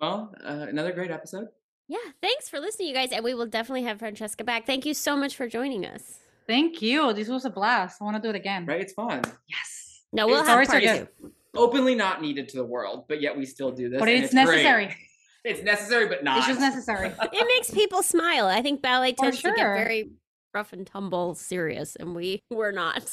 well, 0.00 0.34
uh, 0.42 0.66
another 0.70 0.92
great 0.92 1.10
episode. 1.10 1.48
Yeah, 1.86 1.98
thanks 2.22 2.48
for 2.48 2.60
listening, 2.60 2.88
you 2.88 2.94
guys, 2.94 3.12
and 3.12 3.22
we 3.22 3.34
will 3.34 3.46
definitely 3.46 3.82
have 3.82 3.98
Francesca 3.98 4.42
back. 4.42 4.64
Thank 4.64 4.86
you 4.86 4.94
so 4.94 5.18
much 5.18 5.36
for 5.36 5.46
joining 5.48 5.84
us. 5.84 6.20
Thank 6.46 6.80
you. 6.80 7.12
This 7.12 7.28
was 7.28 7.44
a 7.44 7.50
blast. 7.50 8.00
I 8.00 8.04
want 8.04 8.16
to 8.16 8.22
do 8.22 8.30
it 8.30 8.36
again. 8.36 8.64
Right? 8.64 8.80
It's 8.80 8.94
fun. 8.94 9.20
Yes. 9.48 10.00
No, 10.14 10.26
we'll 10.26 10.38
It's 10.38 10.48
have 10.48 10.54
always 10.54 10.68
part 10.68 10.82
good. 10.82 11.08
two. 11.20 11.32
Openly 11.54 11.94
not 11.94 12.22
needed 12.22 12.48
to 12.50 12.56
the 12.56 12.64
world, 12.64 13.04
but 13.06 13.20
yet 13.20 13.36
we 13.36 13.44
still 13.44 13.70
do 13.70 13.90
this. 13.90 13.98
But 13.98 14.08
and 14.08 14.24
it's 14.24 14.32
great. 14.32 14.44
necessary. 14.46 14.96
It's 15.44 15.62
necessary, 15.62 16.08
but 16.08 16.24
not. 16.24 16.38
It's 16.38 16.48
just 16.48 16.58
necessary. 16.58 17.12
It 17.32 17.46
makes 17.54 17.70
people 17.70 18.02
smile. 18.02 18.48
I 18.48 18.62
think 18.62 18.82
ballet 18.82 19.12
For 19.12 19.26
tends 19.26 19.42
to 19.42 19.50
get 19.50 19.56
very 19.56 20.10
rough 20.56 20.72
and 20.72 20.86
tumble 20.86 21.34
serious, 21.34 21.96
and 21.96 22.14
we 22.16 22.42
were 22.50 22.72
not. 22.72 23.12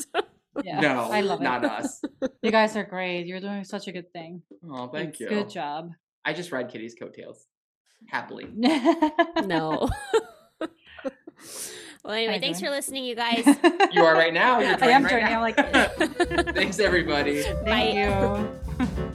Yeah. 0.63 0.79
No, 0.79 1.09
I 1.11 1.21
love 1.21 1.41
it. 1.41 1.43
not 1.43 1.65
us. 1.65 2.01
You 2.41 2.51
guys 2.51 2.75
are 2.77 2.83
great. 2.83 3.25
You're 3.27 3.39
doing 3.41 3.63
such 3.65 3.87
a 3.87 3.91
good 3.91 4.11
thing. 4.13 4.41
Oh, 4.71 4.87
thank 4.87 5.09
It's 5.11 5.19
you. 5.19 5.29
Good 5.29 5.49
job. 5.49 5.91
I 6.23 6.31
just 6.33 6.51
ride 6.51 6.69
Kitty's 6.69 6.95
coattails 6.95 7.45
happily. 8.07 8.47
no. 8.53 8.69
well, 10.61 10.69
anyway, 12.13 12.27
How 12.27 12.33
you 12.35 12.39
thanks 12.39 12.61
for 12.61 12.69
listening, 12.69 13.03
you 13.03 13.15
guys. 13.15 13.45
You 13.91 14.03
are 14.03 14.13
right 14.13 14.33
now. 14.33 14.59
You're 14.59 14.81
I 14.81 14.87
am 14.89 15.07
joining 15.07 15.25
joining. 15.25 15.57
right 15.57 15.89
I'm 15.99 16.07
like. 16.07 16.55
Thanks, 16.55 16.79
everybody. 16.79 17.43
thank 17.65 17.95
you. 17.95 19.09